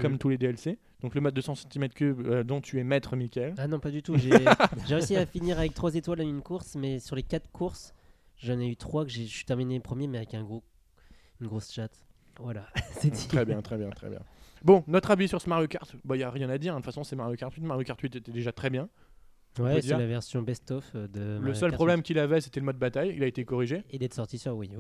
comme 0.00 0.16
tous 0.18 0.30
les 0.30 0.38
DLC. 0.38 0.78
Donc 1.02 1.14
le 1.14 1.20
mode 1.20 1.34
200 1.34 1.52
cm3 1.52 2.02
euh, 2.02 2.42
dont 2.42 2.61
tu 2.61 2.80
es 2.80 2.84
maître, 2.84 3.14
Michael. 3.14 3.54
Ah 3.59 3.68
non, 3.68 3.78
pas 3.78 3.90
du 3.90 4.02
tout. 4.02 4.16
J'ai 4.16 4.30
j'ai 4.88 4.94
réussi 4.96 5.14
à 5.16 5.26
finir 5.26 5.59
avec 5.59 5.74
3 5.74 5.94
étoiles 5.94 6.22
en 6.22 6.28
une 6.28 6.40
course, 6.42 6.74
mais 6.74 6.98
sur 6.98 7.14
les 7.14 7.22
4 7.22 7.50
courses, 7.52 7.94
j'en 8.39 8.59
ai 8.61 8.66
eu 8.68 8.76
3 8.76 9.05
que 9.05 9.11
j'ai- 9.11 9.26
je 9.26 9.34
suis 9.34 9.45
terminé 9.45 9.78
premier, 9.80 10.07
mais 10.07 10.18
avec 10.18 10.34
un 10.34 10.43
gros, 10.43 10.62
une 11.41 11.47
grosse 11.49 11.72
chatte. 11.72 12.05
Voilà, 12.41 12.66
c'est 12.93 13.11
dit. 13.11 13.28
Très 13.28 13.45
bien, 13.45 13.61
très 13.62 13.76
bien, 13.76 13.91
très 13.91 14.09
bien. 14.11 14.20
Bon, 14.62 14.82
notre 14.86 15.11
avis 15.11 15.28
sur 15.28 15.41
ce 15.41 15.49
Mario 15.49 15.66
Kart, 15.68 15.93
il 16.05 16.12
n'y 16.16 16.22
a 16.22 16.30
rien 16.30 16.49
à 16.51 16.59
dire. 16.59 16.72
hein. 16.72 16.76
De 16.76 16.82
toute 16.82 16.86
façon, 16.86 17.05
c'est 17.05 17.16
Mario 17.16 17.36
Kart 17.36 17.53
8. 17.53 17.62
Mario 17.62 17.84
Kart 17.84 18.01
8 18.01 18.16
était 18.16 18.32
déjà 18.32 18.53
très 18.53 18.70
bien. 18.70 18.89
Ouais, 19.59 19.80
c'est 19.82 19.89
la 19.97 20.07
version 20.07 20.43
best-of 20.43 20.84
euh, 20.95 21.09
de. 21.09 21.20
Le 21.20 21.39
Mario 21.41 21.55
seul 21.55 21.70
Kart 21.70 21.78
problème 21.78 22.03
qu'il 22.03 22.18
avait, 22.18 22.41
c'était 22.41 22.61
le 22.61 22.66
mode 22.66 22.78
bataille. 22.78 23.12
Il 23.16 23.22
a 23.22 23.26
été 23.26 23.45
corrigé. 23.45 23.82
Et 23.91 23.99
d'être 23.99 24.14
sorti 24.14 24.39
sur 24.39 24.55
Wii 24.57 24.74
U. 24.76 24.78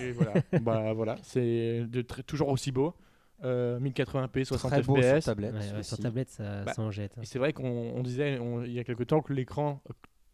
Et 0.00 0.12
voilà, 0.12 0.34
bah 0.62 0.92
voilà, 0.94 1.16
c'est 1.22 1.86
toujours 2.26 2.48
aussi 2.48 2.72
beau. 2.72 2.94
Euh, 3.42 3.80
1080p, 3.80 4.44
60 4.44 4.70
très 4.70 4.82
beau 4.82 4.96
fps. 4.96 5.02
sur 5.14 5.24
tablette. 5.24 5.54
Ouais, 5.54 5.72
ouais, 5.76 5.82
sur 5.82 5.98
tablette, 5.98 6.28
ça, 6.28 6.62
Bah, 6.64 6.72
ça 6.74 6.82
en 6.82 6.90
jette. 6.90 7.12
hein. 7.16 7.22
Et 7.22 7.26
c'est 7.26 7.38
vrai 7.38 7.52
qu'on 7.54 7.64
on 7.94 8.02
disait 8.02 8.38
on- 8.38 8.62
il 8.62 8.72
y 8.72 8.78
a 8.78 8.84
quelque 8.84 9.02
temps 9.02 9.22
que 9.22 9.32
l'écran 9.32 9.82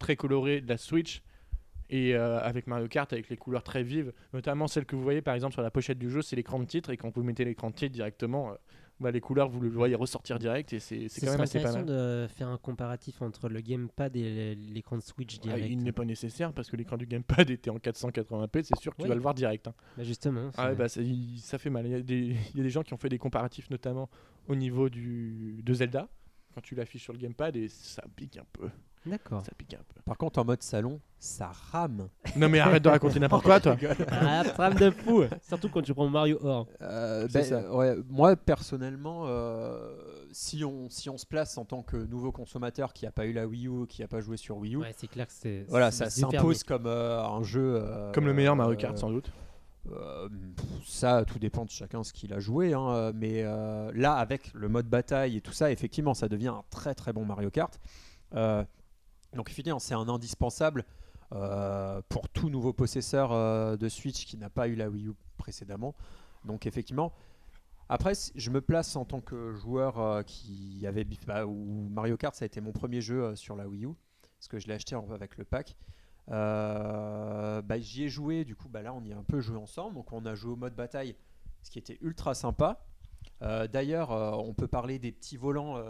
très 0.01 0.17
coloré 0.17 0.61
de 0.61 0.69
la 0.69 0.77
Switch 0.77 1.23
et 1.91 2.15
euh, 2.15 2.39
avec 2.41 2.67
Mario 2.67 2.89
Kart 2.89 3.13
avec 3.13 3.29
les 3.29 3.37
couleurs 3.37 3.63
très 3.63 3.83
vives, 3.83 4.13
notamment 4.33 4.67
celles 4.67 4.87
que 4.87 4.97
vous 4.97 5.03
voyez 5.03 5.23
par 5.23 5.35
exemple 5.35 5.53
sur 5.55 5.63
la 5.63 5.71
pochette 5.71 5.99
du 5.99 6.11
jeu, 6.11 6.23
c'est 6.23 6.37
l'écran 6.37 6.59
de 6.59 6.65
titre 6.65 6.91
et 6.91 6.97
quand 6.97 7.11
vous 7.15 7.23
mettez 7.23 7.45
l'écran 7.45 7.71
de 7.71 7.75
titre 7.75 7.93
directement, 7.93 8.51
euh, 8.51 8.55
bah, 8.99 9.11
les 9.11 9.21
couleurs 9.21 9.49
vous 9.49 9.61
le 9.61 9.69
voyez 9.69 9.95
ressortir 9.95 10.39
direct 10.39 10.73
et 10.73 10.79
c'est 10.81 11.09
c'est 11.09 11.21
Ce 11.21 11.27
quand 11.27 11.33
même 11.33 11.41
assez 11.43 11.61
pas 11.61 11.69
intéressant 11.69 11.87
mal. 11.87 12.25
de 12.25 12.27
faire 12.29 12.49
un 12.49 12.57
comparatif 12.59 13.21
entre 13.23 13.49
le 13.49 13.61
gamepad 13.61 14.17
et 14.17 14.55
l'écran 14.55 14.97
de 14.97 15.03
Switch 15.03 15.37
Ah, 15.39 15.43
direct. 15.43 15.67
il 15.69 15.83
n'est 15.85 15.93
pas 15.93 16.05
nécessaire 16.07 16.53
parce 16.53 16.71
que 16.71 16.77
l'écran 16.77 16.97
du 16.97 17.07
gamepad 17.07 17.51
était 17.51 17.71
en 17.71 17.77
480p, 17.79 18.63
c'est 18.63 18.79
sûr 18.81 18.97
que 18.97 19.03
tu 19.03 19.09
vas 19.09 19.15
le 19.15 19.21
voir 19.21 19.35
direct. 19.35 19.69
hein. 19.69 19.75
Bah, 19.97 20.03
justement. 20.03 20.51
Ah 20.57 20.75
bah, 20.75 20.89
ça, 20.89 21.03
il- 21.03 21.39
ça 21.41 21.59
fait 21.59 21.71
mal. 21.71 21.87
Il 21.87 21.93
y, 21.93 21.95
a 21.95 22.01
des, 22.01 22.37
il 22.55 22.57
y 22.57 22.61
a 22.61 22.63
des 22.63 22.71
gens 22.71 22.83
qui 22.83 22.95
ont 22.95 22.99
fait 22.99 23.09
des 23.11 23.19
comparatifs, 23.19 23.69
notamment 23.71 24.09
au 24.49 24.55
niveau 24.57 24.89
du, 24.89 25.61
de 25.63 25.75
Zelda, 25.75 26.09
quand 26.55 26.63
tu 26.63 26.75
l'affiches 26.75 27.03
sur 27.03 27.13
le 27.13 27.19
gamepad, 27.19 27.55
et 27.55 27.69
ça 27.69 28.03
pique 28.17 28.39
un 28.39 28.47
peu. 28.53 28.71
D'accord. 29.07 29.43
Ça 29.45 29.53
pique 29.57 29.75
un 29.75 29.79
peu. 29.95 30.01
Par 30.05 30.17
contre, 30.17 30.39
en 30.41 30.45
mode 30.45 30.63
salon, 30.63 31.01
ça 31.19 31.51
rame. 31.73 32.09
Non 32.37 32.49
mais 32.49 32.59
arrête 32.61 32.83
de 32.83 32.89
raconter 32.89 33.19
n'importe 33.21 33.45
quoi, 33.45 33.61
toi. 33.61 33.77
Ah, 34.11 34.43
trame 34.45 34.75
de 34.75 34.91
fou 34.91 35.23
Surtout 35.49 35.69
quand 35.69 35.83
tu 35.83 35.95
prends 35.95 36.09
Mario 36.09 36.39
Or. 36.43 36.67
Euh, 36.83 37.27
ben, 37.33 37.43
ça. 37.45 37.75
ouais, 37.75 37.97
moi, 38.09 38.37
personnellement, 38.37 39.25
euh, 39.27 39.95
si, 40.33 40.65
on, 40.65 40.89
si 40.91 41.09
on 41.11 41.17
se 41.19 41.27
place 41.27 41.57
en 41.59 41.65
tant 41.65 41.83
que 41.83 41.97
nouveau 41.97 42.33
consommateur 42.33 42.93
qui 42.93 43.05
n'a 43.05 43.13
pas 43.13 43.27
eu 43.27 43.33
la 43.33 43.47
Wii 43.47 43.69
U, 43.69 43.87
qui 43.89 44.03
n'a 44.03 44.09
pas 44.09 44.21
joué 44.21 44.37
sur 44.37 44.59
Wii 44.59 44.75
U, 44.75 44.79
Ouais, 44.79 44.95
c'est 44.97 45.09
clair 45.09 45.27
que 45.27 45.33
c'est. 45.33 45.65
voilà, 45.69 45.91
ça 45.91 46.11
s'impose 46.11 46.63
comme 46.65 46.87
euh, 46.87 47.23
un 47.25 47.43
jeu. 47.43 47.81
euh, 47.83 48.13
Comme 48.13 48.27
le 48.27 48.35
meilleur 48.35 48.57
Mario 48.57 48.73
euh, 48.75 48.77
Kart, 48.77 48.97
sans 48.99 49.11
doute. 49.11 49.31
Euh, 49.93 50.29
ça, 50.85 51.25
tout 51.25 51.39
dépend 51.39 51.65
de 51.65 51.71
chacun 51.71 52.03
ce 52.03 52.13
qu'il 52.13 52.33
a 52.33 52.41
joué. 52.41 52.75
hein, 52.75 53.13
mais 53.15 53.43
euh, 53.45 53.91
là, 53.95 54.15
avec 54.15 54.53
le 54.55 54.69
mode 54.69 54.87
bataille 54.87 55.37
et 55.37 55.41
tout 55.41 55.53
ça, 55.53 55.71
effectivement, 55.71 56.13
ça 56.15 56.29
devient 56.29 56.49
un 56.49 56.63
très 56.71 56.95
très 56.95 57.13
bon 57.13 57.25
Mario 57.25 57.51
Kart. 57.51 57.79
Euh, 58.35 58.65
donc, 59.35 59.51
effectivement, 59.51 59.79
c'est 59.79 59.95
un 59.95 60.09
indispensable 60.09 60.85
euh, 61.33 62.01
pour 62.09 62.29
tout 62.29 62.51
nouveau 62.51 62.73
possesseur 62.73 63.33
euh, 63.33 63.77
de 63.77 63.89
Switch 63.89 64.27
qui 64.27 64.37
n'a 64.37 64.49
pas 64.49 64.69
eu 64.69 64.77
la 64.77 64.89
Wii 64.89 65.09
U 65.09 65.13
précédemment. 65.37 65.95
Donc, 66.45 66.67
effectivement. 66.67 67.13
Après, 67.89 68.15
je 68.35 68.51
me 68.51 68.61
place 68.61 68.97
en 68.97 69.05
tant 69.05 69.21
que 69.21 69.53
joueur 69.53 70.01
euh, 70.01 70.23
qui 70.23 70.85
avait 70.87 71.07
bah, 71.27 71.47
où 71.47 71.89
Mario 71.89 72.17
Kart, 72.17 72.35
ça 72.35 72.45
a 72.45 72.47
été 72.47 72.61
mon 72.61 72.73
premier 72.73 73.01
jeu 73.01 73.37
sur 73.37 73.55
la 73.55 73.69
Wii 73.69 73.85
U, 73.85 73.95
parce 74.39 74.49
que 74.49 74.59
je 74.59 74.67
l'ai 74.67 74.75
acheté 74.75 74.97
avec 74.97 75.37
le 75.37 75.45
pack. 75.45 75.77
Bah, 76.29 77.79
J'y 77.79 78.05
ai 78.05 78.09
joué, 78.09 78.45
du 78.45 78.57
coup, 78.57 78.69
bah, 78.69 78.83
là 78.83 78.93
on 78.93 79.05
y 79.05 79.13
a 79.13 79.17
un 79.17 79.23
peu 79.23 79.41
joué 79.41 79.57
ensemble. 79.57 79.95
Donc 79.95 80.13
on 80.13 80.25
a 80.27 80.35
joué 80.35 80.53
au 80.53 80.57
mode 80.57 80.75
bataille, 80.75 81.15
ce 81.63 81.71
qui 81.71 81.79
était 81.79 81.99
ultra 82.01 82.35
sympa. 82.35 82.85
D'ailleurs, 83.41 84.11
on 84.11 84.53
peut 84.55 84.67
parler 84.67 84.99
des 84.99 85.13
petits 85.13 85.37
volants 85.37 85.81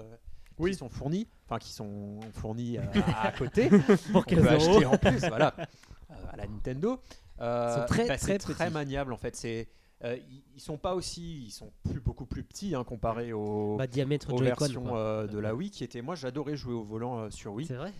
Oui. 0.59 0.71
qui 0.73 0.77
sont 0.79 0.89
fournis, 0.89 1.29
enfin 1.47 1.59
qui 1.59 1.73
sont 1.73 2.21
fournis 2.35 2.79
euh, 2.79 2.83
à 3.23 3.33
côté. 3.33 3.69
Pour 4.13 4.21
on 4.21 4.23
15 4.23 4.43
peut 4.43 4.55
euros. 4.55 4.71
acheter 4.73 4.87
en 4.87 4.97
plus, 4.99 5.19
voilà, 5.29 5.55
euh, 5.59 6.15
à 6.33 6.37
la 6.37 6.47
Nintendo. 6.47 7.01
Euh, 7.41 7.67
Ils 7.75 7.81
sont 7.81 7.87
très, 7.87 8.09
bah, 8.09 8.19
c'est 8.19 8.39
très 8.39 8.55
très 8.55 8.71
maniable 8.71 9.13
en 9.13 9.19
fait. 9.19 9.37
C'est 9.37 9.69
euh, 10.05 10.17
ils, 10.55 10.61
sont 10.61 10.77
pas 10.77 10.95
aussi, 10.95 11.45
ils 11.47 11.51
sont 11.51 11.73
plus, 11.89 12.01
beaucoup 12.01 12.27
plus 12.27 12.43
petits 12.43 12.75
hein, 12.75 12.85
comparés 12.85 13.33
aux, 13.33 13.77
Bah, 13.77 13.87
diamètre 13.87 14.33
aux 14.33 14.37
versions 14.39 14.95
euh, 14.97 15.27
de 15.27 15.39
la 15.39 15.55
Wii 15.55 15.71
qui 15.71 15.85
étaient. 15.85 16.03
Moi, 16.03 16.15
j'adorais 16.15 16.55
jouer 16.57 16.75
au 16.75 16.83
volant 16.85 17.19
euh, 17.19 17.31
sur 17.31 17.53
Wii. 17.55 17.67
C'est 17.67 17.75
vrai 17.77 17.93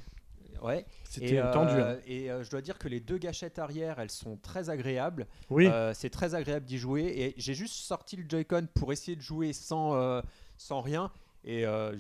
Ouais. 0.63 0.87
C'était 1.05 1.35
Et, 1.35 1.39
euh, 1.39 1.53
tendu. 1.53 1.73
hein. 1.73 1.97
et 2.07 2.31
euh, 2.31 2.43
je 2.43 2.51
dois 2.51 2.63
dire 2.63 2.79
que 2.79 2.89
les 2.89 3.01
deux 3.01 3.19
gâchettes 3.19 3.59
arrière, 3.59 3.99
elles 3.99 4.11
sont 4.11 4.37
très 4.39 4.69
agréables. 4.71 5.27
Oui, 5.51 5.67
Euh, 5.69 5.93
c'est 5.95 6.09
très 6.11 6.35
agréable 6.35 6.65
d'y 6.67 6.79
jouer. 6.79 7.03
Et 7.05 7.35
j'ai 7.37 7.53
juste 7.55 7.75
sorti 7.75 8.17
le 8.17 8.25
Joy-Con 8.29 8.67
pour 8.75 8.91
essayer 8.93 9.17
de 9.17 9.23
jouer 9.23 9.53
sans, 9.53 9.95
euh, 9.95 10.23
sans 10.57 10.81
rien. 10.81 11.11
Et 11.47 11.65
euh, 11.65 11.97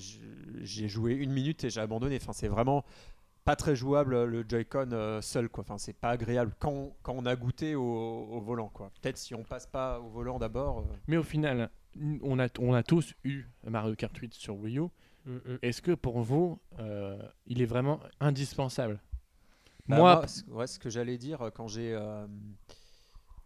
j'ai 0.63 0.89
joué 0.89 1.15
une 1.15 1.31
minute 1.33 1.63
et 1.65 1.71
j'ai 1.71 1.81
abandonné. 1.81 2.17
Enfin, 2.21 2.33
c'est 2.33 2.49
vraiment 2.49 2.85
pas 3.45 3.55
très 3.55 3.77
jouable 3.77 4.15
euh, 4.15 4.27
le 4.27 4.45
Joy-Con 4.49 4.89
euh, 4.93 5.21
seul. 5.23 5.49
Quoi. 5.49 5.63
Enfin, 5.63 5.79
c'est 5.79 5.93
pas 5.93 6.11
agréable 6.11 6.53
quand, 6.59 6.73
on- 6.73 6.93
quand 7.03 7.15
on 7.17 7.25
a 7.27 7.37
goûté 7.37 7.75
au, 7.77 7.83
au 7.83 8.41
volant. 8.41 8.69
quoi. 8.69 8.91
Peut-être 9.01 9.19
si 9.19 9.35
on 9.37 9.45
passe 9.45 9.67
pas 9.67 10.01
au 10.01 10.09
volant 10.09 10.39
d'abord. 10.41 10.81
euh, 10.81 10.83
mais 11.07 11.17
au 11.17 11.23
final, 11.23 11.71
on 12.23 12.39
a, 12.41 12.49
on 12.59 12.75
a 12.75 12.83
tous 12.83 13.15
eu 13.25 13.45
Mario 13.65 13.95
Kart 13.95 14.17
8 14.17 14.35
sur 14.35 14.57
Wii 14.57 14.79
U. 14.79 14.89
Mm. 15.27 15.39
Est-ce 15.63 15.81
que 15.81 15.93
pour 15.93 16.21
vous, 16.21 16.59
euh, 16.81 17.17
il 17.47 17.63
est 17.63 17.67
vraiment 17.67 18.01
indispensable? 18.21 18.99
Bah, 19.89 19.97
Moi, 19.99 20.15
moi, 20.49 20.57
ouais, 20.59 20.67
ce 20.67 20.81
que 20.81 20.91
j'allais 20.91 21.17
dire 21.19 21.51
quand 21.55 21.69
j'ai 21.69 21.93
euh, 21.95 22.27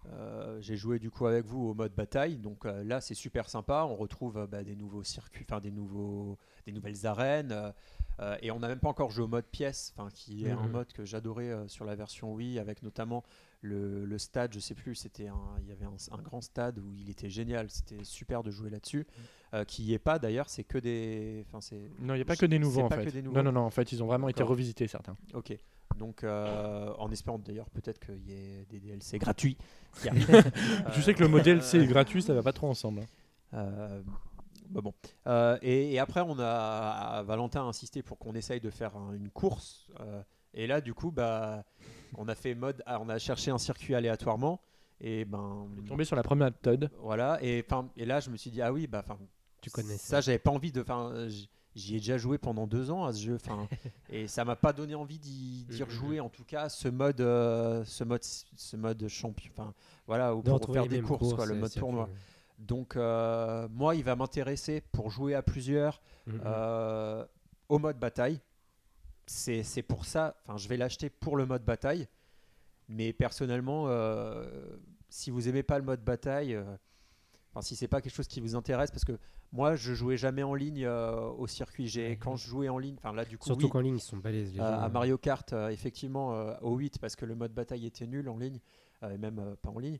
euh, 0.07 0.61
j'ai 0.61 0.77
joué 0.77 0.99
du 0.99 1.11
coup 1.11 1.27
avec 1.27 1.45
vous 1.45 1.69
au 1.69 1.75
mode 1.75 1.95
bataille, 1.95 2.37
donc 2.39 2.65
euh, 2.65 2.83
là 2.85 3.01
c'est 3.01 3.15
super 3.15 3.49
sympa. 3.49 3.85
On 3.89 3.97
retrouve 3.97 4.39
euh, 4.39 4.47
bah, 4.47 4.65
des 4.65 4.77
nouveaux 4.77 5.03
circuits, 5.03 5.45
enfin 5.49 5.61
des 5.61 5.71
nouveaux, 5.71 6.39
des 6.67 6.73
nouvelles 6.73 7.07
arènes, 7.07 7.73
et 8.43 8.51
on 8.51 8.59
n'a 8.59 8.69
même 8.69 8.81
pas 8.81 8.89
encore 8.91 9.11
joué 9.11 9.25
au 9.25 9.29
mode 9.29 9.47
pièce, 9.47 9.95
enfin 9.97 10.11
qui 10.13 10.45
est 10.47 10.51
un 10.51 10.67
Mhm. 10.67 10.71
mode 10.73 10.93
que 10.93 11.07
j'adorais 11.07 11.67
sur 11.69 11.87
la 11.87 11.95
version 11.95 12.35
Wii, 12.35 12.59
avec 12.59 12.83
notamment 12.83 13.25
le, 13.63 14.05
le 14.05 14.19
stade. 14.19 14.53
Je 14.53 14.59
sais 14.61 14.75
plus, 14.75 14.95
c'était 14.95 15.29
un, 15.29 15.39
il 15.63 15.69
y 15.69 15.73
avait 15.73 15.87
un, 15.87 15.95
un 16.13 16.23
grand 16.23 16.43
stade 16.43 16.79
où 16.79 16.93
il 16.95 17.09
était 17.09 17.31
génial. 17.31 17.71
C'était 17.71 18.05
super 18.05 18.43
de 18.43 18.51
jouer 18.51 18.69
là-dessus. 18.69 19.07
Euh, 19.55 19.65
qui 19.65 19.85
y 19.85 19.95
est 19.95 19.99
pas 19.99 20.19
d'ailleurs, 20.19 20.51
c'est 20.51 20.65
que 20.65 20.77
des, 20.77 21.45
enfin 21.49 21.63
c'est 21.63 21.91
non, 21.99 22.13
il 22.15 22.19
n'y 22.19 22.23
a 22.23 22.27
pas 22.27 22.37
que 22.37 22.45
des 22.47 22.59
nouveaux 22.59 22.83
en 22.83 22.89
pas 22.89 22.97
fait. 22.99 23.07
que 23.07 23.11
des 23.11 23.23
nouveaux 23.23 23.37
Non, 23.39 23.43
non, 23.45 23.53
non, 23.53 23.67
en 23.67 23.71
fait, 23.71 23.91
ils 23.91 24.03
ont 24.03 24.07
vraiment 24.07 24.29
été 24.29 24.43
revisités 24.43 24.87
certains. 24.87 25.17
Ok. 25.33 25.59
Donc, 25.97 26.25
euh, 26.25 26.93
en 26.99 27.11
espérant 27.11 27.39
d'ailleurs 27.39 27.69
peut-être 27.71 27.99
qu'il 27.99 28.23
y 28.29 28.33
ait 28.33 28.65
des 28.71 28.81
DLC 28.81 29.19
gratuits. 29.19 29.57
qui 30.01 30.09
arrivent. 30.09 30.53
Je 30.93 31.01
sais 31.01 31.15
que 31.15 31.21
le 31.23 31.29
modèle 31.29 31.59
Euh, 31.59 31.63
C 31.63 31.79
est 31.79 31.87
gratuit, 31.87 32.23
ça 32.23 32.33
va 32.35 32.43
pas 32.43 32.53
trop 32.53 32.69
ensemble. 32.69 33.01
hein. 33.03 33.07
euh, 33.55 34.03
bah 34.71 34.81
bon. 34.83 34.95
Euh, 35.27 35.59
et, 35.63 35.93
et 35.95 35.99
après, 35.99 36.21
on 36.21 36.39
a 36.39 37.23
Valentin 37.25 37.61
a 37.63 37.65
insisté 37.65 38.03
pour 38.03 38.19
qu'on 38.19 38.35
essaye 38.35 38.61
de 38.61 38.71
faire 38.71 38.97
un- 38.97 39.13
une 39.13 39.29
course. 39.31 39.89
euh, 40.01 40.23
et 40.55 40.67
là, 40.67 40.81
du 40.81 40.95
coup, 40.95 41.11
bah, 41.11 41.65
on 42.17 42.29
a 42.29 42.35
fait 42.35 42.55
mode, 42.55 42.83
ah, 42.87 42.99
on 43.01 43.09
a 43.09 43.19
cherché 43.19 43.51
un 43.51 43.59
circuit 43.59 43.95
aléatoirement. 43.95 44.61
Et 45.01 45.25
ben, 45.25 45.67
Tombé 45.89 46.05
sur 46.05 46.15
la 46.17 46.23
première 46.23 46.53
Todd. 46.61 46.91
voilà. 47.01 47.39
Et, 47.43 47.63
'fin, 47.63 47.89
et 47.97 48.05
là, 48.05 48.21
je 48.21 48.31
me 48.31 48.37
suis 48.37 48.51
dit, 48.51 48.63
ah 48.63 48.73
oui, 48.73 48.87
bah, 48.87 49.03
'fin, 49.03 49.19
Tu 49.61 49.71
connais 49.71 49.97
ça. 49.97 50.21
J'avais 50.21 50.39
pas 50.39 50.51
envie 50.51 50.73
de. 50.73 50.83
'fin, 50.83 51.11
euh, 51.13 51.29
j- 51.29 51.49
J'y 51.77 51.97
ai 51.97 51.99
déjà 51.99 52.19
joué 52.19 52.37
pendant 52.39 52.67
deux 52.67 52.91
ans 52.91 53.05
à 53.05 53.13
ce 53.13 53.21
jeu, 53.23 53.39
'fin, 53.39 53.69
et 54.11 54.27
ça 54.27 54.45
m'a 54.45 54.57
pas 54.57 54.73
donné 54.73 54.95
envie 54.95 55.19
d'y 55.19 55.65
d'y 55.65 55.83
Mhm. 55.83 55.89
rejouer. 55.89 56.21
En 56.21 56.29
tout 56.29 56.45
cas, 56.45 56.69
ce 56.69 56.89
mode, 56.89 57.21
euh, 57.21 57.85
ce 57.85 58.03
mode, 58.05 58.25
ce 58.25 58.77
mode 58.77 59.07
champion, 59.09 59.51
enfin 59.57 59.73
voilà, 60.07 60.35
où 60.35 60.43
pour 60.43 60.59
faire 60.75 60.83
des 60.89 61.01
courses, 61.03 61.35
quoi, 61.35 61.47
le 61.47 61.55
mode 61.61 61.73
tournoi. 61.81 62.09
Donc 62.59 62.97
euh, 62.97 63.69
moi, 63.71 63.95
il 63.95 64.03
va 64.05 64.17
m'intéresser 64.17 64.81
pour 64.93 65.11
jouer 65.11 65.35
à 65.35 65.43
plusieurs 65.43 66.01
Mm, 66.27 66.33
mm. 66.35 66.41
euh, 66.45 67.25
au 67.69 67.79
mode 67.79 67.99
bataille. 67.99 68.41
C'est 69.27 69.83
pour 69.83 70.05
ça, 70.07 70.35
enfin, 70.45 70.57
je 70.59 70.69
vais 70.69 70.77
l'acheter 70.77 71.09
pour 71.09 71.37
le 71.37 71.47
mode 71.47 71.65
bataille. 71.65 72.09
Mais 72.89 73.13
personnellement, 73.13 73.87
si 75.09 75.31
vous 75.31 75.49
aimez 75.49 75.63
pas 75.63 75.79
le 75.79 75.85
mode 75.85 76.03
bataille, 76.03 76.59
enfin, 77.51 77.63
si 77.63 77.77
c'est 77.77 77.89
pas 77.89 78.01
quelque 78.01 78.15
chose 78.15 78.29
qui 78.29 78.41
vous 78.41 78.55
intéresse, 78.57 78.91
parce 78.91 79.05
que 79.05 79.19
moi, 79.53 79.75
je 79.75 79.95
jouais 79.95 80.17
jamais 80.17 80.43
en 80.43 80.55
ligne 80.55 80.85
euh, 80.85 81.29
au 81.31 81.47
circuit. 81.47 81.89
J'ai 81.89 82.17
quand 82.17 82.37
je 82.37 82.47
jouais 82.49 82.69
en 82.69 82.79
ligne, 82.79 82.97
enfin 82.99 83.13
là, 83.13 83.25
du 83.25 83.37
coup, 83.39 83.47
Surtout 83.47 83.65
oui, 83.67 83.71
qu'en 83.71 83.81
ligne, 83.81 83.97
ils 83.97 84.03
sont 84.03 84.17
balèzes. 84.17 84.53
les 84.53 84.61
euh, 84.61 84.63
gens, 84.63 84.81
à 84.81 84.85
hein. 84.85 84.89
Mario 84.89 85.19
Kart, 85.19 85.53
euh, 85.53 85.69
effectivement, 85.69 86.35
euh, 86.35 86.55
au 86.63 86.77
8, 86.77 86.99
parce 86.99 87.17
que 87.17 87.25
le 87.25 87.35
mode 87.35 87.53
bataille 87.53 87.87
était 87.87 88.07
nul 88.07 88.29
en 88.29 88.37
ligne, 88.37 88.61
euh, 89.03 89.11
et 89.11 89.19
même 89.19 89.39
euh, 89.39 89.57
pas 89.61 89.71
en 89.71 89.79
ligne. 89.79 89.99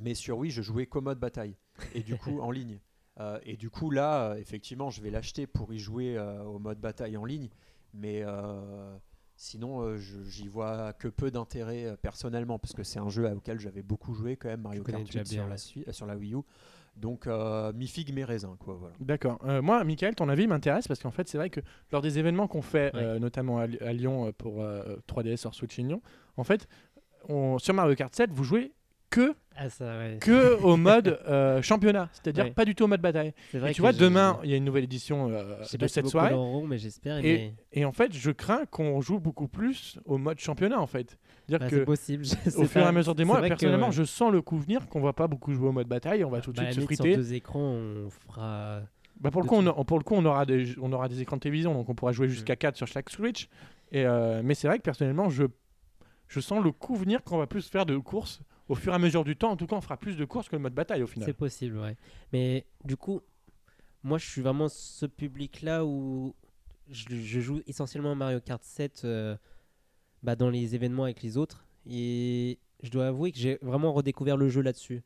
Mais 0.00 0.14
sur 0.14 0.38
Wii, 0.38 0.50
je 0.50 0.62
jouais 0.62 0.86
qu'au 0.86 1.00
mode 1.00 1.18
bataille, 1.18 1.56
et 1.94 2.02
du 2.02 2.16
coup 2.16 2.40
en 2.40 2.50
ligne. 2.50 2.80
Euh, 3.20 3.38
et 3.44 3.56
du 3.56 3.68
coup, 3.70 3.90
là, 3.90 4.30
euh, 4.30 4.34
effectivement, 4.36 4.90
je 4.90 5.02
vais 5.02 5.10
l'acheter 5.10 5.46
pour 5.46 5.72
y 5.72 5.78
jouer 5.78 6.16
euh, 6.16 6.42
au 6.44 6.58
mode 6.58 6.80
bataille 6.80 7.16
en 7.16 7.24
ligne. 7.24 7.50
Mais 7.94 8.22
euh, 8.24 8.96
sinon, 9.42 9.80
euh, 9.82 9.96
j'y 9.96 10.46
vois 10.48 10.92
que 10.92 11.08
peu 11.08 11.30
d'intérêt 11.32 11.84
euh, 11.84 11.96
personnellement, 11.96 12.58
parce 12.58 12.74
que 12.74 12.84
c'est 12.84 13.00
un 13.00 13.08
jeu 13.08 13.28
auquel 13.32 13.58
j'avais 13.58 13.82
beaucoup 13.82 14.14
joué 14.14 14.36
quand 14.36 14.48
même, 14.48 14.60
Mario 14.62 14.84
Kart 14.84 15.02
déjà 15.02 15.20
8 15.20 15.26
sur, 15.26 15.34
bien, 15.36 15.44
la 15.46 15.50
ouais. 15.52 15.58
sui- 15.58 15.84
euh, 15.88 15.92
sur 15.92 16.06
la 16.06 16.16
Wii 16.16 16.34
U. 16.34 16.38
Donc, 16.96 17.26
euh, 17.26 17.72
mi 17.72 17.86
figue, 17.88 18.14
mes 18.14 18.22
raisins, 18.24 18.54
quoi, 18.58 18.74
voilà. 18.74 18.94
D'accord. 19.00 19.38
Euh, 19.44 19.60
moi, 19.62 19.82
Michael, 19.82 20.14
ton 20.14 20.28
avis 20.28 20.46
m'intéresse 20.46 20.86
parce 20.86 21.00
qu'en 21.00 21.10
fait, 21.10 21.26
c'est 21.28 21.38
vrai 21.38 21.50
que 21.50 21.60
lors 21.90 22.02
des 22.02 22.18
événements 22.18 22.46
qu'on 22.46 22.62
fait, 22.62 22.94
Ouais. 22.94 23.02
euh, 23.02 23.18
notamment 23.18 23.58
à, 23.58 23.66
Lyon 23.66 24.32
pour 24.36 24.62
euh, 24.62 24.96
3DS 25.08 25.46
hors 25.46 25.54
Switch 25.54 25.76
Union, 25.78 26.02
en 26.36 26.44
fait, 26.44 26.68
on- 27.28 27.58
sur 27.58 27.74
Mario 27.74 27.94
Kart 27.96 28.14
7, 28.14 28.30
vous 28.32 28.44
jouez 28.44 28.72
que, 29.12 29.34
Ah, 29.56 29.68
ça, 29.68 29.84
ouais. 29.98 30.18
que 30.20 30.60
au 30.62 30.76
mode 30.88 31.20
euh, 31.28 31.60
championnat, 31.62 32.08
c'est-à-dire 32.12 32.44
Ouais. 32.46 32.50
pas 32.50 32.64
du 32.64 32.74
tout 32.74 32.84
au 32.84 32.86
mode 32.88 33.00
bataille. 33.00 33.32
Et 33.54 33.58
vrai 33.58 33.72
tu 33.72 33.80
vois, 33.82 33.92
demain, 33.92 34.40
il 34.42 34.50
y 34.50 34.54
a 34.54 34.56
une 34.56 34.64
nouvelle 34.64 34.84
édition 34.84 35.28
euh, 35.30 35.58
je 35.62 35.68
sais 35.68 35.76
de 35.76 35.82
pas 35.82 35.88
si 35.88 35.94
cette 35.94 36.04
beaucoup 36.04 36.12
soirée. 36.12 36.30
l'auront, 36.30 36.66
mais 36.66 36.78
j'espère. 36.78 37.18
Et, 37.18 37.22
mais- 37.22 37.54
et 37.72 37.84
en 37.84 37.92
fait, 37.92 38.12
je 38.12 38.30
crains 38.30 38.64
qu'on 38.70 39.00
joue 39.00 39.20
beaucoup 39.20 39.46
plus 39.48 39.98
au 40.06 40.18
mode 40.18 40.38
championnat, 40.40 40.80
en 40.80 40.86
fait. 40.86 41.18
Dire 41.48 41.58
Bah, 41.60 41.68
que 41.68 41.84
possible. 41.84 42.24
au 42.56 42.64
fur 42.64 42.80
et 42.80 42.84
à 42.84 42.92
mesure 42.92 43.14
des 43.14 43.24
mois, 43.24 43.40
que, 43.42 43.48
personnellement, 43.48 43.86
ouais. 43.86 43.92
je 43.92 44.04
sens 44.04 44.32
le 44.32 44.40
coup 44.42 44.56
venir 44.58 44.88
qu'on 44.88 45.00
va 45.00 45.12
pas 45.12 45.26
beaucoup 45.28 45.52
jouer 45.52 45.68
au 45.68 45.72
mode 45.72 45.86
bataille, 45.88 46.24
on 46.24 46.30
va 46.30 46.40
tout 46.40 46.52
de 46.52 46.56
Bah, 46.56 46.64
suite 46.72 46.80
se 46.80 46.84
friter. 46.86 47.10
Sur 47.12 47.16
deux 47.22 47.34
écrans, 47.34 47.60
on 47.60 48.08
fera. 48.10 48.80
Bah 49.20 49.30
pour, 49.30 49.42
le 49.42 49.46
coup, 49.48 49.56
on, 49.56 49.84
pour 49.84 49.98
le 49.98 50.04
coup, 50.04 50.14
on 50.16 50.24
aura 50.24 50.46
des, 50.46 50.74
on 50.80 50.92
aura 50.92 51.08
des 51.08 51.20
écrans 51.20 51.36
de 51.36 51.42
télévision, 51.42 51.74
donc 51.74 51.88
on 51.88 51.94
pourra 51.94 52.10
jouer 52.12 52.28
jusqu'à 52.28 52.56
4 52.56 52.76
sur 52.76 52.86
chaque 52.88 53.08
Switch. 53.10 53.48
Et, 53.92 54.04
euh, 54.04 54.40
mais 54.42 54.54
c'est 54.54 54.66
vrai 54.66 54.78
que 54.78 54.82
personnellement, 54.82 55.28
je, 55.28 55.44
je 56.26 56.40
sens 56.40 56.64
le 56.64 56.72
coup 56.72 56.96
venir 56.96 57.22
qu'on 57.22 57.36
va 57.38 57.46
plus 57.46 57.68
faire 57.68 57.86
de 57.86 57.96
courses 57.98 58.40
au 58.68 58.74
fur 58.74 58.92
et 58.92 58.96
à 58.96 58.98
mesure 58.98 59.24
du 59.24 59.36
temps. 59.36 59.50
En 59.50 59.56
tout 59.56 59.66
cas, 59.66 59.76
on 59.76 59.80
fera 59.80 59.96
plus 59.96 60.16
de 60.16 60.24
courses 60.24 60.48
que 60.48 60.56
le 60.56 60.62
mode 60.62 60.74
bataille 60.74 61.02
au 61.02 61.06
final. 61.06 61.26
C'est 61.26 61.32
possible, 61.36 61.76
ouais. 61.78 61.96
Mais 62.32 62.66
du 62.84 62.96
coup, 62.96 63.20
moi, 64.02 64.18
je 64.18 64.26
suis 64.28 64.42
vraiment 64.42 64.68
ce 64.68 65.06
public-là 65.06 65.84
où 65.84 66.34
je, 66.90 67.04
je 67.10 67.40
joue 67.40 67.60
essentiellement 67.66 68.12
à 68.12 68.14
Mario 68.14 68.40
Kart 68.40 68.62
7 68.62 69.02
euh, 69.04 69.36
bah, 70.22 70.36
dans 70.36 70.50
les 70.50 70.74
événements 70.74 71.04
avec 71.04 71.22
les 71.22 71.36
autres. 71.36 71.64
Et 71.88 72.58
je 72.82 72.90
dois 72.90 73.06
avouer 73.08 73.32
que 73.32 73.38
j'ai 73.38 73.58
vraiment 73.62 73.92
redécouvert 73.92 74.36
le 74.36 74.48
jeu 74.48 74.60
là-dessus. 74.62 75.02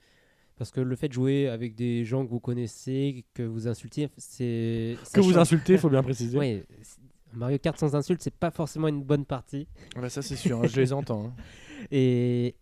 Parce 0.59 0.71
que 0.71 0.81
le 0.81 0.97
fait 0.97 1.09
de 1.09 1.13
jouer 1.13 1.49
avec 1.49 1.75
des 1.75 2.07
gens 2.07 2.25
que 2.25 2.31
vous 2.31 2.41
connaissez, 2.41 3.27
que 3.35 3.43
vous 3.43 3.69
insultez, 3.69 4.09
c'est. 4.17 4.97
Que 5.13 5.21
vous 5.21 5.37
insultez, 5.37 5.75
il 5.75 5.79
faut 5.79 5.91
bien 5.91 6.03
préciser. 6.03 6.65
C'est- 6.83 7.01
Mario 7.35 7.59
Kart 7.59 7.79
sans 7.79 7.95
insulte, 7.95 8.23
c'est 8.23 8.35
pas 8.35 8.51
forcément 8.51 8.89
une 8.89 9.03
bonne 9.03 9.27
partie. 9.27 9.69
Bah, 9.95 10.09
ça, 10.09 10.23
c'est 10.23 10.37
sûr, 10.37 10.59
hein, 10.59 10.67
je 10.67 10.81
les 10.81 10.95
entends. 10.95 11.27
hein. 11.27 11.35
Et 11.91 12.55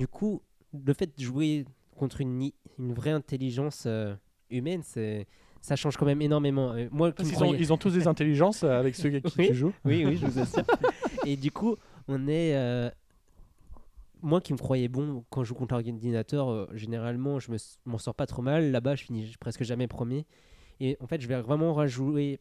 du 0.00 0.08
coup, 0.08 0.42
le 0.72 0.92
fait 0.94 1.16
de 1.16 1.22
jouer 1.22 1.64
contre 1.96 2.20
une, 2.20 2.50
vraie 2.78 3.10
intelligence 3.10 3.84
euh, 3.86 4.14
humaine, 4.48 4.80
c'est 4.82 5.26
ça 5.60 5.76
change 5.76 5.96
quand 5.98 6.06
même 6.06 6.22
énormément. 6.22 6.72
Euh, 6.72 6.88
moi, 6.90 7.12
qui 7.12 7.22
me 7.24 7.28
ont, 7.28 7.32
croyais- 7.34 7.58
ils 7.60 7.70
ont 7.72 7.76
tous 7.76 7.92
des 7.92 8.06
intelligences 8.14 8.64
euh, 8.64 8.80
avec 8.80 8.94
ceux 8.94 9.08
avec 9.08 9.26
qui 9.26 9.38
Oui. 9.38 9.46
tu 9.48 9.54
joues. 9.54 9.72
Oui, 9.84 10.04
oui, 10.06 10.16
je 10.16 10.26
vous 10.30 10.38
assure. 10.40 10.64
Et 11.26 11.36
du 11.36 11.50
coup, 11.52 11.76
on 12.08 12.26
est. 12.28 12.56
euh, 12.56 12.90
Moi 14.22 14.40
qui 14.40 14.54
me 14.54 14.58
croyais 14.58 14.88
bon 14.88 15.22
quand 15.28 15.44
je 15.44 15.48
joue 15.48 15.54
contre 15.54 15.74
l'ordinateur, 15.74 16.74
généralement, 16.74 17.38
je 17.38 17.52
me 17.52 17.58
m'en 17.84 17.98
sors 17.98 18.14
pas 18.14 18.26
trop 18.26 18.40
mal. 18.42 18.70
Là-bas, 18.70 18.94
je 18.94 19.04
finis 19.04 19.34
presque 19.38 19.62
jamais 19.64 19.86
premier. 19.86 20.24
Et 20.80 20.96
en 21.00 21.06
fait, 21.06 21.20
je 21.20 21.28
vais 21.28 21.38
vraiment 21.42 21.74
rejouer 21.74 22.40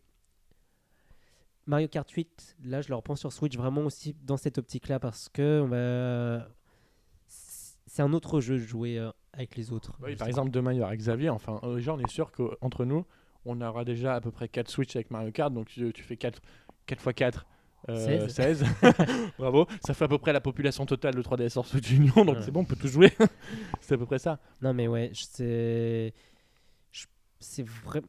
Mario 1.65 1.89
Kart 1.89 2.09
8. 2.09 2.55
Là, 2.63 2.81
je 2.81 2.87
le 2.87 2.95
reprends 2.95 3.17
sur 3.17 3.33
Switch 3.33 3.57
vraiment 3.57 3.81
aussi 3.81 4.15
dans 4.23 4.37
cette 4.37 4.57
optique-là 4.57 4.99
parce 5.01 5.27
que 5.27 5.61
on 5.61 5.67
va. 5.67 6.47
C'est 7.89 8.01
un 8.03 8.13
autre 8.13 8.39
jeu 8.39 8.55
de 8.55 8.63
jouer 8.63 8.97
euh, 8.99 9.09
avec 9.33 9.55
les 9.55 9.71
autres. 9.71 9.93
Oui, 10.01 10.15
par 10.15 10.27
exemple, 10.27 10.51
demain, 10.51 10.73
il 10.73 10.77
y 10.79 10.81
aura 10.81 10.95
Xavier. 10.95 11.29
Enfin, 11.29 11.59
euh, 11.63 11.75
déjà, 11.77 11.93
on 11.93 11.99
est 11.99 12.09
sûr 12.09 12.31
qu'entre 12.31 12.85
nous, 12.85 13.05
on 13.45 13.59
aura 13.61 13.83
déjà 13.83 14.15
à 14.15 14.21
peu 14.21 14.31
près 14.31 14.47
4 14.47 14.69
Switch 14.69 14.95
avec 14.95 15.09
Mario 15.11 15.31
Kart. 15.31 15.51
Donc, 15.53 15.67
tu, 15.67 15.91
tu 15.93 16.03
fais 16.03 16.15
4, 16.17 16.39
4 16.85 16.99
x 17.09 17.15
4. 17.15 17.45
16. 17.87 18.27
16. 18.27 18.65
Bravo. 19.39 19.65
Ça 19.85 19.93
fait 19.93 20.03
à 20.05 20.07
peu 20.07 20.17
près 20.17 20.33
la 20.33 20.41
population 20.41 20.85
totale 20.85 21.15
de 21.15 21.21
3DS 21.23 21.57
hors 21.57 21.65
Switch 21.65 21.89
Union. 21.91 22.25
Donc, 22.25 22.35
Ouais. 22.37 22.41
c'est 22.43 22.51
bon, 22.51 22.59
on 22.61 22.65
peut 22.65 22.75
tout 22.75 22.87
jouer. 22.89 23.11
c'est 23.81 23.95
à 23.95 23.97
peu 23.97 24.05
près 24.05 24.19
ça. 24.19 24.37
Non, 24.61 24.73
mais 24.73 24.87
ouais, 24.87 25.11
c'est. 25.13 26.13
C'est 27.41 27.63
vra- 27.65 28.03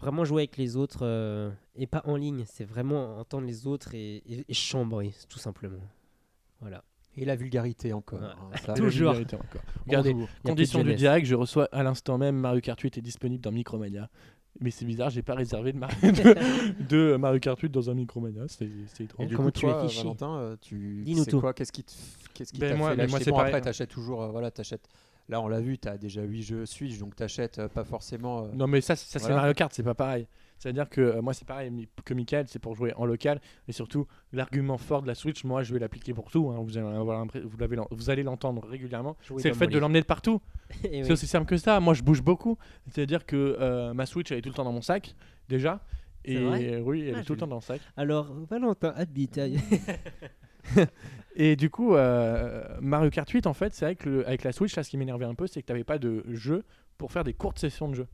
vraiment 0.00 0.24
jouer 0.24 0.42
avec 0.42 0.56
les 0.56 0.76
autres 0.76 1.00
euh, 1.02 1.50
et 1.74 1.88
pas 1.88 2.02
en 2.04 2.14
ligne. 2.16 2.44
C'est 2.46 2.64
vraiment 2.64 3.18
entendre 3.18 3.46
les 3.48 3.66
autres 3.66 3.94
et, 3.96 4.18
et, 4.26 4.44
et 4.48 4.54
chambrer, 4.54 5.12
tout 5.28 5.40
simplement. 5.40 5.82
Voilà. 6.60 6.84
Et 7.16 7.24
la 7.24 7.36
vulgarité 7.36 7.92
encore. 7.92 8.20
Ouais. 8.20 8.26
hein, 8.26 8.56
ça. 8.56 8.62
Et 8.64 8.66
la 8.68 8.74
Toujours. 8.74 9.12
vulgarité 9.12 9.36
encore. 9.36 9.62
Regardez, 9.86 10.16
condition 10.44 10.82
du 10.82 10.94
direct, 10.94 11.26
je 11.26 11.34
reçois 11.34 11.68
à 11.72 11.82
l'instant 11.82 12.18
même 12.18 12.36
Mario 12.36 12.60
Kart 12.60 12.78
8 12.80 12.98
est 12.98 13.02
disponible 13.02 13.42
dans 13.42 13.52
Micromania. 13.52 14.08
Mais 14.58 14.70
c'est 14.70 14.86
bizarre, 14.86 15.10
j'ai 15.10 15.20
pas 15.22 15.34
réservé 15.34 15.72
de, 15.74 15.78
Mar- 15.78 15.90
de, 16.02 16.34
de 16.88 17.16
Mario 17.16 17.38
Kart 17.40 17.60
8 17.60 17.68
dans 17.70 17.90
un 17.90 17.94
Micromania. 17.94 18.44
C'est 18.48 18.68
c'est 18.86 19.02
Et 19.02 19.04
étrange. 19.04 19.26
du 19.28 19.36
Comment 19.36 19.48
coup, 19.48 19.58
tu 19.60 19.66
es 19.66 19.70
toi, 19.70 19.86
fiché 19.88 20.02
Valentin, 20.02 20.34
euh, 20.38 20.56
tu 20.60 21.04
tout. 21.28 21.40
quoi 21.40 21.52
Qu'est-ce 21.52 21.72
qui 21.72 21.84
te- 21.84 21.92
qu'est-ce 22.34 22.52
qui 22.52 22.58
Ben 22.60 22.70
t'a 22.70 22.76
moi- 22.76 22.90
fait 22.90 22.96
mais 22.96 23.06
moi, 23.06 23.18
Bon, 23.26 23.38
après, 23.38 23.60
t'achètes 23.60 23.90
toujours, 23.90 24.22
euh, 24.22 24.28
voilà, 24.28 24.50
t'achètes 24.50 24.88
Là, 25.28 25.40
on 25.40 25.48
l'a 25.48 25.60
vu, 25.60 25.76
tu 25.76 25.88
as 25.88 25.98
déjà 25.98 26.22
8 26.22 26.42
jeux 26.42 26.66
Switch, 26.66 26.98
donc 26.98 27.16
tu 27.16 27.22
achètes 27.24 27.66
pas 27.68 27.82
forcément. 27.84 28.44
euh, 28.44 28.48
Non, 28.54 28.66
mais 28.68 28.80
ça, 28.80 28.94
ça 28.94 29.04
c'est 29.06 29.18
Voilà. 29.18 29.36
Mario 29.36 29.54
Kart, 29.54 29.72
c'est 29.74 29.82
pas 29.82 29.94
pareil. 29.94 30.26
C'est-à-dire 30.58 30.88
que 30.88 31.00
euh, 31.00 31.22
moi, 31.22 31.34
c'est 31.34 31.46
pareil 31.46 31.86
que 32.04 32.14
Michael, 32.14 32.46
c'est 32.48 32.58
pour 32.58 32.74
jouer 32.74 32.92
en 32.96 33.04
local. 33.04 33.40
Et 33.68 33.72
surtout, 33.72 34.06
l'argument 34.32 34.78
fort 34.78 35.02
de 35.02 35.06
la 35.06 35.14
Switch, 35.14 35.44
moi, 35.44 35.62
je 35.62 35.72
vais 35.74 35.78
l'appliquer 35.78 36.14
pour 36.14 36.30
tout. 36.30 36.50
hein. 36.50 36.58
Vous, 36.62 36.78
allez 36.78 36.86
avoir 36.86 37.24
l'impré- 37.24 37.42
vous, 37.90 38.10
allez 38.10 38.22
l'entendre 38.22 38.66
régulièrement. 38.66 39.16
C'est 39.38 39.48
le 39.48 39.54
fait 39.54 39.66
de 39.66 39.78
l'emmener 39.78 40.00
de 40.00 40.06
partout. 40.06 40.40
Eh 40.84 41.02
C'est 41.02 41.06
oui. 41.08 41.12
aussi 41.12 41.26
simple 41.26 41.46
que 41.46 41.56
ça. 41.58 41.78
Moi, 41.80 41.94
je 41.94 42.02
bouge 42.02 42.22
beaucoup. 42.22 42.58
C'est-à-dire 42.88 43.24
que 43.26 43.56
euh, 43.60 43.92
ma 43.94 44.06
Switch, 44.06 44.32
elle 44.32 44.38
est 44.38 44.42
tout 44.42 44.48
le 44.48 44.54
temps 44.54 44.64
dans 44.64 44.72
mon 44.72 44.82
sac, 44.82 45.14
déjà. 45.48 45.80
Et 46.24 46.36
euh, 46.38 46.80
oui, 46.80 47.06
elle 47.08 47.14
Ah, 47.16 47.20
est 47.20 47.24
tout 47.24 47.34
le 47.34 47.38
temps 47.38 47.46
dans 47.46 47.56
le 47.56 47.60
sac. 47.62 47.80
Alors, 47.96 48.32
Valentin 48.50 48.92
habite. 48.96 49.38
Et 51.36 51.54
du 51.54 51.70
coup, 51.70 51.94
euh, 51.94 52.64
Mario 52.80 53.10
Kart 53.10 53.28
8, 53.30 53.46
en 53.46 53.52
fait, 53.52 53.74
c'est 53.74 53.84
vrai 53.84 53.94
que 53.94 54.08
le- 54.08 54.26
avec 54.26 54.42
la 54.42 54.52
Switch, 54.52 54.74
là, 54.74 54.82
ce 54.82 54.90
qui 54.90 54.96
m'énervait 54.96 55.26
un 55.26 55.34
peu, 55.34 55.46
c'est 55.46 55.60
que 55.60 55.66
tu 55.66 55.72
n'avais 55.72 55.84
pas 55.84 55.98
de 55.98 56.24
jeu 56.28 56.64
pour 56.98 57.12
faire 57.12 57.24
des 57.24 57.34
courtes 57.34 57.58
sessions 57.58 57.88
de 57.88 57.94
jeu. 57.94 58.06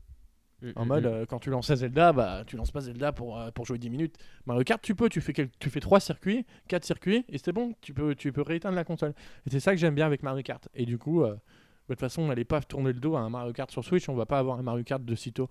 En 0.75 0.85
Mm, 0.85 0.87
mode, 0.87 1.03
mm, 1.03 1.07
euh, 1.07 1.25
quand 1.25 1.39
tu 1.39 1.49
lances 1.49 1.73
Zelda, 1.73 2.13
bah, 2.13 2.43
tu 2.47 2.55
lances 2.57 2.71
pas 2.71 2.81
Zelda 2.81 3.11
pour, 3.11 3.39
euh, 3.39 3.51
pour 3.51 3.65
jouer 3.65 3.77
10 3.77 3.89
minutes. 3.89 4.15
Mario 4.45 4.63
Kart, 4.63 4.81
tu 4.81 4.95
peux, 4.95 5.09
tu 5.09 5.21
fais, 5.21 5.33
quel- 5.33 5.49
tu 5.59 5.69
fais 5.69 5.79
3 5.79 5.99
circuits, 5.99 6.45
4 6.67 6.85
circuits, 6.85 7.25
et 7.29 7.37
c'est 7.37 7.51
bon, 7.51 7.73
tu 7.81 7.93
peux, 7.93 8.15
tu 8.15 8.31
peux 8.31 8.41
rééteindre 8.41 8.75
la 8.75 8.83
console. 8.83 9.13
Et 9.45 9.49
c'est 9.49 9.59
ça 9.59 9.71
que 9.71 9.77
j'aime 9.77 9.95
bien 9.95 10.05
avec 10.05 10.23
Mario 10.23 10.41
Kart. 10.43 10.67
Et 10.75 10.85
du 10.85 10.97
coup, 10.97 11.23
euh, 11.23 11.33
de 11.33 11.93
toute 11.95 11.99
façon, 11.99 12.21
on 12.23 12.27
n'allait 12.27 12.45
pas 12.45 12.61
tourner 12.61 12.93
le 12.93 12.99
dos 12.99 13.15
à 13.15 13.19
un 13.21 13.29
Mario 13.29 13.51
Kart 13.53 13.69
sur 13.71 13.83
Switch, 13.83 14.07
on 14.09 14.15
va 14.15 14.25
pas 14.25 14.39
avoir 14.39 14.57
un 14.59 14.63
Mario 14.63 14.83
Kart 14.83 15.03
de 15.03 15.15
sitôt 15.15 15.49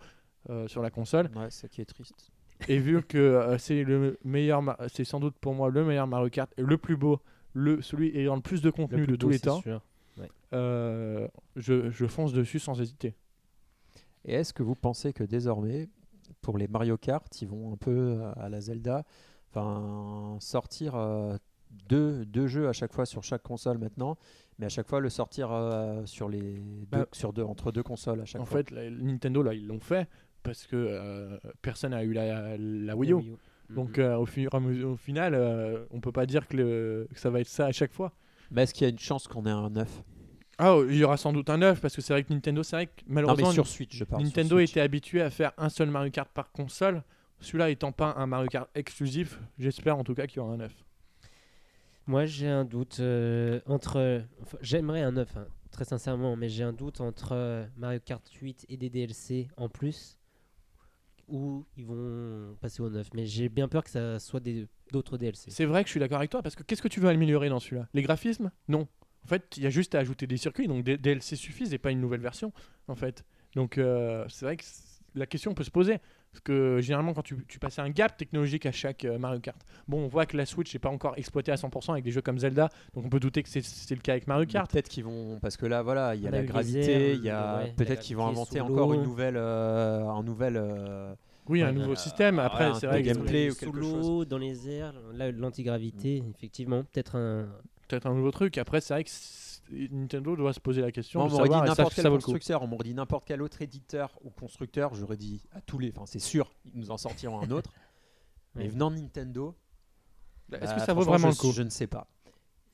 euh, 0.51 0.67
sur 0.69 0.83
la 0.83 0.91
console. 0.91 1.31
Ouais, 1.37 1.47
c'est 1.51 1.63
ça 1.63 1.69
qui 1.69 1.81
est 1.81 1.85
triste. 1.85 2.31
Et 2.69 2.79
vu 2.79 3.03
que 3.03 3.19
euh, 3.19 3.59
c'est 3.59 3.83
le 3.85 4.19
meilleur, 4.25 4.63
c'est 4.89 5.05
sans 5.05 5.21
doute 5.21 5.35
pour 5.41 5.55
moi 5.55 5.69
le 5.69 5.85
meilleur 5.85 6.07
Mario 6.07 6.31
Kart, 6.31 6.51
et 6.57 6.63
le 6.63 6.79
plus 6.79 6.97
beau, 6.97 7.21
le, 7.55 7.83
celui 7.83 8.17
ayant 8.17 8.37
le 8.37 8.41
plus 8.41 8.63
de 8.63 8.69
Le 8.69 8.73
contenu 8.73 9.03
plus 9.05 9.13
de 9.13 9.17
tous 9.17 9.27
beau, 9.27 9.33
les 9.33 9.39
temps, 9.41 9.61
sûr. 9.61 9.83
euh, 10.55 11.29
je, 11.57 11.91
je 11.91 12.07
fonce 12.07 12.33
dessus 12.33 12.59
sans 12.59 12.81
hésiter. 12.81 13.15
Et 14.25 14.35
est-ce 14.35 14.53
que 14.53 14.63
vous 14.63 14.75
pensez 14.75 15.13
que 15.13 15.25
désormais, 15.25 15.89
pour 16.41 16.59
les 16.59 16.69
Mario 16.69 16.97
Kart, 16.97 17.27
ils 17.43 17.49
vont 17.49 17.73
un 17.73 17.77
peu 17.77 17.91
euh, 18.21 18.33
à 18.37 18.49
la 18.49 18.61
Zelda, 18.61 19.05
enfin 19.51 20.37
sortir 20.41 20.95
euh, 20.95 21.37
deux, 21.89 22.25
deux 22.25 22.47
jeux 22.47 22.69
à 22.69 22.73
chaque 22.73 22.93
fois 22.93 23.07
sur 23.07 23.23
chaque 23.23 23.43
console 23.43 23.79
maintenant, 23.79 24.17
mais 24.59 24.67
à 24.67 24.69
chaque 24.69 24.87
fois 24.89 25.01
le 25.01 25.09
sortir 25.11 25.51
euh, 25.51 26.05
sur 26.07 26.29
les 26.29 26.63
Bah, 26.91 27.07
sur 27.13 27.33
deux, 27.33 27.43
entre 27.43 27.73
deux 27.73 27.83
consoles 27.83 28.21
à 28.21 28.25
chaque 28.25 28.43
En 28.43 28.47
fois? 28.47 28.59
fait, 28.59 28.71
la- 28.71 28.91
Nintendo, 28.91 29.43
là, 29.43 29.55
ils 29.55 29.67
l'ont 29.67 29.81
fait 29.81 30.09
parce 30.43 30.67
que 30.67 30.77
euh, 30.77 31.39
personne 31.61 31.91
n'a 31.93 32.03
eu 32.05 32.13
la, 32.13 32.57
la 32.59 32.97
Wii 32.97 33.11
La 33.11 33.17
U. 33.17 33.19
Wii 33.19 33.31
U. 33.31 33.37
Mm, 33.71 33.75
Donc 33.75 33.99
mm. 33.99 34.85
au, 34.85 34.97
final, 34.97 35.35
euh, 35.35 35.85
on 35.91 36.01
peut 36.01 36.13
pas 36.13 36.27
dire 36.27 36.47
que, 36.47 36.57
le- 36.57 37.09
que 37.13 37.19
ça 37.19 37.31
va 37.31 37.41
être 37.41 37.49
ça 37.49 37.67
à 37.67 37.73
chaque 37.73 37.93
fois. 37.93 38.13
Mais 38.51 38.63
est-ce 38.65 38.75
qu'il 38.75 38.85
y 38.85 38.87
a 38.87 38.91
une 38.91 38.99
chance 38.99 39.27
qu'on 39.29 39.47
ait 39.47 39.51
un 39.51 39.71
neuf? 39.71 40.03
Ah, 40.65 40.77
il 40.89 40.97
y 40.97 41.03
aura 41.05 41.17
sans 41.17 41.33
doute 41.33 41.51
un 41.51 41.59
neuf 41.59 41.81
parce 41.81 41.97
que 41.97 42.01
c'est 42.03 42.13
vrai 42.13 42.23
que 42.23 42.33
Nintendo, 42.33 42.63
c'est 42.63 42.77
vrai 42.77 42.87
que 42.87 42.93
Non, 43.07 43.15
malheureusement, 43.15 43.49
mais 43.49 43.55
sur 43.55 43.67
Switch, 43.67 43.97
je 43.97 44.05
parle. 44.05 44.21
sur 44.23 44.27
Nintendo 44.29 44.57
Switch. 44.59 44.71
était 44.71 44.81
habitué 44.81 45.21
à 45.23 45.31
faire 45.31 45.53
un 45.59 45.69
seul 45.69 45.91
Mario 45.91 46.11
Kart 46.11 46.31
par 46.31 46.53
console. 46.53 47.03
Celui-là 47.41 47.71
étant 47.71 47.91
pas 47.91 48.15
un 48.17 48.27
Mario 48.27 48.49
Kart 48.49 48.69
exclusif, 48.77 49.41
j'espère 49.59 49.99
en 49.99 50.05
tout 50.05 50.15
cas 50.15 50.27
qu'il 50.29 50.37
y 50.37 50.41
aura 50.41 50.53
un 50.55 50.59
neuf. 50.59 50.75
Moi, 52.07 52.27
j'ai 52.27 52.49
un 52.49 52.65
doute 52.65 52.99
euh, 53.01 53.61
entre. 53.67 54.23
enfin, 54.43 54.59
J'aimerais 54.61 55.03
un 55.03 55.13
9, 55.13 55.37
hein, 55.37 55.47
très 55.71 55.85
sincèrement, 55.85 56.37
mais 56.37 56.49
j'ai 56.49 56.63
un 56.65 56.73
doute 56.73 57.01
entre 57.01 57.31
euh, 57.33 57.65
Mario 57.77 58.01
Kart 58.05 58.23
8 58.41 58.67
et 58.69 58.77
des 58.77 58.91
DLC 58.91 59.49
en 59.57 59.69
plus, 59.69 60.19
ou 61.29 61.65
ils 61.77 61.87
vont 61.87 62.57
passer 62.61 62.83
au 62.83 62.91
9. 62.91 63.09
Mais 63.15 63.25
j'ai 63.27 63.49
bien 63.49 63.69
peur 63.69 63.85
que 63.85 63.91
ça 63.91 64.19
soit 64.19 64.41
des- 64.41 64.67
d'autres 64.93 65.17
DLC. 65.17 65.51
C'est 65.51 65.65
vrai 65.65 65.83
que 65.83 65.89
je 65.89 65.93
suis 65.93 66.01
d'accord 66.01 66.19
avec 66.19 66.31
toi 66.31 66.43
parce 66.43 66.55
que 66.57 66.63
qu'est-ce 66.63 66.83
que 66.83 66.89
tu 66.89 67.01
veux 67.01 67.09
améliorer 67.09 67.49
dans 67.49 67.61
celui-là? 67.61 67.89
Les 67.95 68.03
graphismes? 68.03 68.51
Non. 68.69 68.87
En 69.25 69.29
fait, 69.29 69.57
il 69.57 69.63
y 69.63 69.67
a 69.67 69.71
juste 69.71 69.95
à 69.95 69.99
ajouter 69.99 70.27
des 70.27 70.37
circuits, 70.37 70.67
donc 70.69 70.85
des 70.85 70.97
DLC 70.99 71.37
suffisent 71.37 71.73
et 71.73 71.79
pas 71.79 71.91
une 71.91 72.01
nouvelle 72.01 72.21
version, 72.21 72.53
en 72.89 72.95
fait. 72.97 73.25
Donc 73.55 73.79
euh, 73.79 74.25
c'est 74.29 74.45
vrai 74.45 74.57
que 74.57 74.65
la 75.15 75.27
question 75.27 75.55
peut 75.55 75.65
se 75.65 75.71
poser. 75.71 75.99
Parce 76.33 76.41
que 76.45 76.81
généralement, 76.81 77.13
quand 77.13 77.21
tu, 77.23 77.37
tu 77.47 77.59
passais 77.59 77.83
un 77.83 77.91
gap 77.91 78.17
technologique 78.17 78.65
à 78.65 78.73
chaque 78.73 79.05
euh, 79.05 79.19
Mario 79.19 79.39
Kart, 79.41 79.61
bon, 79.87 79.99
on 80.05 80.09
voit 80.09 80.25
que 80.25 80.35
la 80.39 80.47
Switch 80.47 80.73
n'est 80.73 80.79
pas 80.81 80.89
encore 80.89 81.13
exploitée 81.19 81.53
à 81.53 81.57
100% 81.57 81.93
avec 81.93 82.05
des 82.05 82.11
jeux 82.11 82.23
comme 82.23 82.39
Zelda, 82.39 82.71
donc 82.95 83.05
on 83.05 83.11
peut 83.11 83.21
douter 83.21 83.43
que 83.43 83.51
c'est- 83.51 83.91
le 83.95 84.01
cas 84.01 84.13
avec 84.13 84.27
Mario 84.27 84.47
Kart. 84.47 84.71
Peut-être 84.73 84.89
qu'ils 84.89 85.05
vont 85.05 85.39
parce 85.41 85.59
que 85.59 85.67
là 85.67 85.83
voilà 85.83 86.15
il 86.15 86.23
y 86.23 86.27
a 86.27 86.31
la 86.31 86.41
les 86.41 86.47
gravité, 86.47 87.11
airs, 87.11 87.15
il 87.17 87.23
y 87.25 87.29
a 87.29 87.57
ouais, 87.59 87.67
la 87.67 87.73
peut-être 87.75 88.01
qu'ils 88.01 88.17
vont 88.17 88.27
inventer 88.29 88.63
encore 88.63 88.95
une 88.95 89.03
nouvelle 89.03 89.37
euh, 89.37 90.07
un 90.09 90.23
nouvel 90.23 90.57
euh, 90.57 91.15
Oui, 91.51 91.61
un 91.61 91.73
nouveau 91.73 91.93
euh, 91.93 91.97
système. 91.97 92.39
Après, 92.39 92.71
ouais, 92.71 92.79
c'est 92.81 92.87
vrai 92.87 93.03
gameplay 93.03 93.51
ou 93.51 93.53
Sous 93.53 93.61
quelque 93.67 93.77
l'eau, 93.79 94.25
dans 94.25 94.39
les 94.39 94.71
airs, 94.71 94.95
là, 95.13 95.31
l'antigravité, 95.31 96.23
effectivement, 96.35 96.83
peut-être 96.85 97.17
un. 97.17 97.47
Peut-être 97.93 98.07
un 98.07 98.15
nouveau 98.15 98.31
truc. 98.31 98.57
Après, 98.57 98.81
c'est 98.81 98.95
vrai 98.95 99.05
que 99.05 99.11
Nintendo 99.71 100.35
doit 100.35 100.53
se 100.55 100.61
poser 100.61 100.81
la 100.81 100.91
question 100.91 101.21
Moi, 101.21 101.27
on 101.27 101.31
de 101.31 101.37
m'aurait 101.37 101.61
dit 101.61 101.69
n'importe 101.69 101.95
quel 101.95 102.11
constructeur, 102.11 102.63
on 102.63 102.67
m'aurait 102.67 102.85
dit 102.85 102.95
n'importe 102.95 103.25
quel 103.27 103.43
autre 103.43 103.61
éditeur 103.61 104.19
ou 104.25 104.31
constructeur, 104.31 104.95
j'aurais 104.95 105.19
dit 105.19 105.43
à 105.53 105.61
tous 105.61 105.79
les, 105.79 105.93
enfin 105.95 106.07
c'est 106.07 106.19
sûr, 106.19 106.51
ils 106.65 106.79
nous 106.81 106.91
en 106.91 106.97
sortiront 106.97 107.41
un 107.41 107.51
autre. 107.51 107.71
Mais 108.55 108.69
venant 108.69 108.91
de 108.91 108.97
Nintendo, 108.97 109.55
Est-ce 110.53 110.61
bah, 110.61 110.75
que 110.75 110.81
ça 110.83 110.93
vaut 110.93 111.03
vraiment 111.03 111.31
je, 111.31 111.37
le 111.37 111.41
coup? 111.41 111.53
Je 111.53 111.63
ne 111.63 111.71
sais 111.71 111.87
pas. 111.87 112.07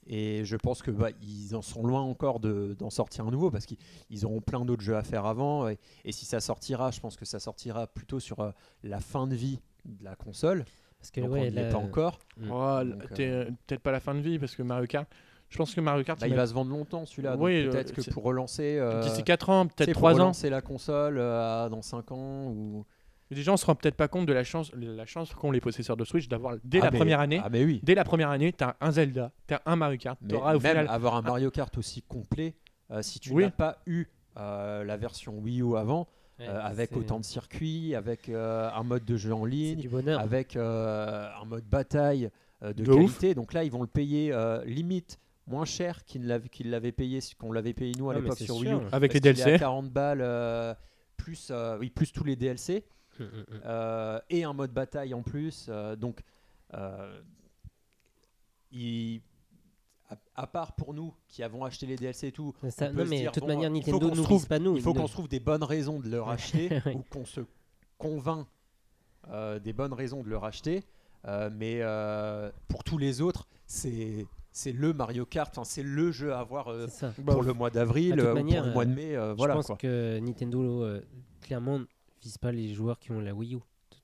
Et 0.09 0.45
je 0.45 0.57
pense 0.57 0.83
que 0.83 0.91
bah, 0.91 1.11
ils 1.21 1.55
en 1.55 1.63
sont 1.63 1.87
loin 1.87 2.01
encore 2.01 2.41
de- 2.41 2.75
d'en 2.79 2.91
sortir 2.91 3.27
un 3.27 3.31
nouveau 3.31 3.51
parce 3.51 3.67
qu'ils 3.67 3.77
ils 4.11 4.25
auront 4.25 4.41
plein 4.41 4.65
d'autres 4.65 4.83
jeux 4.83 4.97
à 4.97 5.03
faire 5.03 5.27
avant. 5.27 5.69
Et, 5.69 5.79
et 6.05 6.13
si 6.13 6.25
ça 6.25 6.41
sortira, 6.41 6.91
je 6.91 6.99
pense 6.99 7.17
que 7.17 7.25
ça 7.25 7.39
sortira 7.39 7.87
plutôt 7.87 8.19
sur 8.19 8.41
euh, 8.41 8.51
la 8.83 9.01
fin 9.01 9.27
de 9.27 9.37
vie 9.37 9.61
de 9.85 10.03
la 10.03 10.17
console. 10.17 10.65
Parce 10.99 11.11
que, 11.11 11.21
Donc 11.21 11.31
ouais, 11.31 11.39
on 11.41 11.43
n'y 11.43 11.49
est 11.49 11.63
la- 11.63 11.71
pas 11.71 11.79
encore. 11.79 12.19
Mm. 12.39 12.51
Oh, 12.51 12.81
euh, 13.21 13.45
Peut-être 13.67 13.81
pas 13.83 13.93
la 13.93 14.01
fin 14.01 14.15
de 14.15 14.21
vie 14.21 14.39
parce 14.39 14.55
que 14.57 14.63
Mario 14.63 14.87
Kart. 14.87 15.09
Je 15.49 15.57
pense 15.57 15.75
que 15.75 15.81
Mario 15.81 16.05
Kart, 16.05 16.21
Bah, 16.21 16.29
il 16.29 16.35
va- 16.35 16.47
se 16.47 16.53
vendre 16.53 16.71
longtemps 16.71 17.07
celui-là. 17.07 17.37
Oui, 17.39 17.65
euh, 17.67 17.71
peut-être 17.71 17.93
que 17.95 18.03
c'est- 18.03 18.11
pour 18.11 18.25
relancer. 18.25 18.77
euh, 18.79 19.01
d'ici 19.03 19.23
4 19.25 19.49
ans, 19.49 19.67
tu 19.67 19.75
peut-être 19.77 19.93
pour 19.93 20.01
3 20.01 20.13
ans, 20.13 20.25
relancer 20.25 20.51
la 20.51 20.61
console 20.61 21.17
euh, 21.19 21.69
dans 21.71 21.81
5 21.81 22.13
ans 22.13 22.49
ou 22.49 22.85
les 23.31 23.43
gens 23.43 23.57
se 23.57 23.65
rendent 23.65 23.79
peut-être 23.79 23.95
pas 23.97 24.09
compte 24.09 24.27
de 24.27 24.33
la 24.33 24.45
chance, 24.45 24.71
la 24.75 25.07
chance 25.07 25.33
qu'ont 25.35 25.51
les 25.51 25.61
possesseurs 25.61 25.97
de 25.97 26.05
Switch 26.05 26.29
d'avoir 26.29 26.57
dès 26.65 26.81
Ah, 26.81 26.87
la 26.87 26.91
mais- 26.91 26.99
première 26.99 27.21
année. 27.21 27.41
Ah 27.43 27.49
mais 27.51 27.65
oui. 27.65 27.81
Dès 27.83 27.95
la 27.95 28.05
première 28.05 28.29
année, 28.31 28.53
t'as 28.53 28.75
un 28.81 28.91
Zelda, 28.91 29.33
t'as 29.47 29.61
un 29.65 29.77
Mario 29.77 29.99
Kart, 29.99 30.19
Mais 30.21 30.29
t'auras 30.29 30.51
au 30.57 30.61
même 30.61 30.71
final. 30.73 30.89
avoir 30.91 31.15
un 31.17 31.23
Mario 31.23 31.51
Kart 31.51 31.77
aussi 31.79 32.03
complet, 32.03 32.55
euh, 32.91 33.01
si 33.03 33.19
tu 33.21 33.33
Oui. 33.33 33.45
n'as 33.45 33.51
pas 33.51 33.79
eu 33.87 34.07
euh, 34.37 34.85
la 34.85 34.97
version 34.97 35.37
Wii 35.39 35.63
U 35.63 35.77
avant, 35.77 36.07
Ouais, 36.39 36.47
euh, 36.49 36.61
avec 36.63 36.97
autant 36.97 37.19
de 37.19 37.25
circuits, 37.25 37.95
avec 37.95 38.29
euh, 38.29 38.71
un 38.73 38.83
mode 38.85 39.05
de 39.05 39.17
jeu 39.17 39.33
en 39.35 39.45
ligne, 39.45 39.81
du 39.81 39.89
bonheur. 39.89 40.21
avec 40.21 40.55
euh, 40.57 41.29
un 41.41 41.45
mode 41.45 41.65
bataille 41.65 42.31
euh, 42.63 42.73
de, 42.73 42.85
De 42.85 42.93
ouf. 42.93 42.97
qualité. 43.19 43.35
Donc 43.35 43.53
là, 43.53 43.65
ils 43.65 43.71
vont 43.73 43.81
le 43.83 43.89
payer 43.89 44.33
euh, 44.33 44.65
limite 44.65 45.19
moins 45.49 45.65
cher 45.65 46.03
l'avaient- 46.15 46.49
qu'ils 46.49 46.71
l'avaient 46.71 46.93
payé, 46.93 47.21
qu'on 47.39 47.51
l'avait 47.53 47.73
payé 47.73 47.93
nous 47.99 48.11
à 48.11 48.15
Ah, 48.15 48.21
l'époque 48.21 48.39
sur 48.39 48.55
sûr. 48.57 48.57
Wii 48.59 48.73
U. 48.73 48.87
Avec 48.93 49.13
les 49.15 49.21
Parce 49.21 49.33
qu'il 49.35 49.41
est 49.41 49.43
à 49.43 49.47
DLC. 49.47 49.59
40 49.59 49.91
balles, 49.91 50.21
euh, 50.21 50.75
plus, 51.17 51.49
euh, 51.51 51.77
oui, 51.81 51.91
plus 51.91 52.13
tous 52.13 52.23
les 52.25 52.37
DLC. 52.37 52.85
Mm, 53.19 53.25
mm. 53.25 53.45
euh, 53.65 54.21
et 54.31 54.45
un 54.45 54.53
mode 54.53 54.71
bataille 54.73 55.15
en 55.15 55.23
plus. 55.23 55.67
euh, 55.69 55.97
donc, 55.97 56.21
euh, 56.75 57.21
il- 58.71 59.21
à 60.35 60.47
part 60.47 60.73
pour 60.75 60.95
nous 60.95 61.13
qui 61.29 61.43
avons 61.43 61.65
acheté 61.65 61.87
les 61.87 61.97
DLC 61.97 62.29
et 62.29 62.33
tout, 62.33 62.55
Ça- 62.71 62.87
on 62.87 62.95
peut 62.95 62.99
non, 63.01 63.05
se 63.05 63.11
mais 63.11 63.17
dire, 63.19 63.31
de 63.31 63.35
toute 63.35 63.43
bon, 63.43 63.47
manière, 63.49 63.71
Nintendo 63.71 64.11
nous 64.15 64.23
trouve- 64.23 64.47
pas 64.47 64.59
nous. 64.59 64.77
il 64.77 64.83
faut 64.83 64.95
qu'on 64.95 65.07
se 65.07 65.13
trouve 65.13 65.29
des 65.29 65.41
bonnes 65.41 65.63
raisons 65.65 66.01
de 66.01 66.09
le 66.09 66.21
racheter 66.23 66.81
Oui. 66.87 66.93
ou 66.97 67.05
qu'on 67.11 67.25
se 67.25 67.41
convainc 67.99 68.47
euh, 69.31 69.59
des 69.59 69.73
bonnes 69.73 69.93
raisons 69.93 70.23
de 70.23 70.29
le 70.29 70.37
racheter. 70.39 70.85
Euh, 71.27 71.51
mais 71.53 71.79
euh, 71.83 72.51
pour 72.69 72.85
tous 72.85 72.97
les 72.99 73.21
autres, 73.21 73.47
c'est 73.67 74.27
c'est 74.53 74.73
le 74.73 74.93
Mario 74.93 75.27
Kart, 75.27 75.51
enfin, 75.57 75.65
c'est 75.65 75.83
le 75.83 76.11
jeu 76.11 76.33
à 76.33 76.41
avoir. 76.41 76.73
Bah, 77.19 77.33
pour 77.33 77.43
le 77.43 77.53
mois 77.53 77.71
d'avril 77.71 78.17
manière, 78.17 78.63
pour 78.63 78.69
le 78.69 78.73
mois 78.75 78.85
de 78.87 78.95
mai. 78.95 79.17
euh, 79.17 79.33
Je 79.33 79.37
voilà 79.37 79.55
pense 79.55 79.67
quoi. 79.67 79.77
que 79.77 80.19
Nintendo, 80.21 80.85
clairement, 81.43 81.81
vise 82.23 82.39
pas 82.39 82.51
les 82.53 82.73
joueurs 82.73 82.99
qui 82.99 83.11
ont 83.13 83.21
la 83.21 83.35
Wii 83.35 83.55
U. 83.57 83.59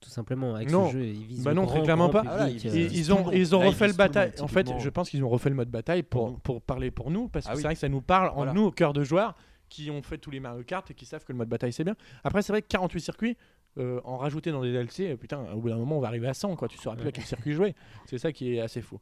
Tout- 0.05 0.11
simplement, 0.11 0.55
avec 0.55 0.71
Non. 0.71 0.89
ce 0.89 0.93
jeu, 0.93 1.05
ils 1.05 1.25
visent 1.25 1.45
Bah 1.45 1.55
non, 1.55 1.63
grand, 1.65 1.75
très 1.75 1.83
clairement 1.83 2.09
pas. 2.11 2.23
Ah 2.27 2.37
là, 2.37 2.47
public, 2.47 2.65
ils 2.65 2.71
euh, 2.71 2.89
Ils, 2.93 3.13
ont, 3.13 3.31
ils 3.33 3.55
ont 3.57 3.61
Là, 3.61 3.65
ils 3.67 3.69
refait 3.71 3.89
le 3.89 3.95
bataille. 3.95 4.33
En 4.41 4.49
fait, 4.49 4.69
je 4.79 4.89
pense 4.91 5.11
qu'ils 5.11 5.25
ont 5.25 5.29
refait 5.29 5.49
le 5.51 5.57
mode 5.57 5.71
bataille 5.71 6.03
pour, 6.03 6.27
Pour- 6.33 6.41
pour 6.41 6.63
parler 6.63 6.91
pour 6.91 7.11
nous, 7.11 7.29
parce 7.29 7.47
que 7.47 7.51
Ah 7.51 7.55
oui. 7.55 7.61
c'est 7.63 7.67
vrai 7.69 7.75
que 7.75 7.81
ça 7.81 7.89
nous 7.89 8.01
parle 8.03 8.29
en 8.31 8.35
Voilà. 8.37 8.53
nous, 8.53 8.63
au 8.63 8.71
cœur 8.71 8.93
de 8.93 9.03
joueurs, 9.03 9.35
qui 9.69 9.91
ont 9.91 10.03
fait 10.03 10.19
tous 10.19 10.31
les 10.31 10.41
Mario 10.41 10.63
Kart 10.63 10.89
et 10.91 10.95
qui 10.95 11.07
savent 11.07 11.25
que 11.25 11.33
le 11.33 11.39
mode 11.39 11.49
bataille 11.49 11.73
c'est 11.73 11.85
bien. 11.85 11.97
Après, 12.23 12.43
c'est 12.43 12.53
vrai 12.53 12.63
que 12.63 12.69
48 12.69 13.01
circuits, 13.01 13.37
euh, 13.79 14.01
en 14.05 14.17
rajouter 14.19 14.53
dans 14.53 14.63
des 14.63 14.71
DLC, 14.73 15.11
euh, 15.13 15.17
putain, 15.17 15.41
au 15.53 15.59
bout 15.61 15.69
d'un 15.71 15.77
moment, 15.79 15.97
on 15.97 16.01
va 16.01 16.07
arriver 16.09 16.29
à 16.29 16.35
100, 16.35 16.55
quoi. 16.55 16.69
Tu 16.69 16.79
sauras 16.79 16.95
plus 16.97 17.09
à 17.09 17.13
quel 17.13 17.25
circuit 17.25 17.53
jouer. 17.55 17.75
C'est 18.07 18.19
ça 18.19 18.31
qui 18.31 18.55
est 18.55 18.61
assez 18.61 18.81
fou. 18.83 19.01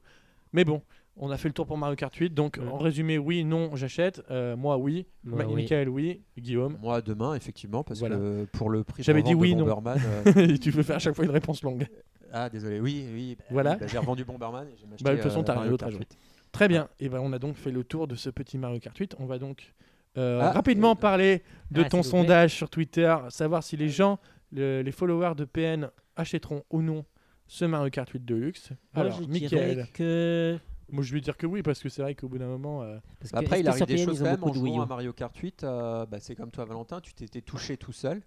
Mais 0.55 0.65
bon, 0.65 0.83
on 1.17 1.31
a 1.31 1.37
fait 1.37 1.49
le 1.49 1.55
tour 1.55 1.67
pour 1.67 1.77
Mario 1.79 1.95
Kart 1.97 2.15
8. 2.15 2.31
Donc, 2.35 2.59
Ouais. 2.61 2.67
en 2.69 2.79
résumé, 2.79 3.19
oui, 3.19 3.45
non, 3.45 3.75
j'achète. 3.77 4.23
Euh, 4.31 4.57
moi, 4.57 4.79
oui. 4.79 5.07
Moi, 5.25 5.39
Ma- 5.39 5.47
oui. 5.47 5.55
Michael, 5.63 5.89
oui. 5.89 6.23
Guillaume. 6.39 6.79
Moi 6.81 7.01
demain, 7.03 7.35
effectivement, 7.35 7.83
parce 7.85 8.01
Voilà. 8.01 8.17
que 8.17 8.45
pour 8.53 8.71
le 8.71 8.83
prix 8.85 9.03
J'avais 9.03 9.23
de 9.23 9.29
dit 9.29 9.35
oui, 9.35 9.55
de 9.55 9.61
non. 9.61 9.67
Bomberman, 9.67 9.99
euh, 10.37 10.57
tu 10.59 10.71
veux 10.71 10.83
faire 10.83 10.97
à 10.97 11.01
chaque 11.01 11.15
fois 11.15 11.25
une 11.25 11.31
réponse 11.31 11.63
longue. 11.63 11.87
ah 12.33 12.49
désolé, 12.49 12.81
oui, 12.81 13.05
oui. 13.13 13.37
bah, 13.39 13.45
Voilà. 13.51 13.77
bah, 13.77 13.87
j'ai 13.87 13.99
revendu 13.99 14.25
Bomberman 14.25 14.67
et 14.69 14.73
j'ai 14.79 14.87
m'acheté, 14.87 15.05
Bah, 15.05 15.11
de 15.13 15.17
toute 15.17 15.25
façon, 15.25 15.41
euh, 15.41 15.45
t'as 15.45 15.53
rien 15.53 15.61
Mario 15.61 15.71
d'autre 15.73 15.85
à 15.85 15.89
Kart 15.89 15.97
jouer. 15.97 16.07
8. 16.11 16.19
Très 16.53 16.69
bien. 16.69 16.89
Et 17.01 17.09
ben, 17.09 17.19
on 17.23 17.33
a 17.33 17.39
donc 17.39 17.57
fait 17.57 17.71
le 17.71 17.83
tour 17.85 18.07
de 18.09 18.15
ce 18.15 18.29
petit 18.31 18.59
Mario 18.59 18.79
Kart 18.81 18.97
8. 18.97 19.17
On 19.19 19.27
va 19.27 19.39
donc 19.39 19.73
euh, 20.19 20.41
Ah, 20.43 20.51
rapidement 20.53 20.95
parler 20.97 21.43
de 21.71 21.83
Ah, 21.83 21.89
ton 21.89 22.03
sondage 22.03 22.55
sur 22.55 22.69
Twitter, 22.69 23.15
savoir 23.31 23.63
si 23.63 23.77
les 23.79 23.89
gens, 23.89 24.19
le- 24.51 24.83
les 24.83 24.93
followers 24.93 25.35
de 25.35 25.45
PN 25.47 25.89
achèteront 26.17 26.63
ou 26.71 26.83
non 26.83 27.05
ce 27.47 27.65
Mario 27.65 27.89
Kart 27.91 28.09
8 28.11 28.23
Deluxe. 28.25 28.71
Moi, 28.95 29.05
Alors, 29.07 29.23
je 29.23 29.27
Michael, 29.29 29.87
que 29.95 30.59
Moi, 30.93 31.03
je 31.03 31.13
vais 31.15 31.21
dire 31.21 31.37
que 31.37 31.47
oui, 31.47 31.63
parce 31.63 31.81
que 31.83 31.89
c'est 31.89 32.03
vrai 32.03 32.15
qu'au 32.15 32.29
bout 32.29 32.39
d'un 32.39 32.47
moment. 32.47 32.83
euh, 32.83 32.99
Parce 33.19 33.33
que 33.33 33.37
Après, 33.39 33.61
il 33.61 33.69
arrive 33.69 33.87
des 33.87 33.97
PN, 33.97 34.05
choses 34.05 34.19
quand 34.19 34.25
même 34.27 34.45
en 34.45 34.53
jouant 34.53 34.83
à 34.83 34.87
Mario 34.87 35.13
Kart 35.13 35.37
8. 35.37 35.65
euh, 35.65 36.07
bah, 36.07 36.19
c'est 36.21 36.35
comme 36.37 36.51
toi, 36.51 36.65
Valentin, 36.67 37.01
tu 37.01 37.15
t'étais 37.15 37.41
touché 37.41 37.77
tout 37.77 37.93
seul. 37.93 38.23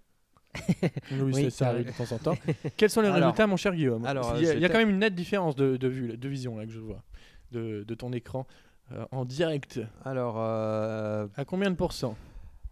Oui, 1.12 1.32
Oui, 1.32 1.50
ça- 1.50 1.68
arrive 1.68 1.86
de 1.86 1.92
temps 1.92 2.14
en 2.14 2.18
temps. 2.18 2.36
Quels 2.76 2.90
sont 2.90 3.00
les 3.02 3.08
Alors- 3.08 3.20
résultats, 3.20 3.46
mon 3.46 3.56
cher 3.56 3.74
Guillaume 3.74 4.04
alors, 4.06 4.34
Il 4.38 4.44
y 4.44 4.48
a, 4.48 4.54
il 4.54 4.60
y 4.60 4.64
a 4.64 4.68
je 4.68 4.72
quand 4.72 4.78
même 4.78 4.90
une 4.90 4.98
nette 4.98 5.14
différence 5.14 5.54
de, 5.54 5.76
de 5.76 5.88
vue, 5.88 6.16
de 6.16 6.28
vision 6.28 6.56
là 6.56 6.64
que 6.66 6.72
je 6.72 6.80
vois 6.80 7.02
de, 7.52 7.84
de 7.86 7.94
ton 7.94 8.12
écran 8.12 8.46
euh, 8.92 9.04
en 9.12 9.24
direct. 9.24 9.80
Alors, 10.04 10.36
euh, 10.38 11.26
À 11.36 11.44
combien 11.44 11.70
de 11.70 11.76
pourcents 11.76 12.16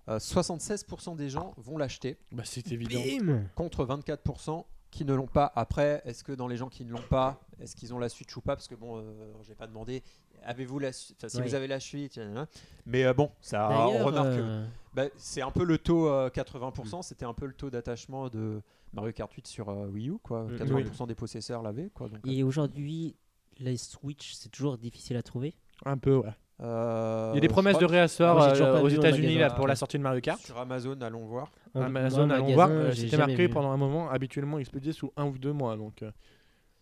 euh, 0.08 0.18
76% 0.18 1.16
des 1.16 1.28
gens 1.30 1.54
vont 1.56 1.76
l'acheter 1.78 2.16
Bah, 2.32 2.42
c'est 2.44 2.70
évident. 2.72 3.00
Bim 3.00 3.42
contre 3.54 3.84
24% 3.86 4.64
qui 4.94 5.04
ne 5.04 5.12
l'ont 5.14 5.26
pas. 5.26 5.52
Après, 5.56 6.00
est-ce 6.04 6.22
que 6.24 6.32
dans 6.32 6.48
les 6.48 6.56
gens 6.56 6.68
qui 6.68 6.84
ne 6.84 6.90
l'ont 6.92 7.02
pas, 7.10 7.40
est-ce 7.60 7.74
qu'ils 7.76 7.92
ont 7.92 7.98
la 7.98 8.08
Switch 8.08 8.34
ou 8.36 8.40
pas? 8.40 8.54
Parce 8.56 8.68
que 8.68 8.74
bon, 8.74 8.98
euh, 8.98 9.02
j'ai 9.42 9.54
pas 9.54 9.66
demandé. 9.66 10.02
Avez-vous 10.44 10.78
la 10.78 10.92
Su- 10.92 11.14
enfin, 11.16 11.28
si 11.28 11.40
vous 11.42 11.54
avez 11.54 11.66
la 11.66 11.80
Switch, 11.80 12.16
nanana. 12.16 12.46
mais 12.86 13.04
euh, 13.04 13.14
bon, 13.14 13.30
ça 13.40 13.68
on 13.70 14.04
remarque. 14.04 14.26
que- 14.36 14.40
euh, 14.40 14.66
bah, 14.92 15.04
c'est 15.16 15.42
un 15.42 15.50
peu 15.50 15.64
le 15.64 15.78
taux 15.78 16.08
euh, 16.08 16.28
80%. 16.30 17.02
C'était 17.02 17.24
un 17.24 17.34
peu 17.34 17.46
le 17.46 17.54
taux 17.54 17.70
d'attachement 17.70 18.28
de 18.28 18.60
Mario 18.92 19.12
Kart 19.12 19.32
8 19.32 19.46
sur 19.46 19.68
euh, 19.70 19.86
Wii 19.88 20.10
U, 20.10 20.18
quoi. 20.22 20.44
Mm, 20.44 20.56
80% 20.56 21.06
des 21.06 21.14
possesseurs 21.14 21.62
l'avaient, 21.62 21.90
quoi. 21.90 22.08
Donc, 22.08 22.20
et 22.26 22.42
aujourd'hui, 22.42 23.16
la 23.58 23.76
Switch, 23.76 24.34
c'est 24.34 24.50
toujours 24.50 24.78
difficile 24.78 25.16
à 25.16 25.22
trouver? 25.22 25.54
Un 25.84 25.98
peu, 25.98 26.16
ouais. 26.16 26.34
Euh, 26.60 27.30
Il 27.32 27.36
y 27.36 27.38
a 27.38 27.40
des 27.40 27.48
promesses 27.48 27.78
de 27.78 27.84
réassort 27.84 28.36
Moi, 28.36 28.46
j'ai 28.48 28.60
toujours 28.60 28.66
euh, 28.76 28.82
aux 28.82 28.88
vu 28.88 28.96
États-Unis 28.96 29.26
magasin. 29.34 29.48
là 29.48 29.54
pour 29.54 29.66
la 29.66 29.74
sortie 29.76 29.98
de 29.98 30.02
Mario 30.02 30.20
Kart. 30.20 30.40
sur 30.40 30.58
Amazon, 30.58 30.98
allons 31.00 31.24
voir. 31.26 31.50
En- 31.74 31.82
Amazon, 31.82 32.30
allons 32.30 32.44
magasin, 32.44 32.54
voir. 32.54 32.68
euh, 32.70 32.90
j'ai 32.90 32.96
C'était 33.02 33.16
jamais 33.16 33.32
marqué 33.32 33.46
vu. 33.46 33.52
pendant 33.52 33.70
un 33.72 33.76
moment, 33.76 34.08
habituellement 34.10 34.58
expédié 34.58 34.92
sous 34.92 35.12
un 35.16 35.26
ou 35.26 35.36
deux 35.38 35.52
mois. 35.52 35.76
Donc, 35.76 36.02
euh, 36.02 36.10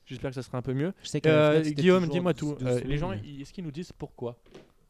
j'espère 0.04 0.30
que 0.30 0.34
ça 0.34 0.42
sera 0.42 0.58
un 0.58 0.62
peu 0.62 0.74
mieux. 0.74 0.92
Je 1.02 1.08
sais 1.08 1.20
que 1.20 1.28
Euh, 1.28 1.62
c'était 1.64 1.74
Guillaume, 1.74 2.00
toujours 2.00 2.12
dis-moi 2.14 2.34
tout. 2.34 2.56
Euh, 2.62 2.80
les 2.84 2.98
gens, 2.98 3.12
ils- 3.12 3.40
est-ce 3.42 3.52
qu'ils 3.52 3.64
nous 3.64 3.70
disent 3.70 3.92
pourquoi 3.92 4.36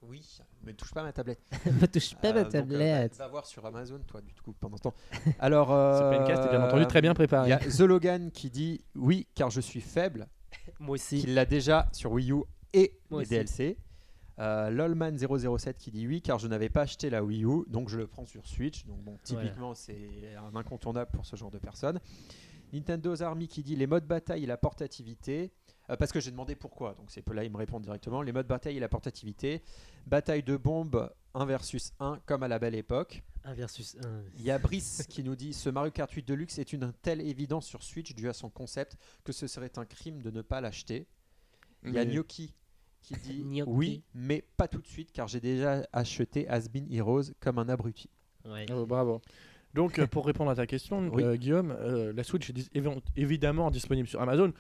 Oui, 0.05 0.20
mais 0.64 0.72
touche 0.72 0.93
pas 0.93 1.03
à 1.03 1.05
ma 1.05 1.12
tablette. 1.12 1.39
Ne 1.80 1.87
touche 1.87 2.16
pas 2.16 2.30
Euh, 2.30 2.33
ma 2.35 2.43
donc, 2.43 2.55
euh, 2.57 2.59
tablette. 2.59 3.16
va, 3.16 3.24
va 3.26 3.30
voir 3.30 3.47
sur 3.47 3.64
Amazon, 3.64 4.01
toi, 4.05 4.20
du 4.20 4.35
coup, 4.43 4.53
pendant 4.59 4.76
ce 4.76 4.83
temps. 4.83 4.95
Alors, 5.39 5.70
euh, 5.72 5.97
Ce 6.12 6.16
podcast 6.18 6.43
est 6.45 6.51
bien 6.51 6.64
entendu 6.64 6.87
très 6.89 7.01
bien 7.01 7.12
Il 7.12 7.14
préparé. 7.14 7.51
y 7.51 7.53
a 7.53 7.59
The 7.59 7.80
Logan 7.83 8.33
qui 8.33 8.51
dit 8.51 8.80
oui, 8.97 9.28
car 9.37 9.49
je 9.51 9.61
suis 9.61 9.80
faible, 9.80 10.26
Moi 10.80 10.95
aussi. 10.95 11.20
qu'il 11.20 11.35
l'a 11.35 11.45
déjà 11.45 11.87
sur 11.93 12.11
Wii 12.11 12.33
U 12.33 12.43
et 12.72 12.99
Moi 13.11 13.20
les 13.20 13.26
aussi. 13.26 13.30
DLC. 13.30 13.76
Euh, 14.39 14.70
Lolman007 14.70 15.74
qui 15.74 15.91
dit 15.91 16.07
oui, 16.07 16.22
car 16.22 16.39
je 16.39 16.49
n'avais 16.49 16.70
pas 16.70 16.83
acheté 16.83 17.11
la 17.11 17.22
Wii 17.22 17.45
U, 17.45 17.64
donc 17.68 17.89
je 17.89 17.99
le 17.99 18.07
prends 18.07 18.26
sur 18.26 18.47
Switch. 18.47 18.87
Donc, 18.87 19.03
bon, 19.03 19.18
typiquement, 19.22 19.74
c'est 19.74 20.35
un 20.37 20.57
incontournable 20.57 21.11
pour 21.12 21.26
ce 21.26 21.37
genre 21.37 21.51
de 21.51 21.59
personnes. 21.59 22.01
Nintendo's 22.72 23.20
Army 23.20 23.49
qui 23.49 23.62
dit 23.62 23.76
les 23.76 23.87
modes 23.87 24.07
bataille 24.07 24.45
et 24.45 24.47
la 24.47 24.57
portativité. 24.57 25.53
Euh, 25.91 25.97
parce 25.97 26.12
que 26.12 26.20
j'ai 26.20 26.30
demandé 26.30 26.55
pourquoi, 26.55 26.95
donc 26.95 27.11
c'est 27.11 27.28
là 27.30 27.45
il 27.45 27.51
me 27.51 27.57
répond 27.57 27.80
directement. 27.80 28.22
Les 28.22 28.33
modes 28.33 28.47
bataille 28.47 28.76
et 28.76 28.80
la 28.80 28.89
portativité. 28.89 29.62
Bataille 30.07 30.43
de 30.43 30.57
bombes 30.57 31.12
1 31.35 31.45
versus 31.45 31.93
1 31.99 32.20
comme 32.24 32.43
à 32.43 32.49
la 32.49 32.59
belle 32.59 32.74
époque. 32.74 33.22
1 33.45 33.55
versus 33.55 33.97
1. 34.05 34.22
Il 34.39 34.45
y 34.45 34.51
a 34.51 34.59
Brice 34.59 35.05
qui 35.09 35.24
nous 35.24 35.35
dit 35.35 35.53
ce 35.53 35.68
Mario 35.68 35.91
Kart 35.91 36.11
8 36.11 36.26
Deluxe 36.26 36.59
est 36.59 36.72
une 36.72 36.93
telle 37.03 37.20
évidence 37.20 37.66
sur 37.66 37.83
Switch 37.83 38.14
dû 38.14 38.28
à 38.28 38.33
son 38.33 38.49
concept 38.49 38.97
que 39.24 39.33
ce 39.33 39.47
serait 39.49 39.76
un 39.76 39.85
crime 39.85 40.22
de 40.22 40.30
ne 40.30 40.41
pas 40.41 40.61
l'acheter. 40.61 41.09
Il 41.85 41.93
y 41.93 41.99
a 41.99 42.05
Gnocchi 42.05 42.55
qui 43.03 43.14
dit 43.14 43.42
Gnocchi. 43.44 43.70
oui, 43.70 44.03
mais 44.14 44.44
pas 44.57 44.68
tout 44.68 44.80
de 44.80 44.86
suite 44.86 45.11
car 45.12 45.28
j'ai 45.28 45.40
déjà 45.40 45.86
acheté 45.92 46.48
Asbin 46.48 46.84
Heroes 46.90 47.32
comme 47.40 47.59
un 47.59 47.68
abruti. 47.68 48.09
Ouais. 48.48 48.66
Oh, 48.74 48.86
bravo. 48.86 49.20
Donc, 49.74 49.98
euh, 49.98 50.07
pour 50.07 50.26
répondre 50.26 50.50
à 50.50 50.55
ta 50.57 50.66
question, 50.66 51.09
Oui. 51.12 51.22
euh, 51.22 51.36
Guillaume, 51.36 51.70
euh, 51.78 52.12
la 52.14 52.24
Switch 52.24 52.50
est 52.50 52.53
dis- 52.53 52.68
évi- 52.74 53.00
évidemment 53.16 53.70
disponible 53.70 54.07
sur 54.07 54.20
Amazon, 54.20 54.53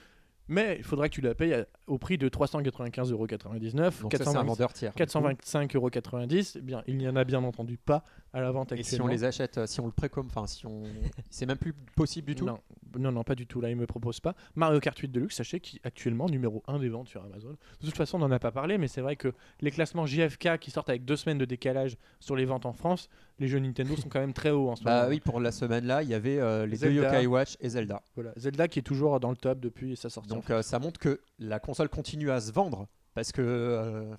mais 0.48 0.76
il 0.78 0.84
faudrait 0.84 1.08
que 1.10 1.14
tu 1.14 1.20
la 1.20 1.34
payes 1.34 1.52
à- 1.54 1.66
au 1.86 1.98
prix 1.98 2.16
de 2.16 2.28
395,99€, 2.28 4.02
Donc 4.02 4.12
ça 4.16 4.24
c'est 4.24 4.36
un 4.36 4.42
vendeur 4.42 4.72
tiers. 4.72 4.94
425,90€. 4.94 6.56
Eh 6.56 6.60
bien, 6.62 6.82
il 6.86 6.96
n'y 6.96 7.08
en 7.08 7.16
a 7.16 7.24
bien 7.24 7.42
entendu 7.44 7.76
pas 7.78 8.04
à 8.32 8.40
la 8.40 8.50
vente 8.50 8.72
Et 8.72 8.82
si 8.82 9.00
on 9.00 9.06
les 9.06 9.24
achète, 9.24 9.58
euh, 9.58 9.66
si 9.66 9.80
on 9.80 9.86
le 9.86 9.92
précomme, 9.92 10.26
enfin 10.26 10.46
si 10.46 10.66
on, 10.66 10.82
c'est 11.30 11.46
même 11.46 11.58
plus 11.58 11.72
possible 11.94 12.26
du 12.28 12.34
tout. 12.34 12.46
Non, 12.46 12.58
non, 12.98 13.12
non, 13.12 13.24
pas 13.24 13.34
du 13.34 13.46
tout. 13.46 13.60
Là, 13.60 13.70
il 13.70 13.76
me 13.76 13.86
propose 13.86 14.20
pas. 14.20 14.34
Mario 14.54 14.80
Kart 14.80 14.98
8 14.98 15.08
Deluxe, 15.08 15.36
sachez 15.36 15.60
qu'il 15.60 15.78
est 15.78 15.86
actuellement 15.86 16.28
numéro 16.28 16.62
1 16.66 16.78
des 16.78 16.88
ventes 16.88 17.08
sur 17.08 17.22
Amazon. 17.24 17.56
De 17.80 17.86
toute 17.86 17.96
façon, 17.96 18.16
on 18.16 18.20
n'en 18.20 18.30
a 18.30 18.38
pas 18.38 18.50
parlé, 18.52 18.78
mais 18.78 18.88
c'est 18.88 19.00
vrai 19.00 19.16
que 19.16 19.32
les 19.60 19.70
classements 19.70 20.06
JFK 20.06 20.58
qui 20.58 20.70
sortent 20.70 20.88
avec 20.88 21.04
deux 21.04 21.16
semaines 21.16 21.38
de 21.38 21.44
décalage 21.44 21.96
sur 22.20 22.36
les 22.36 22.44
ventes 22.44 22.66
en 22.66 22.72
France, 22.72 23.08
les 23.38 23.48
jeux 23.48 23.58
Nintendo 23.58 23.96
sont 23.96 24.08
quand 24.08 24.20
même 24.20 24.32
très 24.34 24.50
hauts 24.50 24.70
en 24.70 24.76
ce 24.76 24.84
Bah 24.84 24.96
moment. 24.98 25.08
oui, 25.10 25.20
pour 25.20 25.40
la 25.40 25.52
semaine 25.52 25.84
là, 25.86 26.02
il 26.02 26.08
y 26.08 26.14
avait 26.14 26.38
euh, 26.38 26.64
les 26.66 26.76
deux 26.78 26.90
Zelda. 26.92 27.12
Yokai 27.14 27.26
Watch 27.26 27.56
et 27.60 27.68
Zelda. 27.68 28.02
Voilà. 28.14 28.32
Zelda 28.36 28.68
qui 28.68 28.78
est 28.78 28.82
toujours 28.82 29.18
dans 29.20 29.30
le 29.30 29.36
top 29.36 29.60
depuis 29.60 29.96
sa 29.96 30.08
sortie. 30.10 30.28
Donc 30.28 30.50
euh, 30.50 30.62
ça 30.62 30.78
montre 30.78 31.00
que 31.00 31.20
la 31.38 31.58
console 31.60 31.88
continue 31.88 32.30
à 32.30 32.40
se 32.40 32.52
vendre 32.52 32.86
parce 33.14 33.32
que, 33.32 33.42
euh, 33.42 34.14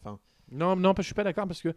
Non, 0.51 0.75
non, 0.75 0.93
je 0.97 1.01
suis 1.03 1.13
pas 1.15 1.23
d'accord 1.23 1.47
parce 1.47 1.61
que 1.61 1.73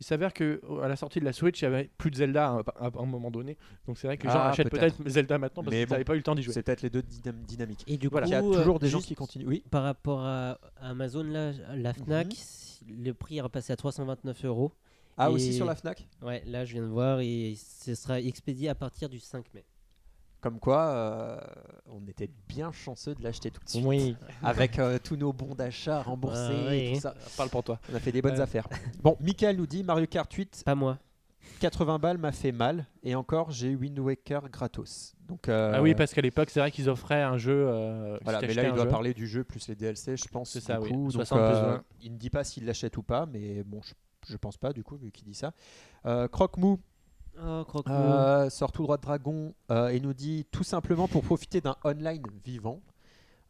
il 0.00 0.06
s'avère 0.06 0.32
que 0.32 0.60
à 0.82 0.88
la 0.88 0.96
sortie 0.96 1.20
de 1.20 1.24
la 1.26 1.32
Switch, 1.32 1.60
il 1.60 1.64
y 1.64 1.68
avait 1.68 1.90
plus 1.98 2.10
de 2.10 2.16
Zelda 2.16 2.62
à, 2.78 2.86
à- 2.86 2.90
un 2.98 3.06
moment 3.06 3.30
donné. 3.30 3.56
Donc 3.86 3.98
c'est 3.98 4.06
vrai 4.06 4.16
que 4.16 4.26
les 4.26 4.32
gens 4.32 4.38
Ah, 4.40 4.48
achètent 4.50 4.70
peut-être. 4.70 4.96
Zelda 5.06 5.38
maintenant 5.38 5.62
parce 5.62 5.76
qu'ils 5.76 5.86
bon, 5.86 5.92
n'avaient 5.94 6.04
pas 6.04 6.14
eu 6.14 6.18
le 6.18 6.22
temps 6.22 6.34
d'y 6.34 6.42
jouer. 6.42 6.54
c'est 6.54 6.62
peut-être 6.62 6.82
les 6.82 6.90
deux 6.90 7.02
dynam- 7.02 7.44
dynamiques. 7.44 7.84
Et 7.86 7.98
du 7.98 8.08
Voilà. 8.08 8.26
coup, 8.26 8.30
Il 8.30 8.34
y 8.34 8.36
a 8.36 8.40
toujours 8.42 8.76
euh, 8.76 8.78
des 8.78 8.88
gens 8.88 9.00
qui 9.00 9.14
continuent. 9.14 9.46
Oui. 9.46 9.62
Par 9.70 9.82
rapport 9.82 10.20
à 10.24 10.58
Amazon, 10.80 11.22
là, 11.22 11.52
la 11.76 11.92
Fnac, 11.92 12.28
Mhm. 12.86 13.04
le 13.04 13.12
prix 13.14 13.36
est 13.38 13.42
repassé 13.42 13.72
à 13.72 13.76
329 13.76 14.44
euros. 14.46 14.72
Ah 15.18 15.30
aussi 15.30 15.52
sur 15.52 15.66
la 15.66 15.74
Fnac? 15.74 16.08
Ouais, 16.22 16.42
là, 16.46 16.64
je 16.64 16.72
viens 16.72 16.82
de 16.82 16.88
voir 16.88 17.20
et 17.20 17.54
ce 17.56 17.94
sera 17.94 18.20
expédié 18.20 18.70
à 18.70 18.74
partir 18.74 19.10
du 19.10 19.18
5 19.18 19.44
mai. 19.52 19.64
Comme 20.40 20.58
quoi, 20.58 20.88
euh, 20.88 21.38
on 21.86 22.06
était 22.08 22.30
bien 22.48 22.72
chanceux 22.72 23.14
de 23.14 23.22
l'acheter 23.22 23.50
tout 23.50 23.62
de 23.62 23.68
suite. 23.68 23.84
Oui, 23.84 24.16
Avec 24.42 24.78
euh, 24.78 24.98
tous 25.02 25.16
nos 25.16 25.32
bons 25.32 25.54
d'achat 25.54 26.02
remboursés 26.02 26.64
Ah, 26.68 26.74
et 26.74 26.88
oui. 26.88 26.94
tout 26.94 27.00
ça. 27.00 27.14
parle 27.36 27.50
pour 27.50 27.62
toi. 27.62 27.78
On 27.92 27.94
a 27.94 28.00
fait 28.00 28.12
des 28.12 28.22
bonnes 28.22 28.38
Euh. 28.40 28.42
affaires. 28.42 28.66
Bon, 29.02 29.16
Michael 29.20 29.56
nous 29.56 29.66
dit 29.66 29.82
Mario 29.84 30.06
Kart 30.06 30.32
8, 30.32 30.62
Pas 30.64 30.74
moi. 30.74 30.98
80 31.60 31.98
balles 31.98 32.16
m'a 32.18 32.32
fait 32.32 32.52
mal. 32.52 32.86
Et 33.02 33.14
encore, 33.14 33.50
j'ai 33.50 33.74
Wind 33.74 33.98
Waker 33.98 34.48
gratos. 34.48 35.14
Donc, 35.28 35.48
euh, 35.48 35.72
Ah 35.74 35.82
oui, 35.82 35.94
parce 35.94 36.14
qu'à 36.14 36.22
l'époque, 36.22 36.48
c'est 36.48 36.60
vrai 36.60 36.70
qu'ils 36.70 36.88
offraient 36.88 37.22
un 37.22 37.36
jeu. 37.36 37.52
euh, 37.68 38.16
si 38.18 38.24
Voilà, 38.24 38.40
mais 38.40 38.46
t'achetais 38.46 38.62
là, 38.62 38.68
il 38.68 38.72
un 38.72 38.74
doit 38.76 38.84
jeu. 38.84 38.90
parler 38.90 39.12
du 39.14 39.26
jeu 39.26 39.44
plus 39.44 39.68
les 39.68 39.74
DLC, 39.74 40.16
je 40.16 40.24
pense. 40.28 40.50
C'est 40.50 40.60
du 40.60 40.64
ça, 40.66 40.80
oui. 40.80 40.88
coup. 40.90 41.02
Donc, 41.04 41.12
60 41.12 41.38
plus 41.38 41.56
euh, 41.56 41.62
20. 41.76 41.84
il 42.02 42.12
ne 42.12 42.16
dit 42.18 42.30
pas 42.30 42.44
s'il 42.44 42.64
l'achète 42.64 42.96
ou 42.96 43.02
pas, 43.02 43.26
mais 43.26 43.62
bon, 43.64 43.80
je, 43.82 43.92
je 44.32 44.36
pense 44.38 44.56
pas, 44.56 44.72
du 44.72 44.82
coup, 44.84 44.96
vu 44.96 45.10
qu'il 45.10 45.24
dit 45.26 45.34
ça. 45.34 45.52
Euh, 46.06 46.28
Croque-Mou 46.28 46.78
Oh, 47.42 47.64
euh, 47.88 48.50
sort 48.50 48.72
tout 48.72 48.82
droit 48.82 48.96
de 48.96 49.02
Dragon 49.02 49.54
euh, 49.70 49.88
et 49.88 50.00
nous 50.00 50.12
dit 50.14 50.46
tout 50.50 50.64
simplement 50.64 51.08
pour 51.08 51.22
profiter 51.22 51.60
d'un 51.60 51.76
online 51.84 52.22
vivant, 52.44 52.80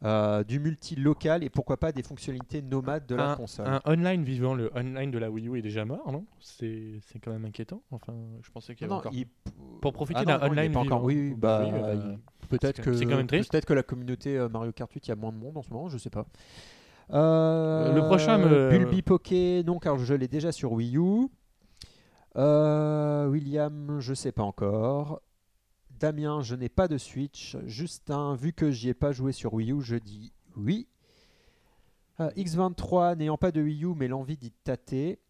euh, 0.03 0.43
du 0.43 0.59
multi 0.59 0.95
local 0.95 1.43
et 1.43 1.49
pourquoi 1.49 1.77
pas 1.77 1.91
des 1.91 2.01
fonctionnalités 2.01 2.61
nomades 2.61 3.05
de 3.05 3.15
la 3.15 3.35
console. 3.35 3.67
Un 3.67 3.81
online 3.85 4.23
vivant, 4.23 4.53
le 4.55 4.71
online 4.75 5.11
de 5.11 5.17
la 5.19 5.29
Wii 5.29 5.47
U 5.47 5.57
est 5.57 5.61
déjà 5.61 5.85
mort, 5.85 6.11
non? 6.11 6.25
C'est 6.39 6.99
c'est 7.07 7.19
quand 7.19 7.31
même 7.31 7.45
inquiétant. 7.45 7.81
Enfin, 7.91 8.13
je 8.41 8.49
pensais 8.51 8.73
qu'il 8.75 8.83
y 8.83 8.85
avait 8.85 8.93
Non, 8.93 8.99
encore. 8.99 9.13
il- 9.13 9.27
Pour 9.81 9.93
profiter 9.93 10.21
Ah 10.21 10.25
d'un 10.25 10.47
online 10.49 10.75
encore- 10.77 10.83
vivant. 10.83 11.01
Oui, 11.03 11.29
oui, 11.31 11.35
bah, 11.37 11.61
Oui, 11.63 11.99
il- 12.41 12.47
peut-être 12.47 12.77
c'est 12.77 12.81
que 12.83 12.93
c'est 12.93 13.05
quand 13.05 13.17
même 13.17 13.27
triste. 13.27 13.51
Peut-être 13.51 13.65
que 13.65 13.73
la 13.73 13.83
communauté 13.83 14.37
euh, 14.37 14.47
Mario 14.49 14.71
Kart 14.71 14.91
8, 14.91 15.07
il 15.07 15.09
y 15.09 15.11
a 15.11 15.15
moins 15.15 15.31
de 15.31 15.37
monde 15.37 15.57
en 15.57 15.61
ce 15.61 15.69
moment, 15.71 15.89
je 15.89 15.97
sais 15.97 16.09
pas. 16.09 16.25
Euh, 17.13 17.93
Le 17.93 18.01
prochain 18.03 18.37
me- 18.37 18.69
Bulby 18.69 19.01
Poké, 19.01 19.63
non, 19.65 19.79
car 19.79 19.97
je 19.97 20.13
l'ai 20.13 20.27
déjà 20.27 20.51
sur 20.51 20.71
Wii 20.71 20.97
U. 20.97 21.27
Euh, 22.37 23.27
William, 23.27 23.99
je 23.99 24.13
sais 24.13 24.31
pas 24.31 24.43
encore. 24.43 25.21
Damien, 25.99 26.41
je 26.41 26.55
n'ai 26.55 26.69
pas 26.69 26.87
de 26.87 26.97
Switch. 26.97 27.57
Justin, 27.65 28.35
vu 28.35 28.53
que 28.53 28.71
j'y 28.71 28.89
ai 28.89 28.93
pas 28.93 29.11
joué 29.11 29.31
sur 29.31 29.53
Wii 29.53 29.71
U, 29.71 29.81
je 29.81 29.95
dis 29.95 30.33
oui. 30.55 30.87
Euh, 32.19 32.29
X23, 32.31 33.17
n'ayant 33.17 33.37
pas 33.37 33.51
de 33.51 33.61
Wii 33.61 33.83
U, 33.85 33.93
mais 33.95 34.07
l'envie 34.07 34.37
d'y 34.37 34.51
tâter. 34.51 35.19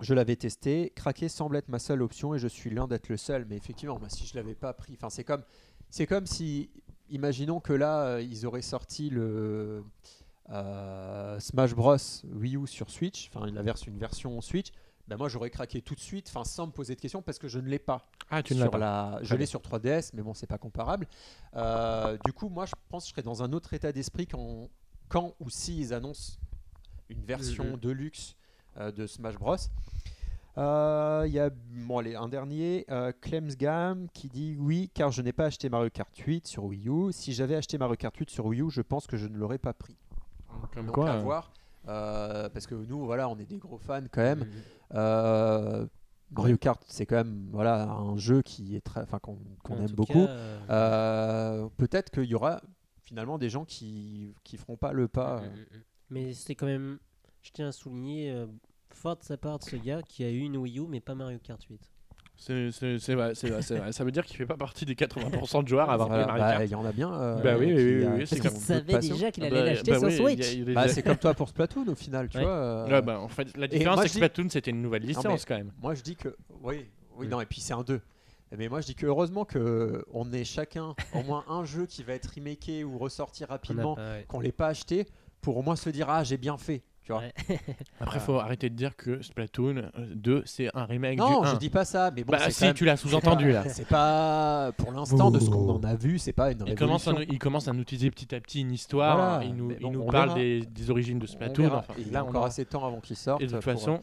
Je 0.00 0.14
l'avais 0.14 0.34
testé. 0.34 0.92
Craquer 0.96 1.28
semble 1.28 1.56
être 1.56 1.68
ma 1.68 1.78
seule 1.78 2.02
option 2.02 2.34
et 2.34 2.38
je 2.38 2.48
suis 2.48 2.70
loin 2.70 2.88
d'être 2.88 3.08
le 3.08 3.16
seul. 3.16 3.46
Mais 3.48 3.56
effectivement, 3.56 4.00
si 4.08 4.26
je 4.26 4.34
l'avais 4.34 4.56
pas 4.56 4.72
pris, 4.72 4.94
enfin, 4.94 5.10
c'est 5.10 5.22
comme, 5.22 5.44
c'est 5.90 6.06
comme 6.08 6.26
si, 6.26 6.70
imaginons 7.08 7.60
que 7.60 7.72
là, 7.72 8.06
euh, 8.06 8.20
ils 8.22 8.44
auraient 8.44 8.62
sorti 8.62 9.10
le 9.10 9.84
euh, 10.50 11.38
Smash 11.38 11.76
Bros 11.76 11.96
Wii 12.24 12.56
U 12.56 12.66
sur 12.66 12.90
Switch, 12.90 13.30
enfin, 13.32 13.46
une 13.46 13.62
version 13.62 14.40
Switch. 14.40 14.72
Ben 15.08 15.16
moi, 15.16 15.28
j'aurais 15.28 15.50
craqué 15.50 15.82
tout 15.82 15.94
de 15.94 16.00
suite, 16.00 16.28
enfin, 16.28 16.44
sans 16.44 16.66
me 16.66 16.72
poser 16.72 16.94
de 16.94 17.00
questions, 17.00 17.22
parce 17.22 17.38
que 17.38 17.48
je 17.48 17.58
ne 17.58 17.68
l'ai 17.68 17.78
pas. 17.80 18.06
Ah, 18.30 18.42
tu 18.42 18.54
ne 18.54 18.60
l'as 18.60 18.68
pas. 18.70 18.78
la... 18.78 19.18
Je 19.22 19.34
l'ai 19.34 19.46
sur 19.46 19.60
3DS, 19.60 20.10
mais 20.14 20.22
bon, 20.22 20.32
c'est 20.32 20.46
pas 20.46 20.58
comparable. 20.58 21.06
Euh, 21.56 22.16
du 22.24 22.32
coup, 22.32 22.48
moi, 22.48 22.66
je 22.66 22.72
pense 22.88 23.04
que 23.04 23.08
je 23.08 23.12
serais 23.14 23.22
dans 23.22 23.42
un 23.42 23.52
autre 23.52 23.74
état 23.74 23.90
d'esprit 23.92 24.26
quand, 24.26 24.68
quand 25.08 25.34
ou 25.40 25.50
si 25.50 25.78
ils 25.80 25.92
annoncent 25.92 26.38
une 27.08 27.22
version 27.24 27.64
Mhm. 27.72 27.76
de 27.78 27.90
luxe 27.90 28.36
euh, 28.78 28.90
de 28.92 29.06
Smash 29.06 29.34
Bros. 29.36 29.56
Euh, 30.58 31.24
Il 31.26 31.32
y 31.32 31.38
a 31.40 31.50
bon, 31.50 31.98
allez, 31.98 32.14
un 32.14 32.28
dernier, 32.28 32.84
euh, 32.90 33.12
Clemsgam, 33.20 34.06
qui 34.12 34.28
dit 34.28 34.56
oui, 34.58 34.90
car 34.94 35.10
je 35.10 35.22
n'ai 35.22 35.32
pas 35.32 35.46
acheté 35.46 35.68
Mario 35.68 35.90
Kart 35.90 36.14
8 36.16 36.46
sur 36.46 36.64
Wii 36.64 36.88
U. 36.88 37.12
Si 37.12 37.32
j'avais 37.32 37.56
acheté 37.56 37.78
Mario 37.78 37.96
Kart 37.96 38.14
8 38.16 38.30
sur 38.30 38.46
Wii 38.46 38.60
U, 38.62 38.70
je 38.70 38.82
pense 38.82 39.06
que 39.06 39.16
je 39.16 39.26
ne 39.26 39.36
l'aurais 39.36 39.58
pas 39.58 39.72
pris. 39.72 39.96
Comme 40.74 40.86
Donc 40.86 40.94
quoi, 40.94 41.10
à 41.10 41.16
euh, 41.16 41.20
voir, 41.20 41.52
euh, 41.88 42.48
parce 42.50 42.66
que 42.66 42.74
nous, 42.74 43.04
voilà, 43.06 43.28
on 43.28 43.38
est 43.38 43.46
des 43.46 43.58
gros 43.58 43.78
fans 43.78 44.02
quand 44.10 44.20
même. 44.22 44.40
Mhm. 44.40 44.48
Euh, 44.94 45.86
Mario 46.30 46.56
Kart, 46.56 46.82
c'est 46.86 47.04
quand 47.06 47.16
même 47.16 47.48
voilà 47.52 47.90
un 47.90 48.16
jeu 48.16 48.42
qui 48.42 48.74
est 48.76 48.80
très, 48.80 49.02
enfin 49.02 49.18
qu'on 49.18 49.36
aime 49.78 49.92
beaucoup. 49.92 50.18
euh, 50.22 50.58
Euh, 50.70 51.68
Peut-être 51.76 52.10
qu'il 52.10 52.24
y 52.24 52.34
aura 52.34 52.62
finalement 53.02 53.38
des 53.38 53.50
gens 53.50 53.64
qui 53.64 54.34
qui 54.44 54.56
feront 54.56 54.76
pas 54.76 54.92
le 54.92 55.08
pas. 55.08 55.40
mm, 55.42 55.44
mm, 55.44 55.48
mm. 55.78 55.82
Mais 56.10 56.32
c'est 56.34 56.54
quand 56.54 56.66
même 56.66 56.98
je 57.42 57.50
tiens 57.52 57.68
à 57.68 57.72
souligner 57.72 58.30
euh, 58.30 58.46
fort 58.90 59.16
de 59.16 59.22
sa 59.24 59.36
part 59.36 59.58
de 59.58 59.64
ce 59.64 59.76
gars 59.76 60.02
qui 60.02 60.24
a 60.24 60.30
eu 60.30 60.38
une 60.40 60.56
Wii 60.56 60.78
U 60.78 60.86
mais 60.88 61.00
pas 61.00 61.14
Mario 61.14 61.38
Kart 61.38 61.62
8. 61.62 61.90
C'est 62.44 62.72
c'est- 62.72 62.98
c'est 62.98 63.14
vrai, 63.14 63.32
c'est 63.36 63.50
vrai, 63.50 63.62
c'est 63.62 63.76
vrai. 63.76 63.92
Ça 63.92 64.02
veut 64.02 64.10
dire 64.10 64.24
qu'il 64.26 64.36
fait 64.36 64.46
pas 64.46 64.56
partie 64.56 64.84
des 64.84 64.96
80% 64.96 65.62
de 65.62 65.68
joueurs 65.68 65.88
à 65.88 65.94
avoir 65.94 66.08
Voilà, 66.08 66.26
Mario 66.26 66.42
bah, 66.42 66.50
Kart. 66.52 66.64
il 66.64 66.70
y 66.72 66.74
en 66.74 66.84
a 66.84 66.90
bien. 66.90 67.12
euh, 67.14 67.40
Bah 67.40 67.54
oui, 67.56 67.66
qui, 67.68 67.72
oui, 67.74 67.82
oui, 67.82 68.06
oui, 68.16 68.20
qui 68.24 68.26
c'est 68.26 68.40
ont 68.40 68.42
Parce 68.42 68.54
qu'il 68.54 68.62
savait 68.64 68.98
déjà 68.98 69.30
qu'il 69.30 69.44
Ah 69.44 69.46
allait 69.46 69.56
bah, 69.60 69.64
l'acheter 69.66 69.90
bah 69.92 69.98
sur 70.00 70.10
Switch. 70.10 70.58
Bah, 70.74 70.88
c'est 70.88 71.02
comme 71.04 71.16
toi 71.18 71.34
pour 71.34 71.48
Splatoon 71.48 71.86
au 71.86 71.94
final, 71.94 72.28
tu 72.28 72.38
Ouais. 72.38 72.42
vois. 72.42 72.52
euh, 72.52 72.88
Ouais, 72.88 73.02
bah, 73.02 73.20
en 73.20 73.28
fait, 73.28 73.56
la 73.56 73.68
différence, 73.68 74.00
c'est 74.00 74.06
que 74.08 74.12
dis- 74.12 74.16
Splatoon, 74.18 74.48
c'était 74.50 74.72
une 74.72 74.82
nouvelle 74.82 75.02
licence 75.04 75.44
quand 75.44 75.56
même. 75.56 75.70
Moi, 75.80 75.94
je 75.94 76.02
dis 76.02 76.16
que. 76.16 76.34
Oui, 76.62 76.86
oui, 77.16 77.26
Mm. 77.28 77.30
non, 77.30 77.40
et 77.40 77.46
puis 77.46 77.60
c'est 77.60 77.74
un 77.74 77.82
2. 77.84 78.00
Mais 78.58 78.68
moi, 78.68 78.80
je 78.80 78.86
dis 78.86 78.94
que 78.96 79.06
heureusement 79.06 79.44
que 79.44 80.04
on 80.12 80.30
ait 80.32 80.44
chacun 80.44 80.94
au 81.14 81.22
moins 81.22 81.44
un 81.48 81.64
jeu 81.64 81.86
qui 81.86 82.02
va 82.02 82.12
être 82.14 82.32
remaké 82.34 82.82
ou 82.82 82.98
ressorti 82.98 83.44
rapidement, 83.44 83.96
qu'on 84.26 84.40
l'ait 84.40 84.50
pas 84.52 84.66
acheté, 84.66 85.06
pour 85.40 85.56
au 85.58 85.62
moins 85.62 85.76
se 85.76 85.88
dire 85.90 86.10
ah 86.10 86.24
j'ai 86.24 86.36
bien 86.38 86.58
fait. 86.58 86.82
Tu 87.04 87.10
vois. 87.12 87.20
Ouais. 87.22 87.32
Après, 88.00 88.20
faut 88.20 88.38
arrêter 88.38 88.70
de 88.70 88.76
dire 88.76 88.94
que 88.96 89.20
Splatoon 89.22 89.76
euh, 89.76 89.90
2, 90.14 90.42
c'est 90.46 90.68
un 90.74 90.84
remake 90.84 91.18
Non, 91.18 91.40
du 91.40 91.46
1. 91.48 91.52
je 91.54 91.56
dis 91.56 91.68
pas 91.70 91.84
ça, 91.84 92.12
mais 92.14 92.22
bon, 92.22 92.30
bah 92.32 92.38
c'est 92.44 92.52
si, 92.52 92.64
même- 92.64 92.74
tu 92.74 92.84
l'as 92.84 92.96
sous-entendu 92.96 93.50
là. 93.50 93.64
C'est 93.68 93.88
pas 93.88 94.70
pour 94.76 94.92
l'instant 94.92 95.30
de 95.32 95.38
ce 95.40 95.50
qu'on 95.50 95.68
en 95.68 95.82
a 95.82 95.94
vu, 95.96 96.18
c'est 96.18 96.32
pas 96.32 96.52
une 96.52 96.62
Il 96.66 96.74
commence, 96.76 97.08
à 97.08 97.12
nous, 97.12 97.22
il 97.28 97.38
commence 97.40 97.66
à 97.66 97.72
nous 97.72 97.82
utiliser 97.82 98.10
petit 98.10 98.32
à 98.34 98.40
petit 98.40 98.60
une 98.60 98.70
histoire. 98.72 99.16
Voilà, 99.16 99.44
il 99.44 99.54
nous, 99.54 99.72
il 99.80 100.06
parle 100.10 100.34
des, 100.34 100.60
des 100.60 100.90
origines 100.90 101.18
de 101.18 101.24
On 101.24 101.28
Splatoon. 101.32 101.66
Enfin, 101.72 101.94
il 101.98 102.16
a 102.16 102.24
on 102.24 102.28
encore 102.28 102.42
aura- 102.42 102.48
assez 102.48 102.64
de 102.64 102.68
temps 102.68 102.86
avant 102.86 103.00
qu'il 103.00 103.16
sorte. 103.16 103.40
Et 103.42 103.46
de 103.46 103.50
toute 103.50 103.58
euh, 103.58 103.60
façon, 103.60 104.00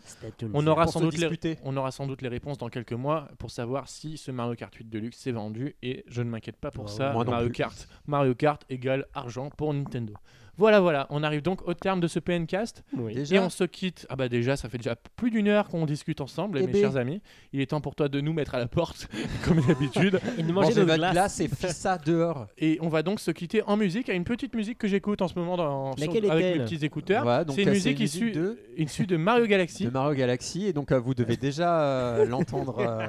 on 0.53 0.67
aura, 0.67 0.87
sans 0.87 0.99
doute 0.99 1.13
les, 1.13 1.19
disputer. 1.19 1.57
on 1.63 1.77
aura 1.77 1.91
sans 1.91 2.05
doute 2.07 2.21
les 2.21 2.27
réponses 2.29 2.57
dans 2.57 2.69
quelques 2.69 2.93
mois 2.93 3.29
pour 3.37 3.51
savoir 3.51 3.87
si 3.87 4.17
ce 4.17 4.31
Mario 4.31 4.55
Kart 4.55 4.73
8 4.75 4.89
Deluxe 4.89 5.17
s'est 5.17 5.31
vendu. 5.31 5.75
Et 5.81 6.03
je 6.07 6.21
ne 6.21 6.29
m'inquiète 6.29 6.57
pas 6.57 6.71
pour 6.71 6.85
Ouais, 6.85 6.91
ça. 6.91 7.13
Mario. 7.13 7.49
Kart, 7.49 7.87
Mario 8.07 8.35
Kart 8.35 8.61
égale 8.69 9.05
argent 9.13 9.49
pour 9.55 9.73
Nintendo. 9.73 10.13
Voilà, 10.59 10.79
voilà. 10.81 11.07
On 11.09 11.23
arrive 11.23 11.41
donc 11.41 11.67
au 11.67 11.73
terme 11.73 11.99
de 12.01 12.07
ce 12.07 12.19
PNcast. 12.19 12.83
Oui. 12.95 13.15
Déjà, 13.15 13.35
Et 13.37 13.39
on 13.39 13.49
se 13.49 13.63
quitte. 13.63 14.05
Ah 14.09 14.15
bah 14.15 14.29
déjà, 14.29 14.55
ça 14.57 14.69
fait 14.69 14.77
déjà 14.77 14.95
plus 15.15 15.31
d'une 15.31 15.47
heure 15.47 15.69
qu'on 15.69 15.85
discute 15.85 16.21
ensemble, 16.21 16.59
Eh 16.61 16.67
mes 16.67 16.73
ben. 16.73 16.81
chers 16.81 16.97
amis. 16.97 17.21
Il 17.53 17.61
est 17.61 17.67
temps 17.67 17.81
pour 17.81 17.95
toi 17.95 18.09
de 18.09 18.19
nous 18.21 18.33
mettre 18.33 18.53
à 18.55 18.59
la 18.59 18.67
porte, 18.67 19.07
comme 19.45 19.61
d'habitude. 19.61 20.19
Et 20.37 20.43
de 20.43 20.51
manger 20.51 20.73
de 20.73 20.81
votre 20.81 20.95
glace. 20.97 21.13
glace 21.13 21.39
et 21.39 21.47
ça 21.47 21.97
dehors. 21.97 22.47
Et 22.57 22.77
on 22.81 22.89
va 22.89 23.01
donc 23.01 23.19
se 23.19 23.31
quitter 23.31 23.63
en 23.63 23.77
musique 23.77 24.09
à 24.09 24.13
une 24.13 24.25
petite 24.25 24.53
musique 24.53 24.77
que 24.77 24.87
j'écoute 24.87 25.21
en 25.21 25.27
ce 25.29 25.39
moment 25.39 25.55
dans, 25.57 25.95
sur- 25.95 26.11
avec 26.31 26.57
mes 26.57 26.63
petits 26.65 26.83
écouteurs. 26.85 27.23
Voilà, 27.23 27.45
c'est 27.49 27.63
une 27.63 27.69
musique 27.69 27.99
issue 27.99 28.31
de, 28.31 28.59
issue 28.77 29.07
de 29.07 29.15
Mario 29.17 29.45
Galaxy. 29.47 29.85
de 29.85 29.89
Mario 29.89 30.13
Galaxy 30.15 30.65
et 30.65 30.73
donc 30.73 30.91
euh, 30.91 30.99
vous 30.99 31.13
devez 31.13 31.37
déjà 31.37 31.81
euh, 31.81 32.25
l'entendre 32.25 32.77
euh. 32.79 33.07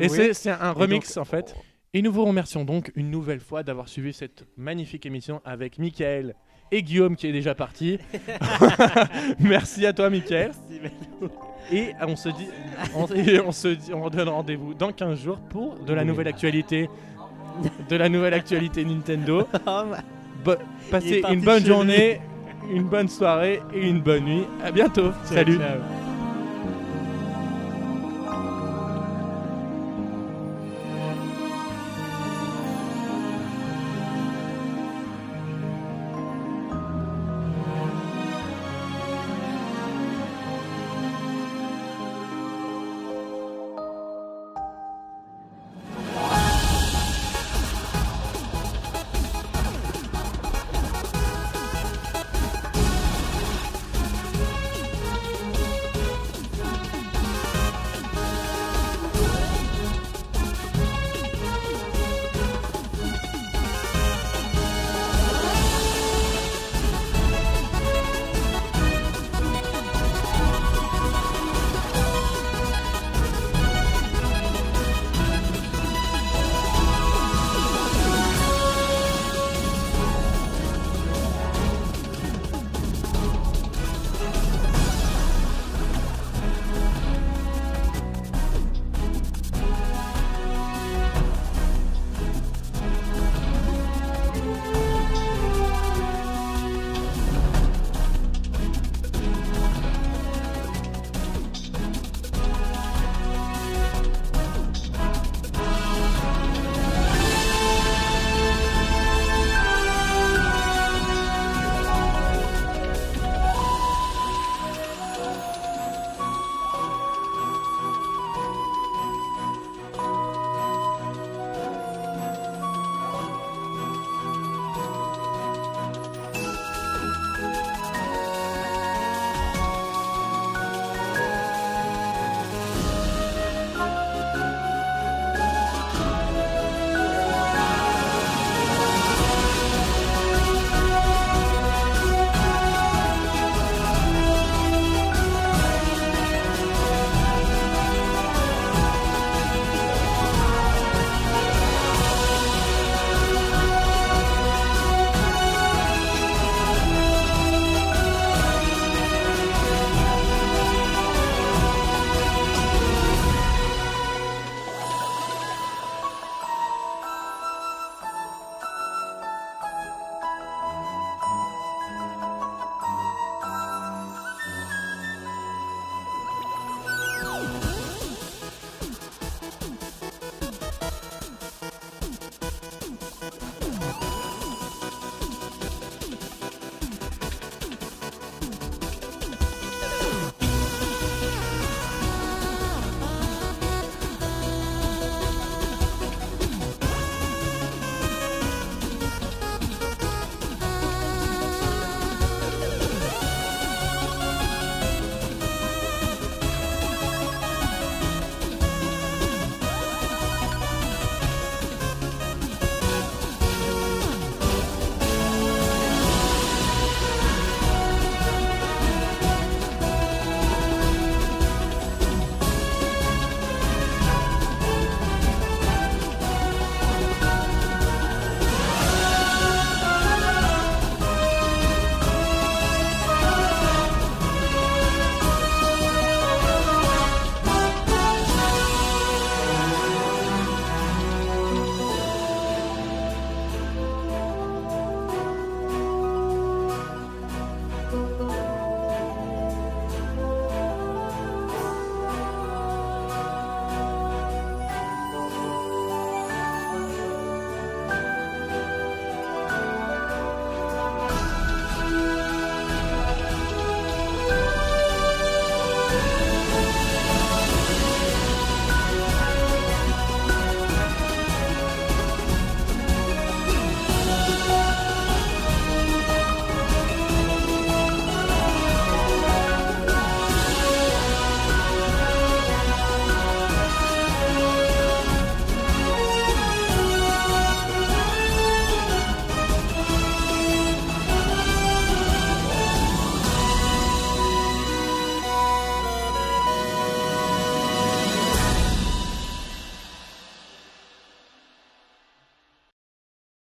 Et 0.00 0.08
c'est 0.34 0.50
un 0.50 0.70
Et 0.72 0.74
remix 0.74 1.14
donc, 1.14 1.22
en 1.22 1.24
fait. 1.24 1.54
Et 1.94 2.00
nous 2.00 2.10
vous 2.10 2.24
remercions 2.24 2.64
donc 2.64 2.90
une 2.96 3.10
nouvelle 3.10 3.40
fois 3.40 3.62
d'avoir 3.62 3.86
suivi 3.86 4.14
cette 4.14 4.46
magnifique 4.56 5.04
émission 5.04 5.42
avec 5.44 5.78
Mickaël 5.78 6.34
et 6.70 6.82
Guillaume 6.82 7.16
qui 7.16 7.26
est 7.26 7.32
déjà 7.32 7.54
parti. 7.54 7.98
Merci 9.40 9.84
à 9.84 9.92
toi 9.92 10.08
Mickaël. 10.08 10.52
Et 11.70 11.90
on 12.00 12.16
se 12.16 12.30
dit, 12.30 12.48
on, 12.96 13.06
et 13.14 13.40
on 13.40 13.52
se 13.52 13.68
dit, 13.68 13.92
on 13.92 14.08
donne 14.08 14.30
rendez-vous 14.30 14.72
dans 14.72 14.90
15 14.90 15.22
jours 15.22 15.38
pour 15.50 15.74
de 15.80 15.92
la 15.92 16.02
nouvelle 16.04 16.28
actualité, 16.28 16.88
de 17.90 17.96
la 17.96 18.08
nouvelle 18.08 18.34
actualité 18.34 18.86
Nintendo. 18.86 19.46
Bo- 20.44 20.54
passez 20.90 21.22
une 21.30 21.42
bonne 21.42 21.64
journée, 21.64 22.22
une 22.72 22.84
bonne 22.84 23.08
soirée 23.08 23.60
et 23.74 23.86
une 23.86 24.00
bonne 24.00 24.24
nuit. 24.24 24.44
À 24.64 24.70
bientôt. 24.72 25.12
Salut. 25.24 25.58
ciao. 25.58 26.01